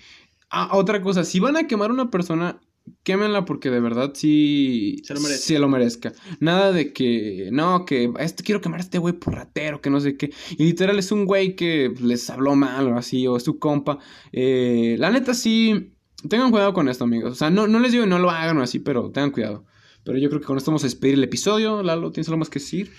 Ah, 0.50 0.70
otra 0.72 1.02
cosa, 1.02 1.24
si 1.24 1.38
van 1.40 1.56
a 1.56 1.66
quemar 1.66 1.90
a 1.90 1.92
una 1.94 2.10
persona, 2.10 2.60
quémenla 3.02 3.44
porque 3.44 3.70
de 3.70 3.80
verdad 3.80 4.12
sí. 4.14 4.96
Se 5.04 5.14
lo 5.14 5.20
merece. 5.20 5.42
Se 5.42 5.58
lo 5.58 5.68
merezca. 5.68 6.12
Nada 6.40 6.72
de 6.72 6.92
que. 6.92 7.48
No, 7.52 7.84
que. 7.84 8.12
Este, 8.18 8.42
quiero 8.42 8.60
quemar 8.60 8.80
a 8.80 8.82
este 8.82 8.98
güey 8.98 9.14
por 9.14 9.34
ratero, 9.34 9.80
que 9.80 9.90
no 9.90 10.00
sé 10.00 10.16
qué. 10.16 10.32
Y 10.58 10.64
literal 10.64 10.98
es 10.98 11.12
un 11.12 11.26
güey 11.26 11.56
que 11.56 11.92
les 12.00 12.28
habló 12.30 12.56
mal 12.56 12.88
o 12.88 12.96
así, 12.96 13.26
o 13.26 13.36
es 13.36 13.44
su 13.44 13.58
compa. 13.58 13.98
Eh, 14.32 14.96
la 14.98 15.10
neta 15.10 15.34
sí. 15.34 15.92
Tengan 16.28 16.50
cuidado 16.50 16.72
con 16.72 16.88
esto, 16.88 17.04
amigos. 17.04 17.32
O 17.32 17.34
sea, 17.34 17.50
no, 17.50 17.66
no 17.66 17.78
les 17.80 17.92
digo 17.92 18.04
que 18.04 18.10
no 18.10 18.18
lo 18.18 18.30
hagan 18.30 18.56
o 18.56 18.62
así, 18.62 18.78
pero 18.78 19.10
tengan 19.10 19.30
cuidado. 19.30 19.64
Pero 20.04 20.18
yo 20.18 20.28
creo 20.28 20.40
que 20.40 20.46
con 20.46 20.56
esto 20.56 20.70
vamos 20.70 20.84
a 20.84 20.86
despedir 20.86 21.14
el 21.14 21.24
episodio. 21.24 21.82
Lalo, 21.82 22.12
¿tienes 22.12 22.28
algo 22.28 22.38
más 22.38 22.50
que 22.50 22.58
decir? 22.58 22.90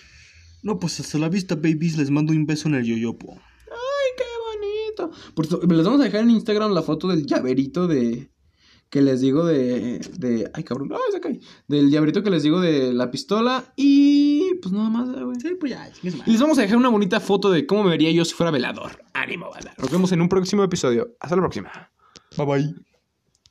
No, 0.64 0.80
pues 0.80 1.00
hasta 1.00 1.18
la 1.18 1.30
vista, 1.30 1.56
babies. 1.56 1.98
Les 1.98 2.10
mando 2.10 2.34
un 2.34 2.46
beso 2.46 2.68
en 2.68 2.76
el 2.76 2.86
yoyopo. 2.86 3.32
¡Ay, 3.32 4.12
qué 4.18 4.24
bonito! 5.00 5.18
Por 5.34 5.46
eso, 5.46 5.60
les 5.62 5.86
vamos 5.86 6.02
a 6.02 6.06
dejar 6.06 6.22
en 6.22 6.32
Instagram 6.32 6.72
la 6.72 6.82
foto 6.82 7.08
del 7.08 7.26
llaverito 7.26 7.88
de. 7.88 8.32
Que 8.90 9.02
les 9.02 9.22
digo 9.22 9.46
de. 9.46 10.00
de 10.18 10.50
ay, 10.54 10.64
cabrón. 10.64 10.90
¡Ay, 10.94 11.12
se 11.12 11.20
cae! 11.20 11.40
Del 11.68 11.90
llaverito 11.90 12.24
que 12.24 12.30
les 12.30 12.44
digo 12.44 12.62
de 12.62 12.94
la 12.94 13.12
pistola. 13.12 13.74
Y. 13.76 14.56
Pues 14.62 14.74
nada 14.74 14.90
más, 14.90 15.10
güey. 15.12 15.40
Sí, 15.40 15.56
pues 15.60 15.72
ya, 15.72 15.90
Y 16.04 16.32
les 16.32 16.40
vamos 16.40 16.58
a 16.58 16.62
dejar 16.62 16.78
una 16.78 16.90
bonita 16.90 17.20
foto 17.20 17.52
de 17.52 17.66
cómo 17.66 17.84
me 17.84 17.90
vería 17.90 18.12
yo 18.12 18.24
si 18.24 18.34
fuera 18.34 18.52
velador. 18.52 19.04
¡Ánimo, 19.14 19.50
banda! 19.52 19.74
Nos 19.78 19.92
vemos 19.92 20.12
en 20.12 20.22
un 20.22 20.30
próximo 20.30 20.64
episodio. 20.64 21.16
Hasta 21.20 21.36
la 21.36 21.42
próxima. 21.42 21.92
Bye 22.38 22.46
bye. 22.46 22.95